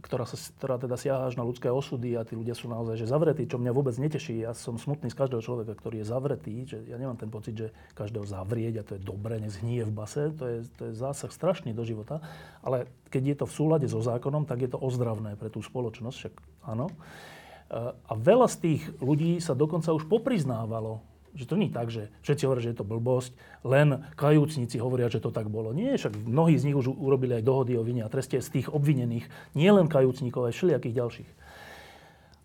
ktorá, 0.00 0.24
sa, 0.24 0.40
ktorá 0.56 0.80
teda 0.80 0.96
siaha 0.96 1.28
až 1.28 1.36
na 1.36 1.44
ľudské 1.44 1.68
osudy 1.68 2.16
a 2.16 2.24
tí 2.24 2.32
ľudia 2.32 2.56
sú 2.56 2.72
naozaj 2.72 2.96
že 2.96 3.04
zavretí, 3.04 3.44
čo 3.44 3.60
mňa 3.60 3.72
vôbec 3.76 3.92
neteší. 4.00 4.48
Ja 4.48 4.56
som 4.56 4.80
smutný 4.80 5.12
z 5.12 5.18
každého 5.20 5.44
človeka, 5.44 5.76
ktorý 5.76 6.00
je 6.00 6.06
zavretý. 6.08 6.54
Že 6.64 6.88
ja 6.88 6.96
nemám 6.96 7.20
ten 7.20 7.28
pocit, 7.28 7.52
že 7.52 7.68
každého 7.92 8.24
zavrieť 8.24 8.80
a 8.80 8.86
to 8.88 8.96
je 8.96 9.04
dobre, 9.04 9.36
nezhnie 9.36 9.84
v 9.84 9.92
base. 9.92 10.32
To 10.40 10.44
je, 10.48 10.58
to 10.80 10.82
je 10.88 10.92
zásah 10.96 11.28
strašný 11.28 11.76
do 11.76 11.84
života. 11.84 12.24
Ale 12.64 12.88
keď 13.12 13.22
je 13.28 13.36
to 13.36 13.44
v 13.44 13.52
súlade 13.52 13.86
so 13.92 14.00
zákonom, 14.00 14.48
tak 14.48 14.64
je 14.64 14.72
to 14.72 14.80
ozdravné 14.80 15.36
pre 15.36 15.52
tú 15.52 15.60
spoločnosť, 15.60 16.16
však 16.16 16.34
áno. 16.64 16.88
Eh, 16.88 17.92
a 17.92 18.12
veľa 18.16 18.48
z 18.48 18.56
tých 18.56 18.82
ľudí 19.04 19.36
sa 19.36 19.52
dokonca 19.52 19.92
už 19.92 20.08
popriznávalo 20.08 21.04
že 21.32 21.48
to 21.48 21.56
nie 21.56 21.72
je 21.72 21.76
tak, 21.76 21.88
že 21.88 22.12
všetci 22.20 22.44
hovoria, 22.44 22.64
že 22.64 22.72
je 22.76 22.78
to 22.78 22.88
blbosť, 22.88 23.32
len 23.64 24.04
kajúcnici 24.20 24.76
hovoria, 24.76 25.08
že 25.08 25.24
to 25.24 25.32
tak 25.32 25.48
bolo. 25.48 25.72
Nie, 25.72 25.96
však 25.96 26.12
mnohí 26.12 26.60
z 26.60 26.68
nich 26.68 26.76
už 26.76 26.92
urobili 26.92 27.40
aj 27.40 27.46
dohody 27.48 27.72
o 27.80 27.82
vine 27.84 28.04
a 28.04 28.12
treste 28.12 28.36
z 28.36 28.48
tých 28.60 28.68
obvinených, 28.68 29.26
nie 29.56 29.70
len 29.72 29.88
kajúcnikov, 29.88 30.52
aj 30.52 30.56
všelijakých 30.56 30.98
ďalších. 30.98 31.30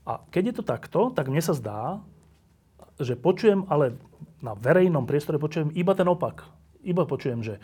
A 0.08 0.24
keď 0.32 0.44
je 0.52 0.56
to 0.56 0.64
takto, 0.64 1.00
tak 1.12 1.28
mne 1.28 1.44
sa 1.44 1.52
zdá, 1.52 2.00
že 2.96 3.20
počujem, 3.20 3.68
ale 3.68 4.00
na 4.40 4.56
verejnom 4.56 5.04
priestore 5.04 5.36
počujem 5.36 5.76
iba 5.76 5.92
ten 5.92 6.08
opak. 6.08 6.48
Iba 6.88 7.04
počujem, 7.04 7.44
že 7.44 7.60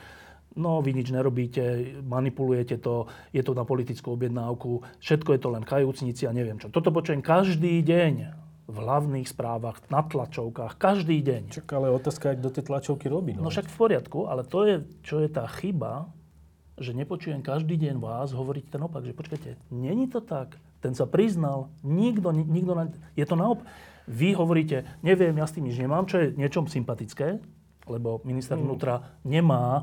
no 0.60 0.84
vy 0.84 0.92
nič 0.92 1.10
nerobíte, 1.10 1.98
manipulujete 2.04 2.78
to, 2.78 3.08
je 3.32 3.42
to 3.42 3.56
na 3.56 3.64
politickú 3.64 4.14
objednávku, 4.14 4.84
všetko 5.00 5.30
je 5.34 5.40
to 5.40 5.50
len 5.50 5.64
kajúcnici 5.64 6.28
a 6.28 6.36
neviem 6.36 6.60
čo. 6.60 6.68
Toto 6.68 6.92
počujem 6.92 7.24
každý 7.24 7.80
deň 7.82 8.43
v 8.64 8.76
hlavných 8.80 9.28
správach, 9.28 9.84
na 9.92 10.00
tlačovkách, 10.04 10.80
každý 10.80 11.20
deň. 11.20 11.42
Čak, 11.52 11.68
ale 11.76 11.92
otázka 11.92 12.40
kto 12.40 12.48
tie 12.48 12.64
tlačovky 12.64 13.12
robí. 13.12 13.36
No 13.36 13.52
však 13.52 13.68
v 13.68 13.76
poriadku, 13.76 14.32
ale 14.32 14.48
to 14.48 14.64
je, 14.64 14.76
čo 15.04 15.20
je 15.20 15.28
tá 15.28 15.44
chyba, 15.60 16.08
že 16.80 16.96
nepočujem 16.96 17.44
každý 17.44 17.76
deň 17.78 18.00
vás 18.00 18.32
hovoriť 18.32 18.66
ten 18.72 18.82
opak, 18.82 19.04
že 19.06 19.14
počkajte, 19.14 19.50
není 19.70 20.08
to 20.10 20.24
tak, 20.24 20.58
ten 20.80 20.96
sa 20.96 21.06
priznal, 21.06 21.70
nikto, 21.86 22.32
nikto, 22.32 22.74
na, 22.74 22.90
je 23.14 23.26
to 23.28 23.36
naopak. 23.38 23.68
Vy 24.04 24.36
hovoríte, 24.36 24.84
neviem, 25.00 25.32
ja 25.40 25.48
s 25.48 25.56
tým 25.56 25.68
nič 25.68 25.80
nemám, 25.80 26.04
čo 26.10 26.20
je 26.20 26.36
niečom 26.36 26.68
sympatické, 26.68 27.40
lebo 27.88 28.20
minister 28.28 28.60
mm. 28.60 28.64
vnútra 28.64 29.16
nemá 29.24 29.80
e, 29.80 29.82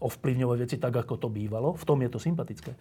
ovplyvňovať 0.00 0.58
veci 0.64 0.76
tak, 0.80 0.96
ako 0.96 1.20
to 1.20 1.28
bývalo. 1.28 1.76
V 1.76 1.84
tom 1.84 2.00
je 2.00 2.08
to 2.08 2.20
sympatické. 2.20 2.72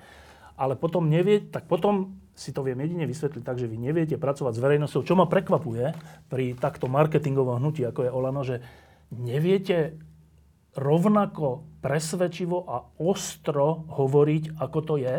Ale 0.55 0.79
potom 0.79 1.11
nevie, 1.11 1.43
tak 1.43 1.67
potom 1.67 2.15
si 2.35 2.51
to 2.51 2.63
viem 2.63 2.79
jedine 2.79 3.07
vysvetliť 3.07 3.43
tak, 3.43 3.59
že 3.59 3.67
vy 3.67 3.79
neviete 3.79 4.19
pracovať 4.19 4.53
s 4.55 4.63
verejnosťou. 4.63 5.07
Čo 5.07 5.15
ma 5.15 5.27
prekvapuje 5.27 5.95
pri 6.27 6.55
takto 6.59 6.91
marketingovom 6.91 7.59
hnutí, 7.63 7.83
ako 7.87 8.07
je 8.07 8.11
Olano, 8.11 8.43
že 8.43 8.59
neviete 9.11 9.95
rovnako 10.75 11.63
presvedčivo 11.79 12.67
a 12.67 12.83
ostro 12.99 13.87
hovoriť, 13.87 14.59
ako 14.59 14.79
to 14.83 14.95
je? 14.99 15.17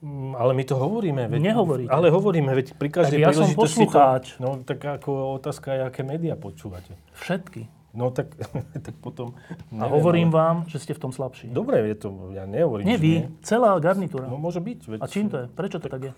Mm, 0.00 0.32
ale 0.38 0.52
my 0.56 0.64
to 0.64 0.74
hovoríme. 0.78 1.28
Veď, 1.28 1.52
Nehovoríte. 1.52 1.90
Ale 1.92 2.08
hovoríme, 2.08 2.54
veď 2.56 2.78
pri 2.78 2.88
každej 2.88 3.18
tak 3.18 3.24
ja 3.28 3.32
som 3.34 3.50
poslucháč. 3.52 4.24
To, 4.38 4.40
no 4.40 4.48
tak 4.64 4.80
ako 4.80 5.36
otázka 5.42 5.74
je, 5.74 5.80
aké 5.84 6.00
médiá 6.06 6.38
počúvate. 6.38 6.96
Všetky. 7.18 7.68
No 7.96 8.12
tak, 8.12 8.36
tak 8.86 8.94
potom... 9.00 9.32
Neviem, 9.72 9.80
a 9.80 9.84
hovorím 9.88 10.30
ale... 10.32 10.36
vám, 10.36 10.56
že 10.68 10.78
ste 10.80 10.92
v 10.92 11.00
tom 11.08 11.12
slabší. 11.12 11.48
Dobre, 11.48 11.80
je 11.88 11.96
to, 11.96 12.08
ja 12.36 12.44
nehovorím, 12.44 12.84
Nie 12.84 12.98
vy, 13.00 13.12
nie. 13.24 13.28
celá 13.40 13.72
garnitúra. 13.80 14.28
No 14.28 14.36
môže 14.36 14.60
byť. 14.60 14.78
Veď... 14.84 15.00
A 15.00 15.06
čím 15.08 15.32
to 15.32 15.36
je? 15.42 15.46
Prečo 15.48 15.80
to 15.80 15.88
tak, 15.88 15.92
tak 15.96 16.02
je? 16.08 16.12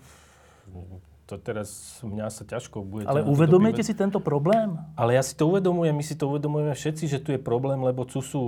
to 1.31 1.39
teraz 1.39 1.95
mňa 2.03 2.27
sa 2.27 2.43
ťažko 2.43 2.83
bude... 2.83 3.07
Ale 3.07 3.23
uvedomujete 3.23 3.87
si 3.87 3.95
tento 3.95 4.19
problém? 4.19 4.75
Ale 4.99 5.15
ja 5.15 5.23
si 5.23 5.31
to 5.31 5.47
uvedomujem, 5.47 5.95
my 5.95 6.03
si 6.03 6.19
to 6.19 6.27
uvedomujeme 6.27 6.75
všetci, 6.75 7.07
že 7.07 7.23
tu 7.23 7.31
je 7.31 7.39
problém, 7.39 7.79
lebo 7.79 8.03
tu 8.03 8.19
sú 8.19 8.43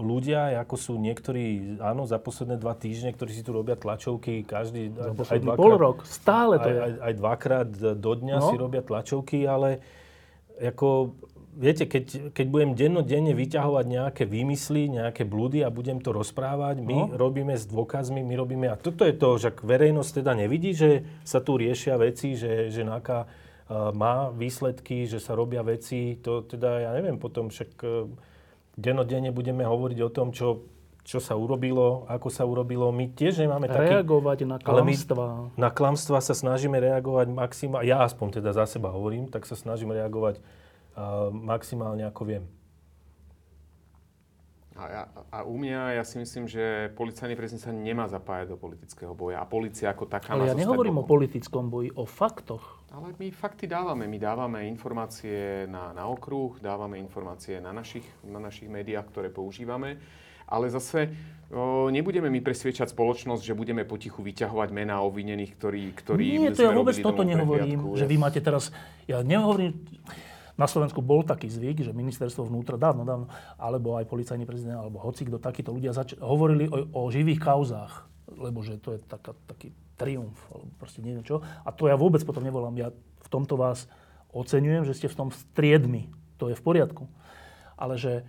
ľudia, 0.00 0.56
ako 0.64 0.74
sú 0.80 0.92
niektorí, 0.96 1.76
áno, 1.84 2.08
za 2.08 2.16
posledné 2.16 2.56
dva 2.56 2.72
týždne, 2.72 3.12
ktorí 3.12 3.28
si 3.36 3.44
tu 3.44 3.52
robia 3.52 3.76
tlačovky, 3.76 4.40
každý... 4.48 4.96
Za 4.96 5.36
aj 5.36 5.40
dvakrát, 5.44 5.60
pol 5.60 5.76
rok, 5.76 6.08
stále 6.08 6.56
to 6.56 6.68
aj, 6.68 6.72
je. 6.72 6.80
Aj, 6.80 6.92
aj 7.04 7.14
dvakrát 7.20 7.68
do 7.92 8.12
dňa 8.16 8.36
no? 8.40 8.48
si 8.48 8.54
robia 8.56 8.80
tlačovky, 8.80 9.44
ale 9.44 9.84
ako 10.56 11.12
viete, 11.54 11.86
keď, 11.86 12.34
keď 12.34 12.46
budem 12.50 12.72
dennodenne 12.74 13.32
vyťahovať 13.32 13.84
nejaké 13.86 14.22
výmysly, 14.26 14.90
nejaké 14.90 15.22
blúdy 15.22 15.62
a 15.62 15.70
budem 15.70 16.02
to 16.02 16.10
rozprávať, 16.10 16.82
my 16.82 17.14
no. 17.14 17.14
robíme 17.14 17.54
s 17.54 17.64
dôkazmi, 17.70 18.20
my 18.20 18.34
robíme, 18.34 18.66
a 18.68 18.76
toto 18.76 19.06
je 19.06 19.14
to, 19.14 19.38
že 19.38 19.54
verejnosť 19.62 20.10
teda 20.22 20.32
nevidí, 20.34 20.74
že 20.74 21.06
sa 21.22 21.38
tu 21.38 21.56
riešia 21.56 21.94
veci, 21.96 22.34
že, 22.34 22.68
že 22.68 22.82
NAKA 22.82 23.18
uh, 23.24 23.26
má 23.94 24.34
výsledky, 24.34 25.06
že 25.06 25.22
sa 25.22 25.38
robia 25.38 25.62
veci, 25.62 26.18
to 26.18 26.42
teda 26.42 26.84
ja 26.84 26.90
neviem, 26.92 27.16
potom 27.16 27.48
však 27.48 27.70
uh, 27.86 28.10
dennodenne 28.74 29.30
budeme 29.30 29.62
hovoriť 29.62 29.98
o 30.02 30.10
tom, 30.10 30.34
čo 30.34 30.66
čo 31.04 31.20
sa 31.20 31.36
urobilo, 31.36 32.08
ako 32.08 32.32
sa 32.32 32.48
urobilo. 32.48 32.88
My 32.88 33.12
tiež 33.12 33.44
nemáme 33.44 33.68
taký... 33.68 34.00
Reagovať 34.00 34.48
na 34.48 34.56
klamstvá. 34.56 35.52
na 35.52 35.68
klamstvá 35.68 36.24
sa 36.24 36.32
snažíme 36.32 36.80
reagovať 36.80 37.28
maximálne, 37.28 37.84
ja 37.84 38.00
aspoň 38.08 38.40
teda 38.40 38.56
za 38.56 38.64
seba 38.64 38.88
hovorím, 38.88 39.28
tak 39.28 39.44
sa 39.44 39.52
snažím 39.52 39.92
reagovať 39.92 40.40
maximálne 41.30 42.06
ako 42.06 42.22
viem. 42.24 42.44
A, 44.74 44.84
ja, 44.90 45.02
a 45.30 45.46
u 45.46 45.54
mňa, 45.54 46.02
ja 46.02 46.02
si 46.02 46.18
myslím, 46.18 46.50
že 46.50 46.90
policajný 46.98 47.38
prezident 47.38 47.62
sa 47.62 47.70
nemá 47.70 48.10
zapájať 48.10 48.50
do 48.50 48.58
politického 48.58 49.14
boja. 49.14 49.38
A 49.38 49.46
policia 49.46 49.94
ako 49.94 50.10
taká 50.10 50.34
Ale 50.34 50.50
ja 50.50 50.58
nehovorím 50.58 50.98
bokom. 50.98 51.06
o 51.06 51.12
politickom 51.14 51.64
boji, 51.70 51.94
o 51.94 52.02
faktoch. 52.02 52.82
Ale 52.90 53.14
my 53.14 53.30
fakty 53.30 53.70
dávame. 53.70 54.10
My 54.10 54.18
dávame 54.18 54.66
informácie 54.66 55.70
na, 55.70 55.94
na 55.94 56.10
okruh, 56.10 56.58
dávame 56.58 56.98
informácie 56.98 57.62
na 57.62 57.70
našich, 57.70 58.02
na 58.26 58.42
našich 58.42 58.66
médiách, 58.66 59.06
ktoré 59.14 59.30
používame. 59.30 60.02
Ale 60.50 60.66
zase 60.66 61.14
o, 61.54 61.86
nebudeme 61.94 62.26
my 62.26 62.42
presviečať 62.42 62.90
spoločnosť, 62.98 63.46
že 63.46 63.54
budeme 63.54 63.86
potichu 63.86 64.26
vyťahovať 64.26 64.74
mená 64.74 64.98
obvinených, 65.06 65.54
ktorí, 65.54 65.82
ktorí 66.02 66.24
Nie, 66.36 66.50
to 66.50 66.66
ja 66.66 66.74
vôbec 66.74 66.98
toto 66.98 67.22
nehovorím, 67.22 67.94
že 67.94 68.10
vy 68.10 68.16
máte 68.18 68.42
teraz... 68.42 68.74
Ja 69.06 69.22
nehovorím... 69.22 69.86
Na 70.54 70.70
Slovensku 70.70 71.02
bol 71.02 71.26
taký 71.26 71.50
zvyk, 71.50 71.82
že 71.82 71.90
ministerstvo 71.90 72.46
vnútra 72.46 72.78
dávno, 72.78 73.02
dávno, 73.02 73.26
alebo 73.58 73.98
aj 73.98 74.06
policajný 74.06 74.46
prezident, 74.46 74.78
alebo 74.78 75.02
hoci 75.02 75.26
kto 75.26 75.42
takíto 75.42 75.74
ľudia 75.74 75.90
zač- 75.90 76.14
hovorili 76.18 76.70
o, 76.70 76.86
o 76.94 77.02
živých 77.10 77.42
kauzách, 77.42 78.06
lebo 78.38 78.62
že 78.62 78.78
to 78.78 78.94
je 78.94 79.02
taká, 79.02 79.34
taký 79.50 79.74
triumf, 79.98 80.38
alebo 80.54 80.70
proste 80.78 81.02
neviem 81.02 81.26
čo. 81.26 81.42
A 81.42 81.70
to 81.74 81.90
ja 81.90 81.98
vôbec 81.98 82.22
potom 82.22 82.42
nevolám. 82.42 82.74
Ja 82.78 82.88
v 82.94 83.28
tomto 83.30 83.58
vás 83.58 83.90
oceňujem, 84.34 84.86
že 84.86 84.94
ste 84.94 85.10
v 85.10 85.18
tom 85.18 85.28
striedmi. 85.30 86.10
To 86.38 86.50
je 86.50 86.58
v 86.58 86.62
poriadku. 86.62 87.06
Ale 87.74 87.98
že, 87.98 88.26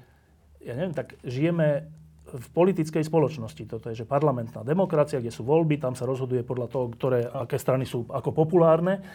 ja 0.62 0.74
neviem, 0.78 0.94
tak 0.94 1.18
žijeme 1.26 1.90
v 2.26 2.48
politickej 2.58 3.06
spoločnosti. 3.06 3.70
Toto 3.70 3.94
je, 3.94 4.02
že 4.02 4.10
parlamentná 4.10 4.66
demokracia, 4.66 5.22
kde 5.22 5.30
sú 5.30 5.46
voľby, 5.46 5.78
tam 5.78 5.94
sa 5.94 6.10
rozhoduje 6.10 6.42
podľa 6.42 6.68
toho, 6.74 6.86
ktoré, 6.90 7.26
aké 7.26 7.62
strany 7.62 7.86
sú 7.86 8.10
ako 8.10 8.34
populárne. 8.34 9.06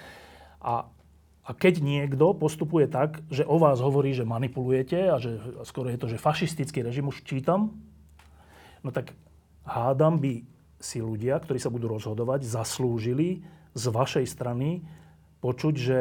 A 0.63 0.87
a 1.41 1.51
keď 1.57 1.81
niekto 1.81 2.37
postupuje 2.37 2.85
tak, 2.87 3.25
že 3.33 3.49
o 3.49 3.57
vás 3.57 3.81
hovorí, 3.81 4.13
že 4.13 4.29
manipulujete 4.29 5.09
a 5.09 5.17
že 5.17 5.41
skoro 5.65 5.89
je 5.89 5.99
to, 5.99 6.07
že 6.07 6.21
fašistický 6.21 6.85
režim 6.85 7.09
už 7.09 7.25
čítam, 7.25 7.75
no 8.85 8.93
tak 8.93 9.17
hádam 9.65 10.21
by 10.21 10.45
si 10.81 11.01
ľudia, 11.01 11.41
ktorí 11.41 11.61
sa 11.61 11.73
budú 11.73 11.93
rozhodovať, 11.93 12.45
zaslúžili 12.45 13.45
z 13.73 13.85
vašej 13.89 14.27
strany 14.29 14.85
počuť, 15.41 15.75
že 15.77 15.99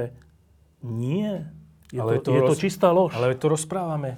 nie, 0.83 1.43
je, 1.91 1.99
ale 1.99 2.23
to, 2.23 2.31
je 2.35 2.41
to, 2.43 2.53
roz... 2.55 2.59
čistá 2.59 2.89
lož. 2.91 3.11
Ale 3.15 3.35
to 3.35 3.47
rozprávame. 3.51 4.15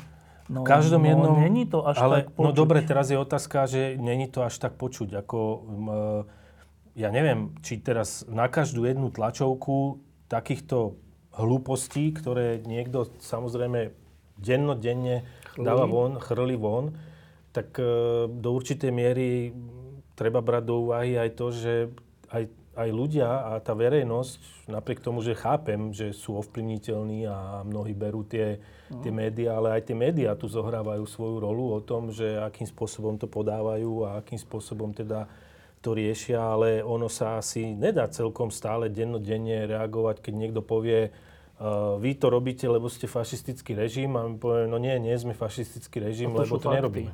No, 0.52 0.62
v 0.62 0.68
každom 0.68 1.06
no, 1.06 1.10
jednom... 1.10 1.36
není 1.40 1.64
to 1.64 1.88
až 1.88 1.96
ale, 1.98 2.16
tak 2.22 2.36
počuť. 2.36 2.44
No 2.44 2.50
dobre, 2.52 2.84
teraz 2.84 3.08
je 3.08 3.18
otázka, 3.18 3.72
že 3.72 3.96
není 3.96 4.28
to 4.28 4.44
až 4.44 4.60
tak 4.60 4.76
počuť. 4.76 5.24
Ako, 5.24 5.40
ja 6.94 7.08
neviem, 7.08 7.56
či 7.64 7.80
teraz 7.80 8.28
na 8.28 8.52
každú 8.52 8.84
jednu 8.84 9.10
tlačovku 9.10 10.04
takýchto 10.28 11.00
hlúpostí, 11.42 12.14
ktoré 12.14 12.62
niekto 12.64 13.10
samozrejme 13.20 13.92
dennodenne 14.38 15.26
chrli. 15.54 15.66
dáva 15.66 15.86
von, 15.86 16.18
chrli 16.18 16.58
von, 16.58 16.94
tak 17.52 17.78
e, 17.78 17.86
do 18.30 18.50
určitej 18.56 18.92
miery 18.94 19.52
treba 20.18 20.42
brať 20.42 20.64
do 20.66 20.76
úvahy 20.90 21.18
aj 21.18 21.30
to, 21.38 21.48
že 21.54 21.74
aj, 22.32 22.44
aj 22.78 22.90
ľudia 22.90 23.28
a 23.28 23.52
tá 23.60 23.76
verejnosť, 23.76 24.70
napriek 24.72 25.04
tomu, 25.04 25.20
že 25.20 25.38
chápem, 25.38 25.92
že 25.92 26.16
sú 26.16 26.40
ovplyvniteľní 26.40 27.28
a 27.28 27.62
mnohí 27.68 27.92
berú 27.92 28.24
tie, 28.24 28.64
no. 28.88 29.04
tie 29.04 29.12
médiá, 29.12 29.60
ale 29.60 29.78
aj 29.78 29.92
tie 29.92 29.98
médiá 29.98 30.32
tu 30.34 30.48
zohrávajú 30.48 31.04
svoju 31.04 31.38
rolu 31.44 31.76
o 31.76 31.80
tom, 31.84 32.10
že 32.10 32.40
akým 32.40 32.66
spôsobom 32.66 33.20
to 33.20 33.28
podávajú 33.28 34.08
a 34.08 34.24
akým 34.24 34.40
spôsobom 34.40 34.96
teda 34.96 35.28
to 35.82 35.98
riešia, 35.98 36.38
ale 36.38 36.86
ono 36.86 37.10
sa 37.10 37.42
asi 37.42 37.74
nedá 37.74 38.06
celkom 38.06 38.54
stále 38.54 38.88
dennodenne 38.88 39.66
reagovať, 39.66 40.22
keď 40.22 40.34
niekto 40.38 40.62
povie, 40.62 41.10
vy 42.02 42.18
to 42.18 42.34
robíte, 42.34 42.66
lebo 42.66 42.90
ste 42.90 43.06
fašistický 43.06 43.78
režim 43.78 44.18
a 44.18 44.26
my 44.26 44.38
povieme, 44.42 44.68
no 44.70 44.82
nie, 44.82 44.98
nie 44.98 45.14
sme 45.14 45.38
fašistický 45.38 46.02
režim, 46.02 46.34
to 46.34 46.42
lebo 46.42 46.58
to 46.58 46.66
fakty. 46.66 46.76
nerobíme. 46.82 47.12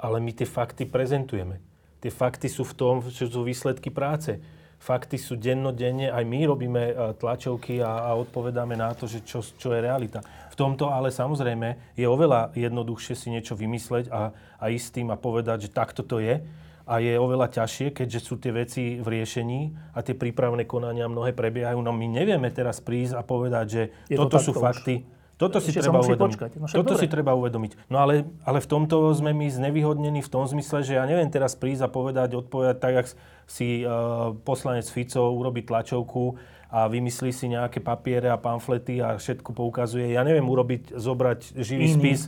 Ale 0.00 0.16
my 0.20 0.32
tie 0.32 0.48
fakty 0.48 0.88
prezentujeme. 0.88 1.60
Tie 2.00 2.08
fakty 2.08 2.48
sú 2.48 2.64
v 2.64 2.74
tom, 2.76 2.94
že 3.04 3.28
sú 3.28 3.44
výsledky 3.44 3.92
práce. 3.92 4.40
Fakty 4.76 5.16
sú 5.16 5.40
dennodenne, 5.40 6.12
aj 6.12 6.24
my 6.24 6.40
robíme 6.44 6.82
uh, 6.92 7.16
tlačovky 7.16 7.80
a, 7.80 8.12
a 8.12 8.16
odpovedáme 8.16 8.76
na 8.76 8.92
to, 8.92 9.08
že 9.08 9.24
čo, 9.24 9.40
čo 9.40 9.72
je 9.72 9.80
realita. 9.80 10.20
V 10.52 10.56
tomto 10.56 10.92
ale 10.92 11.08
samozrejme 11.08 11.96
je 11.96 12.04
oveľa 12.04 12.52
jednoduchšie 12.52 13.14
si 13.16 13.28
niečo 13.32 13.56
vymysleť 13.56 14.12
a, 14.12 14.36
a 14.60 14.64
ísť 14.68 15.00
tým 15.00 15.08
a 15.12 15.16
povedať, 15.16 15.68
že 15.68 15.70
takto 15.72 16.04
to 16.04 16.20
je, 16.20 16.44
a 16.86 17.02
je 17.02 17.18
oveľa 17.18 17.50
ťažšie, 17.50 17.98
keďže 17.98 18.20
sú 18.22 18.38
tie 18.38 18.54
veci 18.54 19.02
v 19.02 19.06
riešení 19.06 19.74
a 19.90 20.06
tie 20.06 20.14
prípravné 20.14 20.70
konania 20.70 21.10
mnohé 21.10 21.34
prebiehajú. 21.34 21.82
No 21.82 21.90
my 21.90 22.06
nevieme 22.06 22.46
teraz 22.54 22.78
prísť 22.78 23.18
a 23.18 23.22
povedať, 23.26 23.66
že 23.66 23.82
je 24.06 24.16
toto 24.16 24.38
to 24.38 24.50
sú 24.50 24.52
fakty. 24.54 25.02
Už. 25.02 25.14
Toto 25.36 25.60
si 25.60 25.68
treba 25.68 26.00
uvedomiť. 26.00 26.56
No, 26.56 26.64
Toto 26.64 26.96
dobre. 26.96 27.02
si 27.04 27.06
treba 27.12 27.36
uvedomiť. 27.36 27.92
No 27.92 28.00
ale, 28.00 28.24
ale 28.48 28.56
v 28.64 28.68
tomto 28.72 29.12
sme 29.12 29.36
my 29.36 29.52
znevýhodnení 29.52 30.24
v 30.24 30.30
tom 30.32 30.48
zmysle, 30.48 30.80
že 30.80 30.96
ja 30.96 31.04
neviem 31.04 31.28
teraz 31.28 31.52
prísť 31.52 31.84
a 31.84 31.88
povedať, 31.92 32.40
odpovedať 32.40 32.76
tak, 32.80 32.92
jak 32.96 33.06
si 33.44 33.84
uh, 33.84 34.32
poslanec 34.48 34.88
Fico 34.88 35.36
urobí 35.36 35.60
tlačovku 35.60 36.40
a 36.72 36.88
vymyslí 36.88 37.30
si 37.36 37.52
nejaké 37.52 37.84
papiere 37.84 38.32
a 38.32 38.40
pamflety 38.40 39.04
a 39.04 39.20
všetko 39.20 39.52
poukazuje. 39.52 40.16
Ja 40.16 40.24
neviem 40.24 40.48
urobiť, 40.48 40.96
zobrať 40.96 41.60
živý 41.60 41.92
Iný. 41.92 41.96
spis 42.00 42.20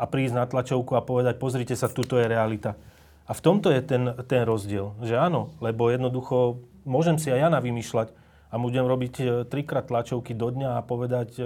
a 0.00 0.08
prísť 0.08 0.34
na 0.40 0.48
tlačovku 0.48 0.96
a 0.96 1.04
povedať, 1.04 1.36
pozrite 1.36 1.76
sa, 1.76 1.92
tuto 1.92 2.16
je 2.16 2.24
realita. 2.24 2.72
A 3.26 3.32
v 3.34 3.40
tomto 3.42 3.74
je 3.74 3.82
ten, 3.82 4.14
ten 4.30 4.46
rozdiel, 4.46 4.94
že 5.02 5.18
áno, 5.18 5.50
lebo 5.58 5.90
jednoducho 5.90 6.62
môžem 6.86 7.18
si 7.18 7.28
aj 7.34 7.40
ja 7.42 7.48
navymýšľať 7.50 8.14
a 8.50 8.54
budem 8.62 8.86
robiť 8.86 9.14
e, 9.18 9.24
trikrát 9.50 9.90
tlačovky 9.90 10.30
do 10.32 10.54
dňa 10.54 10.78
a 10.78 10.86
povedať, 10.86 11.30
e, 11.42 11.44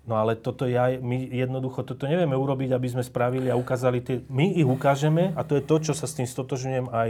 No 0.00 0.16
ale 0.16 0.32
toto 0.32 0.64
ja, 0.64 0.96
my 0.96 1.28
jednoducho 1.28 1.84
toto 1.84 2.08
nevieme 2.08 2.32
urobiť, 2.32 2.72
aby 2.72 2.88
sme 2.88 3.04
spravili 3.04 3.52
a 3.52 3.54
ukázali 3.54 4.00
tie... 4.00 4.24
My 4.32 4.48
ich 4.48 4.64
ukážeme 4.64 5.36
a 5.36 5.44
to 5.44 5.60
je 5.60 5.62
to, 5.62 5.76
čo 5.76 5.92
sa 5.92 6.08
s 6.08 6.16
tým 6.16 6.24
stotožňujem 6.24 6.88
aj 6.88 7.08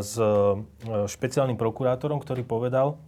s 0.00 0.14
e, 0.14 0.26
špeciálnym 1.10 1.58
prokurátorom, 1.58 2.22
ktorý 2.22 2.46
povedal, 2.46 3.02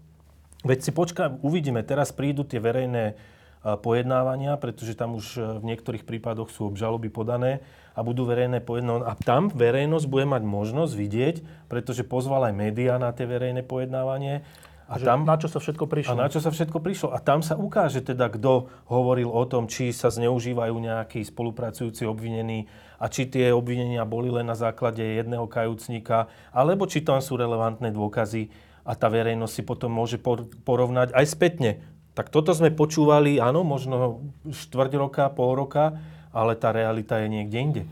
veď 0.67 0.79
si 0.83 0.91
počkaj, 0.91 1.41
uvidíme, 1.47 1.87
teraz 1.87 2.11
prídu 2.11 2.43
tie 2.43 2.59
verejné 2.59 3.15
pojednávania, 3.63 4.59
pretože 4.59 4.99
tam 4.99 5.19
už 5.19 5.59
v 5.63 5.65
niektorých 5.67 6.07
prípadoch 6.07 6.51
sú 6.51 6.71
obžaloby 6.71 7.11
podané 7.11 7.63
a 7.99 8.01
budú 8.07 8.23
verejné 8.23 8.63
pojednávania. 8.63 9.11
A 9.11 9.19
tam 9.19 9.51
verejnosť 9.51 10.07
bude 10.07 10.23
mať 10.31 10.43
možnosť 10.47 10.95
vidieť, 10.95 11.37
pretože 11.67 12.07
pozval 12.07 12.47
aj 12.47 12.55
médiá 12.55 12.95
na 13.03 13.11
tie 13.11 13.27
verejné 13.27 13.67
pojednávanie. 13.67 14.47
A 14.89 14.97
tam, 14.97 15.27
na 15.27 15.37
čo 15.37 15.51
sa 15.51 15.59
všetko 15.59 15.85
prišlo. 15.85 16.15
A 16.15 16.23
na 16.25 16.33
čo 16.33 16.39
sa 16.39 16.49
všetko 16.49 16.79
prišlo. 16.81 17.13
A 17.13 17.19
tam 17.21 17.43
sa 17.43 17.59
ukáže 17.59 18.01
teda, 18.01 18.31
kto 18.31 18.71
hovoril 18.89 19.29
o 19.29 19.43
tom, 19.45 19.67
či 19.67 19.91
sa 19.91 20.09
zneužívajú 20.09 20.73
nejakí 20.79 21.27
spolupracujúci 21.27 22.07
obvinení 22.09 22.71
a 22.97 23.11
či 23.11 23.29
tie 23.29 23.53
obvinenia 23.53 24.09
boli 24.09 24.33
len 24.33 24.49
na 24.49 24.57
základe 24.57 25.05
jedného 25.05 25.45
kajúcníka, 25.45 26.33
alebo 26.55 26.89
či 26.89 27.05
tam 27.05 27.21
sú 27.21 27.37
relevantné 27.37 27.93
dôkazy 27.93 28.49
a 28.89 28.97
tá 28.97 29.13
verejnosť 29.13 29.53
si 29.53 29.63
potom 29.67 29.93
môže 29.93 30.17
porovnať 30.65 31.13
aj 31.13 31.27
spätne 31.27 31.73
tak 32.19 32.35
toto 32.35 32.51
sme 32.51 32.75
počúvali, 32.75 33.39
áno, 33.39 33.63
možno 33.63 34.27
štvrť 34.51 34.93
roka, 34.99 35.31
pol 35.31 35.55
roka, 35.55 36.03
ale 36.39 36.55
tá 36.55 36.71
realita 36.71 37.19
je 37.19 37.27
niekde 37.27 37.59
inde. 37.59 37.83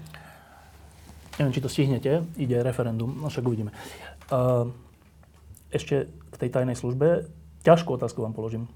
Neviem, 1.36 1.52
či 1.52 1.64
to 1.64 1.68
stihnete. 1.68 2.22
Ide 2.38 2.62
referendum, 2.62 3.10
no 3.10 3.26
však 3.26 3.44
uvidíme. 3.44 3.74
Ešte 5.74 6.06
k 6.06 6.34
tej 6.38 6.50
tajnej 6.54 6.78
službe. 6.78 7.26
Ťažkú 7.66 7.98
otázku 7.98 8.22
vám 8.22 8.32
položím. 8.32 8.70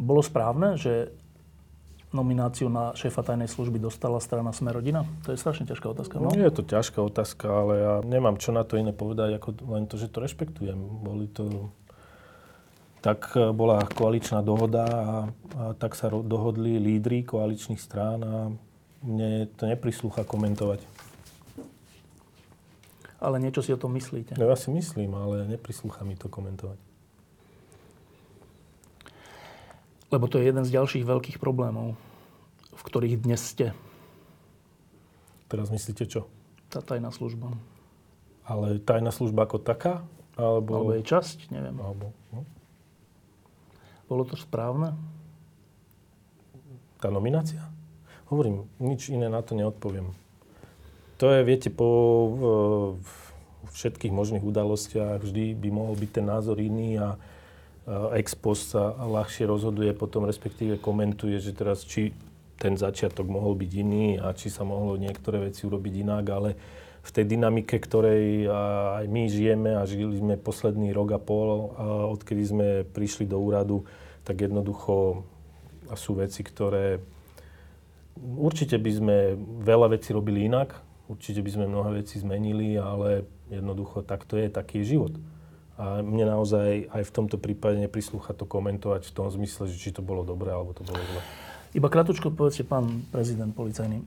Bolo 0.00 0.24
správne, 0.24 0.80
že 0.80 1.12
nomináciu 2.08 2.72
na 2.72 2.96
šéfa 2.96 3.20
tajnej 3.20 3.52
služby 3.52 3.76
dostala 3.76 4.16
strana 4.24 4.56
Smerodina? 4.56 5.04
To 5.28 5.36
je 5.36 5.38
strašne 5.38 5.68
ťažká 5.68 5.92
otázka. 5.92 6.16
No? 6.16 6.32
Nie 6.32 6.48
je 6.48 6.56
to 6.56 6.64
ťažká 6.64 7.04
otázka, 7.04 7.46
ale 7.46 7.72
ja 7.76 7.94
nemám 8.00 8.40
čo 8.40 8.56
na 8.56 8.64
to 8.64 8.80
iné 8.80 8.96
povedať, 8.96 9.36
ako 9.36 9.48
len 9.68 9.84
to, 9.84 10.00
že 10.00 10.08
to 10.08 10.24
rešpektujem. 10.24 10.78
Boli 11.04 11.28
to 11.28 11.68
tak 13.04 13.30
e, 13.36 13.54
bola 13.54 13.86
koaličná 13.86 14.42
dohoda 14.42 14.84
a, 14.88 15.06
a 15.54 15.62
tak 15.78 15.94
sa 15.94 16.10
dohodli 16.10 16.82
lídry 16.82 17.22
koaličných 17.22 17.78
strán 17.78 18.18
a 18.24 18.34
mne 19.02 19.46
to 19.54 19.68
neprislúcha 19.68 20.26
komentovať. 20.26 20.82
Ale 23.18 23.42
niečo 23.42 23.66
si 23.66 23.74
o 23.74 23.78
tom 23.78 23.98
myslíte? 23.98 24.38
No, 24.38 24.46
ja 24.46 24.54
si 24.54 24.70
myslím, 24.70 25.18
ale 25.18 25.42
neprislúcha 25.46 26.06
mi 26.06 26.14
to 26.14 26.30
komentovať. 26.30 26.78
Lebo 30.08 30.24
to 30.30 30.40
je 30.40 30.48
jeden 30.48 30.64
z 30.64 30.72
ďalších 30.72 31.04
veľkých 31.04 31.38
problémov, 31.42 31.98
v 32.72 32.82
ktorých 32.82 33.20
dnes 33.20 33.42
ste. 33.42 33.76
Teraz 35.50 35.68
myslíte 35.68 36.08
čo? 36.08 36.30
Tá 36.72 36.80
tajná 36.80 37.12
služba. 37.12 37.52
Ale 38.48 38.80
tajná 38.80 39.12
služba 39.12 39.44
ako 39.44 39.60
taká? 39.60 40.00
Alebo, 40.38 40.80
alebo 40.80 40.90
jej 40.96 41.04
časť, 41.04 41.52
neviem. 41.52 41.76
Alebo, 41.76 42.16
no. 42.32 42.46
Bolo 44.08 44.24
to 44.24 44.38
správne? 44.40 44.96
Tá 46.96 47.12
nominácia? 47.12 47.67
Hovorím, 48.28 48.68
nič 48.76 49.08
iné 49.08 49.32
na 49.32 49.40
to 49.40 49.56
neodpoviem. 49.56 50.12
To 51.16 51.32
je, 51.32 51.40
viete, 51.42 51.72
po 51.72 51.88
všetkých 53.72 54.12
možných 54.12 54.44
udalostiach 54.44 55.24
vždy 55.24 55.56
by 55.56 55.68
mohol 55.72 55.96
byť 55.96 56.10
ten 56.12 56.26
názor 56.28 56.60
iný 56.60 57.00
a 57.00 57.16
ex 58.14 58.36
post 58.36 58.76
sa 58.76 58.92
ľahšie 58.92 59.48
rozhoduje, 59.48 59.96
potom 59.96 60.28
respektíve 60.28 60.76
komentuje, 60.76 61.40
že 61.40 61.56
teraz 61.56 61.88
či 61.88 62.12
ten 62.60 62.76
začiatok 62.76 63.24
mohol 63.24 63.56
byť 63.56 63.72
iný 63.80 64.20
a 64.20 64.36
či 64.36 64.52
sa 64.52 64.60
mohlo 64.60 65.00
niektoré 65.00 65.48
veci 65.48 65.64
urobiť 65.64 65.94
inak, 66.04 66.24
ale 66.28 66.50
v 67.00 67.10
tej 67.14 67.24
dynamike, 67.24 67.80
ktorej 67.80 68.44
aj 68.98 69.08
my 69.08 69.22
žijeme 69.32 69.72
a 69.72 69.88
žili 69.88 70.20
sme 70.20 70.36
posledný 70.36 70.92
rok 70.92 71.16
a 71.16 71.20
pol, 71.22 71.72
odkedy 72.12 72.42
sme 72.44 72.68
prišli 72.84 73.24
do 73.24 73.40
úradu, 73.40 73.88
tak 74.28 74.44
jednoducho 74.44 75.24
sú 75.96 76.12
veci, 76.20 76.44
ktoré 76.44 77.00
určite 78.38 78.76
by 78.78 78.90
sme 78.90 79.16
veľa 79.62 79.94
vecí 79.94 80.12
robili 80.12 80.46
inak, 80.46 80.76
určite 81.08 81.40
by 81.40 81.50
sme 81.50 81.64
mnohé 81.70 82.04
veci 82.04 82.20
zmenili, 82.20 82.76
ale 82.76 83.24
jednoducho 83.48 84.04
tak 84.04 84.28
to 84.28 84.36
je, 84.36 84.52
taký 84.52 84.84
je 84.84 84.96
život. 84.96 85.14
A 85.78 86.02
mne 86.02 86.26
naozaj 86.26 86.90
aj 86.90 87.02
v 87.06 87.14
tomto 87.14 87.38
prípade 87.38 87.78
neprislúcha 87.78 88.34
to 88.34 88.44
komentovať 88.44 89.06
v 89.06 89.14
tom 89.14 89.30
zmysle, 89.30 89.70
že 89.70 89.78
či 89.78 89.94
to 89.94 90.02
bolo 90.02 90.26
dobré 90.26 90.50
alebo 90.50 90.74
to 90.74 90.82
bolo 90.82 90.98
zle. 90.98 91.22
Iba 91.76 91.86
krátko 91.92 92.32
povedzte, 92.32 92.64
pán 92.64 93.06
prezident 93.12 93.52
policajný, 93.52 94.00
e, 94.00 94.04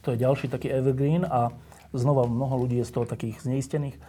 to 0.00 0.16
je 0.16 0.22
ďalší 0.24 0.48
taký 0.48 0.72
evergreen 0.72 1.28
a 1.28 1.52
znova 1.92 2.26
mnoho 2.26 2.66
ľudí 2.66 2.80
je 2.82 2.88
z 2.88 2.92
toho 2.92 3.06
takých 3.06 3.44
zneistených. 3.46 3.96
E, 3.96 4.00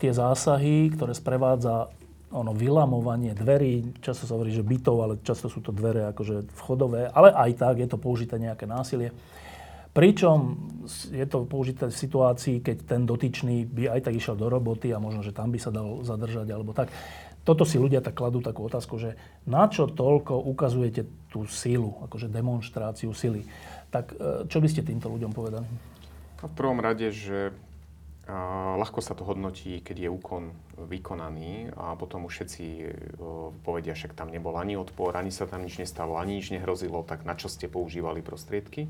tie 0.00 0.12
zásahy, 0.14 0.94
ktoré 0.94 1.12
sprevádza 1.12 1.92
ono 2.28 2.52
vylamovanie 2.52 3.32
dverí, 3.32 4.00
často 4.04 4.28
sa 4.28 4.36
hovorí, 4.36 4.52
že 4.52 4.66
bytov, 4.66 4.96
ale 5.00 5.14
často 5.24 5.48
sú 5.48 5.64
to 5.64 5.72
dvere 5.72 6.12
akože 6.12 6.52
vchodové, 6.52 7.08
ale 7.08 7.32
aj 7.32 7.50
tak 7.56 7.80
je 7.80 7.88
to 7.88 7.96
použité 7.96 8.36
nejaké 8.36 8.68
násilie. 8.68 9.12
Pričom 9.96 10.54
je 11.10 11.26
to 11.26 11.48
použité 11.48 11.88
v 11.88 11.96
situácii, 11.96 12.60
keď 12.60 12.76
ten 12.84 13.02
dotyčný 13.08 13.64
by 13.66 13.98
aj 13.98 14.00
tak 14.06 14.14
išiel 14.14 14.36
do 14.36 14.46
roboty 14.52 14.92
a 14.92 15.00
možno, 15.00 15.24
že 15.24 15.32
tam 15.32 15.48
by 15.50 15.58
sa 15.58 15.72
dal 15.72 16.04
zadržať 16.04 16.46
alebo 16.52 16.76
tak. 16.76 16.92
Toto 17.42 17.64
si 17.64 17.80
ľudia 17.80 18.04
tak 18.04 18.12
kladú 18.12 18.44
takú 18.44 18.68
otázku, 18.68 19.00
že 19.00 19.16
na 19.48 19.64
čo 19.72 19.88
toľko 19.88 20.36
ukazujete 20.52 21.08
tú 21.32 21.48
silu, 21.48 21.96
akože 22.04 22.28
demonstráciu 22.28 23.16
sily. 23.16 23.48
Tak 23.88 24.12
e, 24.12 24.44
čo 24.52 24.60
by 24.60 24.68
ste 24.68 24.84
týmto 24.84 25.08
ľuďom 25.08 25.32
povedali? 25.32 25.64
V 26.38 26.52
prvom 26.52 26.78
rade, 26.78 27.08
že 27.08 27.56
ľahko 28.76 29.00
sa 29.00 29.16
to 29.16 29.24
hodnotí, 29.24 29.80
keď 29.80 30.04
je 30.04 30.10
úkon 30.12 30.52
vykonaný 30.76 31.72
a 31.72 31.96
potom 31.96 32.28
už 32.28 32.32
všetci 32.36 32.64
e, 32.64 32.84
povedia, 33.64 33.96
však 33.96 34.12
tam 34.12 34.28
nebol 34.28 34.52
ani 34.60 34.76
odpor, 34.76 35.16
ani 35.16 35.32
sa 35.32 35.48
tam 35.48 35.64
nič 35.64 35.80
nestalo, 35.80 36.20
ani 36.20 36.36
nič 36.36 36.52
nehrozilo, 36.52 37.00
tak 37.08 37.24
na 37.24 37.32
čo 37.32 37.48
ste 37.48 37.72
používali 37.72 38.20
prostriedky? 38.20 38.84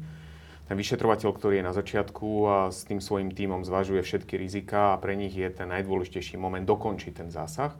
Ten 0.68 0.76
vyšetrovateľ, 0.76 1.30
ktorý 1.32 1.62
je 1.62 1.68
na 1.70 1.72
začiatku 1.72 2.28
a 2.44 2.56
s 2.68 2.84
tým 2.84 2.98
svojim 2.98 3.30
tímom 3.32 3.62
zvažuje 3.62 4.02
všetky 4.02 4.36
rizika 4.36 4.92
a 4.92 5.00
pre 5.00 5.14
nich 5.14 5.32
je 5.32 5.48
ten 5.48 5.70
najdôležitejší 5.70 6.36
moment 6.36 6.66
dokončiť 6.66 7.24
ten 7.24 7.28
zásah. 7.30 7.72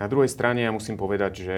Na 0.00 0.08
druhej 0.08 0.32
strane 0.32 0.64
ja 0.64 0.72
musím 0.74 0.98
povedať, 0.98 1.32
že 1.38 1.56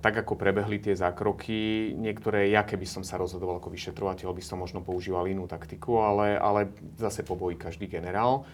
tak 0.00 0.14
ako 0.22 0.38
prebehli 0.38 0.78
tie 0.78 0.94
zákroky, 0.94 1.92
niektoré, 1.98 2.50
ja 2.50 2.62
keby 2.62 2.86
som 2.86 3.02
sa 3.02 3.18
rozhodoval 3.18 3.58
ako 3.58 3.74
vyšetrovateľ, 3.74 4.30
by 4.30 4.42
som 4.44 4.62
možno 4.62 4.80
používal 4.84 5.26
inú 5.26 5.50
taktiku, 5.50 6.00
ale, 6.02 6.38
ale 6.38 6.70
zase 6.96 7.26
pobojí 7.26 7.58
každý 7.58 7.90
generál. 7.90 8.46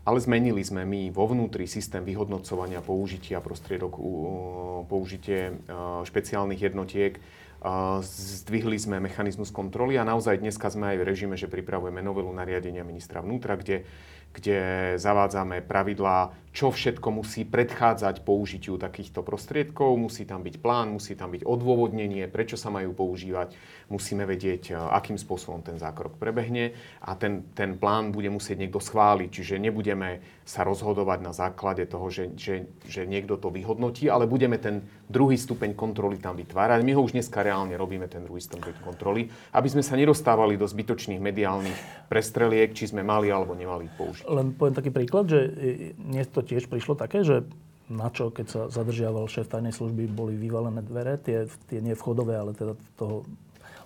Ale 0.00 0.16
zmenili 0.16 0.64
sme 0.64 0.88
my 0.88 1.12
vo 1.12 1.28
vnútri 1.28 1.68
systém 1.68 2.00
vyhodnocovania 2.00 2.80
použitia 2.80 3.44
prostriedok, 3.44 4.00
použitie 4.88 5.60
špeciálnych 6.08 6.72
jednotiek. 6.72 7.20
Zdvihli 8.00 8.80
sme 8.80 8.96
mechanizmus 8.96 9.52
kontroly 9.52 10.00
a 10.00 10.08
naozaj 10.08 10.40
dneska 10.40 10.72
sme 10.72 10.96
aj 10.96 11.04
v 11.04 11.06
režime, 11.06 11.36
že 11.36 11.52
pripravujeme 11.52 12.00
novelu 12.00 12.32
nariadenia 12.32 12.80
ministra 12.80 13.20
vnútra, 13.20 13.60
kde 13.60 13.84
kde 14.30 14.94
zavádzame 14.96 15.62
pravidlá, 15.66 16.30
čo 16.50 16.70
všetko 16.70 17.22
musí 17.22 17.46
predchádzať 17.46 18.26
použitiu 18.26 18.74
takýchto 18.78 19.22
prostriedkov. 19.22 19.94
Musí 19.98 20.26
tam 20.26 20.42
byť 20.42 20.58
plán, 20.58 20.90
musí 20.94 21.14
tam 21.14 21.30
byť 21.30 21.46
odôvodnenie, 21.46 22.26
prečo 22.26 22.58
sa 22.58 22.74
majú 22.74 22.90
používať. 22.94 23.54
Musíme 23.90 24.22
vedieť, 24.22 24.70
e, 24.70 24.78
akým 24.78 25.18
spôsobom 25.18 25.66
ten 25.66 25.74
zákrok 25.74 26.14
prebehne 26.14 26.72
a 27.02 27.18
ten, 27.18 27.42
ten 27.58 27.74
plán 27.74 28.14
bude 28.14 28.30
musieť 28.30 28.62
niekto 28.62 28.78
schváliť. 28.78 29.28
Čiže 29.28 29.58
nebudeme 29.58 30.22
sa 30.46 30.62
rozhodovať 30.62 31.18
na 31.18 31.34
základe 31.34 31.84
toho, 31.90 32.06
že, 32.06 32.30
že, 32.38 32.70
že 32.86 33.02
niekto 33.02 33.34
to 33.34 33.50
vyhodnotí, 33.50 34.06
ale 34.06 34.30
budeme 34.30 34.62
ten 34.62 34.86
druhý 35.10 35.34
stupeň 35.34 35.74
kontroly 35.74 36.22
tam 36.22 36.38
vytvárať. 36.38 36.86
My 36.86 36.94
ho 36.94 37.02
už 37.02 37.18
dneska 37.18 37.42
reálne 37.42 37.74
robíme, 37.74 38.06
ten 38.06 38.22
druhý 38.22 38.38
stupeň 38.38 38.78
kontroly, 38.78 39.26
aby 39.50 39.68
sme 39.68 39.82
sa 39.82 39.98
nedostávali 39.98 40.54
do 40.54 40.70
zbytočných 40.70 41.18
mediálnych 41.18 42.06
prestreliek, 42.06 42.70
či 42.70 42.94
sme 42.94 43.02
mali 43.02 43.34
alebo 43.34 43.58
nemali 43.58 43.90
použiť. 43.98 44.26
Len 44.30 44.54
poviem 44.54 44.78
taký 44.78 44.94
príklad, 44.94 45.26
že 45.26 45.50
dnes 45.98 46.30
to 46.30 46.46
tiež 46.46 46.70
prišlo 46.70 46.94
také, 46.94 47.26
že 47.26 47.42
na 47.90 48.06
čo, 48.14 48.30
keď 48.30 48.46
sa 48.46 48.60
zadržiaval 48.70 49.26
šéf 49.26 49.50
tajnej 49.50 49.74
služby, 49.74 50.06
boli 50.14 50.38
vyvalené 50.38 50.78
dvere, 50.86 51.18
tie, 51.18 51.50
tie 51.66 51.82
nie 51.82 51.98
vchodové, 51.98 52.38
ale 52.38 52.54
teda 52.54 52.78
toho 52.94 53.26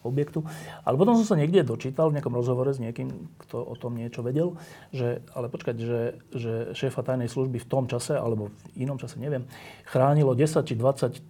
objektu. 0.05 0.45
Ale 0.85 1.01
potom 1.01 1.17
som 1.17 1.25
sa 1.25 1.41
niekde 1.41 1.65
dočítal 1.65 2.13
v 2.13 2.21
nejakom 2.21 2.37
rozhovore 2.37 2.71
s 2.71 2.79
niekým, 2.79 3.11
kto 3.41 3.65
o 3.65 3.75
tom 3.75 3.97
niečo 3.97 4.21
vedel, 4.21 4.55
že, 4.93 5.25
ale 5.33 5.49
počkať, 5.49 5.77
že, 5.81 6.01
že 6.31 6.53
šéfa 6.77 7.03
tajnej 7.03 7.33
služby 7.33 7.59
v 7.59 7.69
tom 7.69 7.89
čase, 7.89 8.15
alebo 8.15 8.53
v 8.77 8.85
inom 8.85 9.01
čase, 9.01 9.17
neviem, 9.17 9.49
chránilo 9.89 10.37
10 10.37 10.61
či 10.63 10.75
20 10.77 11.25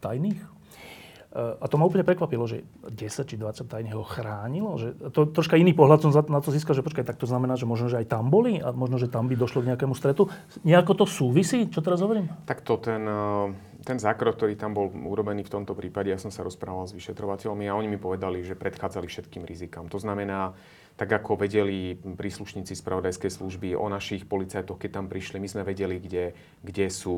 tajných 0.00 0.58
a 1.38 1.64
to 1.68 1.76
ma 1.76 1.84
úplne 1.84 2.08
prekvapilo, 2.08 2.48
že 2.48 2.64
10 2.88 3.28
či 3.28 3.36
20 3.36 3.68
tajne 3.68 3.92
ho 3.92 4.00
chránilo. 4.00 4.80
Že 4.80 5.12
to 5.12 5.20
troška 5.28 5.60
iný 5.60 5.76
pohľad 5.76 6.00
som 6.00 6.10
na 6.32 6.40
to 6.40 6.48
získal, 6.48 6.72
že 6.72 6.80
počkaj, 6.80 7.04
tak 7.04 7.20
to 7.20 7.28
znamená, 7.28 7.54
že 7.60 7.68
možno, 7.68 7.92
že 7.92 8.00
aj 8.00 8.08
tam 8.08 8.32
boli 8.32 8.56
a 8.64 8.72
možno, 8.72 8.96
že 8.96 9.12
tam 9.12 9.28
by 9.28 9.36
došlo 9.36 9.60
k 9.60 9.68
nejakému 9.70 9.92
stretu. 9.92 10.32
Nejako 10.64 10.98
to 10.98 11.04
súvisí, 11.04 11.68
čo 11.68 11.84
teraz 11.84 12.00
hovorím? 12.00 12.32
Tak 12.48 12.64
to 12.64 12.80
ten, 12.80 13.04
ten 13.88 13.96
zákrok, 13.96 14.36
ktorý 14.36 14.52
tam 14.60 14.76
bol 14.76 14.92
urobený 14.92 15.48
v 15.48 15.54
tomto 15.56 15.72
prípade, 15.72 16.12
ja 16.12 16.20
som 16.20 16.28
sa 16.28 16.44
rozprával 16.44 16.84
s 16.84 16.92
vyšetrovateľmi 16.92 17.72
a 17.72 17.72
oni 17.72 17.88
mi 17.88 17.96
povedali, 17.96 18.44
že 18.44 18.52
predchádzali 18.52 19.08
všetkým 19.08 19.48
rizikám. 19.48 19.88
To 19.88 19.96
znamená, 19.96 20.52
tak 20.98 21.14
ako 21.14 21.38
vedeli 21.38 21.94
príslušníci 21.94 22.74
spravodajskej 22.74 23.30
služby 23.30 23.78
o 23.78 23.86
našich 23.86 24.26
policajtoch, 24.26 24.82
keď 24.82 24.90
tam 24.98 25.06
prišli, 25.06 25.38
my 25.38 25.46
sme 25.46 25.62
vedeli, 25.62 26.02
kde, 26.02 26.34
kde, 26.58 26.86
sú, 26.90 27.14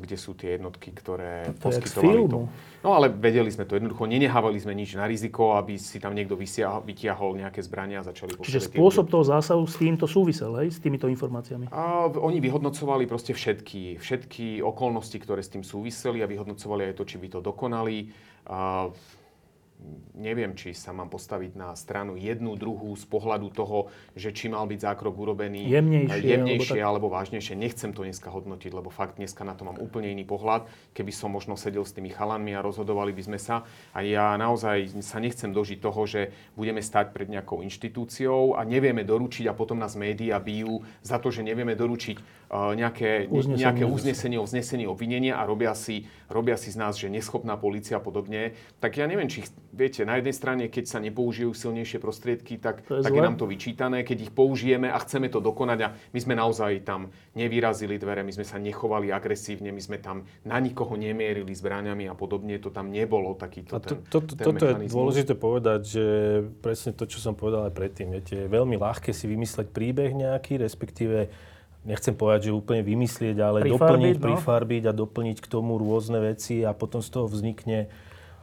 kde 0.00 0.16
sú 0.16 0.32
tie 0.32 0.56
jednotky, 0.56 0.96
ktoré 0.96 1.52
To 1.60 1.68
poskytovali 1.68 2.24
to. 2.24 2.48
No 2.80 2.96
ale 2.96 3.12
vedeli 3.12 3.52
sme 3.52 3.68
to 3.68 3.76
jednoducho, 3.76 4.08
nenehávali 4.08 4.56
sme 4.56 4.72
nič 4.72 4.96
na 4.96 5.04
riziko, 5.04 5.60
aby 5.60 5.76
si 5.76 6.00
tam 6.00 6.16
niekto 6.16 6.40
vysiahol, 6.40 6.80
vytiahol 6.88 7.36
nejaké 7.36 7.60
zbrania 7.60 8.00
a 8.00 8.08
začali 8.08 8.32
Čiže 8.40 8.72
spôsob 8.72 9.12
toho 9.12 9.28
zásahu 9.28 9.60
s 9.68 9.76
týmto 9.76 10.08
súvisel, 10.08 10.56
hej? 10.64 10.72
S 10.72 10.80
týmito 10.80 11.04
informáciami. 11.04 11.68
a 11.68 12.08
oni 12.08 12.40
vyhodnocovali 12.40 13.04
proste 13.04 13.36
všetky, 13.36 14.00
všetky 14.00 14.64
okolnosti, 14.64 15.20
ktoré 15.20 15.44
s 15.44 15.52
tým 15.52 15.60
súviseli 15.60 16.24
a 16.24 16.26
vyhodnocovali 16.26 16.88
aj 16.88 16.94
to, 16.96 17.04
či 17.04 17.20
by 17.20 17.28
to 17.28 17.44
dokonali. 17.44 18.08
A 18.48 18.88
neviem, 20.16 20.56
či 20.56 20.72
sa 20.72 20.96
mám 20.96 21.12
postaviť 21.12 21.52
na 21.60 21.76
stranu 21.76 22.16
jednu, 22.16 22.56
druhú 22.56 22.96
z 22.96 23.04
pohľadu 23.04 23.52
toho, 23.52 23.92
že 24.16 24.32
či 24.32 24.48
mal 24.48 24.64
byť 24.64 24.80
zákrok 24.80 25.12
urobený 25.12 25.68
Jemnejšie, 25.68 26.24
jemnejšie 26.24 26.80
alebo 26.80 27.02
alebo, 27.02 27.18
vážnejšie. 27.18 27.58
Nechcem 27.58 27.90
to 27.90 28.06
dneska 28.06 28.30
hodnotiť, 28.30 28.70
lebo 28.70 28.86
fakt 28.86 29.18
dneska 29.18 29.42
na 29.42 29.58
to 29.58 29.66
mám 29.66 29.74
úplne 29.82 30.14
iný 30.14 30.22
pohľad. 30.22 30.70
Keby 30.94 31.10
som 31.10 31.34
možno 31.34 31.58
sedel 31.58 31.82
s 31.82 31.90
tými 31.90 32.14
chalanmi 32.14 32.54
a 32.54 32.62
rozhodovali 32.62 33.10
by 33.10 33.22
sme 33.26 33.38
sa. 33.42 33.66
A 33.90 34.06
ja 34.06 34.38
naozaj 34.38 35.02
sa 35.02 35.18
nechcem 35.18 35.50
dožiť 35.50 35.82
toho, 35.82 36.06
že 36.06 36.30
budeme 36.54 36.78
stať 36.78 37.10
pred 37.10 37.26
nejakou 37.26 37.66
inštitúciou 37.66 38.54
a 38.54 38.62
nevieme 38.62 39.02
doručiť 39.02 39.50
a 39.50 39.56
potom 39.58 39.82
nás 39.82 39.98
médiá 39.98 40.38
bijú 40.38 40.86
za 41.02 41.18
to, 41.18 41.34
že 41.34 41.42
nevieme 41.42 41.74
doručiť 41.74 42.41
nejaké, 42.52 43.32
Uznesenie. 43.32 43.64
nejaké 43.64 43.84
uznesenie 43.88 44.36
o 44.36 44.44
vznesení 44.44 44.84
obvinenia 44.84 45.40
a 45.40 45.48
robia 45.48 45.72
si, 45.72 46.04
robia 46.28 46.60
si 46.60 46.68
z 46.68 46.76
nás, 46.76 47.00
že 47.00 47.08
neschopná 47.08 47.56
polícia 47.56 47.96
a 47.96 48.02
podobne. 48.04 48.52
Tak 48.76 49.00
ja 49.00 49.08
neviem, 49.08 49.24
či, 49.24 49.48
viete, 49.72 50.04
na 50.04 50.20
jednej 50.20 50.36
strane, 50.36 50.64
keď 50.68 50.84
sa 50.84 50.98
nepoužijú 51.00 51.56
silnejšie 51.56 51.96
prostriedky, 51.96 52.60
tak, 52.60 52.84
To 52.84 53.00
je 53.00 53.08
tak 53.08 53.16
je 53.16 53.24
nám 53.24 53.40
to 53.40 53.48
vyčítané. 53.48 54.04
Keď 54.04 54.28
ich 54.28 54.32
použijeme 54.36 54.92
a 54.92 55.00
chceme 55.00 55.32
to 55.32 55.40
dokonať 55.40 55.78
a 55.80 55.88
my 55.96 56.18
sme 56.20 56.34
naozaj 56.36 56.84
tam 56.84 57.08
nevyrazili 57.32 57.96
dvere, 57.96 58.20
my 58.20 58.32
sme 58.36 58.44
sa 58.44 58.60
nechovali 58.60 59.08
agresívne, 59.08 59.72
my 59.72 59.80
sme 59.80 59.96
tam 60.04 60.28
na 60.44 60.60
nikoho 60.60 60.92
nemierili 61.00 61.56
zbraniami 61.56 62.04
a 62.04 62.12
podobne, 62.12 62.60
to 62.60 62.68
tam 62.68 62.92
nebolo 62.92 63.32
takýto 63.32 63.76
A 63.76 63.80
to, 63.80 63.96
ten, 63.96 63.98
to, 64.12 64.18
to, 64.28 64.32
ten 64.36 64.44
toto 64.44 64.64
je 64.68 64.76
mechanizmus. 64.76 64.92
dôležité 64.92 65.32
povedať, 65.40 65.80
že 65.88 66.04
presne 66.60 66.92
to, 66.92 67.08
čo 67.08 67.16
som 67.16 67.32
povedal 67.32 67.64
aj 67.64 67.72
predtým. 67.72 68.12
Viete, 68.12 68.44
je 68.44 68.46
veľmi 68.52 68.76
ľahké 68.76 69.16
si 69.16 69.24
vymysleť 69.24 69.72
príbeh 69.72 70.12
nejaký, 70.12 70.60
respektíve 70.60 71.32
nechcem 71.82 72.14
povedať, 72.14 72.50
že 72.50 72.52
úplne 72.54 72.82
vymyslieť, 72.86 73.36
ale 73.42 73.58
Prifarbiť, 73.66 73.78
doplniť, 73.78 74.16
no. 74.18 74.24
prifarbiť 74.30 74.82
a 74.86 74.92
doplniť 74.94 75.38
k 75.42 75.46
tomu 75.50 75.78
rôzne 75.78 76.22
veci 76.22 76.62
a 76.62 76.70
potom 76.74 77.02
z 77.02 77.10
toho 77.10 77.26
vznikne 77.26 77.90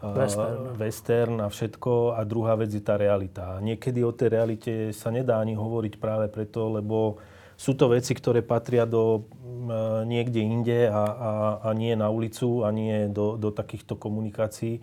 uh, 0.03 0.11
Western. 0.11 0.64
western 0.76 1.36
a 1.44 1.48
všetko 1.48 2.20
a 2.20 2.22
druhá 2.28 2.60
vec 2.60 2.72
je 2.72 2.84
tá 2.84 2.99
realita. 2.99 3.60
Niekedy 3.64 4.03
o 4.03 4.11
tej 4.11 4.30
realite 4.32 4.74
sa 4.91 5.11
nedá 5.11 5.40
ani 5.40 5.56
hovoriť 5.56 5.99
práve 5.99 6.28
preto, 6.28 6.68
lebo 6.68 7.20
sú 7.60 7.76
to 7.76 7.91
veci, 7.91 8.16
ktoré 8.16 8.40
patria 8.40 8.88
do 8.88 9.28
mm, 9.44 10.07
niekde 10.07 10.40
inde 10.40 10.80
a, 10.88 11.03
a, 11.03 11.32
a 11.68 11.70
nie 11.76 11.91
na 11.95 12.07
ulicu 12.07 12.64
a 12.64 12.72
nie 12.72 13.11
do, 13.11 13.36
do 13.36 13.52
takýchto 13.52 13.99
komunikácií, 13.99 14.80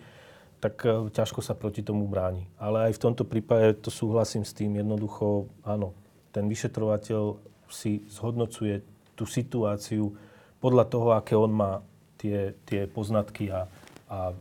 tak 0.61 0.85
e, 0.85 1.09
ťažko 1.09 1.41
sa 1.41 1.57
proti 1.57 1.81
tomu 1.81 2.05
bráni. 2.05 2.45
Ale 2.61 2.93
aj 2.93 3.01
v 3.01 3.03
tomto 3.09 3.25
prípade 3.25 3.81
to 3.81 3.89
súhlasím 3.89 4.45
s 4.45 4.53
tým 4.53 4.77
jednoducho, 4.77 5.49
áno, 5.65 5.97
ten 6.37 6.45
vyšetrovateľ 6.53 7.41
si 7.71 8.07
zhodnocuje 8.11 8.83
tú 9.15 9.25
situáciu 9.25 10.15
podľa 10.61 10.85
toho, 10.89 11.09
aké 11.15 11.35
on 11.35 11.53
má 11.53 11.81
tie, 12.17 12.57
tie 12.65 12.89
poznatky 12.89 13.53
a, 13.53 13.69
a 14.11 14.35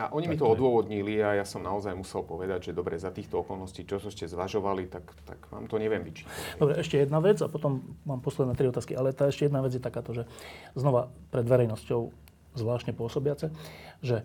A 0.00 0.08
oni 0.16 0.32
mi 0.32 0.36
Tak 0.40 0.48
to 0.48 0.56
odôvodnili 0.56 1.20
a 1.20 1.36
ja 1.36 1.44
som 1.44 1.60
naozaj 1.60 1.92
musel 1.92 2.24
povedať, 2.24 2.72
že 2.72 2.72
dobre, 2.72 2.96
za 2.96 3.12
týchto 3.12 3.44
okolností, 3.44 3.84
čo 3.84 4.00
ste 4.08 4.24
zvažovali, 4.24 4.88
tak, 4.88 5.04
tak 5.28 5.36
vám 5.52 5.68
to 5.68 5.76
neviem 5.76 6.00
vyčítať. 6.00 6.32
Dobre, 6.56 6.80
ešte 6.80 6.96
jedna 6.96 7.20
vec 7.20 7.36
a 7.44 7.52
potom 7.52 7.84
mám 8.08 8.24
posledné 8.24 8.56
tri 8.56 8.72
otázky. 8.72 8.96
Ale 8.96 9.12
tá 9.12 9.28
ešte 9.28 9.44
jedna 9.44 9.60
vec 9.60 9.76
je 9.76 9.82
takáto, 9.84 10.16
že 10.16 10.24
znova 10.72 11.12
pred 11.28 11.44
verejnosťou 11.44 12.16
zvláštne 12.56 12.96
pôsobiace, 12.96 13.52
že 14.00 14.24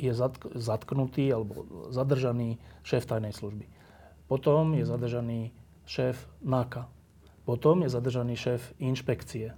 je 0.00 0.12
zatk- 0.16 0.56
zatknutý 0.56 1.28
alebo 1.28 1.68
zadržaný 1.92 2.56
šéf 2.80 3.04
tajnej 3.04 3.36
služby. 3.36 3.68
Potom 4.24 4.72
je 4.72 4.88
zadržaný 4.88 5.52
šéf 5.90 6.30
NAKA. 6.46 6.86
Potom 7.42 7.82
je 7.82 7.90
zadržaný 7.90 8.38
šéf 8.38 8.62
inšpekcie. 8.78 9.50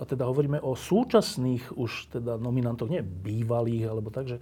A 0.00 0.02
teda 0.08 0.24
hovoríme 0.24 0.56
o 0.64 0.72
súčasných 0.72 1.76
už 1.76 2.16
teda 2.16 2.40
nominantoch, 2.40 2.88
nie 2.88 3.04
bývalých, 3.04 3.84
alebo 3.92 4.08
tak, 4.08 4.32
že... 4.32 4.40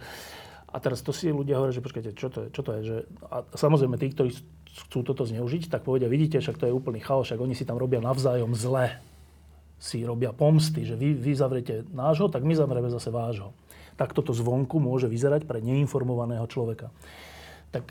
A 0.70 0.78
teraz 0.78 1.03
to 1.03 1.11
si 1.11 1.35
ľudia 1.35 1.59
hovoria, 1.59 1.74
že 1.74 1.82
počkajte, 1.82 2.11
čo 2.15 2.31
to 2.31 2.47
je, 2.47 2.49
čo 2.55 2.62
to 2.62 2.70
je, 2.78 2.81
že... 2.87 2.97
A 3.27 3.43
samozrejme, 3.59 3.99
tí, 3.99 4.15
ktorí 4.15 4.31
chcú 4.87 5.03
toto 5.03 5.27
zneužiť, 5.27 5.66
tak 5.66 5.82
povedia, 5.82 6.07
vidíte, 6.07 6.39
však 6.39 6.62
to 6.62 6.70
je 6.70 6.77
úplný 6.77 7.03
chaos, 7.03 7.27
však 7.27 7.43
oni 7.43 7.59
si 7.59 7.66
tam 7.66 7.74
robia 7.74 7.99
navzájom 7.99 8.55
zle. 8.55 9.03
Si 9.82 10.07
robia 10.07 10.31
pomsty, 10.31 10.87
že 10.87 10.95
vy, 10.95 11.19
vy 11.19 11.32
zavrete 11.35 11.82
nášho, 11.91 12.31
tak 12.31 12.47
my 12.47 12.55
zavrieme 12.55 12.87
zase 12.87 13.11
vášho. 13.11 13.51
Tak 13.99 14.15
toto 14.15 14.31
zvonku 14.31 14.78
môže 14.78 15.11
vyzerať 15.11 15.43
pre 15.43 15.59
neinformovaného 15.59 16.47
človeka. 16.47 16.95
Tak 17.74 17.91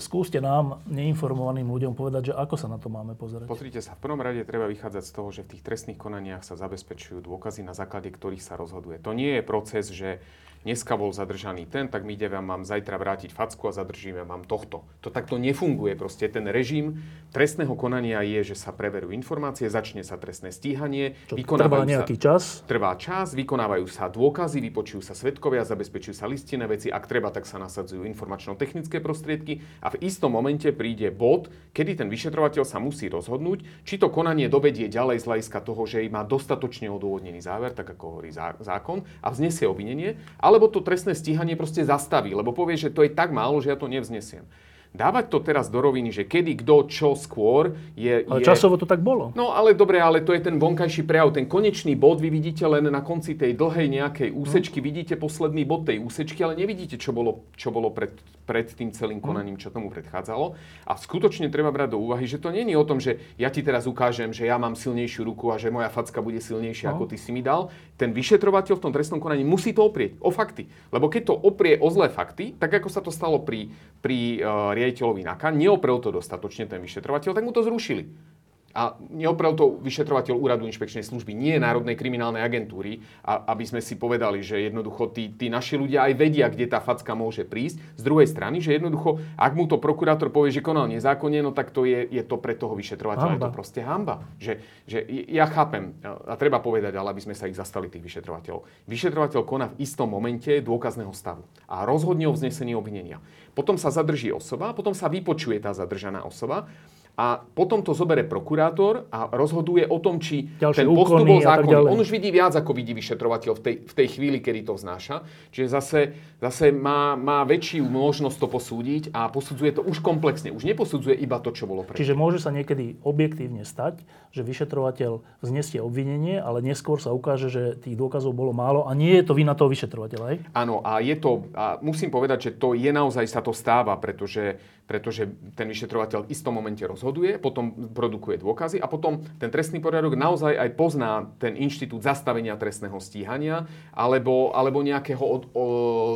skúste 0.00 0.40
nám, 0.40 0.80
neinformovaným 0.88 1.68
ľuďom, 1.68 1.92
povedať, 1.92 2.32
že 2.32 2.34
ako 2.34 2.56
sa 2.56 2.68
na 2.68 2.80
to 2.80 2.88
máme 2.88 3.12
pozerať. 3.16 3.48
Pozrite 3.48 3.80
sa, 3.84 3.96
v 3.96 4.02
prvom 4.04 4.20
rade 4.20 4.40
treba 4.48 4.64
vychádzať 4.68 5.04
z 5.04 5.12
toho, 5.12 5.28
že 5.30 5.44
v 5.44 5.56
tých 5.56 5.62
trestných 5.64 6.00
konaniach 6.00 6.42
sa 6.42 6.56
zabezpečujú 6.56 7.20
dôkazy, 7.20 7.60
na 7.64 7.76
základe 7.76 8.08
ktorých 8.08 8.40
sa 8.40 8.56
rozhoduje. 8.56 8.96
To 9.04 9.12
nie 9.12 9.40
je 9.40 9.42
proces, 9.44 9.92
že 9.92 10.24
dneska 10.64 10.96
bol 10.96 11.12
zadržaný 11.12 11.68
ten, 11.68 11.86
tak 11.86 12.02
my 12.02 12.16
ideme 12.16 12.40
vám 12.40 12.64
zajtra 12.64 12.96
vrátiť 12.96 13.30
facku 13.30 13.68
a 13.68 13.76
zadržíme 13.76 14.24
vám 14.24 14.48
tohto. 14.48 14.82
To 15.04 15.12
takto 15.12 15.36
nefunguje. 15.36 15.94
Proste 15.94 16.26
ten 16.26 16.48
režim 16.48 17.04
trestného 17.30 17.76
konania 17.76 18.24
je, 18.24 18.52
že 18.52 18.56
sa 18.56 18.72
preverujú 18.72 19.12
informácie, 19.12 19.68
začne 19.68 20.00
sa 20.00 20.16
trestné 20.16 20.50
stíhanie, 20.50 21.14
Čo 21.28 21.36
trvá 21.36 21.40
vykonávajú 21.44 21.84
sa- 21.84 21.92
nejaký 22.00 22.16
čas. 22.16 22.42
Trvá 22.64 22.96
čas, 22.96 23.36
vykonávajú 23.36 23.86
sa 23.86 24.08
dôkazy, 24.08 24.58
vypočujú 24.64 25.04
sa 25.04 25.12
svetkovia, 25.12 25.68
zabezpečujú 25.68 26.16
sa 26.16 26.24
listinné 26.24 26.64
veci, 26.64 26.88
ak 26.88 27.04
treba, 27.04 27.28
tak 27.28 27.44
sa 27.44 27.60
nasadzujú 27.60 28.08
informačno-technické 28.08 29.04
prostriedky 29.04 29.60
a 29.84 29.92
v 29.92 30.00
istom 30.00 30.32
momente 30.32 30.72
príde 30.72 31.12
bod, 31.12 31.52
kedy 31.76 32.00
ten 32.00 32.08
vyšetrovateľ 32.08 32.64
sa 32.64 32.80
musí 32.80 33.12
rozhodnúť, 33.12 33.84
či 33.84 34.00
to 34.00 34.08
konanie 34.08 34.48
dovedie 34.48 34.88
ďalej 34.88 35.20
z 35.20 35.28
hľadiska 35.28 35.58
toho, 35.60 35.84
že 35.84 36.06
má 36.08 36.24
dostatočne 36.24 36.88
odôvodnený 36.88 37.42
záver, 37.42 37.74
tak 37.74 37.90
ako 37.90 38.04
hovorí 38.16 38.30
zá- 38.30 38.56
zákon, 38.62 39.02
a 39.20 39.28
vznesie 39.28 39.66
obvinenie, 39.66 40.16
alebo 40.54 40.70
to 40.70 40.78
trestné 40.78 41.18
stíhanie 41.18 41.58
proste 41.58 41.82
zastaví, 41.82 42.30
lebo 42.30 42.54
povie, 42.54 42.78
že 42.78 42.94
to 42.94 43.02
je 43.02 43.10
tak 43.10 43.34
málo, 43.34 43.58
že 43.58 43.74
ja 43.74 43.76
to 43.76 43.90
nevznesiem. 43.90 44.46
Dávať 44.94 45.26
to 45.26 45.42
teraz 45.42 45.66
do 45.74 45.82
roviny, 45.82 46.14
že 46.14 46.22
kedy, 46.22 46.62
kto, 46.62 46.86
čo 46.86 47.18
skôr, 47.18 47.74
je... 47.98 48.22
Ale 48.30 48.38
je... 48.38 48.46
časovo 48.46 48.78
to 48.78 48.86
tak 48.86 49.02
bolo. 49.02 49.34
No 49.34 49.50
ale 49.50 49.74
dobre, 49.74 49.98
ale 49.98 50.22
to 50.22 50.30
je 50.30 50.38
ten 50.38 50.54
vonkajší 50.54 51.02
prejav. 51.02 51.34
Ten 51.34 51.50
konečný 51.50 51.98
bod 51.98 52.22
vy 52.22 52.30
vidíte 52.30 52.62
len 52.62 52.86
na 52.86 53.02
konci 53.02 53.34
tej 53.34 53.58
dlhej 53.58 53.90
nejakej 53.90 54.30
úsečky. 54.30 54.78
Vidíte 54.78 55.18
posledný 55.18 55.66
bod 55.66 55.90
tej 55.90 55.98
úsečky, 55.98 56.46
ale 56.46 56.54
nevidíte, 56.54 56.94
čo 56.94 57.10
bolo, 57.10 57.42
čo 57.58 57.74
bolo 57.74 57.90
pred, 57.90 58.14
pred 58.44 58.68
tým 58.68 58.92
celým 58.92 59.18
konaním, 59.18 59.56
čo 59.56 59.72
tomu 59.72 59.88
predchádzalo. 59.88 60.54
A 60.84 60.92
skutočne 60.94 61.48
treba 61.48 61.72
brať 61.72 61.96
do 61.96 61.98
úvahy, 62.00 62.28
že 62.28 62.36
to 62.36 62.52
není 62.52 62.76
o 62.76 62.84
tom, 62.84 63.00
že 63.00 63.18
ja 63.40 63.48
ti 63.48 63.64
teraz 63.64 63.88
ukážem, 63.88 64.30
že 64.30 64.44
ja 64.44 64.60
mám 64.60 64.76
silnejšiu 64.76 65.24
ruku 65.24 65.48
a 65.48 65.56
že 65.56 65.72
moja 65.72 65.88
facka 65.88 66.20
bude 66.20 66.38
silnejšia, 66.38 66.92
No. 66.92 67.00
ako 67.00 67.10
ty 67.10 67.16
si 67.16 67.32
mi 67.32 67.40
dal. 67.40 67.72
Ten 67.96 68.12
vyšetrovateľ 68.12 68.76
v 68.76 68.84
tom 68.84 68.92
trestnom 68.92 69.18
konaní 69.18 69.42
musí 69.42 69.72
to 69.72 69.88
oprieť 69.88 70.20
o 70.20 70.28
fakty. 70.28 70.68
Lebo 70.92 71.08
keď 71.08 71.32
to 71.32 71.34
oprie 71.34 71.80
o 71.80 71.88
zlé 71.88 72.12
fakty, 72.12 72.52
tak 72.54 72.70
ako 72.76 72.88
sa 72.92 73.00
to 73.00 73.08
stalo 73.08 73.40
pri, 73.40 73.72
pri 74.04 74.44
uh, 74.44 74.76
riaditeľovi 74.76 75.24
NAKA, 75.24 75.48
neoprel 75.56 75.98
to 76.04 76.12
dostatočne 76.12 76.68
ten 76.68 76.84
vyšetrovateľ, 76.84 77.32
tak 77.32 77.44
mu 77.44 77.50
to 77.56 77.64
zrušili. 77.64 78.33
A 78.74 78.98
neoprel 79.14 79.54
to 79.54 79.78
vyšetrovateľ 79.80 80.34
úradu 80.34 80.66
inšpekčnej 80.66 81.06
služby, 81.06 81.30
nie 81.30 81.54
Národnej 81.62 81.94
kriminálnej 81.94 82.42
agentúry, 82.42 83.00
a, 83.22 83.54
aby 83.54 83.62
sme 83.62 83.78
si 83.78 83.94
povedali, 83.94 84.42
že 84.42 84.58
jednoducho 84.66 85.14
tí, 85.14 85.30
tí 85.30 85.46
naši 85.46 85.78
ľudia 85.78 86.10
aj 86.10 86.12
vedia, 86.18 86.50
kde 86.50 86.66
tá 86.66 86.82
facka 86.82 87.14
môže 87.14 87.46
prísť. 87.46 87.78
Z 87.94 88.02
druhej 88.02 88.26
strany, 88.26 88.58
že 88.58 88.74
jednoducho, 88.74 89.22
ak 89.38 89.52
mu 89.54 89.70
to 89.70 89.78
prokurátor 89.78 90.34
povie, 90.34 90.50
že 90.50 90.58
konal 90.58 90.90
nezákonne, 90.90 91.38
no 91.38 91.54
tak 91.54 91.70
to 91.70 91.86
je, 91.86 92.02
je 92.10 92.22
to 92.26 92.34
pre 92.42 92.58
toho 92.58 92.74
vyšetrovateľa 92.74 93.38
je 93.38 93.42
to 93.46 93.54
proste 93.54 93.80
hamba. 93.86 94.26
Že, 94.42 94.52
že 94.90 94.98
ja 95.30 95.46
chápem, 95.46 95.94
a 96.02 96.34
treba 96.34 96.58
povedať, 96.58 96.98
ale 96.98 97.14
aby 97.14 97.22
sme 97.22 97.38
sa 97.38 97.46
ich 97.46 97.54
zastali, 97.54 97.86
tých 97.86 98.02
vyšetrovateľov. 98.02 98.66
Vyšetrovateľ 98.90 99.40
koná 99.46 99.70
v 99.70 99.86
istom 99.86 100.10
momente 100.10 100.50
dôkazného 100.58 101.14
stavu 101.14 101.46
a 101.70 101.86
rozhodne 101.86 102.26
o 102.26 102.34
vznesení 102.34 102.74
obvinenia. 102.74 103.22
Potom 103.54 103.78
sa 103.78 103.94
zadrží 103.94 104.34
osoba, 104.34 104.74
potom 104.74 104.96
sa 104.98 105.06
vypočuje 105.06 105.62
tá 105.62 105.70
zadržaná 105.70 106.26
osoba 106.26 106.66
a 107.14 107.38
potom 107.38 107.86
to 107.86 107.94
zobere 107.94 108.26
prokurátor 108.26 109.06
a 109.14 109.30
rozhoduje 109.30 109.86
o 109.86 110.02
tom, 110.02 110.18
či 110.18 110.50
Ďalšie 110.58 110.82
ten 110.82 110.90
postup 110.90 111.22
bol 111.22 111.38
zákonný. 111.38 111.86
On 111.86 112.00
už 112.02 112.10
vidí 112.10 112.34
viac, 112.34 112.58
ako 112.58 112.74
vidí 112.74 112.90
vyšetrovateľ 112.90 113.52
v 113.54 113.60
tej, 113.62 113.74
v 113.86 113.94
tej 113.94 114.08
chvíli, 114.18 114.38
kedy 114.42 114.66
to 114.66 114.74
vznáša. 114.74 115.22
Čiže 115.54 115.68
zase, 115.70 116.00
zase 116.42 116.74
má, 116.74 117.14
má 117.14 117.46
väčšiu 117.46 117.86
možnosť 117.86 118.36
to 118.42 118.48
posúdiť 118.50 119.02
a 119.14 119.30
posudzuje 119.30 119.78
to 119.78 119.86
už 119.86 120.02
komplexne. 120.02 120.50
Už 120.50 120.66
neposudzuje 120.66 121.14
iba 121.14 121.38
to, 121.38 121.54
čo 121.54 121.70
bolo 121.70 121.86
predtým. 121.86 122.02
Čiže 122.02 122.18
môže 122.18 122.42
sa 122.42 122.50
niekedy 122.50 122.98
objektívne 123.06 123.62
stať, 123.62 124.02
že 124.34 124.42
vyšetrovateľ 124.42 125.22
vznesie 125.38 125.78
obvinenie, 125.78 126.42
ale 126.42 126.66
neskôr 126.66 126.98
sa 126.98 127.14
ukáže, 127.14 127.46
že 127.46 127.78
tých 127.78 127.94
dôkazov 127.94 128.34
bolo 128.34 128.50
málo 128.50 128.90
a 128.90 128.92
nie 128.98 129.14
je 129.22 129.30
to 129.30 129.38
vina 129.38 129.54
toho 129.54 129.70
vyšetrovateľa, 129.70 130.26
hej? 130.34 130.38
Áno, 130.50 130.82
a 130.82 130.98
je 130.98 131.14
to, 131.14 131.46
a 131.54 131.78
musím 131.78 132.10
povedať, 132.10 132.50
že 132.50 132.58
to 132.58 132.74
je 132.74 132.90
naozaj 132.90 133.30
sa 133.30 133.38
to 133.38 133.54
stáva, 133.54 133.94
pretože, 134.02 134.58
pretože 134.90 135.30
ten 135.54 135.70
vyšetrovateľ 135.70 136.26
v 136.26 136.34
istom 136.34 136.58
momente 136.58 136.82
rozhoduje, 136.82 137.03
potom 137.36 137.90
produkuje 137.92 138.40
dôkazy 138.40 138.80
a 138.80 138.86
potom 138.88 139.20
ten 139.36 139.52
trestný 139.52 139.82
poriadok 139.82 140.16
naozaj 140.16 140.56
aj 140.56 140.70
pozná 140.72 141.28
ten 141.36 141.58
inštitút 141.58 142.00
zastavenia 142.00 142.56
trestného 142.56 142.96
stíhania 142.96 143.68
alebo, 143.92 144.54
alebo 144.56 144.80
nejakého, 144.80 145.20
od, 145.20 145.42
o, 145.52 145.64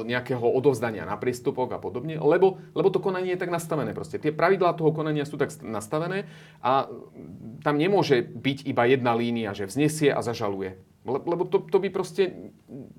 nejakého 0.09 0.45
odovzdania 0.45 1.05
na 1.05 1.19
priestupok 1.21 1.75
a 1.75 1.79
podobne, 1.83 2.17
lebo, 2.17 2.57
lebo 2.73 2.89
to 2.89 3.03
konanie 3.03 3.35
je 3.35 3.43
tak 3.43 3.53
nastavené 3.53 3.93
proste. 3.93 4.17
Tie 4.17 4.33
pravidlá 4.33 4.73
toho 4.73 4.95
konania 4.95 5.29
sú 5.29 5.37
tak 5.37 5.53
nastavené 5.61 6.25
a 6.63 6.89
tam 7.61 7.75
nemôže 7.77 8.23
byť 8.23 8.65
iba 8.65 8.87
jedna 8.87 9.13
línia, 9.19 9.53
že 9.53 9.67
vznesie 9.67 10.09
a 10.15 10.23
zažaluje. 10.23 10.79
Le- 11.09 11.25
Lebo 11.25 11.49
to, 11.49 11.65
to 11.65 11.79
by 11.81 11.89
proste 11.89 12.53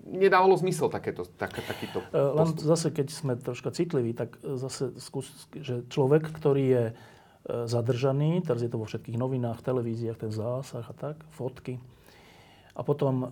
nedávalo 0.03 0.57
zmysel 0.57 0.89
takéto, 0.89 1.29
tak, 1.37 1.53
takýto 1.53 2.01
E, 2.09 2.17
Len 2.17 2.47
postup. 2.49 2.65
zase, 2.65 2.87
keď 2.89 3.07
sme 3.13 3.33
troška 3.37 3.69
citliví, 3.69 4.17
tak 4.17 4.39
zase 4.41 4.97
skús, 4.97 5.29
že 5.53 5.85
človek, 5.91 6.25
ktorý 6.33 6.63
je 6.65 6.83
e, 7.49 7.65
zadržaný, 7.65 8.45
teraz 8.45 8.61
je 8.61 8.69
to 8.69 8.77
vo 8.77 8.85
všetkých 8.85 9.17
novinách, 9.17 9.65
televíziách, 9.65 10.21
ten 10.21 10.31
zásah 10.31 10.85
a 10.85 10.93
tak, 10.93 11.17
fotky. 11.33 11.81
A 12.77 12.85
potom 12.85 13.25
e, 13.25 13.27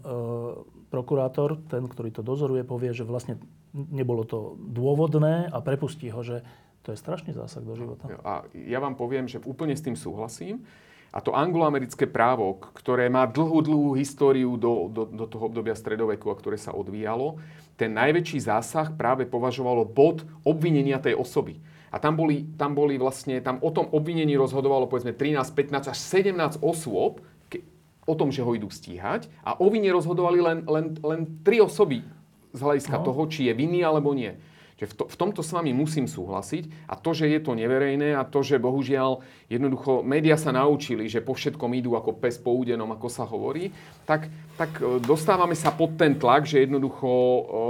prokurátor, 0.89 1.61
ten, 1.69 1.85
ktorý 1.85 2.09
to 2.09 2.25
dozoruje, 2.25 2.65
povie, 2.65 2.97
že 2.97 3.05
vlastne 3.05 3.37
nebolo 3.71 4.25
to 4.25 4.57
dôvodné 4.57 5.53
a 5.53 5.61
prepustí 5.61 6.09
ho, 6.09 6.25
že 6.25 6.41
to 6.81 6.95
je 6.95 6.97
strašný 6.97 7.35
zásah 7.35 7.61
do 7.61 7.77
života. 7.77 8.09
A 8.23 8.47
ja 8.55 8.79
vám 8.81 8.95
poviem, 8.95 9.29
že 9.29 9.43
úplne 9.43 9.75
s 9.75 9.83
tým 9.83 9.99
súhlasím. 9.99 10.63
A 11.11 11.23
to 11.23 11.31
angloamerické 11.31 12.03
právo, 12.03 12.59
ktoré 12.75 13.07
má 13.07 13.23
dlhú, 13.23 13.63
dlhú 13.63 13.89
históriu 13.95 14.59
do, 14.59 14.91
do, 14.91 15.03
do 15.07 15.25
toho 15.27 15.47
obdobia 15.47 15.75
stredoveku 15.75 16.27
a 16.27 16.35
ktoré 16.35 16.59
sa 16.59 16.75
odvíjalo, 16.75 17.39
ten 17.79 17.95
najväčší 17.95 18.43
zásah 18.43 18.91
práve 18.91 19.23
považovalo 19.23 19.87
bod 19.87 20.27
obvinenia 20.43 20.99
tej 20.99 21.15
osoby. 21.15 21.59
A 21.87 21.97
tam 22.03 22.19
boli, 22.19 22.43
tam 22.59 22.75
boli 22.75 22.99
vlastne, 22.99 23.39
tam 23.39 23.63
o 23.63 23.71
tom 23.71 23.87
obvinení 23.95 24.35
rozhodovalo 24.35 24.91
povedzme 24.91 25.15
13, 25.15 25.55
15 25.55 25.91
až 25.93 25.97
17 25.97 26.59
osôb, 26.59 27.23
ke, 27.47 27.63
o 28.03 28.13
tom, 28.15 28.27
že 28.27 28.43
ho 28.43 28.51
idú 28.51 28.67
stíhať. 28.67 29.31
A 29.43 29.55
o 29.55 29.71
vine 29.71 29.87
rozhodovali 29.95 30.39
len, 30.43 30.57
len, 30.67 30.99
len 30.99 31.19
tri 31.47 31.63
osoby 31.63 32.03
z 32.51 32.59
hľadiska 32.59 32.97
No. 32.99 33.05
toho, 33.07 33.21
či 33.31 33.47
je 33.47 33.53
vinný 33.55 33.83
alebo 33.87 34.11
nie. 34.11 34.35
Že 34.77 34.85
v, 34.85 34.93
to, 34.93 35.03
v 35.09 35.15
tomto 35.17 35.41
s 35.41 35.49
vami 35.49 35.73
musím 35.73 36.05
súhlasiť 36.05 36.85
a 36.85 36.93
to, 36.93 37.09
že 37.09 37.25
je 37.25 37.41
to 37.41 37.57
neverejné 37.57 38.13
a 38.13 38.21
to, 38.21 38.45
že 38.45 38.61
bohužiaľ 38.61 39.25
jednoducho 39.49 40.05
médiá 40.05 40.37
sa 40.37 40.53
naučili, 40.53 41.09
že 41.09 41.17
po 41.17 41.33
všetkom 41.33 41.73
idú 41.73 41.97
ako 41.97 42.13
pes 42.13 42.37
po 42.37 42.53
údenom, 42.53 42.85
ako 42.93 43.09
sa 43.09 43.25
hovorí, 43.25 43.73
tak, 44.05 44.29
tak 44.53 44.77
e, 44.77 45.01
dostávame 45.01 45.57
sa 45.57 45.73
pod 45.73 45.97
ten 45.97 46.13
tlak, 46.13 46.45
že 46.45 46.61
jednoducho 46.61 47.09
o, 47.09 47.63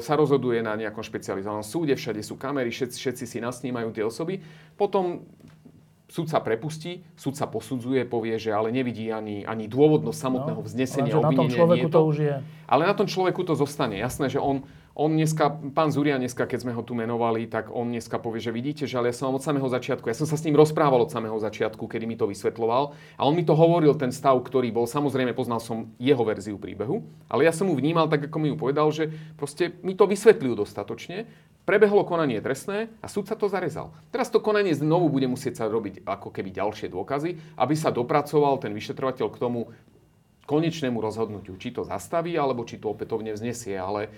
sa 0.00 0.16
rozhoduje 0.16 0.64
na 0.64 0.72
nejakom 0.72 1.04
špecializovanom 1.04 1.60
súde, 1.60 1.92
všade 1.92 2.24
sú 2.24 2.40
kamery, 2.40 2.72
všetci, 2.72 2.96
všetci 2.96 3.24
si 3.28 3.38
nasnímajú 3.44 3.92
tie 3.92 4.08
osoby. 4.08 4.40
Potom 4.72 5.28
súd 6.08 6.32
sa 6.32 6.40
prepustí, 6.40 7.04
súd 7.12 7.36
sa 7.36 7.44
posudzuje, 7.44 8.08
povie, 8.08 8.40
že 8.40 8.48
ale 8.48 8.72
nevidí 8.72 9.12
ani, 9.12 9.44
ani 9.44 9.68
dôvodnosť 9.68 10.16
samotného 10.16 10.64
vznesenia 10.64 11.12
No, 11.12 11.20
Lenže 11.20 11.28
na 11.28 11.36
tom 11.36 11.44
obvinenia. 11.44 11.58
človeku 11.60 11.84
je 11.84 11.92
to 11.92 12.02
už 12.08 12.16
je. 12.24 12.36
ale 12.64 12.82
na 12.88 12.94
tom 12.96 13.04
človeku 13.04 13.40
to 13.44 13.52
zostane. 13.52 14.00
Jasné, 14.00 14.32
že 14.32 14.40
on, 14.40 14.64
on 14.98 15.14
dneska, 15.14 15.54
pán 15.78 15.94
Zuria 15.94 16.18
dneska, 16.18 16.42
keď 16.42 16.66
sme 16.66 16.74
ho 16.74 16.82
tu 16.82 16.98
menovali, 16.98 17.46
tak 17.46 17.70
on 17.70 17.94
dneska 17.94 18.18
povie, 18.18 18.42
že 18.42 18.50
vidíte, 18.50 18.82
že 18.82 18.98
ale 18.98 19.14
ja 19.14 19.16
som 19.16 19.30
vám 19.30 19.38
od 19.38 19.46
samého 19.46 19.70
začiatku, 19.70 20.10
ja 20.10 20.18
som 20.18 20.26
sa 20.26 20.34
s 20.34 20.42
ním 20.42 20.58
rozprával 20.58 21.06
od 21.06 21.14
samého 21.14 21.38
začiatku, 21.38 21.86
kedy 21.86 22.02
mi 22.02 22.18
to 22.18 22.26
vysvetloval. 22.26 22.98
A 23.14 23.22
on 23.22 23.38
mi 23.38 23.46
to 23.46 23.54
hovoril, 23.54 23.94
ten 23.94 24.10
stav, 24.10 24.34
ktorý 24.42 24.74
bol. 24.74 24.90
Samozrejme, 24.90 25.38
poznal 25.38 25.62
som 25.62 25.94
jeho 26.02 26.26
verziu 26.26 26.58
príbehu, 26.58 27.06
ale 27.30 27.46
ja 27.46 27.54
som 27.54 27.70
mu 27.70 27.78
vnímal 27.78 28.10
tak, 28.10 28.26
ako 28.26 28.36
mi 28.42 28.50
ju 28.50 28.58
povedal, 28.58 28.90
že 28.90 29.14
proste 29.38 29.78
mi 29.86 29.94
to 29.94 30.10
vysvetlil 30.10 30.58
dostatočne. 30.58 31.30
Prebehlo 31.62 32.02
konanie 32.02 32.42
trestné 32.42 32.90
a 32.98 33.06
súd 33.06 33.30
sa 33.30 33.38
to 33.38 33.46
zarezal. 33.46 33.94
Teraz 34.10 34.34
to 34.34 34.42
konanie 34.42 34.74
znovu 34.74 35.06
bude 35.12 35.30
musieť 35.30 35.62
sa 35.62 35.64
robiť 35.70 36.02
ako 36.10 36.34
keby 36.34 36.50
ďalšie 36.50 36.90
dôkazy, 36.90 37.54
aby 37.54 37.74
sa 37.78 37.94
dopracoval 37.94 38.58
ten 38.58 38.74
vyšetrovateľ 38.74 39.26
k 39.30 39.38
tomu 39.38 39.70
konečnému 40.48 40.96
rozhodnutiu, 40.96 41.60
či 41.60 41.70
to 41.76 41.84
zastaví, 41.84 42.34
alebo 42.40 42.64
či 42.64 42.80
to 42.80 42.88
opätovne 42.88 43.36
vznesie. 43.36 43.76
Ale, 43.76 44.08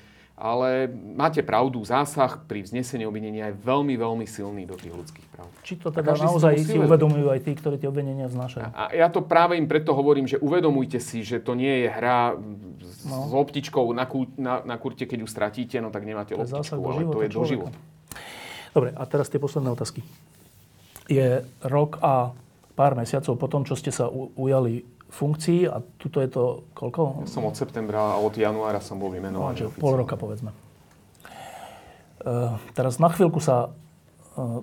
ale 0.40 0.88
máte 0.90 1.44
pravdu, 1.44 1.84
zásah 1.84 2.40
pri 2.40 2.64
vznesení 2.64 3.04
obvinenia 3.04 3.52
je 3.52 3.60
veľmi, 3.60 3.92
veľmi 3.92 4.24
silný 4.24 4.64
do 4.64 4.72
tých 4.72 4.90
ľudských 4.90 5.26
práv. 5.28 5.52
Či 5.60 5.76
to 5.76 5.92
teda 5.92 6.16
si 6.16 6.24
naozaj 6.24 6.52
si 6.58 6.74
uvedomujú 6.74 7.28
aj 7.28 7.40
tí, 7.44 7.52
ktorí 7.52 7.76
tie 7.76 7.86
obvinenia 7.86 8.24
vznášajú. 8.24 8.72
A 8.72 8.88
ja 8.90 9.06
to 9.06 9.20
práve 9.20 9.54
im 9.54 9.68
preto 9.68 9.92
hovorím, 9.92 10.24
že 10.24 10.40
uvedomujte 10.40 10.96
si, 10.96 11.20
že 11.20 11.38
to 11.38 11.52
nie 11.52 11.84
je 11.84 11.88
hra 11.88 12.40
s, 12.80 13.04
No. 13.04 13.28
s 13.28 13.32
loptičkou 13.32 13.84
na, 13.92 14.04
kú, 14.04 14.28
na, 14.34 14.60
na 14.60 14.76
kurte, 14.76 15.04
keď 15.04 15.18
ju 15.20 15.28
stratíte, 15.28 15.76
no 15.78 15.88
tak 15.88 16.02
nemáte 16.02 16.32
To 16.32 16.40
loptičku, 16.40 16.74
do 16.74 16.84
ale 16.86 16.98
života 16.98 17.12
to 17.12 17.20
je 17.20 17.28
do 17.30 17.42
života. 17.44 17.78
Dobre, 18.70 18.90
a 18.90 19.02
teraz 19.04 19.28
tie 19.28 19.36
posledné 19.36 19.68
otázky. 19.68 20.00
Je 21.04 21.42
rok 21.60 21.98
a 21.98 22.30
pár 22.72 22.94
mesiacov 22.94 23.34
po 23.34 23.44
tom, 23.44 23.62
čo 23.62 23.74
ste 23.74 23.90
sa 23.90 24.06
u- 24.06 24.30
ujali 24.34 24.86
funkcií 25.10 25.66
a 25.66 25.78
tuto 25.96 26.18
je 26.18 26.28
to 26.28 26.42
koľko? 26.72 27.26
Som 27.26 27.44
od 27.44 27.52
septembra 27.52 28.14
a 28.14 28.18
od 28.18 28.32
januára 28.32 28.78
som 28.78 28.96
bol 28.96 29.10
No, 29.10 29.14
vymenovaný. 29.14 29.54
čiže 29.56 29.68
oficiálne. 29.68 29.84
pol 29.84 29.94
roka 29.98 30.14
povedzme. 30.14 30.50
Uh, 32.20 32.54
teraz 32.72 32.96
na 32.96 33.08
chvíľku 33.08 33.38
sa 33.38 33.68
uh, 33.68 34.60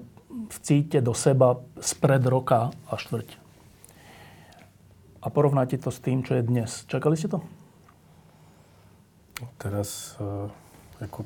vcíte 0.49 0.99
do 0.99 1.11
seba 1.11 1.57
spred 1.75 2.21
roka 2.23 2.69
a 2.85 2.93
štvrť. 2.93 3.29
A 5.19 5.27
porovnáte 5.27 5.75
to 5.75 5.89
s 5.89 5.97
tým, 5.97 6.21
čo 6.21 6.33
je 6.33 6.43
dnes. 6.43 6.85
Čakali 6.85 7.13
ste 7.13 7.27
to? 7.27 7.41
Teraz, 9.57 10.15
uh, 10.17 10.49
ako, 10.99 11.25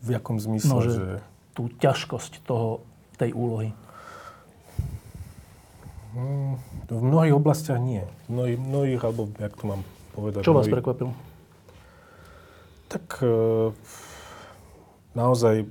v 0.00 0.08
jakom 0.10 0.36
zmysle, 0.36 0.68
No, 0.68 0.80
že... 0.80 0.90
že- 0.92 1.20
Tú 1.50 1.66
ťažkosť 1.66 2.46
toho, 2.46 2.86
tej 3.18 3.34
úlohy. 3.34 3.74
Mm, 6.10 6.56
v 6.88 7.02
mnohých 7.02 7.34
oblastiach 7.34 7.76
nie. 7.78 8.00
V 8.26 8.30
mnohých, 8.30 8.58
mnohých 8.58 9.00
alebo 9.02 9.28
jak 9.34 9.52
to 9.52 9.64
mám 9.66 9.82
povedať? 10.12 10.40
Čo 10.40 10.52
vás 10.52 10.64
mnohých- 10.64 10.74
prekvapilo? 10.74 11.10
Tak 12.88 13.20
e, 13.20 13.28
naozaj, 15.12 15.68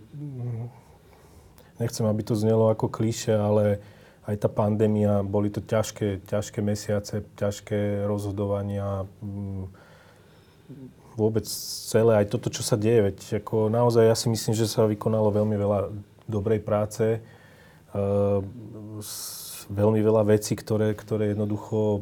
nechcem, 1.78 2.06
aby 2.06 2.22
to 2.22 2.36
znelo 2.36 2.70
ako 2.70 2.86
klíše, 2.88 3.34
ale 3.34 3.82
aj 4.24 4.36
tá 4.38 4.50
pandémia, 4.52 5.24
boli 5.24 5.50
to 5.50 5.58
ťažké, 5.58 6.22
ťažké 6.24 6.60
mesiace, 6.62 7.26
ťažké 7.34 8.06
rozhodovania, 8.06 9.08
mm, 9.18 9.66
vôbec 11.16 11.48
celé, 11.90 12.14
aj 12.14 12.30
toto, 12.30 12.54
čo 12.54 12.62
sa 12.62 12.78
deje, 12.78 13.10
veď 13.10 13.18
ako 13.42 13.72
naozaj 13.72 14.06
ja 14.06 14.14
si 14.14 14.30
myslím, 14.30 14.54
že 14.54 14.70
sa 14.70 14.86
vykonalo 14.86 15.34
veľmi 15.34 15.56
veľa 15.56 15.80
dobrej 16.28 16.62
práce, 16.62 17.18
e, 17.18 17.20
s- 19.02 19.47
veľmi 19.68 20.00
veľa 20.00 20.24
vecí, 20.28 20.56
ktoré, 20.56 20.96
ktoré 20.96 21.36
jednoducho 21.36 22.02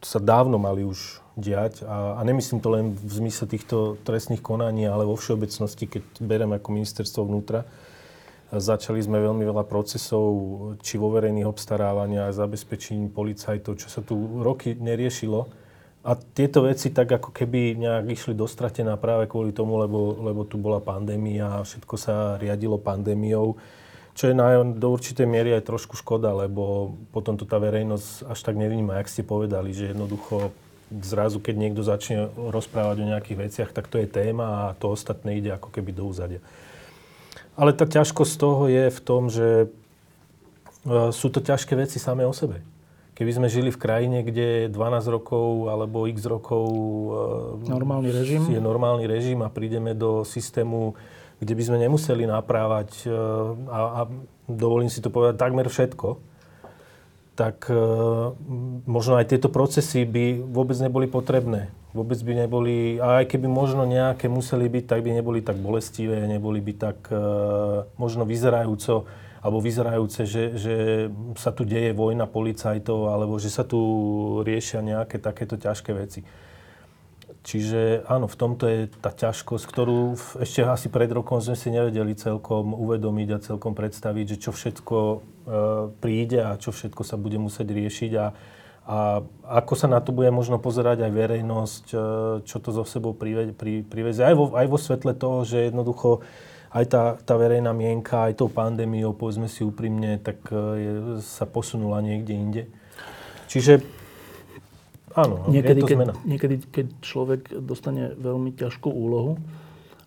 sa 0.00 0.16
dávno 0.16 0.56
mali 0.56 0.82
už 0.82 1.20
diať 1.36 1.84
a, 1.84 2.16
a 2.16 2.20
nemyslím 2.24 2.60
to 2.60 2.68
len 2.72 2.96
v 2.96 3.12
zmysle 3.20 3.46
týchto 3.48 4.00
trestných 4.04 4.40
konaní, 4.40 4.88
ale 4.88 5.04
vo 5.04 5.16
všeobecnosti, 5.16 5.88
keď 5.88 6.02
berem 6.24 6.52
ako 6.56 6.68
ministerstvo 6.72 7.20
vnútra. 7.28 7.68
Začali 8.50 8.98
sme 8.98 9.22
veľmi 9.22 9.46
veľa 9.46 9.62
procesov, 9.62 10.34
či 10.82 10.98
vo 10.98 11.14
verejných 11.14 11.46
obstarávaniach, 11.46 12.34
zabezpečení 12.34 13.06
policajtov, 13.14 13.78
čo 13.78 13.86
sa 13.86 14.02
tu 14.02 14.42
roky 14.42 14.74
neriešilo. 14.74 15.46
A 16.02 16.16
tieto 16.16 16.64
veci 16.66 16.90
tak 16.90 17.14
ako 17.14 17.30
keby 17.30 17.78
nejak 17.78 18.10
išli 18.10 18.34
dostratená 18.34 18.98
práve 18.98 19.30
kvôli 19.30 19.54
tomu, 19.54 19.78
lebo, 19.78 20.18
lebo 20.18 20.42
tu 20.48 20.58
bola 20.58 20.82
pandémia 20.82 21.60
a 21.60 21.64
všetko 21.64 21.94
sa 21.94 22.14
riadilo 22.40 22.80
pandémiou. 22.80 23.54
Čo 24.20 24.28
je 24.28 24.36
na, 24.36 24.60
do 24.60 24.92
určitej 24.92 25.24
miery 25.24 25.56
aj 25.56 25.64
trošku 25.64 25.96
škoda, 25.96 26.36
lebo 26.36 26.92
potom 27.08 27.40
to 27.40 27.48
tá 27.48 27.56
verejnosť 27.56 28.28
až 28.28 28.38
tak 28.44 28.52
nevníma, 28.60 29.00
jak 29.00 29.08
ste 29.08 29.24
povedali, 29.24 29.72
že 29.72 29.96
jednoducho 29.96 30.52
zrazu, 30.92 31.40
keď 31.40 31.54
niekto 31.56 31.80
začne 31.80 32.28
rozprávať 32.36 33.00
o 33.00 33.08
nejakých 33.16 33.40
veciach, 33.48 33.70
tak 33.72 33.88
to 33.88 33.96
je 33.96 34.04
téma 34.04 34.44
a 34.44 34.76
to 34.76 34.92
ostatné 34.92 35.40
ide 35.40 35.48
ako 35.56 35.72
keby 35.72 35.96
do 35.96 36.04
úzadia. 36.04 36.44
Ale 37.56 37.72
tá 37.72 37.88
ťažkosť 37.88 38.34
toho 38.36 38.68
je 38.68 38.92
v 38.92 39.00
tom, 39.00 39.32
že 39.32 39.48
e, 39.64 39.66
sú 41.16 41.32
to 41.32 41.40
ťažké 41.40 41.72
veci 41.72 41.96
samé 41.96 42.28
o 42.28 42.36
sebe. 42.36 42.60
Keby 43.16 43.40
sme 43.40 43.48
žili 43.48 43.72
v 43.72 43.80
krajine, 43.80 44.20
kde 44.20 44.68
12 44.68 45.16
rokov 45.16 45.72
alebo 45.72 46.04
x 46.04 46.28
rokov 46.28 46.68
e, 47.64 47.72
Normálny 47.72 48.12
režim. 48.12 48.44
je 48.52 48.60
normálny 48.60 49.08
režim 49.08 49.40
a 49.40 49.48
prídeme 49.48 49.96
do 49.96 50.28
systému 50.28 50.92
kde 51.40 51.52
by 51.56 51.62
sme 51.64 51.78
nemuseli 51.80 52.28
naprávať 52.28 53.08
e, 53.08 53.12
a, 53.72 53.78
a 53.80 54.00
dovolím 54.44 54.92
si 54.92 55.00
to 55.00 55.08
povedať 55.08 55.40
takmer 55.40 55.66
všetko, 55.66 56.20
tak 57.32 57.72
e, 57.72 57.80
možno 58.84 59.16
aj 59.16 59.32
tieto 59.32 59.48
procesy 59.48 60.04
by 60.04 60.44
vôbec 60.44 60.76
neboli 60.76 61.08
potrebné. 61.08 61.72
Vôbec 61.90 62.20
by 62.22 62.46
neboli, 62.46 63.02
a 63.02 63.24
aj 63.24 63.34
keby 63.34 63.50
možno 63.50 63.82
nejaké 63.82 64.30
museli 64.30 64.70
byť, 64.70 64.84
tak 64.86 65.00
by 65.02 65.10
neboli 65.10 65.40
tak 65.42 65.58
bolestivé, 65.58 66.22
neboli 66.28 66.60
by 66.60 66.72
tak 66.76 67.08
e, 67.08 67.18
možno 67.96 68.28
vyzerajúco, 68.28 69.08
alebo 69.40 69.58
vyzerajúce, 69.64 70.28
že, 70.28 70.44
že 70.60 70.74
sa 71.40 71.50
tu 71.50 71.64
deje 71.64 71.96
vojna 71.96 72.28
policajtov, 72.28 73.08
alebo 73.08 73.40
že 73.40 73.48
sa 73.48 73.64
tu 73.64 73.80
riešia 74.44 74.84
nejaké 74.84 75.16
takéto 75.16 75.56
ťažké 75.56 75.96
veci. 75.96 76.20
Čiže 77.40 78.04
áno, 78.04 78.28
v 78.28 78.36
tomto 78.36 78.68
je 78.68 78.92
tá 79.00 79.08
ťažkosť, 79.08 79.64
ktorú 79.64 80.12
ešte 80.44 80.60
asi 80.60 80.92
pred 80.92 81.08
rokom 81.08 81.40
sme 81.40 81.56
si 81.56 81.72
nevedeli 81.72 82.12
celkom 82.12 82.76
uvedomiť 82.76 83.28
a 83.32 83.40
celkom 83.40 83.72
predstaviť, 83.72 84.36
že 84.36 84.40
čo 84.44 84.50
všetko 84.52 84.96
e, 85.00 85.16
príde 86.04 86.44
a 86.44 86.60
čo 86.60 86.68
všetko 86.68 87.00
sa 87.00 87.16
bude 87.16 87.40
musieť 87.40 87.72
riešiť 87.72 88.12
a, 88.20 88.26
a 88.84 88.96
ako 89.56 89.72
sa 89.72 89.88
na 89.88 90.04
to 90.04 90.12
bude 90.12 90.28
možno 90.28 90.60
pozerať 90.60 91.08
aj 91.08 91.12
verejnosť, 91.16 91.84
e, 91.88 91.98
čo 92.44 92.56
to 92.60 92.76
zo 92.76 92.84
sebou 92.84 93.16
prive, 93.16 93.56
pri, 93.56 93.88
privezie. 93.88 94.20
Aj 94.20 94.36
vo, 94.36 94.52
aj 94.52 94.66
vo 94.68 94.76
svetle 94.76 95.16
toho, 95.16 95.40
že 95.48 95.72
jednoducho 95.72 96.20
aj 96.76 96.84
tá, 96.92 97.16
tá 97.24 97.34
verejná 97.40 97.72
mienka, 97.72 98.28
aj 98.28 98.36
tou 98.36 98.52
pandémiou, 98.52 99.16
povedzme 99.16 99.48
si 99.48 99.64
úprimne, 99.64 100.20
tak 100.20 100.44
e, 100.52 100.56
je, 100.76 100.92
sa 101.24 101.48
posunula 101.48 102.04
niekde 102.04 102.36
inde. 102.36 102.62
Čiže 103.48 103.99
Áno, 105.18 105.50
niekedy, 105.50 105.82
je 105.82 105.84
to 105.84 105.90
keď, 105.90 105.98
zmena. 105.98 106.14
niekedy, 106.22 106.54
keď 106.70 106.86
človek 107.02 107.40
dostane 107.58 108.14
veľmi 108.14 108.54
ťažkú 108.54 108.86
úlohu, 108.86 109.42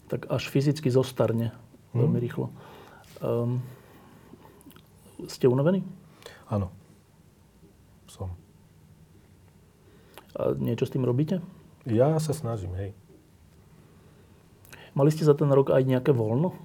tak 0.07 0.31
až 0.31 0.47
fyzicky 0.47 0.88
zostarne 0.88 1.51
hmm. 1.91 1.99
veľmi 1.99 2.17
rýchlo. 2.23 2.47
Um, 3.19 3.59
ste 5.27 5.51
unavení? 5.51 5.84
Áno. 6.47 6.71
Som. 8.07 8.31
A 10.39 10.55
niečo 10.55 10.88
s 10.88 10.93
tým 10.95 11.03
robíte? 11.03 11.43
Ja 11.84 12.15
sa 12.23 12.31
snažím, 12.31 12.71
hej. 12.80 12.95
Mali 14.95 15.09
ste 15.11 15.27
za 15.27 15.35
ten 15.35 15.49
rok 15.51 15.73
aj 15.73 15.84
nejaké 15.84 16.13
voľno? 16.13 16.55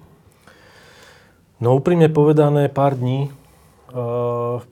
No 1.59 1.75
úprimne 1.75 2.07
povedané, 2.07 2.71
pár 2.71 2.95
dní. 2.95 3.33
Uh, 3.91 4.63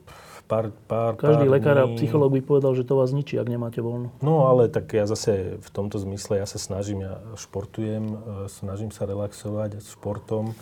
pár, 0.48 0.72
pár, 0.88 1.12
Každý 1.20 1.44
pár 1.44 1.54
lekár 1.54 1.76
a 1.78 1.86
psychológ 1.94 2.40
by 2.40 2.42
povedal, 2.42 2.72
že 2.72 2.88
to 2.88 2.96
vás 2.96 3.12
ničí, 3.12 3.36
ak 3.36 3.46
nemáte 3.46 3.84
voľno. 3.84 4.08
No 4.24 4.48
ale 4.48 4.72
tak 4.72 4.88
ja 4.96 5.04
zase 5.04 5.60
v 5.60 5.68
tomto 5.68 6.00
zmysle, 6.00 6.40
ja 6.40 6.48
sa 6.48 6.56
snažím, 6.56 7.04
ja 7.04 7.20
športujem, 7.36 8.04
e, 8.08 8.16
snažím 8.48 8.88
sa 8.88 9.04
relaxovať 9.04 9.84
športom, 9.84 10.56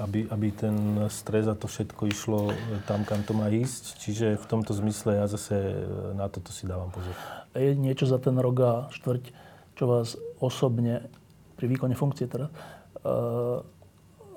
aby, 0.00 0.24
aby 0.32 0.48
ten 0.50 1.06
stres 1.12 1.44
a 1.44 1.54
to 1.54 1.68
všetko 1.68 2.08
išlo 2.08 2.50
e, 2.50 2.54
tam, 2.88 3.04
kam 3.04 3.20
to 3.20 3.36
má 3.36 3.52
ísť. 3.52 4.00
Čiže 4.00 4.40
v 4.40 4.46
tomto 4.48 4.72
zmysle 4.72 5.20
ja 5.20 5.28
zase 5.28 5.54
e, 5.54 6.16
na 6.16 6.26
toto 6.32 6.48
si 6.50 6.64
dávam 6.64 6.88
pozor. 6.88 7.12
Je 7.52 7.76
niečo 7.76 8.08
za 8.08 8.16
ten 8.16 8.34
rok 8.40 8.56
a 8.64 8.72
štvrť, 8.96 9.24
čo 9.76 9.84
vás 9.84 10.16
osobne 10.40 11.12
pri 11.60 11.68
výkone 11.68 11.92
funkcie 11.92 12.24
teda 12.24 12.48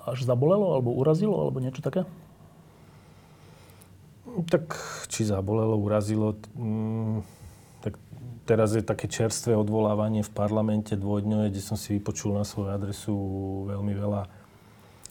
až 0.06 0.26
zabolelo, 0.26 0.74
alebo 0.74 0.94
urazilo, 0.98 1.38
alebo 1.38 1.62
niečo 1.62 1.86
také? 1.86 2.06
Tak 4.32 4.80
či 5.12 5.28
zabolelo, 5.28 5.76
urazilo, 5.76 6.40
mm, 6.56 7.20
tak 7.84 8.00
teraz 8.48 8.72
je 8.72 8.84
také 8.84 9.12
čerstvé 9.12 9.56
odvolávanie 9.60 10.24
v 10.24 10.32
parlamente 10.32 10.96
dvojdňové, 10.96 11.52
kde 11.52 11.62
som 11.64 11.76
si 11.76 12.00
vypočul 12.00 12.36
na 12.36 12.48
svoju 12.48 12.72
adresu 12.72 13.16
veľmi 13.68 13.92
veľa 13.92 14.22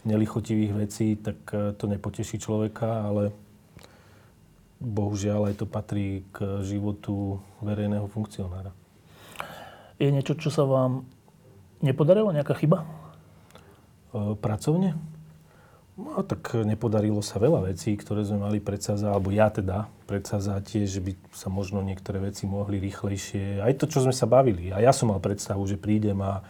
nelichotivých 0.08 0.72
vecí, 0.72 1.20
tak 1.20 1.36
e, 1.52 1.76
to 1.76 1.84
nepoteší 1.84 2.40
človeka, 2.40 3.04
ale 3.04 3.36
bohužiaľ 4.80 5.52
aj 5.52 5.54
to 5.60 5.66
patrí 5.68 6.24
k 6.32 6.64
životu 6.64 7.36
verejného 7.60 8.08
funkcionára. 8.08 8.72
Je 10.00 10.08
niečo, 10.08 10.32
čo 10.32 10.48
sa 10.48 10.64
vám 10.64 11.04
nepodarilo? 11.84 12.32
Nejaká 12.32 12.56
chyba? 12.56 12.88
E, 14.16 14.32
pracovne? 14.40 14.96
No 16.00 16.24
tak 16.24 16.56
nepodarilo 16.56 17.20
sa 17.20 17.36
veľa 17.36 17.68
vecí, 17.68 17.92
ktoré 17.92 18.24
sme 18.24 18.48
mali 18.48 18.58
predsazať, 18.58 19.04
alebo 19.04 19.28
ja 19.28 19.52
teda 19.52 19.84
predsazať 20.08 20.88
že 20.88 21.00
by 21.04 21.12
sa 21.36 21.52
možno 21.52 21.84
niektoré 21.84 22.18
veci 22.18 22.48
mohli 22.48 22.80
rýchlejšie. 22.80 23.60
Aj 23.60 23.72
to, 23.76 23.84
čo 23.84 24.00
sme 24.00 24.16
sa 24.16 24.24
bavili. 24.24 24.72
A 24.72 24.80
ja 24.80 24.96
som 24.96 25.12
mal 25.12 25.20
predstavu, 25.20 25.60
že 25.68 25.76
prídem 25.76 26.16
a 26.24 26.40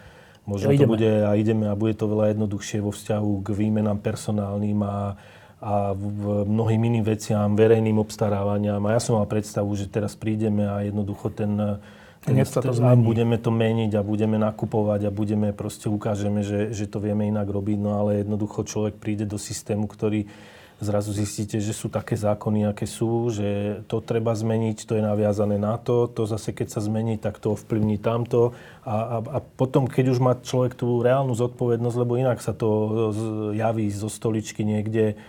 možno 0.47 0.70
ja 0.70 0.86
to 0.86 0.89
bude 0.89 1.10
a 1.27 1.35
ideme 1.35 1.66
a 1.66 1.74
bude 1.74 1.98
to 1.98 2.06
veľa 2.06 2.32
jednoduchšie 2.32 2.78
vo 2.78 2.94
vzťahu 2.94 3.32
k 3.43 3.48
výmenám 3.51 3.98
personálnym 3.98 4.78
a, 4.86 5.18
a 5.59 5.74
v 5.98 6.47
mnohým 6.47 6.81
iným 6.86 7.05
veciam, 7.05 7.52
verejným 7.59 7.98
obstarávaniam. 7.98 8.81
A 8.86 8.97
ja 8.97 9.01
som 9.02 9.18
mal 9.18 9.27
predstavu, 9.27 9.74
že 9.74 9.90
teraz 9.90 10.14
prídeme 10.14 10.64
a 10.64 10.86
jednoducho 10.86 11.28
ten 11.35 11.82
Hneď 12.28 12.48
sa 12.52 12.60
to 12.60 12.76
zmení. 12.76 13.01
budeme 13.01 13.36
to 13.40 13.48
meniť 13.48 13.97
a 13.97 14.05
budeme 14.05 14.36
nakupovať 14.36 15.09
a 15.09 15.10
budeme 15.14 15.56
proste 15.56 15.88
ukážeme, 15.88 16.44
že, 16.44 16.68
že 16.76 16.84
to 16.84 17.01
vieme 17.01 17.24
inak 17.24 17.48
robiť, 17.48 17.78
no 17.80 17.97
ale 17.97 18.20
jednoducho 18.20 18.68
človek 18.68 19.01
príde 19.01 19.24
do 19.24 19.40
systému, 19.40 19.88
ktorý 19.88 20.28
zrazu 20.80 21.12
zistíte, 21.12 21.60
že 21.60 21.76
sú 21.76 21.92
také 21.92 22.16
zákony, 22.16 22.72
aké 22.72 22.88
sú, 22.88 23.28
že 23.28 23.80
to 23.84 24.01
treba 24.01 24.32
zmeniť, 24.32 24.88
to 24.88 24.97
je 24.97 25.05
naviazané 25.05 25.60
na 25.60 25.76
to, 25.76 26.09
to 26.09 26.24
zase 26.24 26.56
keď 26.56 26.72
sa 26.72 26.80
zmení, 26.80 27.20
tak 27.20 27.36
to 27.36 27.52
ovplyvní 27.52 28.01
tamto 28.01 28.56
a, 28.84 28.97
a, 28.97 29.16
a 29.20 29.38
potom, 29.44 29.84
keď 29.84 30.16
už 30.16 30.18
má 30.24 30.32
človek 30.40 30.72
tú 30.72 31.05
reálnu 31.05 31.36
zodpovednosť, 31.36 31.97
lebo 32.01 32.16
inak 32.16 32.40
sa 32.40 32.56
to 32.56 32.68
javí 33.52 33.92
zo 33.92 34.09
stoličky 34.09 34.64
niekde, 34.64 35.20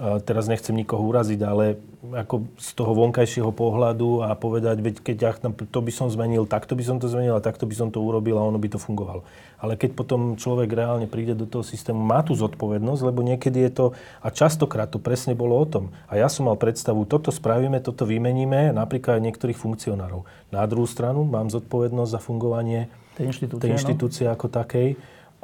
teraz 0.00 0.48
nechcem 0.48 0.72
nikoho 0.72 1.04
uraziť, 1.04 1.40
ale 1.44 1.76
ako 2.02 2.48
z 2.56 2.70
toho 2.72 2.96
vonkajšieho 2.96 3.52
pohľadu 3.52 4.24
a 4.24 4.32
povedať, 4.32 4.80
veď 4.80 4.94
keď 5.04 5.16
ja 5.20 5.32
to 5.52 5.80
by 5.84 5.92
som 5.92 6.08
zmenil, 6.08 6.48
takto 6.48 6.72
by 6.72 6.80
som 6.80 6.96
to 6.96 7.12
zmenil 7.12 7.36
a 7.36 7.44
takto 7.44 7.68
by 7.68 7.76
som 7.76 7.92
to 7.92 8.00
urobil 8.00 8.40
a 8.40 8.48
ono 8.48 8.56
by 8.56 8.72
to 8.72 8.80
fungovalo. 8.80 9.20
Ale 9.60 9.76
keď 9.76 9.92
potom 9.92 10.34
človek 10.40 10.72
reálne 10.72 11.04
príde 11.06 11.36
do 11.36 11.44
toho 11.44 11.60
systému, 11.60 12.00
má 12.00 12.24
tú 12.24 12.32
zodpovednosť, 12.32 13.02
lebo 13.04 13.20
niekedy 13.20 13.68
je 13.68 13.70
to, 13.70 13.86
a 14.24 14.32
častokrát 14.32 14.88
to 14.88 14.96
presne 14.96 15.36
bolo 15.36 15.60
o 15.60 15.66
tom. 15.68 15.84
A 16.08 16.16
ja 16.16 16.32
som 16.32 16.48
mal 16.48 16.56
predstavu, 16.56 17.04
toto 17.04 17.28
spravíme, 17.28 17.78
toto 17.84 18.08
vymeníme, 18.08 18.72
napríklad 18.72 19.20
aj 19.20 19.24
niektorých 19.28 19.60
funkcionárov. 19.60 20.24
Na 20.50 20.64
druhú 20.64 20.88
stranu 20.88 21.22
mám 21.28 21.52
zodpovednosť 21.52 22.10
za 22.16 22.20
fungovanie 22.20 22.88
tej 23.20 23.28
inštitúcie, 23.28 23.62
tej 23.62 23.72
inštitúcie 23.76 24.24
no? 24.26 24.32
ako 24.34 24.46
takej. 24.48 24.88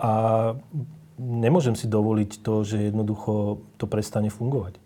A 0.00 0.10
nemôžem 1.18 1.74
si 1.74 1.90
dovoliť 1.90 2.40
to, 2.40 2.62
že 2.62 2.88
jednoducho 2.88 3.60
to 3.76 3.84
prestane 3.90 4.30
fungovať. 4.30 4.78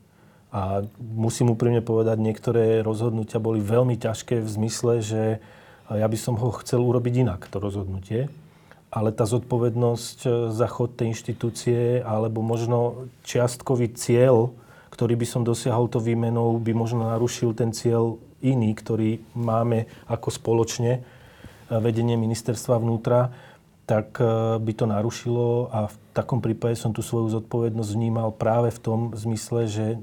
A 0.53 0.85
musím 1.01 1.57
úprimne 1.57 1.81
povedať, 1.81 2.21
niektoré 2.21 2.85
rozhodnutia 2.85 3.41
boli 3.41 3.65
veľmi 3.65 3.97
ťažké 3.97 4.45
v 4.45 4.49
zmysle, 4.49 5.01
že 5.01 5.23
ja 5.89 6.07
by 6.09 6.19
som 6.21 6.37
ho 6.37 6.53
chcel 6.61 6.85
urobiť 6.85 7.25
inak, 7.25 7.49
to 7.49 7.57
rozhodnutie. 7.57 8.29
Ale 8.93 9.09
tá 9.09 9.25
zodpovednosť 9.25 10.19
e, 10.29 10.31
za 10.53 10.69
chod 10.69 11.01
tej 11.01 11.17
inštitúcie, 11.17 12.05
alebo 12.05 12.45
možno 12.45 13.09
čiastkový 13.25 13.97
cieľ, 13.97 14.53
ktorý 14.93 15.17
by 15.17 15.25
som 15.25 15.49
dosiahol 15.49 15.89
to 15.89 15.97
výmenou, 15.97 16.61
by 16.61 16.77
možno 16.77 17.09
narušil 17.09 17.57
ten 17.57 17.73
cieľ 17.73 18.21
iný, 18.45 18.77
ktorý 18.77 19.25
máme 19.33 19.89
ako 20.13 20.29
spoločne 20.29 20.93
e, 20.93 21.01
vedenie 21.81 22.21
ministerstva 22.21 22.77
vnútra 22.77 23.33
tak 23.87 24.19
e, 24.23 24.59
by 24.63 24.73
to 24.73 24.85
narušilo 24.87 25.69
a 25.71 25.91
v 25.91 25.97
takom 26.15 26.39
prípade 26.39 26.79
som 26.79 26.95
tú 26.95 27.03
svoju 27.03 27.33
zodpovednosť 27.41 27.91
vnímal 27.93 28.31
práve 28.35 28.71
v 28.71 28.81
tom 28.81 29.01
zmysle, 29.13 29.67
že 29.67 29.99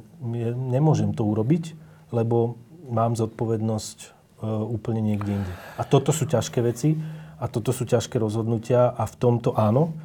nemôžem 0.56 1.16
to 1.16 1.24
urobiť, 1.24 1.74
lebo 2.12 2.60
mám 2.90 3.16
zodpovednosť 3.16 3.98
e, 4.04 4.08
úplne 4.50 5.02
niekde 5.02 5.32
inde. 5.40 5.54
A 5.80 5.84
toto 5.88 6.12
sú 6.12 6.28
ťažké 6.28 6.60
veci 6.66 7.00
a 7.40 7.48
toto 7.48 7.72
sú 7.72 7.88
ťažké 7.88 8.20
rozhodnutia 8.20 8.92
a 8.92 9.08
v 9.08 9.16
tomto 9.16 9.56
áno, 9.56 9.96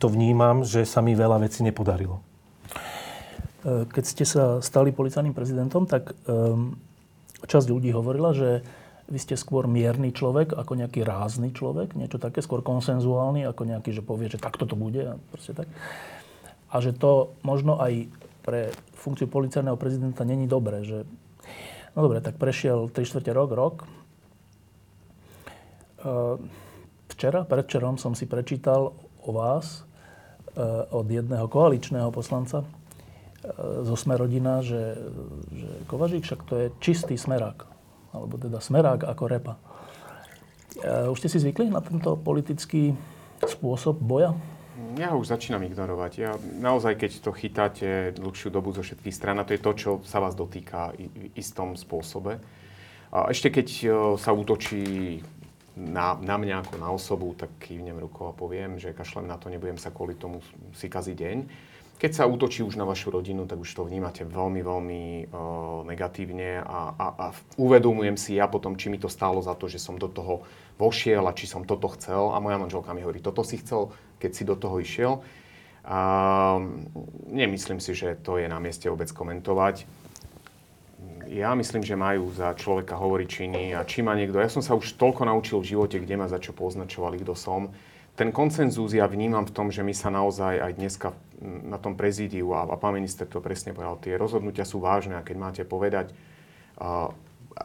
to 0.00 0.06
vnímam, 0.08 0.64
že 0.64 0.88
sa 0.88 1.04
mi 1.04 1.12
veľa 1.12 1.42
vecí 1.44 1.60
nepodarilo. 1.60 2.22
E, 3.60 3.84
keď 3.90 4.04
ste 4.06 4.24
sa 4.24 4.44
stali 4.64 4.94
policajným 4.94 5.36
prezidentom, 5.36 5.84
tak 5.84 6.16
um, 6.24 6.78
časť 7.44 7.66
ľudí 7.68 7.92
hovorila, 7.92 8.32
že 8.32 8.64
vy 9.10 9.18
ste 9.18 9.34
skôr 9.34 9.66
mierny 9.66 10.14
človek, 10.14 10.54
ako 10.54 10.78
nejaký 10.78 11.02
rázny 11.02 11.50
človek, 11.50 11.98
niečo 11.98 12.22
také, 12.22 12.38
skôr 12.46 12.62
konsenzuálny, 12.62 13.42
ako 13.42 13.66
nejaký, 13.66 13.90
že 13.90 14.06
povie, 14.06 14.30
že 14.30 14.38
takto 14.38 14.70
to 14.70 14.78
bude 14.78 15.02
a 15.02 15.18
proste 15.34 15.50
tak. 15.52 15.66
A 16.70 16.78
že 16.78 16.94
to 16.94 17.34
možno 17.42 17.82
aj 17.82 18.06
pre 18.46 18.70
funkciu 18.94 19.26
policajného 19.26 19.74
prezidenta 19.74 20.22
není 20.22 20.46
dobré, 20.46 20.86
že 20.86 21.02
no 21.98 22.06
dobre, 22.06 22.22
tak 22.22 22.38
prešiel 22.38 22.86
3 22.86 23.02
čtvrte 23.02 23.34
rok, 23.34 23.50
rok. 23.50 23.76
Ehm, 26.06 26.46
včera, 27.10 27.42
predvčerom 27.42 27.98
som 27.98 28.14
si 28.14 28.30
prečítal 28.30 28.94
o 29.26 29.30
vás 29.34 29.82
ehm, 30.54 30.86
od 30.94 31.10
jedného 31.10 31.50
koaličného 31.50 32.14
poslanca 32.14 32.62
ehm, 32.62 33.82
zo 33.90 33.98
Smerodina, 33.98 34.62
že, 34.62 34.94
že 35.50 35.70
Kovažík 35.90 36.22
však 36.22 36.40
to 36.46 36.54
je 36.54 36.66
čistý 36.78 37.18
smerák 37.18 37.79
alebo 38.10 38.34
teda 38.38 38.58
smerák 38.58 39.06
ako 39.06 39.24
repa. 39.26 39.54
E, 40.78 41.08
už 41.10 41.18
ste 41.22 41.28
si 41.30 41.38
zvykli 41.42 41.70
na 41.70 41.82
tento 41.82 42.18
politický 42.18 42.94
spôsob 43.42 43.98
boja? 43.98 44.34
Ja 44.98 45.14
už 45.14 45.30
začínam 45.30 45.62
ignorovať. 45.62 46.12
Ja 46.18 46.34
naozaj, 46.40 46.98
keď 46.98 47.10
to 47.20 47.30
chytáte 47.36 47.88
dlhšiu 48.16 48.50
dobu 48.50 48.74
zo 48.74 48.82
všetkých 48.82 49.14
strán, 49.14 49.38
a 49.38 49.46
to 49.46 49.54
je 49.54 49.62
to, 49.62 49.72
čo 49.76 49.90
sa 50.02 50.18
vás 50.18 50.34
dotýka 50.34 50.96
v 50.96 51.30
istom 51.36 51.76
spôsobe. 51.78 52.40
A 53.10 53.30
ešte 53.30 53.50
keď 53.50 53.68
sa 54.18 54.30
útočí 54.34 55.18
na, 55.76 56.18
na 56.18 56.36
mňa 56.38 56.66
ako 56.66 56.74
na 56.78 56.88
osobu, 56.90 57.34
tak 57.38 57.50
kývnem 57.62 57.98
rukou 58.02 58.30
a 58.30 58.36
poviem, 58.36 58.76
že 58.76 58.96
kašlem 58.96 59.30
na 59.30 59.38
to, 59.38 59.52
nebudem 59.52 59.78
sa 59.78 59.94
kvôli 59.94 60.18
tomu 60.18 60.42
si 60.74 60.90
kaziť 60.90 61.16
deň. 61.16 61.38
Keď 62.00 62.16
sa 62.16 62.24
útočí 62.24 62.64
už 62.64 62.80
na 62.80 62.88
vašu 62.88 63.12
rodinu, 63.12 63.44
tak 63.44 63.60
už 63.60 63.76
to 63.76 63.84
vnímate 63.84 64.24
veľmi, 64.24 64.64
veľmi 64.64 65.02
uh, 65.28 65.84
negatívne 65.84 66.64
a, 66.64 66.96
a, 66.96 67.06
a 67.12 67.26
uvedomujem 67.60 68.16
si 68.16 68.40
ja 68.40 68.48
potom, 68.48 68.72
či 68.80 68.88
mi 68.88 68.96
to 68.96 69.12
stálo 69.12 69.44
za 69.44 69.52
to, 69.52 69.68
že 69.68 69.76
som 69.76 70.00
do 70.00 70.08
toho 70.08 70.40
vošiel 70.80 71.28
a 71.28 71.36
či 71.36 71.44
som 71.44 71.68
toto 71.68 71.92
chcel. 71.92 72.32
A 72.32 72.40
moja 72.40 72.56
manželka 72.56 72.96
mi 72.96 73.04
hovorí, 73.04 73.20
toto 73.20 73.44
si 73.44 73.60
chcel, 73.60 73.92
keď 74.16 74.30
si 74.32 74.42
do 74.48 74.56
toho 74.56 74.80
išiel. 74.80 75.20
Uh, 75.84 76.64
nemyslím 77.28 77.84
si, 77.84 77.92
že 77.92 78.16
to 78.16 78.40
je 78.40 78.48
na 78.48 78.56
mieste 78.56 78.88
vôbec 78.88 79.12
komentovať 79.12 79.84
ja 81.30 81.54
myslím, 81.54 81.86
že 81.86 81.94
majú 81.94 82.34
za 82.34 82.50
človeka 82.58 82.98
hovoriť 82.98 83.28
činy 83.30 83.64
a 83.78 83.86
či 83.86 84.02
má 84.02 84.18
niekto. 84.18 84.42
Ja 84.42 84.50
som 84.50 84.66
sa 84.66 84.74
už 84.74 84.98
toľko 84.98 85.30
naučil 85.30 85.62
v 85.62 85.70
živote, 85.78 86.02
kde 86.02 86.18
ma 86.18 86.26
za 86.26 86.42
čo 86.42 86.50
poznačovali, 86.50 87.22
kto 87.22 87.38
som. 87.38 87.70
Ten 88.18 88.34
koncenzus 88.34 88.92
ja 88.92 89.06
vnímam 89.06 89.46
v 89.46 89.54
tom, 89.54 89.70
že 89.70 89.86
my 89.86 89.94
sa 89.94 90.10
naozaj 90.10 90.58
aj 90.58 90.72
dneska 90.74 91.14
na 91.44 91.80
tom 91.80 91.96
prezídiu, 91.96 92.52
a, 92.52 92.68
a 92.68 92.76
pán 92.76 92.96
minister 92.96 93.24
to 93.24 93.40
presne 93.40 93.72
povedal, 93.72 93.96
tie 94.00 94.14
rozhodnutia 94.20 94.68
sú 94.68 94.80
vážne 94.80 95.16
a 95.16 95.24
keď 95.24 95.36
máte 95.40 95.62
povedať, 95.64 96.12
uh, 96.78 97.08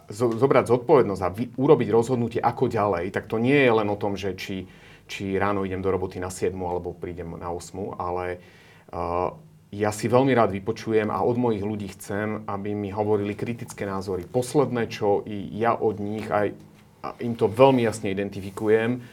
zo, 0.10 0.32
zobrať 0.34 0.66
zodpovednosť 0.72 1.22
a 1.22 1.30
vy, 1.30 1.46
urobiť 1.56 1.90
rozhodnutie 1.92 2.42
ako 2.42 2.72
ďalej, 2.72 3.12
tak 3.12 3.28
to 3.28 3.38
nie 3.38 3.56
je 3.56 3.72
len 3.72 3.88
o 3.92 4.00
tom, 4.00 4.16
že 4.16 4.34
či, 4.34 4.66
či 5.06 5.36
ráno 5.38 5.68
idem 5.68 5.84
do 5.84 5.92
roboty 5.92 6.18
na 6.18 6.32
7 6.32 6.56
alebo 6.56 6.96
prídem 6.96 7.38
na 7.38 7.52
8, 7.52 8.00
ale 8.00 8.26
uh, 8.96 9.36
ja 9.76 9.92
si 9.92 10.08
veľmi 10.08 10.32
rád 10.32 10.56
vypočujem 10.56 11.12
a 11.12 11.20
od 11.20 11.36
mojich 11.36 11.64
ľudí 11.66 11.92
chcem, 12.00 12.48
aby 12.48 12.72
mi 12.72 12.96
hovorili 12.96 13.36
kritické 13.36 13.84
názory. 13.84 14.24
Posledné, 14.24 14.88
čo 14.88 15.20
i 15.28 15.52
ja 15.60 15.76
od 15.76 16.00
nich 16.00 16.32
aj 16.32 16.56
im 17.20 17.36
to 17.36 17.52
veľmi 17.52 17.84
jasne 17.86 18.10
identifikujem, 18.10 19.04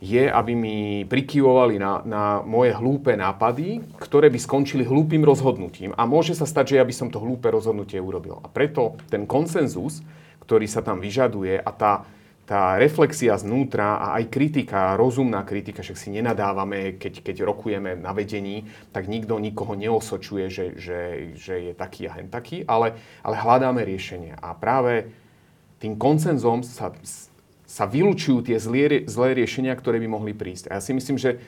je, 0.00 0.32
aby 0.32 0.52
mi 0.56 0.76
prikyvovali 1.04 1.76
na, 1.76 2.00
na 2.08 2.22
moje 2.40 2.72
hlúpe 2.72 3.12
nápady, 3.12 3.84
ktoré 4.00 4.32
by 4.32 4.40
skončili 4.40 4.88
hlúpým 4.88 5.20
rozhodnutím. 5.20 5.92
A 5.92 6.08
môže 6.08 6.32
sa 6.32 6.48
stať, 6.48 6.74
že 6.74 6.78
ja 6.80 6.88
by 6.88 6.94
som 6.96 7.12
to 7.12 7.20
hlúpe 7.20 7.52
rozhodnutie 7.52 8.00
urobil. 8.00 8.40
A 8.40 8.48
preto 8.48 8.96
ten 9.12 9.28
konsenzus, 9.28 10.00
ktorý 10.40 10.64
sa 10.64 10.80
tam 10.80 11.04
vyžaduje 11.04 11.60
a 11.60 11.70
tá, 11.76 12.08
tá 12.48 12.80
reflexia 12.80 13.36
znútra 13.36 14.00
a 14.00 14.06
aj 14.16 14.32
kritika, 14.32 14.96
rozumná 14.96 15.44
kritika, 15.44 15.84
však 15.84 16.00
si 16.00 16.08
nenadávame, 16.16 16.96
keď, 16.96 17.20
keď 17.20 17.36
rokujeme 17.44 17.92
na 18.00 18.16
vedení, 18.16 18.72
tak 18.96 19.04
nikto 19.04 19.36
nikoho 19.36 19.76
neosočuje, 19.76 20.48
že, 20.48 20.66
že, 20.80 21.00
že 21.36 21.54
je 21.70 21.72
taký 21.76 22.08
a 22.08 22.16
hen 22.16 22.32
taký, 22.32 22.64
ale, 22.64 22.96
ale 23.20 23.36
hľadáme 23.36 23.84
riešenie. 23.84 24.32
A 24.40 24.56
práve 24.56 25.12
tým 25.76 26.00
koncenzom 26.00 26.64
sa, 26.64 26.88
sa 27.70 27.86
vylúčujú 27.86 28.42
tie 28.50 28.58
zlé, 28.58 29.06
zlé 29.06 29.38
riešenia, 29.38 29.78
ktoré 29.78 30.02
by 30.02 30.08
mohli 30.10 30.34
prísť. 30.34 30.74
A 30.74 30.76
ja 30.76 30.82
si 30.82 30.90
myslím, 30.90 31.22
že 31.22 31.38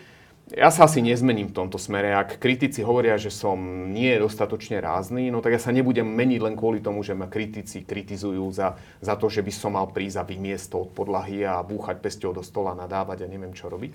ja 0.54 0.70
sa 0.70 0.86
asi 0.86 1.02
nezmením 1.02 1.50
v 1.50 1.56
tomto 1.58 1.82
smere. 1.82 2.14
Ak 2.14 2.38
kritici 2.38 2.86
hovoria, 2.86 3.18
že 3.18 3.34
som 3.34 3.58
nie 3.90 4.14
dostatočne 4.22 4.78
rázny, 4.78 5.34
no 5.34 5.42
tak 5.42 5.58
ja 5.58 5.60
sa 5.62 5.74
nebudem 5.74 6.06
meniť 6.06 6.40
len 6.42 6.54
kvôli 6.54 6.78
tomu, 6.78 7.02
že 7.02 7.18
ma 7.18 7.26
kritici 7.26 7.82
kritizujú 7.82 8.54
za, 8.54 8.78
za 9.02 9.18
to, 9.18 9.26
že 9.26 9.42
by 9.42 9.50
som 9.50 9.74
mal 9.74 9.90
prísť 9.90 10.22
a 10.22 10.28
vymiesť 10.28 10.66
to 10.70 10.76
od 10.86 10.90
podlahy 10.94 11.42
a 11.42 11.58
búchať 11.66 11.98
pesťou 11.98 12.36
do 12.36 12.46
stola, 12.46 12.78
nadávať 12.78 13.26
a 13.26 13.30
neviem 13.30 13.54
čo 13.56 13.66
robiť. 13.66 13.90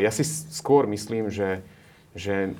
Ja 0.00 0.10
si 0.12 0.24
skôr 0.24 0.88
myslím, 0.88 1.28
že, 1.32 1.64
že 2.16 2.52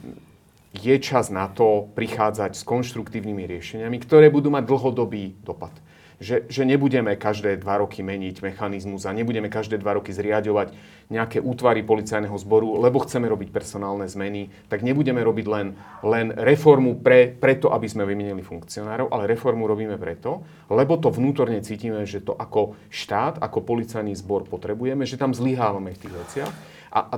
je 0.76 0.96
čas 1.02 1.28
na 1.28 1.50
to 1.50 1.90
prichádzať 1.96 2.56
s 2.56 2.62
konštruktívnymi 2.62 3.44
riešeniami, 3.44 3.96
ktoré 4.00 4.30
budú 4.30 4.52
mať 4.54 4.64
dlhodobý 4.64 5.36
dopad 5.44 5.72
že, 6.20 6.44
že 6.52 6.68
nebudeme 6.68 7.16
každé 7.16 7.56
dva 7.64 7.80
roky 7.80 8.04
meniť 8.04 8.44
mechanizmus 8.44 9.08
a 9.08 9.16
nebudeme 9.16 9.48
každé 9.48 9.80
dva 9.80 9.96
roky 9.96 10.12
zriadovať 10.12 10.76
nejaké 11.08 11.40
útvary 11.40 11.80
policajného 11.80 12.36
zboru, 12.36 12.76
lebo 12.76 13.00
chceme 13.00 13.24
robiť 13.24 13.48
personálne 13.48 14.04
zmeny, 14.04 14.52
tak 14.68 14.84
nebudeme 14.84 15.24
robiť 15.24 15.46
len, 15.48 15.80
len 16.04 16.36
reformu 16.36 17.00
pre, 17.00 17.32
preto, 17.32 17.72
aby 17.72 17.88
sme 17.88 18.04
vymenili 18.04 18.44
funkcionárov, 18.44 19.08
ale 19.08 19.32
reformu 19.32 19.64
robíme 19.64 19.96
preto, 19.96 20.44
lebo 20.68 21.00
to 21.00 21.08
vnútorne 21.08 21.64
cítime, 21.64 22.04
že 22.04 22.20
to 22.20 22.36
ako 22.36 22.76
štát, 22.92 23.40
ako 23.40 23.64
policajný 23.64 24.12
zbor 24.20 24.44
potrebujeme, 24.44 25.08
že 25.08 25.16
tam 25.16 25.32
zlyhávame 25.32 25.96
v 25.96 26.00
tých 26.04 26.14
veciach. 26.14 26.52
A, 26.92 27.00
a, 27.00 27.16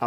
a 0.00 0.06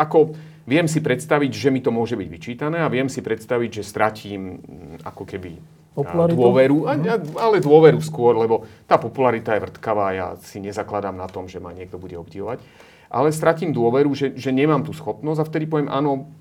ako 0.00 0.32
viem 0.64 0.88
si 0.88 1.04
predstaviť, 1.04 1.52
že 1.52 1.68
mi 1.68 1.84
to 1.84 1.92
môže 1.92 2.16
byť 2.16 2.28
vyčítané 2.32 2.80
a 2.80 2.88
viem 2.88 3.12
si 3.12 3.20
predstaviť, 3.20 3.70
že 3.76 3.82
stratím 3.84 4.56
ako 5.04 5.28
keby 5.28 5.81
popularitu? 5.92 6.40
Dôveru, 6.40 6.78
uh-huh. 6.88 7.36
ale 7.36 7.60
dôveru 7.60 8.00
skôr, 8.00 8.36
lebo 8.36 8.64
tá 8.88 8.96
popularita 8.96 9.56
je 9.56 9.64
vrtkavá, 9.68 10.06
ja 10.16 10.28
si 10.40 10.58
nezakladám 10.58 11.16
na 11.16 11.28
tom, 11.28 11.46
že 11.46 11.60
ma 11.60 11.72
niekto 11.72 12.00
bude 12.00 12.16
obdivovať. 12.16 12.64
Ale 13.12 13.28
stratím 13.28 13.76
dôveru, 13.76 14.08
že, 14.16 14.32
že 14.32 14.50
nemám 14.56 14.88
tú 14.88 14.96
schopnosť 14.96 15.40
a 15.44 15.48
vtedy 15.48 15.68
poviem, 15.68 15.92
áno, 15.92 16.32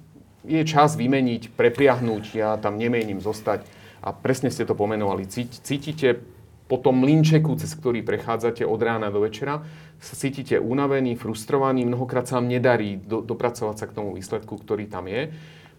je 0.47 0.63
čas 0.63 0.95
vymeniť, 0.95 1.53
prepriahnuť, 1.53 2.23
ja 2.33 2.55
tam 2.57 2.79
nemením 2.79 3.19
zostať. 3.19 3.67
A 4.01 4.15
presne 4.15 4.49
ste 4.49 4.65
to 4.65 4.73
pomenovali. 4.73 5.29
Cítite 5.29 6.17
po 6.65 6.79
tom 6.79 7.03
mlinčeku, 7.03 7.59
cez 7.59 7.75
ktorý 7.75 8.01
prechádzate 8.01 8.63
od 8.63 8.79
rána 8.79 9.11
do 9.11 9.21
večera, 9.21 9.61
sa 10.01 10.15
cítite 10.17 10.57
unavený, 10.57 11.19
frustrovaný, 11.19 11.85
mnohokrát 11.85 12.25
sa 12.25 12.39
vám 12.39 12.49
nedarí 12.49 12.97
do, 12.97 13.21
dopracovať 13.21 13.75
sa 13.75 13.85
k 13.85 13.95
tomu 13.99 14.15
výsledku, 14.15 14.55
ktorý 14.57 14.87
tam 14.87 15.05
je. 15.11 15.29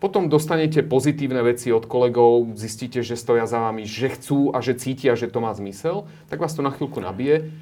Potom 0.03 0.27
dostanete 0.27 0.83
pozitívne 0.83 1.47
veci 1.47 1.71
od 1.71 1.87
kolegov, 1.87 2.59
zistíte, 2.59 3.07
že 3.07 3.15
stoja 3.15 3.47
za 3.47 3.63
vami, 3.63 3.87
že 3.87 4.11
chcú 4.11 4.51
a 4.51 4.59
že 4.59 4.75
cítia, 4.75 5.15
že 5.15 5.31
to 5.31 5.39
má 5.39 5.55
zmysel, 5.55 6.11
tak 6.27 6.43
vás 6.43 6.59
to 6.59 6.67
na 6.67 6.75
chvíľku 6.75 6.99
nabije 6.99 7.55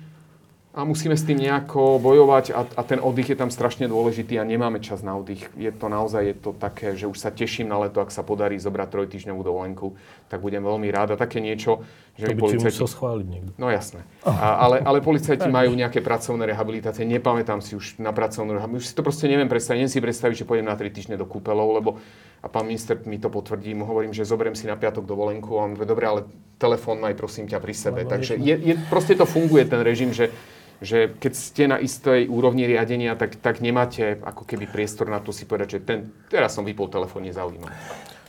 a 0.70 0.86
musíme 0.86 1.18
s 1.18 1.26
tým 1.26 1.42
nejako 1.42 1.98
bojovať 1.98 2.54
a, 2.54 2.62
a 2.62 2.82
ten 2.86 3.02
oddych 3.02 3.34
je 3.34 3.36
tam 3.36 3.50
strašne 3.50 3.90
dôležitý 3.90 4.38
a 4.38 4.46
nemáme 4.46 4.78
čas 4.78 5.02
na 5.02 5.18
oddych. 5.18 5.50
Je 5.58 5.68
to 5.74 5.90
naozaj 5.90 6.22
je 6.22 6.36
to 6.38 6.50
také, 6.54 6.94
že 6.94 7.10
už 7.10 7.18
sa 7.18 7.34
teším 7.34 7.66
na 7.66 7.76
leto, 7.82 7.98
ak 7.98 8.14
sa 8.14 8.22
podarí 8.22 8.54
zobrať 8.54 8.88
trojtýždňovú 8.88 9.42
dovolenku, 9.42 9.98
tak 10.30 10.38
budem 10.38 10.62
veľmi 10.62 10.86
rád. 10.94 11.12
A 11.12 11.16
také 11.18 11.42
niečo, 11.42 11.82
že 12.14 12.30
to 12.30 12.38
by 12.38 12.54
policajti... 12.54 12.78
musel 12.78 12.86
schváliť 12.86 13.26
niekto. 13.26 13.50
No 13.58 13.66
jasné. 13.66 14.06
A, 14.22 14.62
ale, 14.62 14.78
ale 14.78 15.02
policajti 15.02 15.50
majú 15.50 15.74
nejaké 15.74 15.98
pracovné 15.98 16.46
rehabilitácie. 16.46 17.02
Nepamätám 17.02 17.58
si 17.58 17.74
už 17.74 17.98
na 17.98 18.14
pracovnú 18.14 18.54
rehabilitáciu. 18.54 18.86
Už 18.86 18.88
si 18.88 18.94
to 18.94 19.02
proste 19.02 19.26
neviem 19.26 19.50
predstaviť. 19.50 19.78
Neviem 19.82 19.94
si 19.98 19.98
predstaviť, 19.98 20.36
že 20.38 20.44
pôjdem 20.46 20.70
na 20.70 20.78
3 20.78 20.86
týždne 20.94 21.18
do 21.18 21.26
kúpelov, 21.26 21.74
lebo 21.74 21.98
a 22.40 22.48
pán 22.48 22.64
minister 22.64 22.96
mi 23.04 23.20
to 23.20 23.28
potvrdí, 23.28 23.76
mu 23.76 23.84
hovorím, 23.84 24.16
že 24.16 24.24
zoberiem 24.24 24.56
si 24.56 24.64
na 24.64 24.72
piatok 24.72 25.04
dovolenku 25.04 25.60
a 25.60 25.68
on 25.68 25.76
povie, 25.76 25.84
dobre, 25.84 26.08
ale 26.08 26.20
telefón 26.56 26.96
maj 26.96 27.12
prosím 27.12 27.44
ťa 27.44 27.60
pri 27.60 27.74
sebe. 27.76 28.00
Takže 28.08 28.40
je, 28.40 28.54
je, 28.56 28.74
proste 28.88 29.12
to 29.12 29.28
funguje 29.28 29.68
ten 29.68 29.82
režim, 29.84 30.14
že 30.14 30.32
že 30.80 31.12
keď 31.12 31.32
ste 31.36 31.68
na 31.68 31.76
istej 31.76 32.24
úrovni 32.32 32.64
riadenia, 32.64 33.12
tak, 33.12 33.36
tak 33.36 33.60
nemáte 33.60 34.16
ako 34.24 34.48
keby 34.48 34.64
priestor 34.64 35.12
na 35.12 35.20
to 35.20 35.28
si 35.28 35.44
povedať, 35.44 35.76
že 35.76 35.80
ten, 35.84 36.08
teraz 36.32 36.56
som 36.56 36.64
vypol 36.64 36.88
telefón, 36.88 37.28
nezaujíma. 37.28 37.68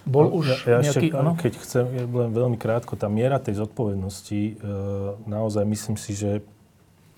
Bol 0.01 0.33
no, 0.33 0.41
už 0.41 0.65
ja, 0.65 0.81
ja 0.81 0.89
nejaký, 0.89 1.13
ešte, 1.13 1.33
keď 1.45 1.53
chcem, 1.61 1.83
len 1.93 2.29
veľmi 2.33 2.57
krátko, 2.57 2.97
tá 2.97 3.05
miera 3.05 3.37
tej 3.37 3.61
zodpovednosti, 3.61 4.41
e, 4.41 4.53
naozaj 5.29 5.61
myslím 5.61 5.97
si, 5.97 6.17
že 6.17 6.41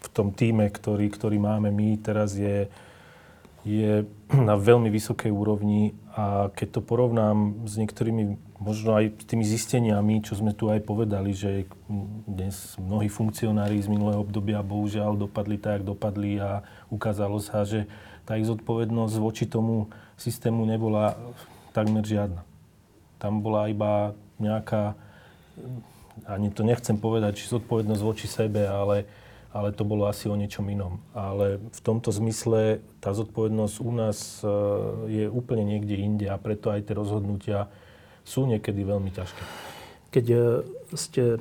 v 0.03 0.07
tom 0.11 0.35
týme, 0.35 0.67
ktorý, 0.67 1.07
ktorý 1.07 1.39
máme 1.39 1.71
my 1.71 1.95
teraz 2.03 2.35
je, 2.35 2.67
je 3.63 4.03
na 4.49 4.59
veľmi 4.59 4.91
vysokej 4.91 5.31
úrovni 5.31 5.95
a 6.11 6.51
keď 6.51 6.79
to 6.79 6.81
porovnám 6.83 7.65
s 7.65 7.79
niektorými, 7.79 8.35
možno 8.59 8.99
aj 8.99 9.15
s 9.15 9.25
tými 9.25 9.47
zisteniami, 9.47 10.19
čo 10.19 10.35
sme 10.35 10.51
tu 10.51 10.67
aj 10.67 10.83
povedali, 10.83 11.31
že 11.31 11.65
dnes 12.27 12.75
mnohí 12.77 13.07
funkcionári 13.07 13.79
z 13.79 13.87
minulého 13.87 14.21
obdobia 14.21 14.59
bohužiaľ 14.59 15.15
dopadli 15.15 15.55
tak, 15.55 15.87
dopadli 15.87 16.37
a 16.37 16.67
ukázalo 16.91 17.39
sa, 17.39 17.63
že 17.63 17.87
tá 18.27 18.35
ich 18.35 18.47
zodpovednosť 18.47 19.15
voči 19.19 19.47
tomu 19.47 19.87
systému 20.19 20.67
nebola 20.67 21.15
takmer 21.73 22.05
žiadna. 22.05 22.52
Tam 23.23 23.39
bola 23.39 23.71
iba 23.71 24.11
nejaká, 24.35 24.99
ani 26.27 26.51
to 26.51 26.67
nechcem 26.67 26.99
povedať, 26.99 27.39
či 27.39 27.55
zodpovednosť 27.55 28.03
voči 28.03 28.27
sebe, 28.27 28.67
ale 28.67 29.07
ale 29.53 29.69
to 29.69 29.85
bolo 29.85 30.09
asi 30.09 30.25
o 30.25 30.35
niečom 30.35 30.65
inom. 30.65 30.97
Ale 31.13 31.61
v 31.61 31.81
tomto 31.85 32.09
zmysle 32.09 32.81
tá 32.97 33.13
zodpovednosť 33.13 33.75
u 33.85 33.91
nás 33.93 34.41
e, 34.41 34.49
je 35.13 35.25
úplne 35.29 35.61
niekde 35.61 35.93
inde 35.93 36.25
a 36.25 36.41
preto 36.41 36.73
aj 36.73 36.89
tie 36.89 36.97
rozhodnutia 36.97 37.69
sú 38.25 38.49
niekedy 38.49 38.81
veľmi 38.81 39.13
ťažké. 39.13 39.43
Keď 40.09 40.25
e, 40.25 40.37
ste 40.97 41.37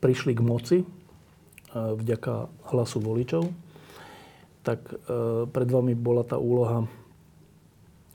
prišli 0.00 0.32
k 0.32 0.40
moci 0.40 0.78
e, 0.80 0.86
vďaka 1.76 2.48
hlasu 2.72 3.04
voličov, 3.04 3.52
tak 4.66 4.82
pred 5.54 5.68
vami 5.70 5.94
bola 5.94 6.26
tá 6.26 6.42
úloha 6.42 6.90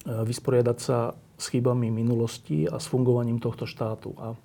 vysporiadať 0.03 0.77
sa 0.83 1.15
s 1.41 1.49
chybami 1.49 1.89
minulosti 1.89 2.69
a 2.69 2.77
s 2.77 2.85
fungovaním 2.85 3.41
tohto 3.41 3.65
štátu. 3.65 4.13
A 4.21 4.37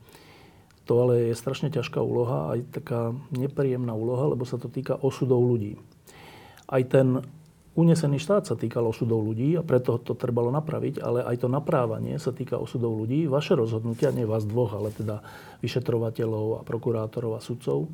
to 0.89 0.93
ale 1.03 1.29
je 1.29 1.35
strašne 1.37 1.69
ťažká 1.69 2.01
úloha, 2.01 2.57
aj 2.57 2.73
taká 2.73 3.13
nepríjemná 3.35 3.93
úloha, 3.93 4.33
lebo 4.33 4.49
sa 4.49 4.57
to 4.57 4.73
týka 4.73 4.97
osudov 4.97 5.45
ľudí. 5.45 5.77
Aj 6.71 6.81
ten 6.87 7.21
unesený 7.77 8.17
štát 8.23 8.49
sa 8.49 8.57
týkal 8.57 8.89
osudov 8.89 9.21
ľudí 9.21 9.59
a 9.59 9.63
preto 9.67 10.01
to 10.01 10.17
trebalo 10.17 10.49
napraviť, 10.49 11.05
ale 11.05 11.27
aj 11.27 11.45
to 11.45 11.49
naprávanie 11.53 12.17
sa 12.17 12.33
týka 12.33 12.57
osudov 12.57 12.97
ľudí. 12.97 13.29
Vaše 13.29 13.53
rozhodnutia, 13.59 14.15
nie 14.15 14.25
vás 14.25 14.49
dvoch, 14.49 14.73
ale 14.79 14.95
teda 14.95 15.21
vyšetrovateľov 15.61 16.63
a 16.63 16.67
prokurátorov 16.67 17.37
a 17.37 17.45
sudcov, 17.45 17.87
e, 17.87 17.91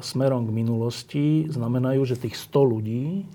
smerom 0.00 0.48
k 0.48 0.56
minulosti 0.56 1.26
znamenajú, 1.52 2.00
že 2.08 2.22
tých 2.22 2.38
100 2.38 2.64
ľudí, 2.64 3.28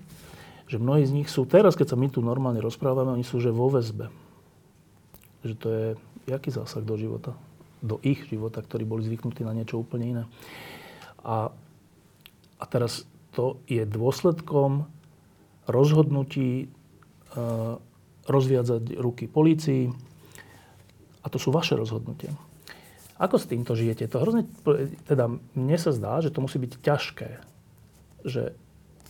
že 0.66 0.82
mnohí 0.82 1.06
z 1.06 1.14
nich 1.14 1.28
sú, 1.30 1.46
teraz 1.46 1.78
keď 1.78 1.94
sa 1.94 1.96
my 1.96 2.10
tu 2.10 2.18
normálne 2.18 2.58
rozprávame, 2.58 3.14
oni 3.14 3.22
sú 3.22 3.38
že 3.38 3.54
vo 3.54 3.70
väzbe. 3.70 4.25
Že 5.46 5.54
to 5.56 5.68
je, 5.70 5.84
jaký 6.26 6.50
zásah 6.50 6.82
do 6.82 6.98
života? 6.98 7.38
Do 7.80 8.02
ich 8.02 8.26
života, 8.26 8.58
ktorí 8.60 8.82
boli 8.82 9.06
zvyknutí 9.06 9.46
na 9.46 9.54
niečo 9.54 9.78
úplne 9.78 10.04
iné. 10.04 10.24
A, 11.22 11.54
a 12.58 12.64
teraz 12.66 13.06
to 13.30 13.62
je 13.70 13.84
dôsledkom 13.86 14.88
rozhodnutí 15.68 16.50
e, 16.62 16.66
rozviadzať 18.26 18.98
ruky 18.98 19.30
polícii. 19.30 19.90
A 21.22 21.26
to 21.26 21.38
sú 21.38 21.50
vaše 21.54 21.74
rozhodnutia. 21.74 22.34
Ako 23.16 23.40
s 23.40 23.48
týmto 23.48 23.72
žijete? 23.72 24.06
To 24.12 24.20
hrozne, 24.20 24.44
teda 25.08 25.32
mne 25.56 25.76
sa 25.80 25.90
zdá, 25.90 26.20
že 26.20 26.28
to 26.28 26.44
musí 26.44 26.60
byť 26.60 26.72
ťažké. 26.84 27.30
Že 28.28 28.42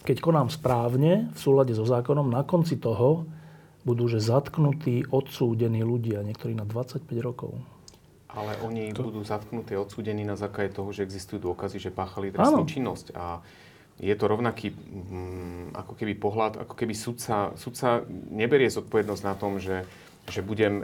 keď 0.06 0.16
konám 0.22 0.48
správne, 0.48 1.34
v 1.34 1.38
súlade 1.38 1.74
so 1.74 1.82
zákonom, 1.82 2.30
na 2.30 2.46
konci 2.46 2.78
toho 2.78 3.26
budú 3.86 4.10
že 4.10 4.18
zatknutí, 4.18 5.06
odsúdení 5.14 5.86
ľudia, 5.86 6.26
niektorí 6.26 6.58
na 6.58 6.66
25 6.66 7.06
rokov. 7.22 7.54
Ale 8.26 8.58
oni 8.66 8.90
to... 8.90 9.06
budú 9.06 9.22
zatknutí, 9.22 9.78
odsúdení 9.78 10.26
na 10.26 10.34
základe 10.34 10.74
toho, 10.74 10.90
že 10.90 11.06
existujú 11.06 11.38
dôkazy, 11.38 11.78
že 11.78 11.94
páchali 11.94 12.34
trestnú 12.34 12.66
činnosť. 12.66 13.14
A 13.14 13.40
je 13.96 14.12
to 14.12 14.28
rovnaký 14.28 14.74
mm, 14.74 15.72
ako 15.72 15.96
keby 15.96 16.18
pohľad, 16.18 16.52
ako 16.66 16.74
keby 16.76 16.92
sudca, 16.92 17.56
sudca 17.56 18.04
neberie 18.28 18.68
zodpovednosť 18.68 19.22
na 19.24 19.34
tom, 19.38 19.56
že, 19.56 19.88
že 20.26 20.42
budem, 20.42 20.82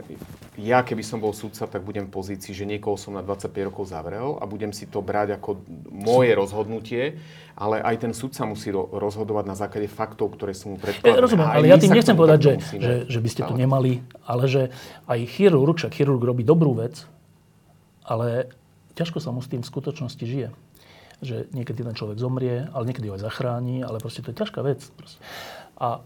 ja 0.55 0.79
keby 0.81 1.03
som 1.03 1.19
bol 1.19 1.35
sudca, 1.35 1.67
tak 1.67 1.83
budem 1.83 2.07
v 2.07 2.15
pozícii, 2.15 2.55
že 2.55 2.63
niekoho 2.63 2.95
som 2.95 3.11
na 3.11 3.19
25 3.19 3.67
rokov 3.67 3.91
zavrel 3.91 4.39
a 4.39 4.47
budem 4.47 4.71
si 4.71 4.87
to 4.87 5.03
brať 5.03 5.35
ako 5.35 5.59
moje 5.91 6.31
rozhodnutie, 6.31 7.19
ale 7.53 7.83
aj 7.83 8.07
ten 8.07 8.13
sudca 8.15 8.47
musí 8.47 8.71
rozhodovať 8.71 9.45
na 9.45 9.55
základe 9.59 9.91
faktov, 9.91 10.33
ktoré 10.39 10.55
sú 10.55 10.73
mu 10.73 10.77
predkladané. 10.79 11.19
Ja, 11.19 11.23
rozumiem, 11.23 11.47
ale 11.51 11.65
ja 11.67 11.77
tým 11.77 11.91
nechcem 11.91 12.15
povedať, 12.15 12.39
že, 12.39 12.53
že, 12.79 12.93
že 13.11 13.19
by 13.19 13.29
ste 13.29 13.41
to 13.43 13.55
nemali, 13.59 13.99
ale 14.23 14.43
že 14.47 14.71
aj 15.11 15.19
chirurg, 15.27 15.75
však 15.75 15.91
chirurg 15.91 16.23
robí 16.23 16.47
dobrú 16.47 16.71
vec, 16.79 17.03
ale 18.07 18.47
ťažko 18.95 19.19
sa 19.19 19.35
mu 19.35 19.43
s 19.43 19.51
tým 19.51 19.59
v 19.59 19.69
skutočnosti 19.69 20.23
žije 20.23 20.49
že 21.23 21.47
niekedy 21.55 21.87
ten 21.87 21.95
človek 21.95 22.19
zomrie, 22.19 22.67
ale 22.75 22.83
niekedy 22.83 23.07
ho 23.07 23.15
aj 23.15 23.23
zachráni, 23.23 23.79
ale 23.79 24.03
proste 24.03 24.19
to 24.19 24.35
je 24.35 24.39
ťažká 24.43 24.59
vec. 24.59 24.83
A, 25.79 26.03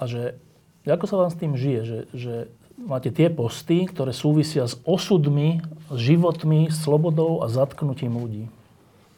a 0.00 0.02
že 0.08 0.40
ako 0.88 1.04
sa 1.04 1.16
vám 1.20 1.30
s 1.30 1.40
tým 1.40 1.52
žije, 1.54 1.80
že, 1.84 1.98
že 2.16 2.34
máte 2.78 3.10
tie 3.10 3.26
posty, 3.26 3.90
ktoré 3.90 4.14
súvisia 4.14 4.64
s 4.64 4.78
osudmi, 4.86 5.58
s 5.90 5.98
životmi, 5.98 6.70
s 6.70 6.86
slobodou 6.86 7.42
a 7.42 7.50
zatknutím 7.50 8.14
ľudí. 8.14 8.44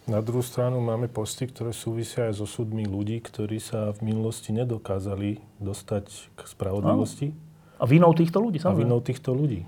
Na 0.08 0.24
druhú 0.24 0.42
stranu 0.42 0.80
máme 0.82 1.06
posty, 1.06 1.46
ktoré 1.46 1.70
súvisia 1.70 2.32
aj 2.32 2.40
s 2.40 2.40
osudmi 2.42 2.88
ľudí, 2.88 3.20
ktorí 3.22 3.62
sa 3.62 3.94
v 3.94 4.10
minulosti 4.10 4.50
nedokázali 4.50 5.38
dostať 5.60 6.04
k 6.34 6.40
spravodlivosti. 6.48 7.30
A 7.78 7.84
vinou 7.86 8.10
týchto 8.16 8.42
ľudí, 8.42 8.58
samozrejme. 8.58 8.80
A 8.80 8.84
vinou 8.88 9.00
týchto 9.04 9.30
ľudí. 9.30 9.62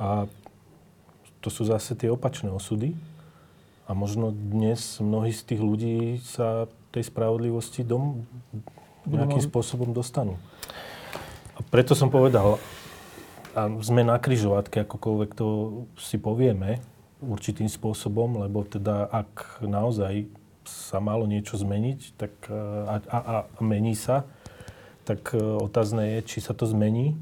A 0.00 0.26
to 1.38 1.48
sú 1.52 1.62
zase 1.68 1.94
tie 1.94 2.10
opačné 2.10 2.50
osudy. 2.50 2.96
A 3.86 3.94
možno 3.94 4.34
dnes 4.34 4.98
mnohí 5.00 5.32
z 5.32 5.42
tých 5.46 5.62
ľudí 5.62 6.20
sa 6.26 6.66
tej 6.90 7.08
spravodlivosti 7.08 7.86
dom 7.86 8.26
nejakým 9.08 9.40
spôsobom 9.40 9.94
dostanú. 9.94 10.36
A 11.56 11.64
preto 11.70 11.96
som 11.96 12.12
povedal, 12.12 12.60
a 13.58 13.66
sme 13.82 14.06
na 14.06 14.14
kryžovatke, 14.22 14.86
akokoľvek 14.86 15.30
to 15.34 15.46
si 15.98 16.14
povieme, 16.14 16.78
určitým 17.18 17.66
spôsobom, 17.66 18.38
lebo 18.38 18.62
teda 18.62 19.10
ak 19.10 19.66
naozaj 19.66 20.30
sa 20.62 21.02
malo 21.02 21.26
niečo 21.26 21.58
zmeniť 21.58 22.00
tak, 22.14 22.32
a, 22.52 23.02
a, 23.10 23.18
a 23.18 23.34
mení 23.58 23.98
sa, 23.98 24.22
tak 25.02 25.34
e, 25.34 25.40
otázne 25.40 26.20
je, 26.20 26.28
či 26.28 26.38
sa 26.44 26.54
to 26.54 26.68
zmení. 26.68 27.18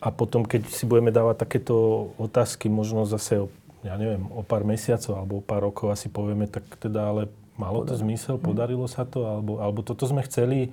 A 0.00 0.14
potom, 0.14 0.46
keď 0.46 0.70
si 0.70 0.88
budeme 0.88 1.12
dávať 1.12 1.42
takéto 1.42 2.08
otázky, 2.16 2.70
možno 2.70 3.04
zase 3.04 3.50
ja 3.84 3.94
neviem, 4.00 4.26
o 4.32 4.40
pár 4.40 4.64
mesiacov 4.64 5.14
alebo 5.18 5.34
o 5.38 5.44
pár 5.44 5.66
rokov 5.66 5.92
asi 5.92 6.08
povieme, 6.08 6.48
tak 6.48 6.64
teda 6.80 7.12
ale 7.12 7.22
malo 7.58 7.84
to 7.84 7.94
zmysel, 7.98 8.40
hm. 8.40 8.42
podarilo 8.42 8.86
sa 8.88 9.04
to, 9.04 9.26
alebo, 9.26 9.60
alebo 9.60 9.80
toto 9.84 10.06
sme 10.08 10.24
chceli, 10.24 10.72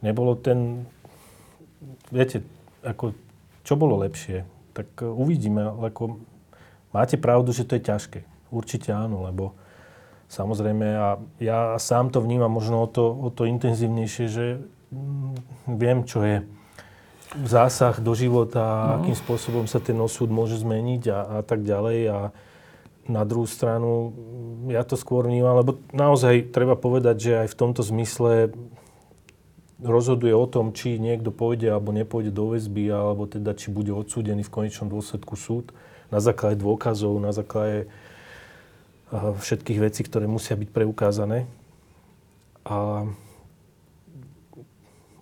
nebolo 0.00 0.38
ten, 0.38 0.86
viete, 2.14 2.46
ako, 2.86 3.12
čo 3.68 3.76
bolo 3.76 4.00
lepšie, 4.00 4.48
tak 4.72 4.88
e, 5.04 5.04
uvidíme, 5.04 5.60
ako, 5.84 6.24
máte 6.96 7.20
pravdu, 7.20 7.52
že 7.52 7.68
to 7.68 7.76
je 7.76 7.84
ťažké. 7.84 8.20
Určite 8.48 8.96
áno, 8.96 9.28
lebo 9.28 9.52
samozrejme, 10.32 10.86
a 10.96 11.08
ja 11.36 11.76
sám 11.76 12.08
to 12.08 12.24
vnímam 12.24 12.48
možno 12.48 12.80
o 12.80 12.88
to, 12.88 13.12
o 13.12 13.28
to 13.28 13.44
intenzívnejšie, 13.44 14.26
že 14.32 14.64
mm, 14.88 15.76
viem, 15.76 16.08
čo 16.08 16.24
je 16.24 16.48
zásah 17.44 18.00
do 18.00 18.16
života, 18.16 18.64
no. 18.64 19.04
akým 19.04 19.16
spôsobom 19.20 19.68
sa 19.68 19.84
ten 19.84 20.00
osud 20.00 20.32
môže 20.32 20.56
zmeniť 20.56 21.02
a, 21.12 21.18
a 21.20 21.38
tak 21.44 21.60
ďalej. 21.60 21.98
A, 22.08 22.18
na 23.08 23.24
druhú 23.24 23.48
stranu, 23.48 24.12
ja 24.68 24.84
to 24.84 24.92
skôr 24.94 25.24
vnímam, 25.24 25.56
lebo 25.56 25.80
naozaj 25.96 26.52
treba 26.52 26.76
povedať, 26.76 27.16
že 27.16 27.32
aj 27.40 27.48
v 27.48 27.58
tomto 27.58 27.80
zmysle 27.80 28.52
rozhoduje 29.78 30.34
o 30.34 30.46
tom, 30.50 30.74
či 30.74 30.98
niekto 30.98 31.30
pôjde 31.30 31.70
alebo 31.70 31.94
nepôjde 31.94 32.34
do 32.34 32.54
väzby, 32.54 32.90
alebo 32.90 33.30
teda 33.30 33.54
či 33.54 33.70
bude 33.70 33.94
odsúdený 33.94 34.42
v 34.42 34.54
konečnom 34.54 34.90
dôsledku 34.90 35.38
súd 35.38 35.70
na 36.10 36.18
základe 36.18 36.58
dôkazov, 36.58 37.14
na 37.22 37.30
základe 37.30 37.86
všetkých 39.14 39.80
vecí, 39.80 40.04
ktoré 40.04 40.28
musia 40.28 40.58
byť 40.58 40.68
preukázané. 40.68 41.48
A 42.68 43.08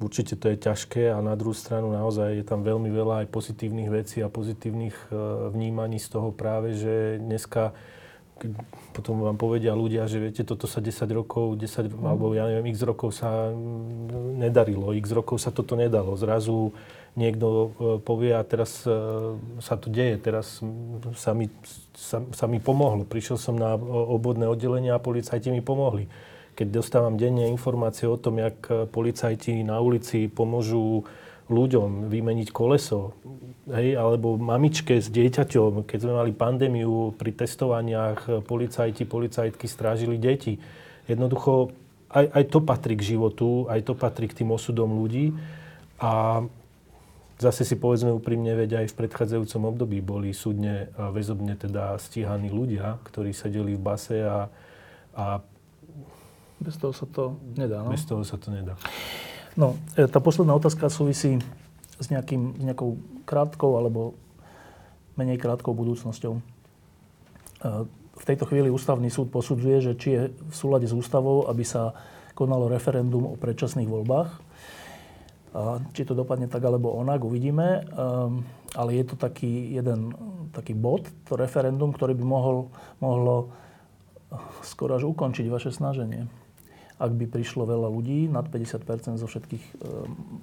určite 0.02 0.34
to 0.34 0.50
je 0.50 0.58
ťažké 0.58 1.14
a 1.14 1.22
na 1.22 1.38
druhú 1.38 1.54
stranu 1.54 1.94
naozaj 1.94 2.42
je 2.42 2.44
tam 2.44 2.66
veľmi 2.66 2.90
veľa 2.90 3.24
aj 3.24 3.26
pozitívnych 3.30 3.88
vecí 3.88 4.18
a 4.20 4.28
pozitívnych 4.28 4.96
e, 5.08 5.14
vnímaní 5.54 6.02
z 6.02 6.08
toho 6.10 6.34
práve, 6.34 6.74
že 6.74 7.22
dneska 7.22 7.72
potom 8.92 9.24
vám 9.24 9.40
povedia 9.40 9.72
ľudia, 9.72 10.04
že 10.04 10.20
viete, 10.20 10.44
toto 10.44 10.68
sa 10.68 10.84
10 10.84 11.08
rokov, 11.12 11.56
10, 11.56 11.88
mm. 11.88 12.04
alebo 12.04 12.36
ja 12.36 12.44
neviem, 12.48 12.68
x 12.72 12.84
rokov 12.84 13.16
sa 13.16 13.48
nedarilo, 14.36 14.92
x 14.92 15.08
rokov 15.12 15.40
sa 15.40 15.48
toto 15.48 15.72
nedalo. 15.72 16.16
Zrazu 16.20 16.76
niekto 17.16 17.46
e, 17.48 17.68
povie 18.04 18.36
a 18.36 18.44
teraz 18.44 18.84
e, 18.84 18.92
sa 19.60 19.80
to 19.80 19.88
deje, 19.88 20.20
teraz 20.20 20.60
sa 21.16 21.32
mi, 21.32 21.48
sa, 21.96 22.20
sa 22.36 22.44
mi 22.44 22.60
pomohlo. 22.60 23.08
Prišiel 23.08 23.40
som 23.40 23.56
na 23.56 23.72
obvodné 23.88 24.44
oddelenie 24.44 24.92
a 24.92 25.00
policajti 25.00 25.48
mi 25.48 25.64
pomohli 25.64 26.08
keď 26.56 26.72
dostávam 26.72 27.20
denne 27.20 27.52
informácie 27.52 28.08
o 28.08 28.16
tom, 28.16 28.40
jak 28.40 28.56
eh, 28.72 28.88
policajti 28.88 29.60
na 29.60 29.76
ulici 29.78 30.32
pomôžu 30.32 31.04
ľuďom 31.46 32.10
vymeniť 32.10 32.48
koleso, 32.50 33.14
hej, 33.70 33.94
alebo 33.94 34.34
mamičke 34.34 34.98
s 34.98 35.06
dieťaťom, 35.10 35.86
keď 35.86 35.98
sme 36.02 36.12
mali 36.18 36.30
pandémiu 36.34 37.14
pri 37.14 37.30
testovaniach, 37.34 38.46
policajti, 38.46 39.06
policajtky 39.06 39.66
strážili 39.70 40.18
deti. 40.18 40.58
Jednoducho 41.06 41.70
aj, 42.10 42.26
aj 42.34 42.44
to 42.50 42.58
patrí 42.62 42.94
k 42.98 43.14
životu, 43.14 43.70
aj 43.70 43.80
to 43.86 43.94
patrí 43.94 44.26
k 44.26 44.42
tým 44.42 44.50
osudom 44.50 44.90
ľudí. 44.98 45.34
A 46.02 46.42
zase 47.38 47.62
si 47.62 47.78
povedzme 47.78 48.10
úprimne, 48.10 48.50
veď 48.54 48.82
aj 48.82 48.86
v 48.90 48.98
predchádzajúcom 49.06 49.62
období 49.70 49.98
boli 50.02 50.34
súdne 50.34 50.90
a 50.98 51.14
väzobne 51.14 51.54
teda 51.54 51.94
stíhaní 51.98 52.50
ľudia, 52.50 52.98
ktorí 53.06 53.30
sedeli 53.30 53.78
v 53.78 53.82
base 53.82 54.18
a, 54.18 54.50
a 55.14 55.24
bez 56.58 56.74
toho 56.80 56.90
sa 56.90 57.06
to 57.06 57.36
nedá. 57.54 57.84
No? 57.84 57.92
Bez 57.92 58.02
toho 58.02 58.24
sa 58.24 58.40
to 58.40 58.48
nedá. 58.50 58.74
No, 59.56 59.80
e, 59.96 60.04
tá 60.04 60.20
posledná 60.20 60.52
otázka 60.52 60.92
súvisí 60.92 61.40
s, 61.96 62.06
nejakým, 62.12 62.60
s 62.60 62.62
nejakou 62.62 63.00
krátkou 63.24 63.80
alebo 63.80 64.12
menej 65.16 65.40
krátkou 65.40 65.72
budúcnosťou. 65.72 66.36
E, 66.36 66.40
v 68.16 68.24
tejto 68.24 68.44
chvíli 68.44 68.68
ústavný 68.68 69.08
súd 69.08 69.32
posudzuje, 69.32 69.80
že 69.80 69.92
či 69.96 70.08
je 70.12 70.22
v 70.28 70.54
súlade 70.54 70.84
s 70.84 70.92
ústavou, 70.92 71.48
aby 71.48 71.64
sa 71.64 71.96
konalo 72.36 72.68
referendum 72.68 73.32
o 73.32 73.40
predčasných 73.40 73.88
voľbách. 73.88 74.30
A 75.56 75.80
či 75.96 76.04
to 76.04 76.12
dopadne 76.12 76.52
tak 76.52 76.60
alebo 76.60 76.92
onak, 76.92 77.24
uvidíme. 77.24 77.88
Um, 77.96 78.44
ale 78.76 79.00
je 79.00 79.08
to 79.08 79.16
taký 79.16 79.72
jeden 79.72 80.12
taký 80.52 80.76
bod, 80.76 81.08
to 81.24 81.32
referendum, 81.32 81.96
ktorý 81.96 82.12
by 82.12 82.24
mohol, 82.28 82.68
mohlo 83.00 83.56
skoro 84.60 85.00
až 85.00 85.08
ukončiť 85.08 85.48
vaše 85.48 85.72
snaženie 85.72 86.28
ak 86.96 87.12
by 87.12 87.26
prišlo 87.28 87.68
veľa 87.68 87.92
ľudí, 87.92 88.28
nad 88.32 88.48
50 88.48 89.20
zo 89.20 89.28
všetkých 89.28 89.64
e, 89.64 89.74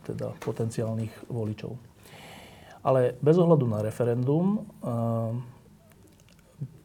teda 0.05 0.37
potenciálnych 0.37 1.29
voličov. 1.29 1.73
Ale 2.83 3.17
bez 3.23 3.35
ohľadu 3.41 3.65
na 3.65 3.79
referendum, 3.81 4.61
e, 4.61 4.89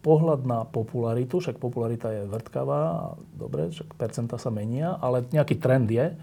pohľad 0.00 0.40
na 0.48 0.64
popularitu, 0.64 1.42
však 1.42 1.60
popularita 1.60 2.08
je 2.08 2.22
vrtkavá, 2.24 3.12
dobre, 3.36 3.68
však 3.68 3.92
percenta 3.98 4.40
sa 4.40 4.48
menia, 4.48 4.96
ale 4.96 5.28
nejaký 5.28 5.60
trend 5.60 5.92
je. 5.92 6.16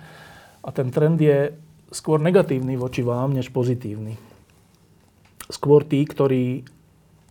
A 0.66 0.70
A 0.70 0.74
ten 0.74 0.90
trend 0.90 1.22
je 1.22 1.54
skôr 1.94 2.18
negatívny 2.18 2.74
voči 2.82 3.06
vám, 3.06 3.38
než 3.38 3.54
pozitívny. 3.54 4.18
Skôr 5.46 5.86
tí, 5.86 6.02
ktorí 6.02 6.66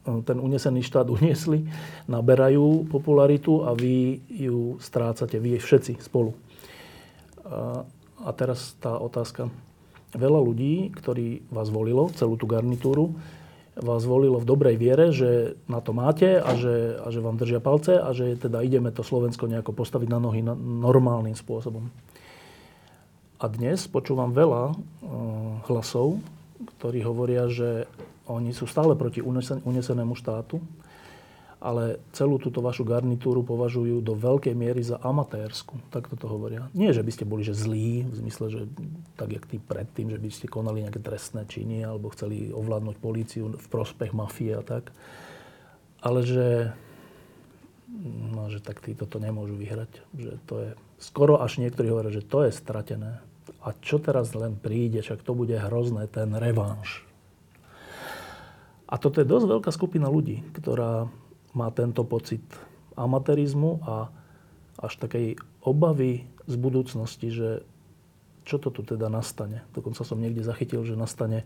ten 0.04 0.38
unesený 0.38 0.84
štát 0.84 1.08
uniesli, 1.16 1.64
naberajú 2.06 2.88
popularitu 2.88 3.64
a 3.64 3.72
vy 3.72 4.20
ju 4.28 4.76
strácate, 4.78 5.40
vy 5.40 5.56
všetci 5.58 5.98
spolu. 6.04 6.36
A 8.24 8.30
teraz 8.32 8.76
tá 8.80 8.96
otázka. 8.96 9.52
Veľa 10.14 10.40
ľudí, 10.40 10.94
ktorí 10.94 11.50
vás 11.50 11.68
volilo, 11.74 12.06
celú 12.14 12.38
tú 12.38 12.46
garnitúru, 12.46 13.18
vás 13.74 14.06
volilo 14.06 14.38
v 14.38 14.46
dobrej 14.46 14.76
viere, 14.78 15.10
že 15.10 15.58
na 15.66 15.82
to 15.82 15.90
máte 15.90 16.38
a 16.38 16.54
že, 16.54 16.94
a 17.02 17.10
že 17.10 17.18
vám 17.18 17.34
držia 17.34 17.58
palce 17.58 17.98
a 17.98 18.14
že 18.14 18.38
teda 18.38 18.62
ideme 18.62 18.94
to 18.94 19.02
Slovensko 19.02 19.50
nejako 19.50 19.74
postaviť 19.74 20.08
na 20.14 20.22
nohy 20.22 20.46
normálnym 20.46 21.34
spôsobom. 21.34 21.90
A 23.42 23.44
dnes 23.50 23.90
počúvam 23.90 24.30
veľa 24.30 24.78
hlasov, 25.66 26.22
ktorí 26.78 27.02
hovoria, 27.02 27.50
že 27.50 27.90
oni 28.24 28.56
sú 28.56 28.64
stále 28.64 28.96
proti 28.96 29.20
unesenému 29.64 30.16
štátu, 30.16 30.60
ale 31.64 31.96
celú 32.12 32.36
túto 32.36 32.60
vašu 32.60 32.84
garnitúru 32.84 33.40
považujú 33.40 34.04
do 34.04 34.12
veľkej 34.12 34.52
miery 34.52 34.84
za 34.84 35.00
amatérsku. 35.00 35.80
Tak 35.88 36.12
to 36.12 36.28
hovoria. 36.28 36.68
Nie, 36.76 36.92
že 36.92 37.00
by 37.00 37.08
ste 37.08 37.24
boli 37.24 37.40
že 37.40 37.56
zlí, 37.56 38.04
v 38.04 38.14
zmysle, 38.20 38.46
že 38.52 38.62
tak, 39.16 39.32
jak 39.32 39.48
tí 39.48 39.56
predtým, 39.56 40.12
že 40.12 40.20
by 40.20 40.28
ste 40.28 40.52
konali 40.52 40.84
nejaké 40.84 41.00
trestné 41.00 41.48
činy 41.48 41.80
alebo 41.80 42.12
chceli 42.12 42.52
ovládnuť 42.52 42.96
políciu 43.00 43.56
v 43.56 43.66
prospech 43.72 44.12
mafie 44.12 44.52
a 44.52 44.60
tak. 44.60 44.92
Ale 46.04 46.20
že, 46.20 46.76
no, 48.28 48.52
že 48.52 48.60
tak 48.60 48.84
títo 48.84 49.08
to 49.08 49.16
nemôžu 49.16 49.56
vyhrať. 49.56 50.04
Že 50.12 50.32
to 50.44 50.54
je, 50.60 50.70
skoro 51.00 51.40
až 51.40 51.64
niektorí 51.64 51.88
hovoria, 51.88 52.12
že 52.12 52.28
to 52.28 52.44
je 52.44 52.52
stratené. 52.52 53.24
A 53.64 53.72
čo 53.80 53.96
teraz 53.96 54.36
len 54.36 54.60
príde, 54.60 55.00
však 55.00 55.24
to 55.24 55.32
bude 55.32 55.56
hrozné, 55.56 56.12
ten 56.12 56.28
revanš. 56.36 57.08
A 58.94 58.98
toto 59.02 59.18
je 59.18 59.26
dosť 59.26 59.58
veľká 59.58 59.70
skupina 59.74 60.06
ľudí, 60.06 60.46
ktorá 60.54 61.10
má 61.50 61.68
tento 61.74 62.06
pocit 62.06 62.46
amatérizmu 62.94 63.82
a 63.82 64.06
až 64.78 65.02
takej 65.02 65.34
obavy 65.66 66.30
z 66.46 66.54
budúcnosti, 66.54 67.34
že 67.34 67.66
čo 68.46 68.62
to 68.62 68.70
tu 68.70 68.86
teda 68.86 69.10
nastane. 69.10 69.66
Dokonca 69.74 70.06
som 70.06 70.22
niekde 70.22 70.46
zachytil, 70.46 70.86
že 70.86 70.94
nastane 70.94 71.42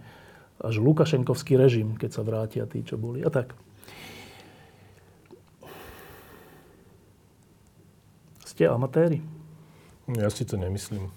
až 0.61 0.77
Lukašenkovský 0.77 1.57
režim, 1.57 1.97
keď 1.97 2.21
sa 2.21 2.27
vrátia 2.27 2.69
tí, 2.69 2.85
čo 2.85 3.01
boli. 3.01 3.25
A 3.25 3.33
tak. 3.33 3.57
Ste 8.45 8.69
amatéri? 8.69 9.25
Ja 10.05 10.29
si 10.29 10.45
to 10.45 10.61
nemyslím. 10.61 11.09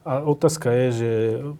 A 0.00 0.24
otázka 0.24 0.72
je, 0.72 0.86
že 0.96 1.10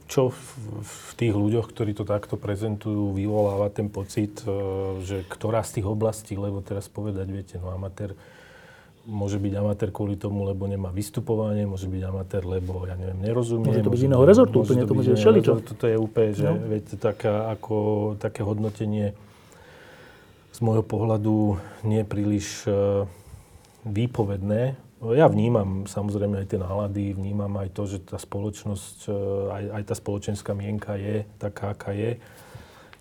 čo 0.08 0.32
v, 0.32 0.40
v 0.80 1.10
tých 1.20 1.34
ľuďoch, 1.36 1.68
ktorí 1.68 1.92
to 1.92 2.08
takto 2.08 2.40
prezentujú, 2.40 3.12
vyvoláva 3.12 3.68
ten 3.68 3.92
pocit, 3.92 4.40
e, 4.48 4.56
že 5.04 5.28
ktorá 5.28 5.60
z 5.60 5.80
tých 5.80 5.86
oblastí, 5.86 6.40
lebo 6.40 6.64
teraz 6.64 6.88
povedať, 6.88 7.28
viete, 7.28 7.54
no 7.60 7.68
amatér, 7.68 8.16
môže 9.04 9.36
byť 9.36 9.52
amatér 9.60 9.92
kvôli 9.92 10.16
tomu, 10.16 10.48
lebo 10.48 10.64
nemá 10.64 10.88
vystupovanie, 10.88 11.68
môže 11.68 11.84
byť 11.84 12.02
amatér, 12.08 12.48
lebo, 12.48 12.88
ja 12.88 12.96
neviem, 12.96 13.20
nerozumie. 13.20 13.76
Môže 13.76 13.84
to 13.84 13.92
byť 13.92 14.02
iného 14.08 14.24
rezortu, 14.24 14.64
úplne 14.64 14.88
to 14.88 14.96
môže 14.96 15.12
všeličo. 15.20 15.52
Toto 15.60 15.84
je 15.84 15.96
úplne, 16.00 16.30
že, 16.32 16.48
no. 16.48 16.64
viete, 16.64 16.96
taká, 16.96 17.52
ako, 17.52 17.76
také 18.16 18.40
hodnotenie 18.40 19.12
z 20.50 20.58
môjho 20.64 20.84
pohľadu 20.84 21.60
nie 21.84 22.04
príliš 22.08 22.64
uh, 22.64 23.04
výpovedné, 23.84 24.80
ja 25.00 25.26
vnímam 25.32 25.88
samozrejme 25.88 26.44
aj 26.44 26.46
tie 26.52 26.60
nálady, 26.60 27.16
vnímam 27.16 27.50
aj 27.56 27.72
to, 27.72 27.88
že 27.88 28.04
tá 28.04 28.20
spoločnosť, 28.20 29.08
e, 29.08 29.12
aj, 29.48 29.64
aj 29.80 29.82
tá 29.88 29.94
spoločenská 29.96 30.52
mienka 30.52 30.92
je 31.00 31.24
taká, 31.40 31.72
aká 31.72 31.96
je. 31.96 32.20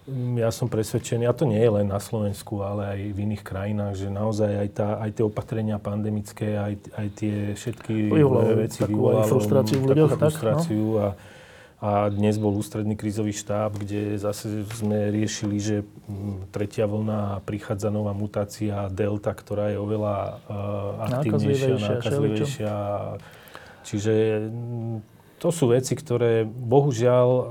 Mm, 0.08 0.40
ja 0.40 0.50
som 0.50 0.72
presvedčený, 0.72 1.28
a 1.28 1.36
to 1.36 1.44
nie 1.44 1.60
je 1.60 1.72
len 1.76 1.92
na 1.92 2.00
Slovensku, 2.00 2.64
ale 2.64 2.96
aj 2.96 3.00
v 3.12 3.18
iných 3.20 3.44
krajinách, 3.44 3.94
že 4.00 4.08
naozaj 4.08 4.52
aj, 4.64 4.70
tá, 4.72 4.88
aj 5.04 5.12
tie 5.12 5.24
opatrenia 5.28 5.76
pandemické, 5.76 6.56
aj, 6.56 6.74
aj 6.96 7.08
tie 7.20 7.36
všetky 7.60 7.96
veci 8.56 8.80
vyvolali 8.88 9.28
frustráciu 9.28 9.84
v 9.84 9.86
ľuďoch. 9.92 10.12
Frustráciu 10.16 10.86
tak, 10.88 11.04
no? 11.04 11.04
a, 11.04 11.08
a 11.80 12.12
dnes 12.12 12.36
bol 12.36 12.52
ústredný 12.60 13.00
krízový 13.00 13.32
štáb, 13.32 13.80
kde 13.80 14.20
zase 14.20 14.68
sme 14.68 15.16
riešili, 15.16 15.58
že 15.64 15.78
mm, 15.88 16.52
tretia 16.52 16.84
vlna 16.84 17.40
prichádza 17.48 17.88
nová 17.88 18.12
mutácia 18.12 18.92
Delta, 18.92 19.32
ktorá 19.32 19.72
je 19.72 19.80
oveľa 19.80 20.44
uh, 20.44 21.08
aktívnejšia, 21.08 21.80
nákazlivejšia. 21.80 22.74
Čiže 23.88 24.14
mm, 24.52 24.98
to 25.40 25.50
sú 25.56 25.72
veci, 25.72 25.96
ktoré 25.96 26.44
bohužiaľ 26.44 27.28
um, 27.32 27.48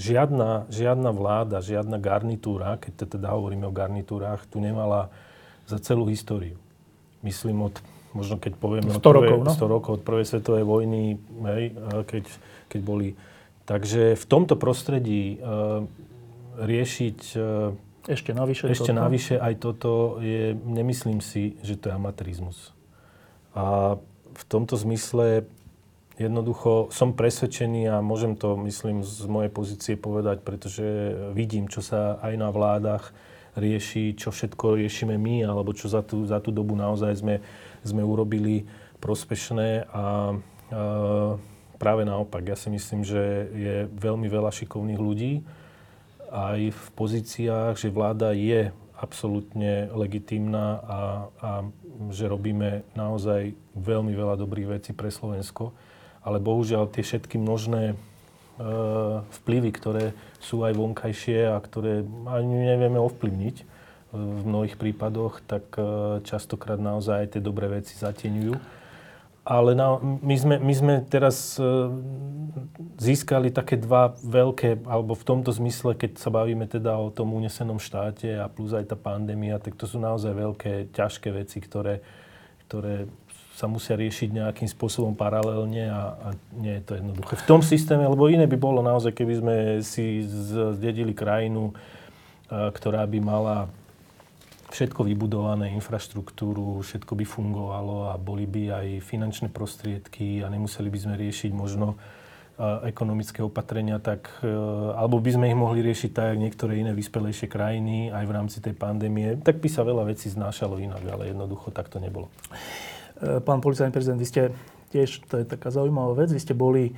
žiadna, 0.00 0.64
žiadna 0.72 1.12
vláda, 1.12 1.60
žiadna 1.60 2.00
garnitúra, 2.00 2.80
keď 2.80 3.20
teda 3.20 3.36
hovoríme 3.36 3.68
o 3.68 3.76
garnitúrach, 3.76 4.48
tu 4.48 4.64
nemala 4.64 5.12
za 5.68 5.76
celú 5.76 6.08
históriu. 6.08 6.56
Myslím 7.20 7.68
od, 7.68 7.76
možno 8.16 8.40
keď 8.40 8.56
povieme 8.56 8.96
100 8.96 8.96
od, 8.96 9.04
prvej, 9.04 9.28
rokov, 9.28 9.40
no? 9.44 9.52
100 9.52 9.76
rokov 9.76 9.90
od 10.00 10.02
prvej 10.08 10.24
svetovej 10.24 10.64
vojny, 10.64 11.20
hej, 11.52 11.64
keď 12.08 12.24
keď 12.74 12.80
boli. 12.82 13.14
Takže 13.64 14.18
v 14.18 14.24
tomto 14.26 14.58
prostredí 14.58 15.38
uh, 15.38 15.86
riešiť 16.58 17.18
uh, 17.38 17.72
ešte 18.04 18.36
navyše, 18.36 18.68
ešte 18.68 18.92
toto. 18.92 19.00
navyše 19.00 19.34
aj 19.40 19.54
toto 19.64 19.92
je, 20.20 20.52
nemyslím 20.52 21.24
si, 21.24 21.56
že 21.64 21.80
to 21.80 21.88
je 21.88 21.96
amatérizmus. 21.96 22.76
A 23.56 23.96
v 24.34 24.42
tomto 24.44 24.76
zmysle 24.76 25.48
jednoducho 26.20 26.92
som 26.92 27.16
presvedčený 27.16 27.88
a 27.88 28.04
môžem 28.04 28.36
to, 28.36 28.60
myslím, 28.68 29.00
z 29.00 29.24
mojej 29.24 29.48
pozície 29.48 29.94
povedať, 29.96 30.44
pretože 30.44 30.84
vidím, 31.32 31.66
čo 31.72 31.80
sa 31.80 32.20
aj 32.20 32.34
na 32.36 32.52
vládach 32.52 33.16
rieši, 33.56 34.18
čo 34.18 34.34
všetko 34.34 34.76
riešime 34.76 35.16
my, 35.16 35.46
alebo 35.46 35.72
čo 35.72 35.88
za 35.88 36.02
tú, 36.04 36.26
za 36.26 36.42
tú 36.44 36.50
dobu 36.50 36.76
naozaj 36.76 37.14
sme, 37.16 37.40
sme 37.86 38.02
urobili 38.02 38.66
prospešné 39.00 39.88
a 39.94 40.34
uh, 40.34 41.53
práve 41.84 42.08
naopak. 42.08 42.40
Ja 42.48 42.56
si 42.56 42.72
myslím, 42.72 43.04
že 43.04 43.20
je 43.52 43.76
veľmi 43.92 44.24
veľa 44.24 44.48
šikovných 44.48 44.96
ľudí 44.96 45.44
aj 46.32 46.72
v 46.72 46.86
pozíciách, 46.96 47.76
že 47.76 47.92
vláda 47.92 48.32
je 48.32 48.72
absolútne 48.96 49.92
legitímna 49.92 50.80
a, 50.80 51.00
a 51.44 51.50
že 52.08 52.24
robíme 52.24 52.88
naozaj 52.96 53.52
veľmi 53.76 54.16
veľa 54.16 54.40
dobrých 54.40 54.80
vecí 54.80 54.96
pre 54.96 55.12
Slovensko. 55.12 55.76
Ale 56.24 56.40
bohužiaľ 56.40 56.88
tie 56.88 57.04
všetky 57.04 57.36
množné 57.36 57.92
e, 57.92 57.96
vplyvy, 59.44 59.70
ktoré 59.76 60.04
sú 60.40 60.64
aj 60.64 60.72
vonkajšie 60.72 61.52
a 61.52 61.60
ktoré 61.60 62.00
ani 62.32 62.54
nevieme 62.64 62.96
ovplyvniť 62.96 63.56
e, 63.60 63.64
v 64.16 64.42
mnohých 64.48 64.80
prípadoch, 64.80 65.44
tak 65.44 65.68
e, 65.76 65.84
častokrát 66.24 66.80
naozaj 66.80 67.28
aj 67.28 67.28
tie 67.36 67.42
dobré 67.44 67.68
veci 67.68 67.92
zatieňujú. 67.92 68.56
Ale 69.44 69.76
na, 69.76 70.00
my, 70.00 70.36
sme, 70.40 70.56
my 70.56 70.74
sme 70.74 70.94
teraz 71.04 71.60
uh, 71.60 71.92
získali 72.96 73.52
také 73.52 73.76
dva 73.76 74.16
veľké, 74.24 74.88
alebo 74.88 75.12
v 75.12 75.24
tomto 75.24 75.52
zmysle, 75.52 75.92
keď 75.92 76.16
sa 76.16 76.32
bavíme 76.32 76.64
teda 76.64 76.96
o 76.96 77.12
tom 77.12 77.36
unesenom 77.36 77.76
štáte 77.76 78.40
a 78.40 78.48
plus 78.48 78.72
aj 78.72 78.88
tá 78.88 78.96
pandémia, 78.96 79.60
tak 79.60 79.76
to 79.76 79.84
sú 79.84 80.00
naozaj 80.00 80.32
veľké, 80.32 80.72
ťažké 80.96 81.28
veci, 81.28 81.60
ktoré, 81.60 82.00
ktoré 82.64 83.04
sa 83.52 83.68
musia 83.68 84.00
riešiť 84.00 84.32
nejakým 84.32 84.66
spôsobom 84.66 85.12
paralelne 85.12 85.92
a, 85.92 86.02
a 86.16 86.28
nie 86.56 86.80
je 86.80 86.82
to 86.88 86.92
jednoduché. 86.96 87.36
V 87.36 87.46
tom 87.46 87.60
systéme, 87.60 88.08
lebo 88.08 88.32
iné 88.32 88.48
by 88.48 88.56
bolo 88.56 88.80
naozaj, 88.80 89.12
keby 89.12 89.34
sme 89.44 89.56
si 89.84 90.24
zdedili 90.72 91.12
krajinu, 91.12 91.68
uh, 91.68 92.72
ktorá 92.72 93.04
by 93.04 93.20
mala 93.20 93.68
všetko 94.74 95.06
vybudované, 95.06 95.70
infraštruktúru, 95.78 96.82
všetko 96.82 97.14
by 97.14 97.22
fungovalo 97.22 98.10
a 98.10 98.18
boli 98.18 98.50
by 98.50 98.62
aj 98.74 98.86
finančné 99.06 99.48
prostriedky 99.54 100.42
a 100.42 100.50
nemuseli 100.50 100.90
by 100.90 100.98
sme 100.98 101.14
riešiť 101.14 101.54
možno 101.54 101.94
ekonomické 102.86 103.42
opatrenia, 103.42 103.98
tak, 103.98 104.30
e, 104.38 104.46
alebo 104.94 105.18
by 105.18 105.30
sme 105.34 105.50
ich 105.50 105.58
mohli 105.58 105.82
riešiť 105.82 106.10
tak, 106.14 106.38
niektoré 106.38 106.78
iné 106.78 106.94
vyspelejšie 106.94 107.50
krajiny 107.50 108.14
aj 108.14 108.24
v 108.30 108.34
rámci 108.34 108.58
tej 108.62 108.78
pandémie, 108.78 109.42
tak 109.42 109.58
by 109.58 109.66
sa 109.66 109.82
veľa 109.82 110.06
vecí 110.06 110.30
znášalo 110.30 110.78
inak, 110.78 111.02
ale 111.02 111.34
jednoducho 111.34 111.74
tak 111.74 111.90
to 111.90 111.98
nebolo. 111.98 112.30
E, 113.18 113.42
pán 113.42 113.58
policajný 113.58 113.90
prezident, 113.90 114.22
vy 114.22 114.28
ste 114.30 114.42
tiež, 114.94 115.26
to 115.26 115.42
je 115.42 115.44
taká 115.50 115.74
zaujímavá 115.74 116.14
vec, 116.14 116.30
vy 116.30 116.38
ste 116.38 116.54
boli 116.54 116.90
e, 116.90 116.92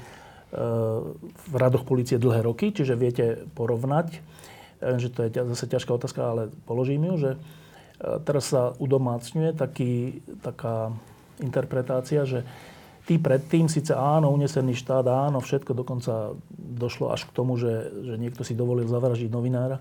v 1.32 1.54
radoch 1.56 1.88
policie 1.88 2.20
dlhé 2.20 2.44
roky, 2.44 2.76
čiže 2.76 2.92
viete 2.92 3.48
porovnať, 3.56 4.20
že 4.76 5.08
to 5.08 5.24
je 5.24 5.32
zase 5.56 5.72
ťažká 5.72 5.88
otázka, 5.96 6.20
ale 6.20 6.42
položím 6.68 7.08
ju, 7.08 7.14
že 7.16 7.30
teraz 7.98 8.52
sa 8.52 8.76
udomácňuje 8.76 9.56
taký, 9.56 10.20
taká 10.44 10.92
interpretácia, 11.40 12.28
že 12.28 12.44
tí 13.06 13.16
predtým 13.16 13.70
síce 13.70 13.94
áno, 13.94 14.34
unesený 14.34 14.74
štát, 14.76 15.06
áno, 15.06 15.38
všetko 15.40 15.72
dokonca 15.72 16.36
došlo 16.52 17.14
až 17.14 17.24
k 17.24 17.34
tomu, 17.34 17.56
že, 17.56 17.88
že 18.04 18.14
niekto 18.18 18.42
si 18.42 18.58
dovolil 18.58 18.90
zavražiť 18.90 19.30
novinára. 19.30 19.80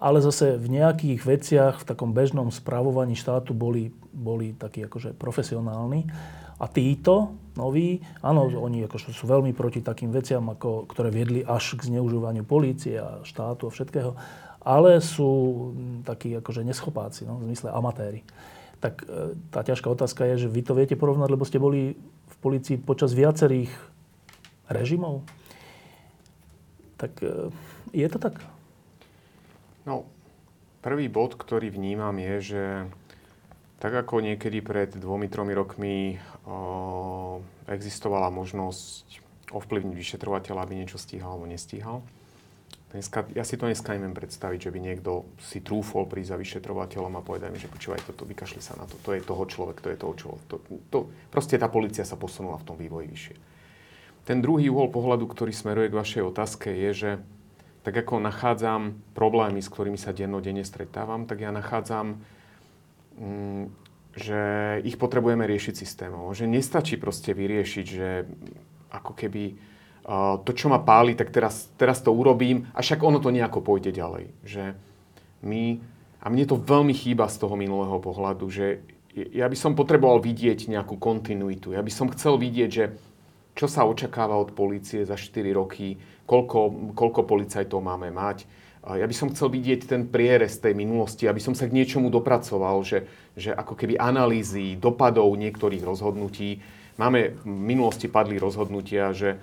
Ale 0.00 0.24
zase 0.24 0.56
v 0.56 0.80
nejakých 0.80 1.20
veciach, 1.28 1.74
v 1.84 1.88
takom 1.92 2.16
bežnom 2.16 2.48
správovaní 2.48 3.12
štátu 3.12 3.52
boli, 3.52 3.92
boli 4.16 4.56
takí 4.56 4.80
akože 4.88 5.12
profesionálni. 5.12 6.08
A 6.60 6.68
títo 6.68 7.36
noví, 7.56 8.00
áno, 8.24 8.48
oni 8.48 8.88
akože 8.88 9.12
sú 9.12 9.28
veľmi 9.28 9.52
proti 9.52 9.84
takým 9.84 10.08
veciam, 10.08 10.44
ako, 10.48 10.88
ktoré 10.88 11.12
viedli 11.12 11.40
až 11.44 11.76
k 11.76 11.92
zneužívaniu 11.92 12.48
polície 12.48 12.96
a 12.96 13.20
štátu 13.24 13.68
a 13.68 13.72
všetkého, 13.72 14.12
ale 14.60 15.00
sú 15.00 15.30
takí 16.04 16.36
akože 16.36 16.64
neschopáci, 16.64 17.24
no, 17.24 17.40
v 17.40 17.52
zmysle 17.52 17.72
amatéri. 17.72 18.20
Tak 18.80 19.04
e, 19.04 19.36
tá 19.52 19.64
ťažká 19.64 19.88
otázka 19.88 20.24
je, 20.34 20.46
že 20.46 20.52
vy 20.52 20.60
to 20.64 20.76
viete 20.76 20.96
porovnať, 20.96 21.28
lebo 21.32 21.48
ste 21.48 21.60
boli 21.60 21.96
v 22.00 22.36
policii 22.40 22.80
počas 22.80 23.12
viacerých 23.16 23.72
režimov. 24.68 25.24
Tak 27.00 27.12
e, 27.24 27.52
je 27.96 28.08
to 28.08 28.18
tak? 28.20 28.40
No, 29.88 30.04
prvý 30.84 31.08
bod, 31.08 31.36
ktorý 31.40 31.72
vnímam 31.72 32.16
je, 32.20 32.36
že 32.40 32.64
tak 33.80 33.96
ako 33.96 34.20
niekedy 34.20 34.60
pred 34.60 34.92
dvomi, 34.92 35.32
tromi 35.32 35.56
rokmi 35.56 36.20
o, 36.44 37.40
existovala 37.64 38.28
možnosť 38.28 39.24
ovplyvniť 39.56 39.96
vyšetrovateľa, 39.96 40.68
aby 40.68 40.84
niečo 40.84 41.00
stíhal 41.00 41.32
alebo 41.32 41.48
nestíhal, 41.48 42.04
dneska, 42.92 43.26
ja 43.34 43.44
si 43.46 43.54
to 43.56 43.66
dneska 43.70 43.94
neviem 43.94 44.14
predstaviť, 44.14 44.68
že 44.68 44.72
by 44.74 44.78
niekto 44.82 45.26
si 45.38 45.62
trúfol 45.62 46.10
prísť 46.10 46.34
za 46.34 46.36
vyšetrovateľom 46.38 47.12
a 47.18 47.24
povedať 47.24 47.48
mi, 47.54 47.58
že 47.62 47.70
počúvaj 47.70 48.02
toto, 48.06 48.26
vykašli 48.26 48.62
sa 48.62 48.74
na 48.76 48.86
to, 48.86 48.98
to 49.00 49.14
je 49.14 49.22
toho 49.22 49.44
človek, 49.46 49.78
to 49.78 49.88
je 49.94 49.98
toho 49.98 50.14
človek. 50.14 50.42
To, 50.50 50.56
to, 50.90 50.98
proste 51.30 51.56
tá 51.56 51.70
policia 51.70 52.02
sa 52.02 52.18
posunula 52.18 52.58
v 52.58 52.66
tom 52.66 52.76
vývoji 52.76 53.06
vyššie. 53.08 53.36
Ten 54.28 54.44
druhý 54.44 54.68
uhol 54.68 54.92
pohľadu, 54.92 55.26
ktorý 55.26 55.50
smeruje 55.50 55.88
k 55.88 55.98
vašej 55.98 56.22
otázke, 56.22 56.68
je, 56.70 56.90
že 56.92 57.10
tak 57.80 57.96
ako 57.96 58.20
nachádzam 58.20 59.00
problémy, 59.16 59.64
s 59.64 59.72
ktorými 59.72 59.96
sa 59.96 60.12
dennodenne 60.12 60.62
stretávam, 60.62 61.24
tak 61.24 61.40
ja 61.40 61.48
nachádzam 61.48 62.20
Mm, 63.20 63.68
že 64.16 64.40
ich 64.82 64.96
potrebujeme 64.96 65.44
riešiť 65.44 65.74
systémov. 65.76 66.32
Že 66.32 66.50
nestačí 66.50 66.96
proste 66.96 67.36
vyriešiť, 67.36 67.86
že 67.86 68.26
ako 68.90 69.12
keby 69.14 69.54
to, 70.44 70.50
čo 70.56 70.72
ma 70.72 70.80
páli, 70.80 71.14
tak 71.14 71.30
teraz, 71.30 71.70
teraz 71.76 72.00
to 72.00 72.10
urobím 72.10 72.66
a 72.72 72.80
však 72.80 73.00
ono 73.04 73.20
to 73.20 73.30
nejako 73.30 73.60
pôjde 73.60 73.92
ďalej. 73.94 74.32
Že 74.42 74.64
my, 75.44 75.62
a 76.20 76.26
mne 76.28 76.44
to 76.48 76.56
veľmi 76.58 76.92
chýba 76.96 77.28
z 77.28 77.36
toho 77.40 77.54
minulého 77.54 78.00
pohľadu, 78.00 78.48
že 78.48 78.80
ja 79.14 79.46
by 79.50 79.56
som 79.58 79.74
potreboval 79.74 80.22
vidieť 80.22 80.70
nejakú 80.70 80.96
kontinuitu. 80.96 81.74
Ja 81.74 81.82
by 81.82 81.92
som 81.92 82.12
chcel 82.14 82.38
vidieť, 82.38 82.70
že 82.70 82.84
čo 83.58 83.66
sa 83.66 83.84
očakáva 83.84 84.38
od 84.38 84.54
policie 84.54 85.02
za 85.02 85.18
4 85.18 85.52
roky, 85.52 85.98
koľko, 86.24 86.94
koľko 86.94 87.20
policajtov 87.26 87.82
máme 87.82 88.08
mať, 88.14 88.46
ja 88.80 89.04
by 89.04 89.12
som 89.12 89.28
chcel 89.28 89.52
vidieť 89.52 89.84
ten 89.84 90.08
prierez 90.08 90.56
tej 90.56 90.72
minulosti, 90.72 91.28
aby 91.28 91.36
som 91.36 91.52
sa 91.52 91.68
k 91.68 91.76
niečomu 91.76 92.08
dopracoval, 92.08 92.80
že, 92.80 93.04
že 93.36 93.52
ako 93.52 93.76
keby 93.76 94.00
analýzy 94.00 94.80
dopadov 94.80 95.36
niektorých 95.36 95.84
rozhodnutí. 95.84 96.64
Máme 96.96 97.36
v 97.36 97.44
minulosti 97.44 98.08
padli 98.08 98.40
rozhodnutia, 98.40 99.12
že 99.12 99.36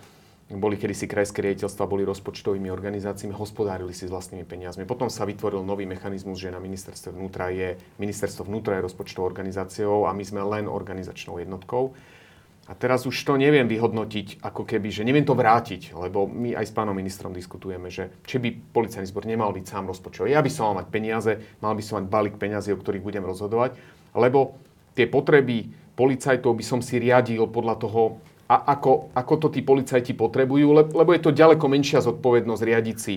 boli 0.47 0.79
kedysi 0.79 1.11
krajské 1.11 1.43
riaditeľstva, 1.43 1.91
boli 1.91 2.07
rozpočtovými 2.07 2.71
organizáciami, 2.71 3.35
hospodárili 3.35 3.91
si 3.91 4.07
s 4.07 4.13
vlastnými 4.13 4.47
peniazmi. 4.47 4.87
Potom 4.87 5.11
sa 5.11 5.27
vytvoril 5.27 5.59
nový 5.59 5.83
mechanizmus, 5.83 6.39
že 6.39 6.55
na 6.55 6.63
ministerstve 6.63 7.11
vnútra 7.11 7.51
je, 7.51 7.75
ministerstvo 7.99 8.47
vnútra 8.47 8.79
je 8.79 8.87
rozpočtovou 8.87 9.27
organizáciou 9.27 10.07
a 10.07 10.15
my 10.15 10.23
sme 10.23 10.39
len 10.47 10.71
organizačnou 10.71 11.43
jednotkou. 11.43 11.91
A 12.67 12.75
teraz 12.75 13.07
už 13.07 13.15
to 13.27 13.39
neviem 13.39 13.67
vyhodnotiť, 13.67 14.43
ako 14.43 14.67
keby, 14.67 14.91
že 14.91 15.07
neviem 15.07 15.23
to 15.23 15.35
vrátiť, 15.35 15.95
lebo 15.95 16.27
my 16.27 16.55
aj 16.55 16.67
s 16.67 16.75
pánom 16.75 16.95
ministrom 16.95 17.31
diskutujeme, 17.31 17.87
že 17.87 18.11
či 18.27 18.43
by 18.43 18.75
policajný 18.75 19.07
zbor 19.07 19.23
nemal 19.23 19.55
byť 19.55 19.65
sám 19.67 19.87
rozpočtový. 19.87 20.35
Ja 20.35 20.43
by 20.43 20.51
som 20.51 20.71
mal 20.71 20.83
mať 20.83 20.87
peniaze, 20.91 21.31
mal 21.63 21.75
by 21.75 21.83
som 21.83 22.03
mať 22.03 22.11
balík 22.11 22.35
peniazy, 22.35 22.75
o 22.75 22.79
ktorých 22.79 23.03
budem 23.03 23.23
rozhodovať, 23.23 23.79
lebo 24.15 24.59
tie 24.99 25.07
potreby 25.07 25.71
policajtov 25.95 26.59
by 26.59 26.63
som 26.63 26.79
si 26.83 26.99
riadil 26.99 27.47
podľa 27.47 27.75
toho, 27.79 28.19
a 28.47 28.79
ako, 28.79 29.11
ako 29.11 29.33
to 29.43 29.47
tí 29.51 29.61
policajti 29.61 30.15
potrebujú, 30.15 30.71
lebo 30.71 31.11
je 31.11 31.21
to 31.21 31.35
ďaleko 31.35 31.67
menšia 31.67 31.99
zodpovednosť 31.99 32.63
riadiť 32.63 32.97
si 32.97 33.15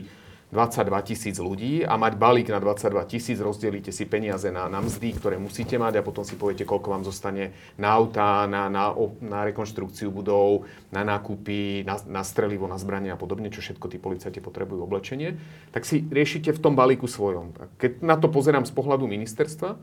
22 0.50 0.90
tisíc 1.06 1.38
ľudí 1.38 1.86
a 1.86 1.94
mať 1.94 2.18
balík 2.18 2.50
na 2.50 2.58
22 2.58 3.06
tisíc, 3.06 3.38
rozdelíte 3.38 3.94
si 3.94 4.02
peniaze 4.02 4.50
na, 4.50 4.66
na 4.66 4.82
mzdy, 4.82 5.14
ktoré 5.14 5.38
musíte 5.38 5.78
mať 5.78 6.02
a 6.02 6.06
potom 6.06 6.26
si 6.26 6.34
poviete, 6.34 6.66
koľko 6.66 6.90
vám 6.90 7.06
zostane 7.06 7.54
na 7.78 7.94
autá, 7.94 8.50
na, 8.50 8.66
na, 8.66 8.90
na 9.22 9.46
rekonštrukciu 9.46 10.10
budov, 10.10 10.66
na 10.90 11.06
nákupy, 11.06 11.86
na, 11.86 12.02
na 12.10 12.26
strelivo, 12.26 12.66
na 12.66 12.82
zbranie 12.82 13.14
a 13.14 13.18
podobne, 13.18 13.46
čo 13.54 13.62
všetko 13.62 13.86
tí 13.86 14.02
policajti 14.02 14.42
potrebujú 14.42 14.82
oblečenie, 14.82 15.38
tak 15.70 15.86
si 15.86 16.02
riešite 16.02 16.50
v 16.50 16.58
tom 16.58 16.74
balíku 16.74 17.06
svojom. 17.06 17.54
Keď 17.78 18.02
na 18.02 18.18
to 18.18 18.26
pozerám 18.26 18.66
z 18.66 18.74
pohľadu 18.74 19.06
ministerstva, 19.06 19.78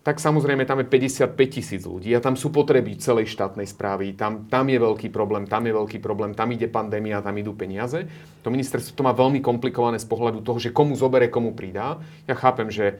tak 0.00 0.16
samozrejme 0.16 0.64
tam 0.64 0.80
je 0.80 0.88
55 0.88 1.36
tisíc 1.36 1.84
ľudí 1.84 2.16
a 2.16 2.24
tam 2.24 2.32
sú 2.32 2.48
potreby 2.48 2.96
celej 2.96 3.36
štátnej 3.36 3.68
správy, 3.68 4.16
tam, 4.16 4.48
tam 4.48 4.64
je 4.72 4.80
veľký 4.80 5.12
problém, 5.12 5.44
tam 5.44 5.68
je 5.68 5.76
veľký 5.76 6.00
problém, 6.00 6.32
tam 6.32 6.48
ide 6.56 6.72
pandémia, 6.72 7.20
tam 7.20 7.36
idú 7.36 7.52
peniaze. 7.52 8.08
To 8.40 8.48
ministerstvo 8.48 8.96
to 8.96 9.04
má 9.04 9.12
veľmi 9.12 9.44
komplikované 9.44 10.00
z 10.00 10.08
pohľadu 10.08 10.40
toho, 10.40 10.56
že 10.56 10.72
komu 10.72 10.96
zobere, 10.96 11.28
komu 11.28 11.52
pridá. 11.52 12.00
Ja 12.24 12.32
chápem, 12.32 12.72
že 12.72 12.96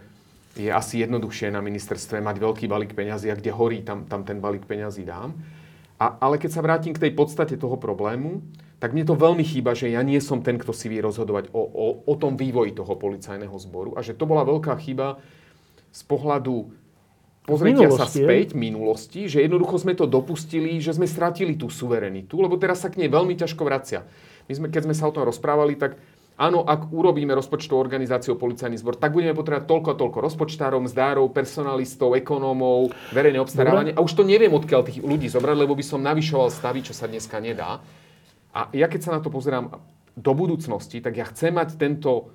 je 0.60 0.68
asi 0.68 1.00
jednoduchšie 1.00 1.48
na 1.48 1.64
ministerstve 1.64 2.20
mať 2.20 2.36
veľký 2.36 2.68
balík 2.68 2.92
peňazí 2.92 3.32
a 3.32 3.38
kde 3.38 3.48
horí, 3.48 3.80
tam, 3.80 4.04
tam 4.04 4.20
ten 4.20 4.36
balík 4.36 4.68
peňazí 4.68 5.08
dám. 5.08 5.32
A, 5.96 6.20
ale 6.20 6.36
keď 6.36 6.50
sa 6.52 6.64
vrátim 6.64 6.92
k 6.92 7.08
tej 7.08 7.12
podstate 7.16 7.56
toho 7.56 7.80
problému, 7.80 8.44
tak 8.80 8.92
mne 8.92 9.08
to 9.08 9.16
veľmi 9.16 9.44
chýba, 9.44 9.76
že 9.76 9.92
ja 9.92 10.00
nie 10.04 10.20
som 10.20 10.40
ten, 10.40 10.56
kto 10.56 10.72
si 10.72 10.88
vie 10.92 11.04
rozhodovať 11.04 11.52
o, 11.52 11.60
o, 11.60 11.86
o 12.08 12.14
tom 12.16 12.36
vývoji 12.36 12.72
toho 12.76 12.96
policajného 12.96 13.52
zboru 13.60 13.96
a 13.96 14.00
že 14.00 14.16
to 14.16 14.24
bola 14.24 14.44
veľká 14.44 14.72
chyba 14.80 15.20
z 15.92 16.02
pohľadu 16.08 16.79
pozrieť 17.44 17.90
sa 17.94 18.06
späť 18.06 18.52
minulosti, 18.56 19.26
že 19.26 19.44
jednoducho 19.44 19.80
sme 19.80 19.96
to 19.96 20.04
dopustili, 20.08 20.78
že 20.78 20.96
sme 20.96 21.08
stratili 21.08 21.56
tú 21.56 21.72
suverenitu, 21.72 22.40
lebo 22.40 22.60
teraz 22.60 22.84
sa 22.84 22.92
k 22.92 23.00
nej 23.00 23.10
veľmi 23.10 23.36
ťažko 23.36 23.62
vracia. 23.64 24.04
My 24.50 24.52
sme, 24.58 24.66
keď 24.68 24.90
sme 24.90 24.94
sa 24.98 25.06
o 25.06 25.14
tom 25.14 25.26
rozprávali, 25.26 25.78
tak 25.78 25.94
áno, 26.40 26.64
ak 26.64 26.90
urobíme 26.90 27.30
rozpočtovú 27.36 27.78
organizáciu 27.78 28.34
policajný 28.34 28.80
zbor, 28.80 28.96
tak 28.96 29.12
budeme 29.12 29.36
potrebovať 29.36 29.68
toľko 29.68 29.88
a 29.92 29.98
toľko 30.00 30.18
rozpočtárov, 30.24 30.80
zdárov, 30.88 31.26
personalistov, 31.30 32.16
ekonómov, 32.16 32.90
verejné 33.12 33.38
obstarávanie. 33.38 33.92
A 33.92 34.00
už 34.00 34.16
to 34.16 34.24
neviem, 34.24 34.50
odkiaľ 34.50 34.88
tých 34.88 35.04
ľudí 35.04 35.28
zobrať, 35.28 35.56
lebo 35.60 35.76
by 35.76 35.84
som 35.84 36.00
navyšoval 36.00 36.48
stavy, 36.48 36.80
čo 36.82 36.96
sa 36.96 37.06
dneska 37.06 37.38
nedá. 37.38 37.78
A 38.50 38.66
ja 38.74 38.90
keď 38.90 39.00
sa 39.06 39.14
na 39.14 39.20
to 39.22 39.30
pozerám 39.30 39.70
do 40.18 40.32
budúcnosti, 40.34 40.98
tak 40.98 41.14
ja 41.14 41.28
chcem 41.30 41.54
mať 41.54 41.78
tento, 41.78 42.34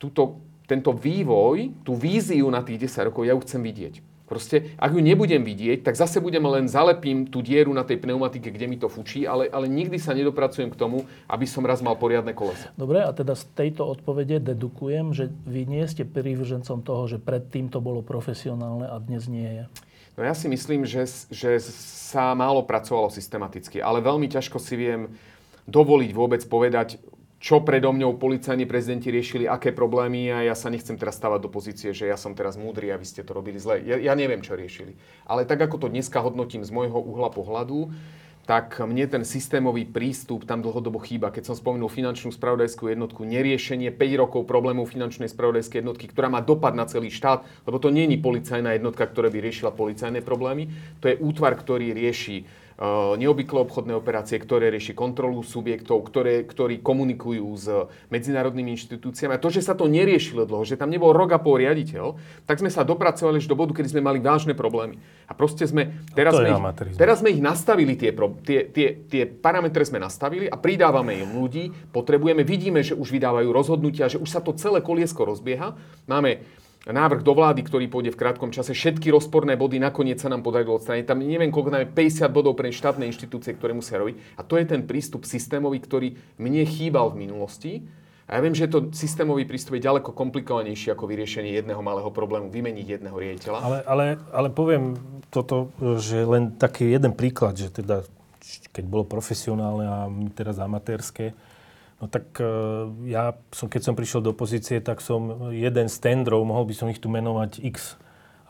túto, 0.00 0.40
tento 0.64 0.96
vývoj, 0.96 1.84
tú 1.84 1.92
víziu 1.92 2.48
na 2.48 2.64
tých 2.64 2.88
10 2.88 3.12
rokov, 3.12 3.28
ja 3.28 3.36
ju 3.36 3.44
chcem 3.44 3.60
vidieť. 3.60 4.09
Proste, 4.30 4.78
ak 4.78 4.94
ju 4.94 5.02
nebudem 5.02 5.42
vidieť, 5.42 5.82
tak 5.82 5.98
zase 5.98 6.22
budem 6.22 6.46
len 6.46 6.70
zalepím 6.70 7.26
tú 7.26 7.42
dieru 7.42 7.74
na 7.74 7.82
tej 7.82 7.98
pneumatike, 7.98 8.54
kde 8.54 8.70
mi 8.70 8.78
to 8.78 8.86
fučí, 8.86 9.26
ale, 9.26 9.50
ale 9.50 9.66
nikdy 9.66 9.98
sa 9.98 10.14
nedopracujem 10.14 10.70
k 10.70 10.78
tomu, 10.78 11.10
aby 11.26 11.50
som 11.50 11.66
raz 11.66 11.82
mal 11.82 11.98
poriadne 11.98 12.30
kolesa. 12.30 12.70
Dobre, 12.78 13.02
a 13.02 13.10
teda 13.10 13.34
z 13.34 13.50
tejto 13.58 13.90
odpovede 13.90 14.38
dedukujem, 14.38 15.10
že 15.10 15.34
vy 15.50 15.66
nie 15.66 15.82
ste 15.90 16.06
prívržencom 16.06 16.78
toho, 16.86 17.10
že 17.10 17.18
predtým 17.18 17.74
to 17.74 17.82
bolo 17.82 18.06
profesionálne 18.06 18.86
a 18.86 19.02
dnes 19.02 19.26
nie 19.26 19.50
je. 19.50 19.64
No 20.14 20.22
ja 20.22 20.34
si 20.38 20.46
myslím, 20.46 20.86
že, 20.86 21.10
že 21.34 21.58
sa 22.14 22.30
málo 22.38 22.62
pracovalo 22.62 23.10
systematicky, 23.10 23.82
ale 23.82 23.98
veľmi 23.98 24.30
ťažko 24.30 24.62
si 24.62 24.78
viem 24.78 25.10
dovoliť 25.66 26.10
vôbec 26.14 26.42
povedať, 26.46 27.02
čo 27.40 27.64
predo 27.64 27.88
mňou 27.88 28.20
policajní 28.20 28.68
prezidenti 28.68 29.08
riešili, 29.08 29.48
aké 29.48 29.72
problémy 29.72 30.28
a 30.28 30.44
ja 30.44 30.52
sa 30.52 30.68
nechcem 30.68 31.00
teraz 31.00 31.16
stavať 31.16 31.40
do 31.40 31.48
pozície, 31.48 31.96
že 31.96 32.04
ja 32.04 32.20
som 32.20 32.36
teraz 32.36 32.60
múdry 32.60 32.92
a 32.92 33.00
vy 33.00 33.06
ste 33.08 33.24
to 33.24 33.32
robili 33.32 33.56
zle. 33.56 33.80
Ja, 33.80 33.96
ja 33.96 34.12
neviem, 34.12 34.44
čo 34.44 34.52
riešili. 34.52 34.92
Ale 35.24 35.48
tak, 35.48 35.64
ako 35.64 35.88
to 35.88 35.88
dneska 35.88 36.20
hodnotím 36.20 36.60
z 36.60 36.68
môjho 36.68 37.00
uhla 37.00 37.32
pohľadu, 37.32 37.96
tak 38.44 38.82
mne 38.82 39.06
ten 39.08 39.24
systémový 39.24 39.88
prístup 39.88 40.44
tam 40.44 40.60
dlhodobo 40.60 41.00
chýba. 41.00 41.32
Keď 41.32 41.48
som 41.48 41.56
spomenul 41.56 41.88
finančnú 41.88 42.28
spravodajskú 42.34 42.92
jednotku, 42.92 43.24
neriešenie 43.24 43.88
5 43.94 44.20
rokov 44.20 44.42
problémov 44.44 44.90
finančnej 44.90 45.30
spravodajskej 45.30 45.80
jednotky, 45.80 46.12
ktorá 46.12 46.28
má 46.28 46.44
dopad 46.44 46.76
na 46.76 46.84
celý 46.84 47.08
štát, 47.08 47.46
lebo 47.64 47.80
to 47.80 47.88
je 47.88 48.20
policajná 48.20 48.76
jednotka, 48.76 49.06
ktorá 49.06 49.32
by 49.32 49.38
riešila 49.38 49.70
policajné 49.72 50.20
problémy, 50.20 50.68
to 51.00 51.08
je 51.08 51.16
útvar, 51.22 51.56
ktorý 51.56 51.94
rieši 51.94 52.44
neobvyklé 53.20 53.58
obchodné 53.60 53.92
operácie, 53.92 54.40
ktoré 54.40 54.72
rieši 54.72 54.96
kontrolu 54.96 55.44
subjektov, 55.44 56.00
ktoré, 56.08 56.48
ktorí 56.48 56.80
komunikujú 56.80 57.44
s 57.52 57.68
medzinárodnými 58.08 58.72
inštitúciami. 58.72 59.36
A 59.36 59.42
to, 59.42 59.52
že 59.52 59.60
sa 59.60 59.76
to 59.76 59.84
neriešilo 59.84 60.48
dlho, 60.48 60.64
že 60.64 60.80
tam 60.80 60.88
nebol 60.88 61.12
rok 61.12 61.36
a 61.36 61.38
pol 61.38 61.60
riaditeľ, 61.60 62.16
tak 62.48 62.64
sme 62.64 62.72
sa 62.72 62.80
dopracovali 62.80 63.36
až 63.36 63.46
do 63.52 63.52
bodu, 63.52 63.76
kedy 63.76 63.92
sme 63.92 64.00
mali 64.00 64.16
vážne 64.24 64.56
problémy. 64.56 64.96
A 65.28 65.36
proste 65.36 65.68
sme, 65.68 65.92
teraz, 66.16 66.32
sme 66.32 66.48
ich, 66.56 66.96
teraz 66.96 67.20
sme 67.20 67.30
ich 67.36 67.44
nastavili, 67.44 68.00
tie, 68.00 68.16
tie, 68.16 68.58
tie, 68.72 68.88
tie 69.04 69.22
parametre 69.28 69.84
sme 69.84 70.00
nastavili 70.00 70.48
a 70.48 70.56
pridávame 70.56 71.20
im 71.20 71.36
ľudí, 71.36 71.92
potrebujeme, 71.92 72.48
vidíme, 72.48 72.80
že 72.80 72.96
už 72.96 73.12
vydávajú 73.12 73.52
rozhodnutia, 73.52 74.08
že 74.08 74.16
už 74.16 74.26
sa 74.26 74.40
to 74.40 74.56
celé 74.56 74.80
koliesko 74.80 75.28
rozbieha. 75.28 75.76
Máme 76.08 76.42
návrh 76.88 77.20
do 77.20 77.36
vlády, 77.36 77.60
ktorý 77.60 77.92
pôjde 77.92 78.16
v 78.16 78.20
krátkom 78.24 78.48
čase. 78.48 78.72
Všetky 78.72 79.12
rozporné 79.12 79.60
body 79.60 79.76
nakoniec 79.76 80.16
sa 80.16 80.32
nám 80.32 80.40
podarilo 80.40 80.80
odstrániť. 80.80 81.04
Tam 81.04 81.20
neviem, 81.20 81.52
koľko 81.52 81.76
máme 81.76 81.88
50 81.92 82.24
bodov 82.32 82.56
pre 82.56 82.72
štátne 82.72 83.04
inštitúcie, 83.04 83.52
ktoré 83.52 83.76
musia 83.76 84.00
robiť. 84.00 84.40
A 84.40 84.46
to 84.46 84.56
je 84.56 84.64
ten 84.64 84.88
prístup 84.88 85.28
systémový, 85.28 85.84
ktorý 85.84 86.16
mne 86.40 86.64
chýbal 86.64 87.12
v 87.12 87.28
minulosti. 87.28 87.72
A 88.30 88.38
ja 88.38 88.46
viem, 88.46 88.54
že 88.54 88.70
to 88.70 88.94
systémový 88.94 89.44
prístup 89.44 89.76
je 89.76 89.84
ďaleko 89.90 90.14
komplikovanejší 90.14 90.94
ako 90.94 91.10
vyriešenie 91.10 91.52
jedného 91.52 91.82
malého 91.82 92.08
problému, 92.14 92.48
vymeniť 92.48 92.86
jedného 92.86 93.16
riaditeľa. 93.18 93.58
Ale, 93.58 93.78
ale, 93.84 94.04
ale 94.30 94.48
poviem 94.54 94.94
toto, 95.34 95.74
že 95.98 96.22
len 96.22 96.54
taký 96.54 96.94
jeden 96.94 97.12
príklad, 97.12 97.58
že 97.58 97.74
teda 97.74 98.06
keď 98.70 98.84
bolo 98.86 99.04
profesionálne 99.04 99.84
a 99.84 99.98
teraz 100.32 100.56
amatérske, 100.62 101.34
no 102.00 102.08
tak 102.08 102.32
e, 102.40 102.48
ja 103.12 103.36
som, 103.52 103.68
keď 103.68 103.82
som 103.84 103.94
prišiel 103.94 104.24
do 104.24 104.32
pozície, 104.32 104.80
tak 104.80 105.04
som 105.04 105.52
jeden 105.52 105.86
z 105.86 105.96
tendrov, 106.00 106.42
mohol 106.42 106.66
by 106.66 106.74
som 106.74 106.88
ich 106.88 106.98
tu 106.98 107.12
menovať 107.12 107.60
X, 107.60 108.00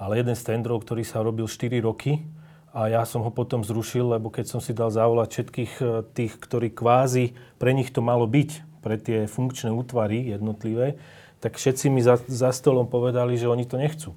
ale 0.00 0.22
jeden 0.22 0.38
z 0.38 0.42
tendrov, 0.46 0.86
ktorý 0.86 1.02
sa 1.04 1.20
robil 1.20 1.44
4 1.44 1.82
roky, 1.82 2.24
a 2.70 2.86
ja 2.86 3.02
som 3.02 3.26
ho 3.26 3.34
potom 3.34 3.66
zrušil, 3.66 4.14
lebo 4.14 4.30
keď 4.30 4.46
som 4.46 4.60
si 4.62 4.70
dal 4.70 4.94
zavolať 4.94 5.28
všetkých 5.34 5.72
e, 5.82 5.84
tých, 6.14 6.32
ktorí 6.38 6.70
kvázi, 6.70 7.34
pre 7.58 7.74
nich 7.74 7.90
to 7.90 7.98
malo 7.98 8.30
byť, 8.30 8.80
pre 8.80 8.96
tie 8.96 9.26
funkčné 9.26 9.74
útvary 9.74 10.30
jednotlivé, 10.30 10.96
tak 11.42 11.58
všetci 11.58 11.90
mi 11.90 12.00
za, 12.00 12.20
za 12.30 12.54
stolom 12.54 12.86
povedali, 12.86 13.34
že 13.34 13.50
oni 13.50 13.66
to 13.66 13.74
nechcú. 13.74 14.10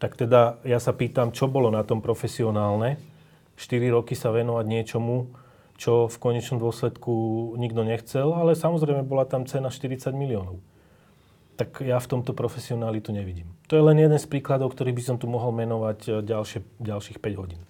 Tak 0.00 0.16
teda 0.16 0.60
ja 0.64 0.80
sa 0.80 0.96
pýtam, 0.96 1.32
čo 1.32 1.48
bolo 1.48 1.68
na 1.68 1.84
tom 1.84 2.00
profesionálne, 2.00 2.96
4 3.56 3.96
roky 3.96 4.12
sa 4.16 4.32
venovať 4.32 4.64
niečomu, 4.68 5.32
čo 5.76 6.08
v 6.08 6.16
konečnom 6.16 6.56
dôsledku 6.56 7.12
nikto 7.60 7.84
nechcel, 7.84 8.32
ale 8.32 8.56
samozrejme 8.56 9.04
bola 9.04 9.28
tam 9.28 9.44
cena 9.44 9.68
40 9.68 10.12
miliónov. 10.16 10.60
Tak 11.56 11.80
ja 11.84 11.96
v 11.96 12.08
tomto 12.08 12.36
profesionálitu 12.36 13.12
nevidím. 13.12 13.48
To 13.72 13.80
je 13.80 13.84
len 13.84 13.96
jeden 13.96 14.16
z 14.20 14.28
príkladov, 14.28 14.76
ktorý 14.76 14.92
by 14.92 15.02
som 15.04 15.16
tu 15.16 15.24
mohol 15.24 15.56
menovať 15.56 15.98
e, 16.04 16.10
ďalšie, 16.20 16.60
ďalších 16.80 17.18
5 17.20 17.40
hodín. 17.40 17.60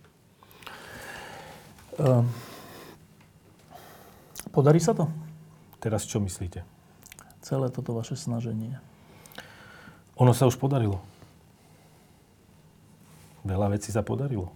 Um, 1.96 2.26
podarí 4.50 4.82
sa 4.82 4.90
to? 4.90 5.06
Teraz 5.78 6.02
čo 6.02 6.18
myslíte? 6.18 6.66
Celé 7.46 7.70
toto 7.70 7.94
vaše 7.94 8.18
snaženie. 8.18 8.82
Ono 10.18 10.34
sa 10.34 10.50
už 10.50 10.58
podarilo. 10.58 10.98
Veľa 13.46 13.70
vecí 13.78 13.94
sa 13.94 14.02
podarilo. 14.02 14.50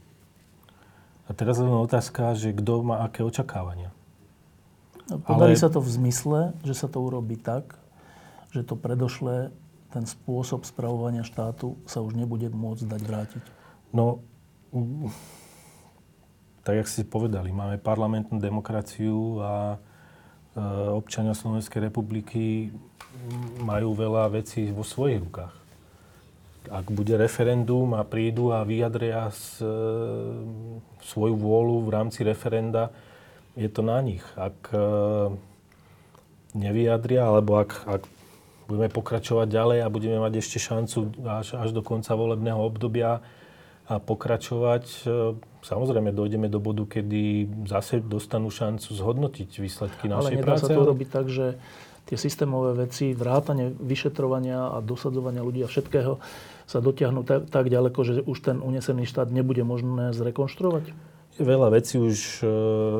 A 1.30 1.32
teraz 1.32 1.62
len 1.62 1.70
otázka, 1.70 2.34
že 2.34 2.50
kto 2.50 2.82
má 2.82 3.06
aké 3.06 3.22
očakávania. 3.22 3.94
No, 5.06 5.22
podarí 5.22 5.54
Ale... 5.54 5.62
sa 5.62 5.70
to 5.70 5.78
v 5.78 5.90
zmysle, 5.94 6.58
že 6.66 6.74
sa 6.74 6.90
to 6.90 6.98
urobí 6.98 7.38
tak, 7.38 7.78
že 8.50 8.66
to 8.66 8.74
predošlé, 8.74 9.54
ten 9.94 10.04
spôsob 10.06 10.66
spravovania 10.66 11.22
štátu 11.22 11.78
sa 11.86 12.02
už 12.02 12.18
nebude 12.18 12.50
môcť 12.50 12.84
dať 12.86 13.00
vrátiť. 13.06 13.44
No, 13.94 14.22
tak, 16.66 16.82
jak 16.82 16.86
ste 16.90 17.02
povedali, 17.06 17.50
máme 17.54 17.78
parlamentnú 17.78 18.38
demokraciu 18.38 19.42
a 19.42 19.52
Eh, 20.50 20.90
občania 20.90 21.30
Slovenskej 21.30 21.78
republiky 21.78 22.74
majú 23.62 23.94
veľa 23.94 24.34
vecí 24.34 24.74
vo 24.74 24.82
svojich 24.82 25.22
rukách. 25.22 25.54
Ak 26.68 26.92
bude 26.92 27.16
referendum 27.16 27.96
a 27.96 28.04
prídu 28.04 28.52
a 28.52 28.68
vyjadria 28.68 29.32
s, 29.32 29.64
e, 29.64 29.72
svoju 31.00 31.32
vôľu 31.32 31.88
v 31.88 31.90
rámci 31.94 32.20
referenda, 32.20 32.92
je 33.56 33.68
to 33.72 33.80
na 33.80 33.96
nich. 34.04 34.20
Ak 34.36 34.68
e, 34.68 34.84
nevyjadria, 36.52 37.32
alebo 37.32 37.64
ak, 37.64 37.88
ak 37.88 38.02
budeme 38.68 38.92
pokračovať 38.92 39.48
ďalej 39.48 39.78
a 39.82 39.88
budeme 39.88 40.18
mať 40.20 40.32
ešte 40.38 40.60
šancu 40.60 41.16
až, 41.24 41.56
až 41.56 41.70
do 41.72 41.80
konca 41.80 42.12
volebného 42.14 42.60
obdobia 42.60 43.24
a 43.90 43.98
pokračovať, 43.98 44.84
e, 45.02 45.34
samozrejme 45.64 46.14
dojdeme 46.14 46.46
do 46.46 46.62
bodu, 46.62 46.86
kedy 46.86 47.48
zase 47.66 47.98
dostanú 48.04 48.52
šancu 48.52 48.86
zhodnotiť 48.86 49.50
výsledky 49.58 50.06
našej 50.06 50.12
práce. 50.12 50.28
Ale 50.28 50.38
nedá 50.38 50.46
práce. 50.46 50.68
sa 50.68 50.76
to 50.76 50.84
robiť 50.86 51.08
tak, 51.08 51.26
že 51.32 51.58
tie 52.10 52.18
systémové 52.18 52.74
veci, 52.74 53.14
vrátanie 53.14 53.70
vyšetrovania 53.70 54.74
a 54.74 54.82
dosadzovania 54.82 55.46
ľudí 55.46 55.62
a 55.62 55.70
všetkého 55.70 56.18
sa 56.66 56.78
dotiahnu 56.82 57.22
tak, 57.22 57.46
tak 57.46 57.70
ďaleko, 57.70 57.98
že 58.02 58.14
už 58.26 58.38
ten 58.42 58.58
unesený 58.58 59.06
štát 59.06 59.30
nebude 59.30 59.62
možné 59.62 60.10
zrekonštruovať? 60.10 60.90
Je 61.38 61.46
veľa 61.46 61.70
vecí 61.70 61.96
už 62.02 62.42
e, 62.42 62.46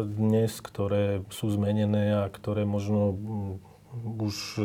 dnes, 0.07 0.55
ktoré 0.63 1.27
sú 1.35 1.51
zmenené 1.51 2.23
a 2.23 2.31
ktoré 2.31 2.63
možno 2.63 3.19
už 4.23 4.37
e, 4.57 4.63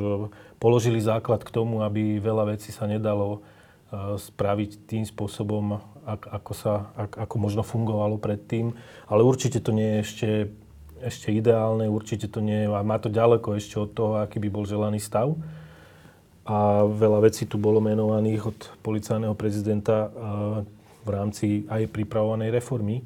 položili 0.61 1.01
základ 1.01 1.41
k 1.41 1.49
tomu, 1.49 1.81
aby 1.81 2.22
veľa 2.22 2.53
vecí 2.53 2.69
sa 2.69 2.85
nedalo 2.85 3.41
spraviť 3.95 4.89
tým 4.89 5.03
spôsobom, 5.05 5.80
ako, 6.05 6.53
sa, 6.57 6.89
ako 6.97 7.35
možno 7.38 7.61
fungovalo 7.61 8.17
predtým. 8.17 8.73
Ale 9.07 9.22
určite 9.22 9.61
to 9.61 9.72
nie 9.72 9.85
je 9.85 10.01
ešte, 10.01 10.27
ešte 11.06 11.30
ideálne, 11.30 11.86
určite 11.86 12.26
to 12.26 12.41
nie 12.41 12.65
je, 12.65 12.68
a 12.73 12.82
má 12.82 12.98
to 12.98 13.14
ďaleko 13.14 13.53
ešte 13.56 13.77
od 13.77 13.94
toho, 13.94 14.14
aký 14.26 14.41
by 14.41 14.49
bol 14.49 14.65
želaný 14.65 14.98
stav. 14.98 15.38
A 16.45 16.86
veľa 16.86 17.26
vecí 17.26 17.49
tu 17.49 17.57
bolo 17.57 17.82
menovaných 17.82 18.41
od 18.53 18.60
policajného 18.86 19.34
prezidenta 19.34 20.14
v 21.02 21.10
rámci 21.10 21.65
aj 21.65 21.90
pripravovanej 21.90 22.53
reformy. 22.53 23.02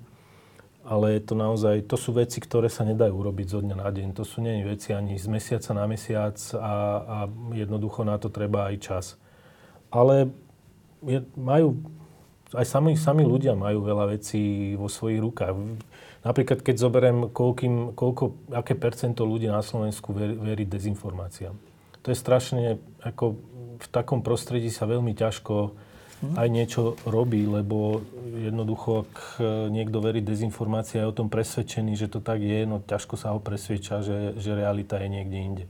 Ale 0.83 1.21
to 1.21 1.37
naozaj, 1.37 1.85
to 1.85 1.95
sú 1.95 2.17
veci, 2.17 2.41
ktoré 2.41 2.65
sa 2.65 2.81
nedajú 2.81 3.13
urobiť 3.13 3.47
zo 3.47 3.59
dňa 3.61 3.75
na 3.77 3.89
deň. 3.93 4.11
To 4.17 4.25
sú 4.25 4.41
nie 4.41 4.65
veci 4.65 4.91
ani 4.91 5.15
z 5.21 5.27
mesiaca 5.29 5.71
na 5.71 5.85
mesiac 5.85 6.35
a, 6.57 6.75
a 6.99 7.17
jednoducho 7.53 8.01
na 8.03 8.17
to 8.17 8.27
treba 8.27 8.73
aj 8.73 8.75
čas. 8.81 9.05
Ale 9.93 10.33
je, 11.05 11.23
majú, 11.37 11.79
aj 12.51 12.65
sami, 12.65 12.97
sami 12.97 13.23
ľudia 13.23 13.53
majú 13.53 13.85
veľa 13.85 14.17
vecí 14.17 14.73
vo 14.75 14.89
svojich 14.89 15.21
rukách. 15.21 15.53
Napríklad, 16.29 16.61
keď 16.61 16.75
zoberiem, 16.77 17.33
koľkým, 17.33 17.97
koľko, 17.97 18.53
aké 18.53 18.77
percento 18.77 19.25
ľudí 19.25 19.49
na 19.49 19.65
Slovensku 19.65 20.13
verí, 20.13 20.37
verí 20.37 20.63
dezinformáciám. 20.69 21.57
To 22.05 22.07
je 22.13 22.17
strašne, 22.17 22.77
ako 23.01 23.33
v 23.81 23.87
takom 23.89 24.21
prostredí 24.21 24.69
sa 24.69 24.85
veľmi 24.85 25.17
ťažko 25.17 25.73
aj 26.37 26.47
niečo 26.51 26.99
robí, 27.07 27.47
lebo 27.49 28.05
jednoducho, 28.35 29.09
ak 29.09 29.41
niekto 29.73 30.03
verí 30.03 30.21
dezinformácia 30.21 31.01
a 31.01 31.07
je 31.07 31.11
o 31.11 31.17
tom 31.17 31.33
presvedčený, 31.33 31.97
že 31.97 32.11
to 32.11 32.21
tak 32.21 32.43
je, 32.43 32.67
no 32.67 32.83
ťažko 32.83 33.15
sa 33.17 33.33
ho 33.33 33.41
presvedča, 33.41 34.05
že, 34.05 34.37
že 34.37 34.51
realita 34.53 35.01
je 35.01 35.09
niekde 35.09 35.37
inde. 35.39 35.65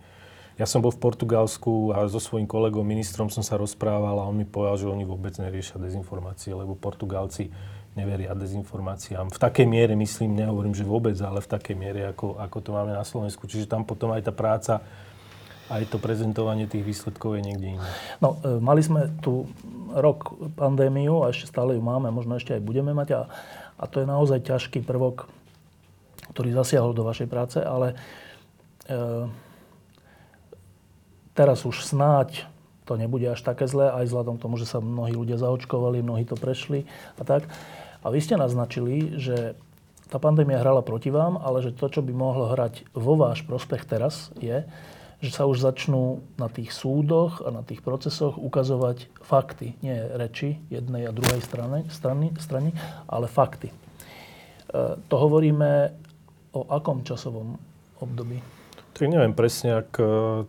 Ja 0.60 0.68
som 0.68 0.84
bol 0.84 0.91
v 0.91 0.99
Portugalsku 0.99 1.95
a 1.95 2.03
so 2.11 2.19
svojím 2.19 2.44
kolegom, 2.44 2.84
ministrom 2.84 3.31
som 3.31 3.40
sa 3.40 3.56
rozprával 3.56 4.19
a 4.19 4.27
on 4.27 4.36
mi 4.36 4.44
povedal, 4.44 4.76
že 4.76 4.91
oni 4.91 5.07
vôbec 5.07 5.31
neriešia 5.40 5.80
dezinformácie, 5.80 6.52
lebo 6.52 6.76
Portugálci 6.76 7.48
neveria 7.97 8.37
dezinformáciám. 8.37 9.33
V 9.33 9.39
takej 9.39 9.65
miere, 9.65 9.93
myslím, 9.97 10.37
nehovorím, 10.37 10.73
že 10.77 10.85
vôbec, 10.85 11.15
ale 11.21 11.41
v 11.41 11.49
takej 11.49 11.75
miere, 11.77 12.01
ako, 12.09 12.37
ako 12.37 12.57
to 12.61 12.69
máme 12.73 12.93
na 12.93 13.05
Slovensku. 13.05 13.49
Čiže 13.49 13.69
tam 13.69 13.85
potom 13.85 14.13
aj 14.13 14.29
tá 14.29 14.33
práca, 14.33 14.81
aj 15.69 15.85
to 15.89 16.01
prezentovanie 16.01 16.65
tých 16.65 16.85
výsledkov 16.85 17.37
je 17.37 17.41
niekde 17.45 17.67
inde. 17.77 17.89
No, 18.21 18.37
e, 18.41 18.57
mali 18.57 18.81
sme 18.81 19.09
tu 19.21 19.45
rok 19.93 20.33
pandémiu 20.57 21.25
a 21.25 21.33
ešte 21.33 21.49
stále 21.49 21.77
ju 21.77 21.81
máme, 21.81 22.09
možno 22.09 22.37
ešte 22.37 22.57
aj 22.57 22.61
budeme 22.61 22.93
mať 22.93 23.09
a, 23.13 23.21
a 23.77 23.83
to 23.85 24.01
je 24.01 24.07
naozaj 24.09 24.45
ťažký 24.45 24.81
prvok, 24.81 25.29
ktorý 26.33 26.53
zasiahol 26.53 26.93
do 26.93 27.05
vašej 27.05 27.27
práce, 27.29 27.57
ale 27.61 27.97
e, 28.89 29.29
Teraz 31.39 31.63
už 31.63 31.87
snáď 31.87 32.51
to 32.83 32.99
nebude 32.99 33.23
až 33.23 33.39
také 33.39 33.63
zlé, 33.63 33.95
aj 33.95 34.11
vzhľadom 34.11 34.35
tomu, 34.43 34.59
že 34.59 34.67
sa 34.67 34.83
mnohí 34.83 35.15
ľudia 35.15 35.39
zaočkovali, 35.39 36.03
mnohí 36.03 36.27
to 36.27 36.35
prešli 36.35 36.83
a 37.15 37.23
tak. 37.23 37.47
A 37.99 38.07
vy 38.07 38.19
ste 38.23 38.39
naznačili, 38.39 39.19
že 39.19 39.59
tá 40.09 40.17
pandémia 40.17 40.57
hrala 40.57 40.81
proti 40.81 41.13
vám, 41.13 41.38
ale 41.38 41.61
že 41.61 41.76
to, 41.76 41.85
čo 41.91 42.01
by 42.01 42.09
mohlo 42.15 42.49
hrať 42.49 42.89
vo 42.97 43.13
váš 43.13 43.45
prospech 43.45 43.85
teraz, 43.85 44.34
je, 44.41 44.65
že 45.19 45.31
sa 45.35 45.43
už 45.45 45.59
začnú 45.59 46.23
na 46.39 46.47
tých 46.47 46.71
súdoch 46.71 47.43
a 47.43 47.51
na 47.51 47.61
tých 47.61 47.84
procesoch 47.84 48.39
ukazovať 48.39 49.11
fakty. 49.19 49.76
Nie 49.84 50.07
reči 50.15 50.57
jednej 50.71 51.05
a 51.05 51.11
druhej 51.11 51.43
strany, 51.43 51.85
strany, 51.91 52.31
strany 52.39 52.71
ale 53.05 53.27
fakty. 53.27 53.69
E, 53.69 53.76
to 54.97 55.15
hovoríme 55.19 55.91
o 56.55 56.65
akom 56.71 57.03
časovom 57.03 57.59
období? 57.99 58.39
Tak 58.95 59.05
neviem 59.11 59.35
presne, 59.35 59.84
ak 59.84 59.91
e, 59.99 60.03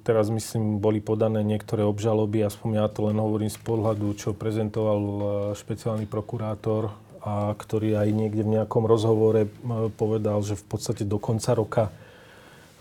teraz 0.07 0.31
myslím, 0.31 0.79
boli 0.79 1.03
podané 1.03 1.43
niektoré 1.43 1.83
obžaloby, 1.83 2.47
aspoň 2.47 2.71
ja 2.79 2.87
to 2.87 3.11
len 3.11 3.19
hovorím 3.19 3.51
z 3.51 3.59
pohľadu, 3.59 4.15
čo 4.17 4.39
prezentoval 4.39 5.03
e, 5.03 5.23
špeciálny 5.59 6.07
prokurátor 6.07 7.10
a 7.21 7.53
ktorý 7.53 8.01
aj 8.01 8.09
niekde 8.13 8.43
v 8.45 8.53
nejakom 8.61 8.85
rozhovore 8.89 9.45
e, 9.45 9.49
povedal, 9.95 10.41
že 10.41 10.57
v 10.57 10.65
podstate 10.65 11.03
do 11.05 11.21
konca 11.21 11.53
roka 11.53 11.85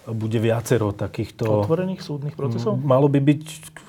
bude 0.10 0.42
viacero 0.42 0.90
takýchto... 0.90 1.70
Otvorených 1.70 2.02
súdnych 2.02 2.34
procesov? 2.34 2.82
Malo 2.82 3.06
by 3.12 3.20
byť 3.22 3.44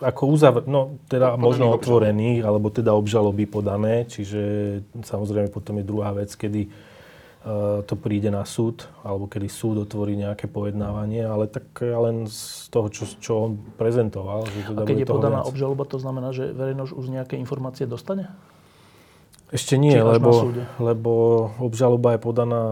ako 0.05 0.23
uzavr... 0.29 0.61
no 0.69 1.01
teda 1.09 1.39
Podaný 1.39 1.45
možno 1.47 1.65
otvorených, 1.73 2.41
alebo 2.45 2.69
teda 2.69 2.93
obžaloby 2.93 3.49
podané, 3.49 4.05
čiže 4.05 4.41
samozrejme 5.01 5.49
potom 5.49 5.81
je 5.81 5.85
druhá 5.87 6.13
vec, 6.13 6.29
kedy 6.37 6.69
Eh, 7.41 7.81
to 7.89 7.97
príde 7.97 8.29
na 8.29 8.45
súd, 8.45 8.85
alebo 9.01 9.25
kedy 9.25 9.49
súd 9.49 9.89
otvorí 9.89 10.13
nejaké 10.13 10.45
pojednávanie, 10.45 11.25
ale 11.25 11.49
tak 11.49 11.73
len 11.81 12.29
z 12.29 12.69
toho, 12.69 12.93
čo, 12.93 13.09
čo 13.17 13.33
on 13.49 13.57
prezentoval. 13.81 14.45
Že 14.45 14.61
teda 14.77 14.81
A 14.85 14.85
keď 14.85 14.99
je 15.01 15.09
podaná 15.09 15.41
viac. 15.41 15.49
obžaloba, 15.49 15.89
to 15.89 15.97
znamená, 15.97 16.37
že 16.37 16.53
verejnosť 16.53 16.93
už 16.93 17.07
nejaké 17.09 17.41
informácie 17.41 17.89
dostane? 17.89 18.29
Ešte 19.51 19.75
nie, 19.75 19.99
lebo, 19.99 20.55
lebo 20.79 21.13
obžaloba 21.59 22.15
je 22.15 22.21
podaná 22.23 22.65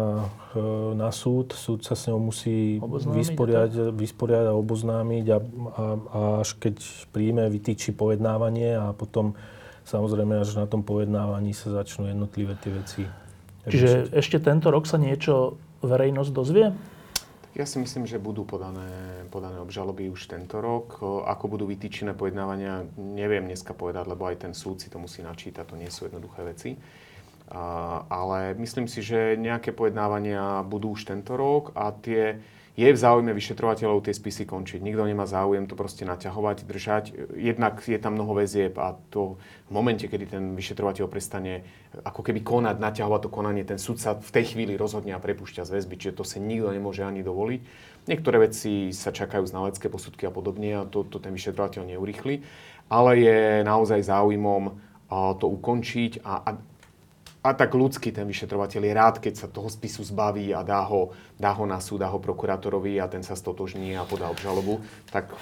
e, 0.55 0.62
na 0.94 1.10
súd, 1.10 1.50
súd 1.50 1.82
sa 1.82 1.98
s 1.98 2.06
ňou 2.06 2.30
musí 2.30 2.78
vysporiadať, 3.02 3.90
vysporiadať 3.90 4.46
a 4.46 4.55
oboznámiť 4.55 5.24
a, 5.26 5.38
a, 5.38 5.84
a 6.14 6.20
až 6.46 6.55
keď 6.55 6.78
príjme, 7.10 7.50
vytýči 7.50 7.90
pojednávanie 7.90 8.78
a 8.78 8.94
potom 8.94 9.34
samozrejme 9.90 10.38
až 10.38 10.55
na 10.55 10.70
tom 10.70 10.86
pojednávaní 10.86 11.50
sa 11.50 11.82
začnú 11.82 12.14
jednotlivé 12.14 12.55
tie 12.62 12.70
veci. 12.70 13.02
Čiže 13.66 14.14
ešte 14.14 14.38
tento 14.38 14.70
rok 14.70 14.86
sa 14.86 15.02
niečo 15.02 15.59
verejnosť 15.82 16.30
dozvie? 16.30 16.70
Ja 17.56 17.64
si 17.64 17.80
myslím, 17.80 18.04
že 18.04 18.20
budú 18.20 18.44
podané, 18.44 19.24
podané 19.32 19.56
obžaloby 19.58 20.12
už 20.12 20.28
tento 20.28 20.60
rok. 20.60 21.00
Ako 21.02 21.48
budú 21.48 21.64
vytýčené 21.64 22.12
pojednávania, 22.12 22.84
neviem 23.00 23.48
dneska 23.48 23.72
povedať, 23.72 24.04
lebo 24.04 24.28
aj 24.28 24.44
ten 24.44 24.52
súd 24.52 24.84
si 24.84 24.92
to 24.92 25.00
musí 25.00 25.24
načítať, 25.24 25.64
to 25.64 25.80
nie 25.80 25.88
sú 25.88 26.06
jednoduché 26.06 26.44
veci. 26.44 26.70
Ale 28.12 28.52
myslím 28.60 28.84
si, 28.84 29.00
že 29.00 29.40
nejaké 29.40 29.72
pojednávania 29.72 30.60
budú 30.68 30.92
už 30.92 31.08
tento 31.08 31.32
rok 31.34 31.72
a 31.72 31.88
tie, 31.96 32.36
je 32.78 32.86
v 32.94 32.94
záujme 32.94 33.34
vyšetrovateľov 33.34 34.06
tie 34.06 34.14
spisy 34.14 34.46
končiť. 34.46 34.78
Nikto 34.78 35.02
nemá 35.02 35.26
záujem 35.26 35.66
to 35.66 35.74
proste 35.74 36.06
naťahovať, 36.06 36.62
držať. 36.62 37.05
Jednak 37.34 37.82
je 37.82 37.98
tam 37.98 38.14
mnoho 38.14 38.38
väzieb 38.38 38.78
a 38.78 38.94
to 39.10 39.42
v 39.66 39.70
momente, 39.74 40.06
kedy 40.06 40.30
ten 40.30 40.44
vyšetrovateľ 40.55 41.10
prestane 41.10 41.66
ako 42.06 42.22
keby 42.22 42.46
konať, 42.46 42.78
naťahovať 42.78 43.20
to 43.26 43.34
konanie, 43.34 43.66
ten 43.66 43.82
súd 43.82 43.98
sa 43.98 44.14
v 44.14 44.30
tej 44.30 44.55
chvíli 44.55 44.78
rozhodne 44.78 45.10
a 45.10 45.18
prepúšťa 45.18 45.66
z 45.66 45.74
väzby, 45.74 45.98
čiže 45.98 46.22
to 46.22 46.24
sa 46.24 46.38
nikto 46.38 46.70
nemôže 46.70 47.02
ani 47.02 47.26
dovoliť. 47.26 47.60
Niektoré 48.06 48.46
veci 48.46 48.94
sa 48.94 49.10
čakajú 49.10 49.42
znalecké 49.42 49.90
posudky 49.90 50.30
a 50.30 50.32
podobne 50.32 50.78
a 50.78 50.86
to, 50.86 51.02
to 51.02 51.18
ten 51.18 51.34
vyšetrovateľ 51.34 51.82
neurýchli, 51.82 52.46
ale 52.94 53.10
je 53.18 53.66
naozaj 53.66 54.06
záujmom 54.06 54.78
to 55.10 55.46
ukončiť 55.50 56.22
a, 56.22 56.46
a 56.46 56.50
a 57.48 57.56
tak 57.56 57.72
ľudský 57.72 58.12
ten 58.12 58.28
vyšetrovateľ 58.28 58.82
je 58.84 58.92
rád, 58.92 59.16
keď 59.24 59.34
sa 59.40 59.48
toho 59.48 59.72
spisu 59.72 60.04
zbaví 60.04 60.52
a 60.52 60.60
dá 60.60 60.84
ho, 60.84 61.16
dá 61.40 61.56
ho 61.56 61.64
na 61.64 61.80
súd, 61.80 62.04
dá 62.04 62.12
ho 62.12 62.20
prokurátorovi 62.20 63.00
a 63.00 63.08
ten 63.08 63.24
sa 63.24 63.32
stotožní 63.32 63.96
a 63.96 64.04
podá 64.04 64.28
obžalobu, 64.28 64.84
tak 65.08 65.32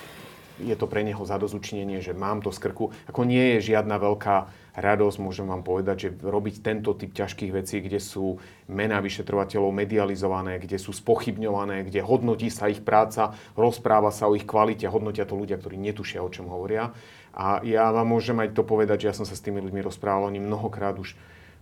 je 0.57 0.73
to 0.73 0.89
pre 0.89 1.05
neho 1.05 1.21
zadozučinenie, 1.21 2.01
že 2.01 2.17
mám 2.17 2.41
to 2.41 2.49
z. 2.49 2.73
Ako 3.13 3.21
nie 3.29 3.59
je 3.59 3.75
žiadna 3.75 4.01
veľká 4.01 4.37
radosť, 4.77 5.19
môžem 5.21 5.49
vám 5.49 5.65
povedať, 5.65 5.97
že 5.97 6.09
robiť 6.21 6.65
tento 6.65 6.93
typ 6.97 7.13
ťažkých 7.13 7.53
vecí, 7.53 7.81
kde 7.81 8.01
sú 8.01 8.41
mená 8.69 9.01
vyšetrovateľov 9.01 9.73
medializované, 9.73 10.61
kde 10.61 10.77
sú 10.81 10.93
spochybňované, 10.93 11.85
kde 11.85 12.01
hodnotí 12.05 12.49
sa 12.53 12.69
ich 12.69 12.81
práca, 12.81 13.37
rozpráva 13.57 14.13
sa 14.13 14.29
o 14.29 14.37
ich 14.37 14.49
kvalite, 14.49 14.89
hodnotia 14.89 15.29
to 15.29 15.37
ľudia, 15.37 15.61
ktorí 15.61 15.77
netušia, 15.81 16.25
o 16.25 16.33
čom 16.33 16.49
hovoria. 16.49 16.93
A 17.37 17.61
ja 17.65 17.93
vám 17.93 18.17
môžem 18.17 18.37
aj 18.41 18.57
to 18.57 18.65
povedať, 18.65 19.05
že 19.05 19.09
ja 19.13 19.17
som 19.17 19.29
sa 19.29 19.37
s 19.37 19.45
tými 19.45 19.61
ľuďmi 19.61 19.85
rozprával, 19.85 20.33
oni 20.33 20.41
mnohokrát 20.41 20.97
už 20.97 21.17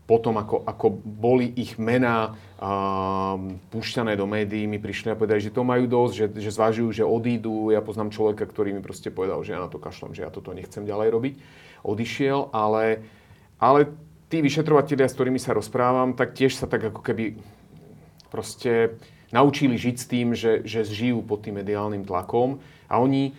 potom, 0.05 0.37
ako, 0.37 0.69
ako 0.69 0.87
boli 1.01 1.49
ich 1.57 1.81
mená 1.81 2.37
uh, 2.61 3.41
púšťané 3.73 4.21
do 4.21 4.29
médií, 4.29 4.69
mi 4.69 4.77
prišli 4.77 5.13
a 5.13 5.17
povedali, 5.17 5.41
že 5.41 5.55
to 5.55 5.65
majú 5.65 5.89
dosť, 5.89 6.13
že, 6.13 6.27
že 6.45 6.51
zvažujú, 6.53 6.89
že 6.93 7.05
odídu. 7.09 7.73
Ja 7.73 7.81
poznám 7.81 8.13
človeka, 8.13 8.45
ktorý 8.45 8.77
mi 8.77 8.85
proste 8.85 9.09
povedal, 9.09 9.41
že 9.41 9.57
ja 9.57 9.65
na 9.65 9.73
to 9.73 9.81
kašlem, 9.81 10.13
že 10.13 10.29
ja 10.29 10.31
toto 10.33 10.53
nechcem 10.53 10.85
ďalej 10.85 11.09
robiť. 11.09 11.35
Odišiel, 11.89 12.53
ale, 12.53 13.01
ale 13.57 13.89
tí 14.29 14.45
vyšetrovatelia, 14.45 15.09
s 15.09 15.17
ktorými 15.17 15.41
sa 15.41 15.57
rozprávam, 15.57 16.13
tak 16.13 16.37
tiež 16.37 16.53
sa 16.53 16.69
tak 16.69 16.85
ako 16.93 17.01
keby 17.01 17.41
proste 18.29 19.01
naučili 19.33 19.81
žiť 19.81 19.97
s 19.97 20.07
tým, 20.07 20.29
že, 20.37 20.69
že 20.69 20.85
žijú 20.85 21.25
pod 21.25 21.49
tým 21.49 21.65
mediálnym 21.65 22.05
tlakom 22.05 22.61
a 22.93 23.01
oni 23.01 23.33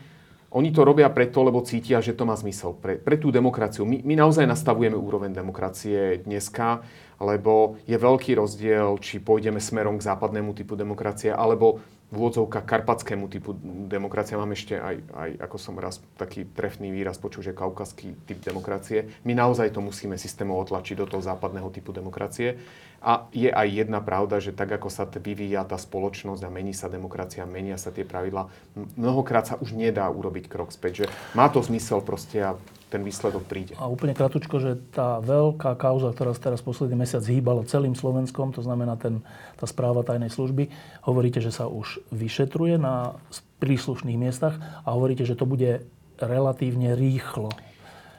oni 0.56 0.72
to 0.72 0.88
robia 0.88 1.11
preto, 1.11 1.44
lebo 1.44 1.60
cítia, 1.60 1.99
že 1.99 2.15
to 2.15 2.23
má 2.23 2.32
zmysel 2.40 2.72
pre, 2.80 2.95
pre 2.95 3.19
tú 3.19 3.27
demokraciu. 3.27 3.84
My, 3.84 3.99
my 3.99 4.15
naozaj 4.23 4.48
nastavujeme 4.48 4.95
úroveň 4.95 5.36
demokracie 5.36 6.23
dneska, 6.23 6.80
lebo 7.19 7.76
je 7.84 7.99
veľký 7.99 8.40
rozdiel, 8.40 8.95
či 9.03 9.19
pôjdeme 9.19 9.60
smerom 9.60 9.99
k 9.99 10.07
západnému 10.07 10.56
typu 10.56 10.80
demokracie, 10.80 11.36
alebo 11.36 11.84
v 12.06 12.22
úvodzovkách 12.22 12.64
karpatskému 12.69 13.27
typu 13.27 13.57
demokracie. 13.91 14.38
Mám 14.38 14.56
ešte 14.56 14.77
aj, 14.77 14.95
aj, 15.11 15.32
ako 15.41 15.57
som 15.57 15.76
raz 15.76 15.99
taký 16.15 16.48
trefný 16.48 16.94
výraz 16.94 17.18
počul, 17.18 17.44
že 17.44 17.52
kaukaský 17.52 18.14
typ 18.30 18.40
demokracie. 18.45 19.19
My 19.26 19.34
naozaj 19.34 19.73
to 19.73 19.82
musíme 19.82 20.15
systémovo 20.15 20.64
otlačiť 20.64 20.95
do 21.02 21.10
toho 21.10 21.19
západného 21.26 21.68
typu 21.73 21.91
demokracie. 21.91 22.61
A 23.06 23.30
je 23.30 23.53
aj 23.53 23.86
jedna 23.86 24.02
pravda, 24.02 24.41
že 24.41 24.49
tak 24.49 24.82
ako 24.82 24.90
sa 24.90 25.06
vyvíja 25.06 25.61
tá 25.61 25.77
spoločnosť 25.77 26.41
a 26.41 26.49
mení 26.49 26.73
sa 26.73 26.90
demokracia, 26.90 27.45
menia 27.45 27.77
sa 27.77 27.94
tie 27.94 28.02
pravidlá, 28.02 28.49
mnohokrát 28.98 29.45
sa 29.45 29.61
už 29.61 29.77
nedá 29.77 30.10
urobiť 30.10 30.49
krok 30.49 30.73
späť. 30.73 31.06
Že 31.06 31.38
má 31.38 31.45
to 31.53 31.61
zmysel 31.61 32.02
proste 32.02 32.41
a 32.41 32.57
ten 32.90 33.06
výsledok 33.06 33.45
príde. 33.45 33.77
A 33.77 33.86
úplne 33.86 34.18
kratučko, 34.18 34.57
že 34.57 34.82
tá 34.90 35.22
veľká 35.22 35.77
kauza, 35.77 36.10
ktorá 36.18 36.34
sa 36.34 36.49
teraz 36.49 36.65
posledný 36.65 37.06
mesiac 37.06 37.22
hýbala 37.22 37.68
celým 37.69 37.94
Slovenskom, 37.94 38.57
to 38.57 38.65
znamená 38.65 38.98
ten, 38.98 39.22
tá 39.60 39.69
správa 39.69 40.02
tajnej 40.02 40.34
služby, 40.34 40.73
hovoríte, 41.06 41.45
že 41.45 41.53
sa 41.53 41.69
už 41.69 42.02
vyšetruje 42.10 42.82
na 42.82 43.22
príslušných 43.61 44.18
miestach 44.18 44.57
a 44.82 44.98
hovoríte, 44.98 45.30
že 45.30 45.38
to 45.38 45.45
bude 45.45 45.86
relatívne 46.18 46.98
rýchlo. 46.98 47.52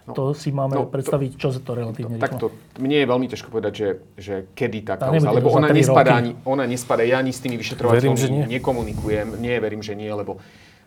No, 0.06 0.14
to 0.14 0.22
si 0.38 0.54
máme 0.54 0.78
no, 0.78 0.86
predstaviť, 0.86 1.34
čo 1.34 1.50
sa 1.50 1.58
to 1.58 1.74
relatívne 1.74 2.14
to, 2.14 2.22
Takto, 2.22 2.46
mne 2.78 3.02
je 3.02 3.06
veľmi 3.10 3.26
ťažko 3.26 3.48
povedať, 3.50 3.72
že, 3.74 3.88
že 4.14 4.34
kedy 4.54 4.86
tá 4.86 4.94
kauza, 4.94 5.34
lebo 5.34 5.50
ona 5.50 5.66
nespadá, 5.74 6.22
ani, 6.22 6.38
ona 6.46 6.62
nespadá, 6.62 7.02
ja 7.02 7.18
ani 7.18 7.34
s 7.34 7.42
tými 7.42 7.58
vyšetrovateľmi 7.58 8.46
nekomunikujem, 8.46 9.34
nie, 9.42 9.58
verím, 9.58 9.82
že 9.82 9.98
nie, 9.98 10.06
lebo 10.06 10.38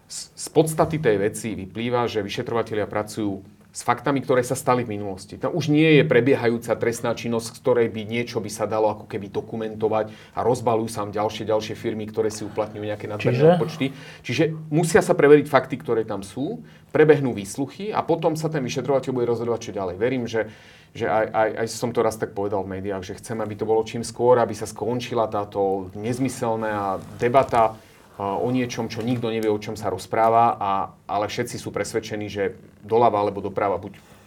z, 0.08 0.32
z 0.32 0.48
podstaty 0.56 1.04
tej 1.04 1.20
veci 1.20 1.52
vyplýva, 1.52 2.08
že 2.08 2.24
vyšetrovateľia 2.24 2.88
pracujú 2.88 3.59
s 3.80 3.88
faktami, 3.88 4.19
ktoré 4.19 4.43
sa 4.43 4.60
stali 4.60 4.84
v 4.84 4.99
minulosti. 4.99 5.39
Tam 5.39 5.56
už 5.56 5.72
nie 5.72 5.88
je 5.95 6.03
prebiehajúca 6.03 6.76
trestná 6.76 7.15
činnosť, 7.15 7.47
z 7.47 7.56
ktorej 7.64 7.88
by 7.88 8.01
niečo 8.03 8.43
by 8.43 8.51
sa 8.51 8.68
dalo 8.68 8.91
ako 8.91 9.07
keby 9.07 9.31
dokumentovať 9.31 10.35
a 10.35 10.43
rozbalujú 10.43 10.91
sa 10.91 11.07
ďalšie, 11.07 11.47
ďalšie 11.47 11.80
firmy, 11.80 12.03
ktoré 12.11 12.27
si 12.27 12.43
uplatňujú 12.43 12.84
nejaké 12.84 13.07
nadmerné 13.07 13.56
počty. 13.56 13.95
Čiže 14.27 14.51
musia 14.68 14.99
sa 14.99 15.15
preveriť 15.15 15.47
fakty, 15.47 15.80
ktoré 15.80 16.03
tam 16.03 16.27
sú, 16.27 16.60
prebehnú 16.91 17.31
výsluchy 17.31 17.95
a 17.95 18.03
potom 18.03 18.35
sa 18.35 18.51
ten 18.51 18.60
vyšetrovateľ 18.68 19.15
bude 19.15 19.31
rozhodovať, 19.31 19.72
čo 19.72 19.72
ďalej. 19.72 19.95
Verím, 19.95 20.27
že, 20.27 20.51
že 20.91 21.07
aj, 21.07 21.26
aj, 21.31 21.49
aj 21.64 21.68
som 21.72 21.95
to 21.95 22.03
raz 22.03 22.19
tak 22.19 22.35
povedal 22.35 22.68
v 22.68 22.84
médiách, 22.84 23.07
že 23.07 23.15
chcem, 23.15 23.39
aby 23.39 23.56
to 23.56 23.64
bolo 23.64 23.80
čím 23.88 24.03
skôr, 24.03 24.43
aby 24.43 24.60
sa 24.60 24.68
skončila 24.68 25.31
táto 25.31 25.88
nezmyselná 25.95 26.99
debata 27.15 27.80
o 28.20 28.48
niečom, 28.52 28.91
čo 28.91 29.00
nikto 29.00 29.32
nevie, 29.32 29.48
o 29.48 29.56
čom 29.56 29.80
sa 29.80 29.88
rozpráva, 29.88 30.60
a, 30.60 30.72
ale 31.08 31.32
všetci 31.32 31.56
sú 31.56 31.72
presvedčení, 31.72 32.28
že 32.28 32.60
doľava 32.84 33.24
alebo 33.24 33.40
doprava 33.40 33.80
buď 33.80 34.20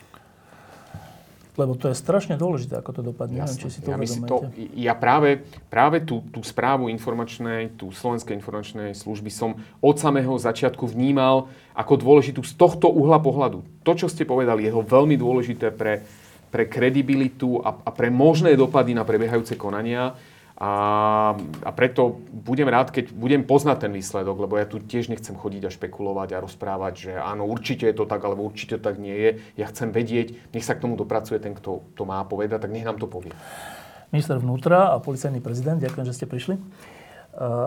lebo 1.52 1.76
to 1.76 1.92
je 1.92 1.96
strašne 1.96 2.40
dôležité, 2.40 2.80
ako 2.80 2.90
to 2.96 3.02
dopadne. 3.12 3.36
Jasne, 3.36 3.60
Neviem, 3.60 3.68
či 3.68 3.74
si 3.76 3.80
to 3.84 3.92
ja, 3.92 3.98
to, 4.24 4.36
ja 4.72 4.94
práve, 4.96 5.44
práve 5.68 6.00
tú, 6.00 6.24
tú 6.32 6.40
správu 6.40 6.88
informačnej, 6.88 7.76
tú 7.76 7.92
slovenskej 7.92 8.32
informačnej 8.32 8.96
služby 8.96 9.28
som 9.28 9.60
od 9.84 9.96
samého 10.00 10.32
začiatku 10.32 10.88
vnímal 10.88 11.52
ako 11.76 12.00
dôležitú 12.00 12.40
z 12.40 12.56
tohto 12.56 12.88
uhla 12.88 13.20
pohľadu. 13.20 13.60
To, 13.84 13.92
čo 13.92 14.08
ste 14.08 14.24
povedali, 14.24 14.64
je 14.64 14.72
veľmi 14.72 15.20
dôležité 15.20 15.76
pre, 15.76 16.00
pre 16.48 16.64
kredibilitu 16.64 17.60
a, 17.60 17.84
a 17.84 17.90
pre 17.92 18.08
možné 18.08 18.56
dopady 18.56 18.96
na 18.96 19.04
prebiehajúce 19.04 19.52
konania. 19.60 20.16
A, 20.62 21.34
a 21.66 21.70
preto 21.74 22.22
budem 22.30 22.70
rád, 22.70 22.94
keď 22.94 23.10
budem 23.10 23.42
poznať 23.42 23.90
ten 23.90 23.92
výsledok, 23.92 24.46
lebo 24.46 24.54
ja 24.54 24.62
tu 24.62 24.78
tiež 24.78 25.10
nechcem 25.10 25.34
chodiť 25.34 25.66
a 25.66 25.74
špekulovať 25.74 26.38
a 26.38 26.42
rozprávať, 26.46 26.94
že 26.94 27.12
áno, 27.18 27.50
určite 27.50 27.90
je 27.90 27.98
to 27.98 28.06
tak, 28.06 28.22
alebo 28.22 28.46
určite 28.46 28.78
to 28.78 28.86
tak 28.86 29.02
nie 29.02 29.10
je. 29.10 29.30
Ja 29.58 29.66
chcem 29.66 29.90
vedieť, 29.90 30.38
nech 30.54 30.62
sa 30.62 30.78
k 30.78 30.86
tomu 30.86 30.94
dopracuje 30.94 31.42
ten, 31.42 31.58
kto 31.58 31.82
to 31.98 32.06
má 32.06 32.22
povedať, 32.22 32.62
tak 32.62 32.70
nech 32.70 32.86
nám 32.86 33.02
to 33.02 33.10
povie. 33.10 33.34
Minister 34.14 34.38
vnútra 34.38 34.94
a 34.94 35.02
policajný 35.02 35.42
prezident, 35.42 35.82
ďakujem, 35.82 36.06
že 36.06 36.14
ste 36.14 36.30
prišli. 36.30 36.54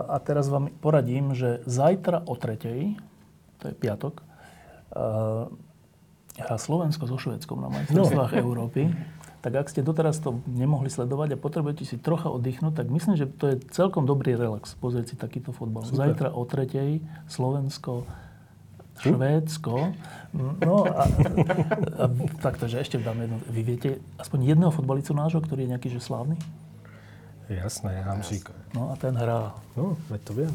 A 0.08 0.16
teraz 0.24 0.48
vám 0.48 0.72
poradím, 0.80 1.36
že 1.36 1.60
zajtra 1.68 2.24
o 2.24 2.32
tretej, 2.32 2.96
to 3.60 3.64
je 3.68 3.74
piatok, 3.76 4.24
hrá 6.36 6.56
Slovensko 6.56 7.04
so 7.04 7.20
Švedskom 7.20 7.60
na 7.60 7.68
majstrovstvách 7.68 8.32
no. 8.32 8.40
Európy 8.40 8.88
tak 9.46 9.62
ak 9.62 9.70
ste 9.70 9.86
doteraz 9.86 10.18
to 10.18 10.42
nemohli 10.50 10.90
sledovať 10.90 11.34
a 11.34 11.36
potrebujete 11.38 11.86
si 11.86 12.02
trocha 12.02 12.26
oddychnúť, 12.34 12.82
tak 12.82 12.90
myslím, 12.90 13.14
že 13.14 13.30
to 13.30 13.54
je 13.54 13.62
celkom 13.70 14.02
dobrý 14.02 14.34
relax 14.34 14.74
pozrieť 14.74 15.14
si 15.14 15.14
takýto 15.14 15.54
fotbal. 15.54 15.86
Super. 15.86 16.02
Zajtra 16.02 16.34
o 16.34 16.42
tretej 16.42 16.98
Slovensko, 17.30 18.10
Švédsko. 18.98 19.94
No 20.34 20.90
a, 20.90 21.06
a 21.94 22.04
takto, 22.42 22.66
že 22.66 22.82
ešte 22.82 22.98
dám 22.98 23.22
jedno. 23.22 23.38
Vy 23.46 23.62
viete 23.62 23.90
aspoň 24.18 24.50
jedného 24.50 24.74
fotbalicu 24.74 25.14
nášho, 25.14 25.38
ktorý 25.38 25.62
je 25.62 25.70
nejaký 25.78 25.94
že 25.94 26.02
slávny? 26.02 26.34
Jasné, 27.46 28.02
Hamšík. 28.02 28.50
No 28.74 28.90
a 28.90 28.98
ten 28.98 29.14
hrá. 29.14 29.54
No, 29.78 29.94
veď 30.10 30.20
to 30.26 30.32
viem. 30.34 30.54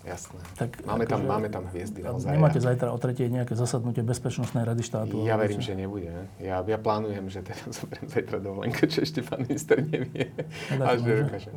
Jasné. 0.00 0.40
Tak 0.56 0.80
máme, 0.88 1.04
tam, 1.04 1.20
že, 1.20 1.28
máme 1.28 1.48
tam 1.52 1.64
hviezdy 1.68 2.00
naozaj. 2.00 2.32
Nemáte 2.32 2.56
zajtra 2.56 2.88
o 2.88 2.96
tretej 2.96 3.28
nejaké 3.28 3.52
zasadnutie 3.52 4.00
Bezpečnostnej 4.00 4.64
rady 4.64 4.80
štátu? 4.80 5.28
Ja 5.28 5.36
verím, 5.36 5.60
že 5.60 5.76
nebude. 5.76 6.08
Ja, 6.40 6.64
ja 6.64 6.78
plánujem, 6.80 7.28
že 7.28 7.44
teda 7.44 7.68
zoberiem 7.76 8.08
zajtra 8.08 8.40
dovolenku, 8.40 8.88
čo 8.88 9.04
ešte 9.04 9.20
pán 9.20 9.44
minister 9.44 9.76
nevie. 9.84 10.32
A 10.80 10.96
že 10.96 11.28
dokáže. 11.28 11.50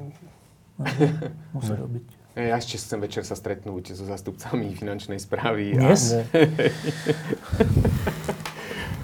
Musí 1.55 1.73
robiť. 1.73 2.07
Ja 2.33 2.57
ešte 2.57 2.81
chcem 2.81 2.97
večer 2.97 3.21
sa 3.29 3.37
stretnúť 3.37 3.93
so 3.93 4.09
zastupcami 4.09 4.73
finančnej 4.73 5.21
správy. 5.21 5.77
Dnes? 5.77 6.17
A... 6.17 6.25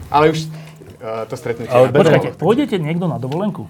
Ale 0.18 0.34
už 0.34 0.50
uh, 0.98 1.30
to 1.30 1.38
stretnutie... 1.38 1.70
Ale 1.70 1.94
počkajte, 1.94 2.42
pôjdete 2.42 2.82
niekto 2.82 3.06
na 3.06 3.22
dovolenku? 3.22 3.70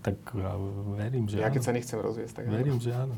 Tak 0.00 0.16
ja 0.32 0.52
verím, 0.94 1.24
že 1.26 1.38
Ja 1.38 1.48
áno. 1.48 1.54
keď 1.54 1.62
sa 1.62 1.72
nechcem 1.72 1.98
rozviesť, 1.98 2.34
tak 2.38 2.44
áno. 2.48 2.54
Verím, 2.54 2.76
že 2.78 2.90
áno. 2.92 3.14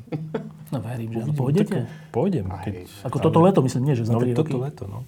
No 0.71 0.79
verím, 0.79 1.09
že 1.11 1.21
áno. 1.21 1.33
Pôjdete? 1.35 1.79
tak 1.83 2.11
Pôjdem. 2.11 2.47
Aj, 2.49 2.65
Keď, 2.65 2.75
Ako 3.05 3.17
toto 3.19 3.39
leto, 3.41 3.59
myslím, 3.61 3.83
nie, 3.85 3.95
že 3.95 4.05
za 4.05 4.15
no, 4.15 4.23
3 4.23 4.33
toto 4.33 4.57
roky. 4.57 4.65
leto, 4.65 4.85
no. 4.87 5.01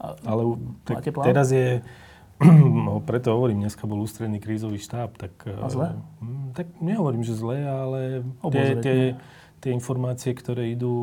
A- 0.00 0.16
Ale 0.24 0.42
tak 0.84 1.04
teraz 1.04 1.48
je, 1.50 1.84
no, 2.86 3.04
preto 3.04 3.36
hovorím, 3.36 3.60
dneska 3.62 3.84
bol 3.84 4.00
ústredný 4.00 4.40
krízový 4.40 4.80
štáb, 4.80 5.12
tak... 5.16 5.32
A 5.44 5.68
zle? 5.68 6.00
mm, 6.20 6.56
Tak 6.56 6.66
nehovorím, 6.80 7.20
že 7.20 7.36
zle, 7.36 7.60
ale 7.60 8.00
tie, 8.20 8.40
Obozretne. 8.40 8.80
tie, 8.80 8.98
tie 9.60 9.70
informácie, 9.70 10.32
ktoré 10.32 10.72
idú 10.72 10.94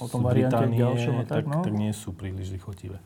O 0.00 0.08
z 0.08 0.10
tom 0.10 0.24
variante 0.24 0.56
Británie, 0.56 1.28
tak, 1.28 1.44
tak, 1.44 1.44
no. 1.44 1.60
tak 1.60 1.74
nie 1.76 1.92
sú 1.92 2.16
príliš 2.16 2.48
lichotivé. 2.48 2.96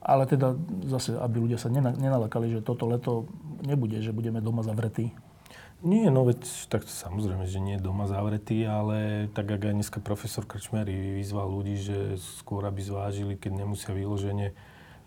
Ale 0.00 0.24
teda 0.24 0.56
zase, 0.88 1.12
aby 1.14 1.44
ľudia 1.44 1.60
sa 1.60 1.68
nena- 1.68 1.92
nenalakali, 1.92 2.48
že 2.48 2.64
toto 2.64 2.88
leto 2.88 3.28
nebude, 3.60 4.00
že 4.00 4.16
budeme 4.16 4.40
doma 4.40 4.64
zavretí. 4.64 5.12
Nie, 5.80 6.12
no 6.12 6.28
veď 6.28 6.44
tak 6.68 6.84
samozrejme, 6.84 7.48
že 7.48 7.56
nie 7.56 7.80
je 7.80 7.84
doma 7.84 8.04
zavretý, 8.04 8.68
ale 8.68 9.28
tak 9.32 9.48
ako 9.48 9.64
aj 9.64 9.76
dneska 9.80 9.98
profesor 10.04 10.44
Krčmer 10.44 10.84
vyzval 10.88 11.48
ľudí, 11.48 11.80
že 11.80 12.20
skôr 12.40 12.68
aby 12.68 12.84
zvážili, 12.84 13.40
keď 13.40 13.64
nemusia 13.64 13.96
vyložene 13.96 14.52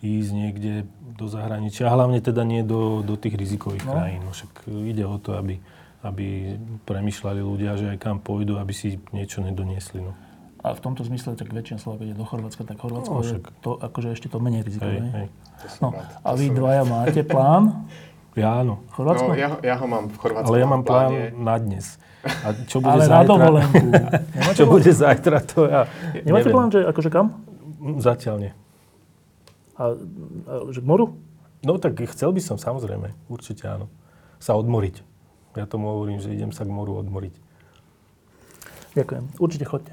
ísť 0.02 0.30
niekde 0.34 0.72
do 1.14 1.30
zahraničia, 1.30 1.86
a 1.86 1.94
hlavne 1.94 2.18
teda 2.18 2.42
nie 2.42 2.66
do, 2.66 3.06
do 3.06 3.14
tých 3.14 3.38
rizikových 3.38 3.86
No. 3.86 3.94
no. 3.94 3.98
krajín. 4.02 4.22
No 4.26 4.30
však 4.34 4.52
ide 4.66 5.04
o 5.06 5.16
to, 5.22 5.38
aby, 5.38 5.62
aby 6.02 6.58
premyšľali 6.84 7.40
ľudia, 7.40 7.78
že 7.78 7.94
aj 7.94 7.98
kam 8.02 8.18
pôjdu, 8.18 8.58
aby 8.58 8.74
si 8.74 8.98
niečo 9.14 9.46
nedoniesli. 9.46 10.02
No. 10.02 10.12
A 10.64 10.72
v 10.72 10.80
tomto 10.80 11.04
zmysle, 11.04 11.36
tak 11.36 11.52
väčšina 11.52 11.76
Slovákov 11.76 12.04
ide 12.04 12.16
do 12.16 12.24
Chorvátska, 12.24 12.64
tak 12.64 12.80
Chorvátsko 12.80 13.12
No, 13.12 13.20
je 13.20 13.36
to 13.60 13.76
akože 13.76 14.08
ešte 14.10 14.26
to 14.26 14.40
menej 14.40 14.60
Hej, 14.60 14.66
rizikové. 14.66 14.96
hej. 15.12 15.28
Som 15.70 15.92
No, 15.92 16.00
a 16.00 16.28
vy 16.32 16.46
dvaja 16.50 16.82
máte 16.82 17.20
plán? 17.30 17.84
Ja 18.32 18.58
áno. 18.58 18.80
Chorvátsko? 18.90 19.28
No, 19.28 19.36
ja, 19.36 19.48
ho- 19.48 19.60
ja 19.60 19.74
ho 19.74 19.84
mám 19.84 20.08
v 20.08 20.16
Chorvátsku. 20.16 20.48
Ale 20.48 20.56
ja 20.56 20.66
mám 20.66 20.80
v 20.80 20.86
pláne. 20.86 21.18
plán 21.30 21.38
na 21.38 21.54
dnes. 21.58 21.86
A 22.24 22.48
čo 22.64 22.80
bude 22.82 22.90
Ale 22.90 23.04
na 23.04 23.12
zajtra? 23.14 23.28
dovolenku. 23.28 23.84
Nemáte 24.34 24.56
čo 24.56 24.64
plán? 24.64 24.72
bude 24.72 24.90
zajtra, 24.90 25.36
to 25.44 25.58
ja 25.66 25.80
Nemáte 26.16 26.24
neviem. 26.42 26.50
plán, 26.50 26.68
že 26.70 26.80
akože 26.82 27.10
kam? 27.10 27.26
Zatiaľ 28.00 28.36
nie. 28.40 28.52
A, 29.74 29.84
a 29.84 29.92
že 30.72 30.80
k 30.80 30.86
moru? 30.86 31.12
No 31.60 31.76
tak 31.76 31.92
chcel 32.08 32.30
by 32.30 32.40
som, 32.40 32.56
samozrejme, 32.56 33.12
určite 33.26 33.64
áno. 33.66 33.92
Sa 34.38 34.52
odmoriť. 34.54 35.04
Ja 35.54 35.64
tomu 35.64 35.88
hovorím, 35.90 36.18
že 36.18 36.28
idem 36.28 36.50
sa 36.50 36.64
k 36.64 36.70
moru 36.70 36.96
odmoriť. 36.96 37.36
Ďakujem. 38.94 39.24
Určite 39.36 39.64
chodte. 39.64 39.92